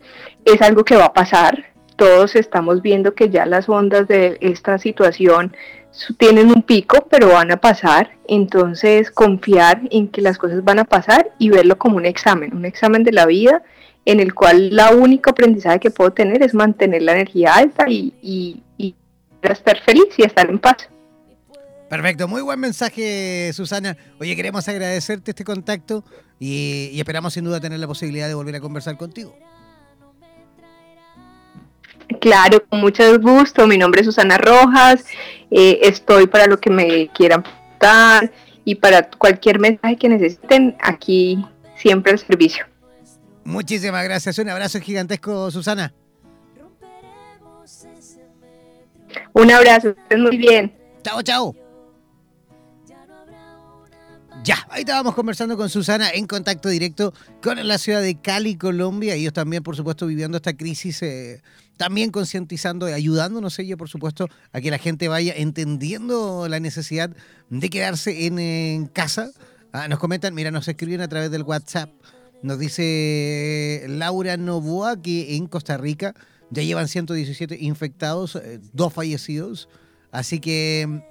es 0.45 0.61
algo 0.61 0.83
que 0.83 0.97
va 0.97 1.05
a 1.05 1.13
pasar. 1.13 1.72
Todos 1.95 2.35
estamos 2.35 2.81
viendo 2.81 3.13
que 3.13 3.29
ya 3.29 3.45
las 3.45 3.69
ondas 3.69 4.07
de 4.07 4.37
esta 4.41 4.77
situación 4.77 5.55
tienen 6.17 6.47
un 6.47 6.63
pico, 6.63 7.07
pero 7.09 7.29
van 7.29 7.51
a 7.51 7.57
pasar. 7.57 8.11
Entonces, 8.27 9.11
confiar 9.11 9.81
en 9.91 10.07
que 10.07 10.21
las 10.21 10.37
cosas 10.37 10.63
van 10.63 10.79
a 10.79 10.85
pasar 10.85 11.31
y 11.37 11.49
verlo 11.49 11.77
como 11.77 11.97
un 11.97 12.05
examen, 12.05 12.55
un 12.55 12.65
examen 12.65 13.03
de 13.03 13.11
la 13.11 13.25
vida 13.25 13.61
en 14.05 14.19
el 14.19 14.33
cual 14.33 14.75
la 14.75 14.91
única 14.91 15.31
aprendizaje 15.31 15.79
que 15.79 15.91
puedo 15.91 16.11
tener 16.11 16.43
es 16.43 16.53
mantener 16.53 17.01
la 17.03 17.13
energía 17.13 17.55
alta 17.55 17.89
y, 17.89 18.13
y, 18.21 18.59
estar 19.41 19.77
feliz 19.81 20.05
y 20.17 20.23
estar 20.23 20.49
en 20.49 20.57
paz. 20.57 20.89
Perfecto, 21.89 22.29
muy 22.29 22.41
buen 22.41 22.59
mensaje, 22.59 23.51
Susana. 23.53 23.97
Oye, 24.19 24.35
queremos 24.37 24.67
agradecerte 24.69 25.31
este 25.31 25.43
contacto 25.43 26.03
y, 26.39 26.89
y 26.93 26.99
esperamos 26.99 27.33
sin 27.33 27.43
duda 27.43 27.59
tener 27.59 27.79
la 27.79 27.87
posibilidad 27.87 28.27
de 28.29 28.33
volver 28.33 28.55
a 28.55 28.61
conversar 28.61 28.97
contigo. 28.97 29.35
Claro, 32.19 32.65
con 32.67 32.81
mucho 32.81 33.19
gusto. 33.19 33.67
Mi 33.67 33.77
nombre 33.77 34.01
es 34.01 34.07
Susana 34.07 34.37
Rojas. 34.37 35.05
Eh, 35.51 35.79
estoy 35.83 36.27
para 36.27 36.47
lo 36.47 36.59
que 36.59 36.69
me 36.69 37.07
quieran 37.09 37.43
preguntar 37.43 38.31
y 38.65 38.75
para 38.75 39.09
cualquier 39.09 39.59
mensaje 39.59 39.97
que 39.97 40.09
necesiten, 40.09 40.75
aquí 40.79 41.45
siempre 41.75 42.13
al 42.13 42.19
servicio. 42.19 42.65
Muchísimas 43.43 44.03
gracias. 44.03 44.37
Un 44.37 44.49
abrazo 44.49 44.79
gigantesco, 44.79 45.51
Susana. 45.51 45.93
Un 49.33 49.51
abrazo, 49.51 49.89
estén 49.89 50.21
muy 50.21 50.37
bien. 50.37 50.73
Chao, 51.03 51.21
chao. 51.21 51.55
Ya, 54.43 54.67
ahí 54.69 54.81
estábamos 54.81 55.15
conversando 55.15 55.55
con 55.55 55.69
Susana 55.69 56.09
en 56.09 56.27
contacto 56.27 56.67
directo 56.67 57.13
con 57.41 57.65
la 57.65 57.77
ciudad 57.77 58.01
de 58.01 58.19
Cali, 58.19 58.57
Colombia. 58.57 59.13
Ellos 59.13 59.31
también, 59.31 59.63
por 59.63 59.77
supuesto, 59.77 60.05
viviendo 60.05 60.35
esta 60.35 60.53
crisis, 60.53 61.01
eh, 61.01 61.41
también 61.77 62.11
concientizando 62.11 62.89
y 62.89 62.93
ayudándonos 62.93 63.57
ellos, 63.59 63.77
por 63.77 63.89
supuesto, 63.89 64.27
a 64.51 64.61
que 64.61 64.71
la 64.71 64.77
gente 64.77 65.07
vaya 65.07 65.33
entendiendo 65.35 66.47
la 66.47 66.59
necesidad 66.59 67.11
de 67.49 67.69
quedarse 67.69 68.25
en, 68.25 68.87
casa. 68.87 69.31
Ah, 69.71 69.87
nos 69.87 69.99
comentan, 69.99 70.33
mira, 70.33 70.51
nos 70.51 70.67
escriben 70.67 71.01
a 71.01 71.07
través 71.07 71.31
del 71.31 71.43
WhatsApp. 71.43 71.89
Nos 72.41 72.59
dice 72.59 73.85
Laura 73.87 74.37
Novoa 74.37 75.01
que 75.01 75.35
en 75.35 75.47
Costa 75.47 75.77
Rica 75.77 76.13
ya 76.49 76.61
llevan 76.61 76.87
117 76.87 77.57
infectados, 77.59 78.35
eh, 78.35 78.59
dos 78.73 78.93
fallecidos. 78.93 79.69
Así 80.11 80.39
que 80.39 81.03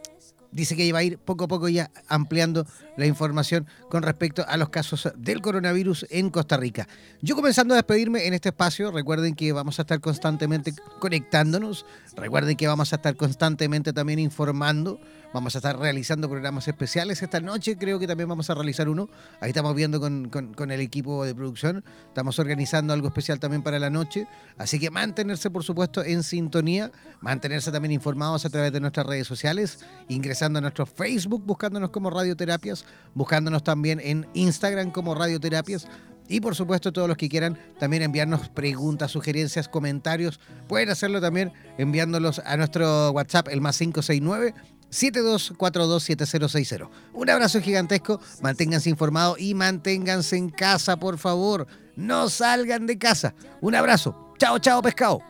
dice 0.53 0.77
que 0.77 0.93
va 0.93 1.01
a 1.01 1.03
ir 1.03 1.19
poco 1.19 1.45
a 1.45 1.49
poco 1.49 1.69
ya 1.69 1.91
ampliando 2.09 2.67
la 2.97 3.07
información 3.07 3.67
con 3.89 4.03
respecto 4.03 4.45
a 4.47 4.57
los 4.57 4.69
casos 4.69 5.11
del 5.17 5.41
coronavirus 5.41 6.07
en 6.11 6.31
Costa 6.31 6.57
Rica. 6.57 6.87
Yo 7.21 7.35
comenzando 7.35 7.75
a 7.75 7.79
despedirme 7.79 8.27
en 8.27 8.35
este 8.35 8.51
espacio, 8.51 8.91
recuerden 8.93 9.35
que 9.35 9.53
vamos 9.53 9.79
a 9.79 9.83
estar 9.83 10.01
constantemente 10.01 10.75
conectándonos, 11.01 11.87
recuerden 12.17 12.57
que 12.57 12.69
vamos 12.69 12.93
a 12.93 12.97
estar 12.97 13.17
constantemente 13.17 13.93
también 13.93 14.19
informando 14.19 15.01
Vamos 15.33 15.55
a 15.55 15.59
estar 15.59 15.79
realizando 15.79 16.29
programas 16.29 16.69
especiales 16.69 17.23
esta 17.23 17.41
noche, 17.41 17.79
creo 17.79 17.99
que 17.99 18.07
también 18.07 18.29
vamos 18.29 18.51
a 18.51 18.55
realizar 18.55 18.87
uno. 18.91 19.09
Ahí 19.41 19.49
estamos 19.49 19.75
viendo 19.75 19.99
con, 19.99 20.71
el 20.71 20.81
equipo 20.81 21.25
de 21.25 21.35
producción. 21.35 21.83
Estamos 22.09 22.39
organizando 22.39 22.93
algo 22.93 23.09
especial 23.09 23.41
también 23.41 23.63
para 23.63 23.79
la 23.79 23.89
noche. 23.89 24.27
Así 24.59 24.79
que 24.79 24.91
mantenerse, 24.91 25.49
por 25.49 25.65
supuesto, 25.65 26.05
en 26.05 26.23
sintonía, 26.23 26.93
mantenerse 27.23 27.73
también 27.73 27.93
informados 27.93 28.45
a 28.45 28.51
través 28.51 28.73
de 28.73 28.81
nuestras 28.81 29.07
redes 29.07 29.27
sociales, 29.27 29.79
ingresando 30.09 30.59
a 30.59 30.63
nuestro 30.63 30.85
Facebook, 30.85 31.43
buscándonos 31.47 31.89
como 31.89 32.11
Radioterapias, 32.11 32.85
buscándonos 33.15 33.65
también 33.65 34.01
en 34.05 34.27
Instagram 34.35 34.91
como 34.91 35.15
Radioterapias. 35.15 35.89
Y 36.29 36.41
por 36.41 36.55
supuesto, 36.55 36.93
todos 36.93 37.09
los 37.09 37.17
que 37.17 37.31
quieran 37.31 37.59
también 37.79 38.03
enviarnos 38.03 38.51
preguntas, 38.51 39.11
sugerencias, 39.11 39.67
comentarios, 39.67 40.41
pueden 40.69 40.91
hacerlo 40.91 41.23
también 41.23 41.53
enviándolos 41.79 42.39
a 42.39 42.57
nuestro 42.59 43.13
WhatsApp, 43.13 43.49
el 43.49 43.63
más 43.63 43.79
569 43.79 44.55
72427060. 44.93 46.89
Un 47.15 47.31
abrazo 47.31 47.61
gigantesco, 47.61 48.21
manténganse 48.41 48.91
informados 48.91 49.41
y 49.41 49.55
manténganse 49.55 50.37
en 50.37 50.51
casa, 50.51 50.97
por 50.97 51.19
favor. 51.19 51.67
No 51.97 52.29
salgan 52.29 52.87
de 52.87 52.99
casa. 52.99 53.35
Un 53.61 53.75
abrazo. 53.75 54.35
Chao, 54.39 54.59
chao, 54.59 54.81
pescado. 54.83 55.21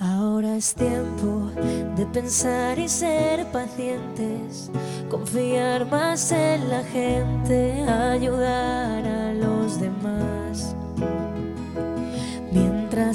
Ahora 0.00 0.56
es 0.56 0.74
tiempo 0.74 1.50
de 1.96 2.06
pensar 2.06 2.78
y 2.78 2.88
ser 2.88 3.44
pacientes, 3.50 4.70
confiar 5.10 5.90
más 5.90 6.30
en 6.30 6.68
la 6.68 6.84
gente, 6.84 7.82
ayudar 7.82 9.04
a 9.04 9.34
los 9.34 9.80
demás. 9.80 10.76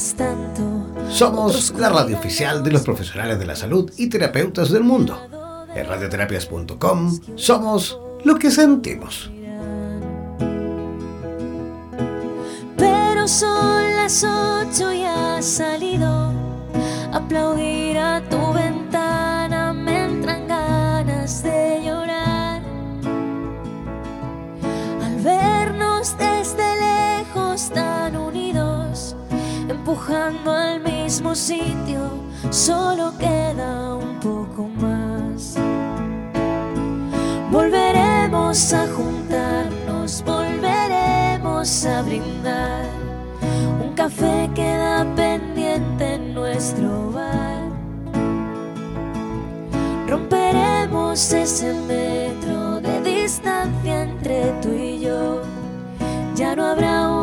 Mientras 0.04 0.16
tanto, 0.16 1.10
somos 1.10 1.74
la 1.78 1.88
radio 1.88 2.18
oficial 2.18 2.62
de 2.62 2.72
los 2.72 2.82
profesionales 2.82 3.40
de 3.40 3.46
la 3.46 3.56
salud 3.56 3.90
y 3.96 4.10
terapeutas 4.10 4.70
del 4.70 4.84
mundo. 4.84 5.18
En 5.74 5.88
radioterapias.com 5.88 7.20
somos 7.36 7.98
lo 8.26 8.36
que 8.36 8.52
sentimos. 8.52 9.32
Pero 12.78 13.28
son 13.30 13.96
las 13.96 14.26
ocho 14.26 14.92
y 14.92 15.04
ha 15.04 15.42
salido 15.42 16.34
aplaudir 17.14 17.98
a 17.98 18.22
tu 18.30 18.36
ventana 18.36 18.63
empujando 29.94 30.52
al 30.52 30.82
mismo 30.82 31.36
sitio, 31.36 32.10
solo 32.50 33.14
queda 33.20 33.94
un 33.96 34.20
poco 34.20 34.68
más. 34.82 35.56
Volveremos 37.52 38.74
a 38.74 38.88
juntarnos, 38.88 40.24
volveremos 40.26 41.86
a 41.86 42.02
brindar. 42.02 42.86
Un 43.84 43.94
café 43.94 44.50
queda 44.56 45.06
pendiente 45.16 46.16
en 46.16 46.34
nuestro 46.34 47.12
bar. 47.12 47.70
Romperemos 50.08 51.34
ese 51.34 51.72
metro 51.88 52.82
de 52.82 53.00
distancia 53.02 54.02
entre 54.02 54.54
tú 54.60 54.70
y 54.70 55.02
yo. 55.02 55.42
Ya 56.36 56.56
no 56.56 56.66
habrá 56.66 57.10
entre 57.10 57.23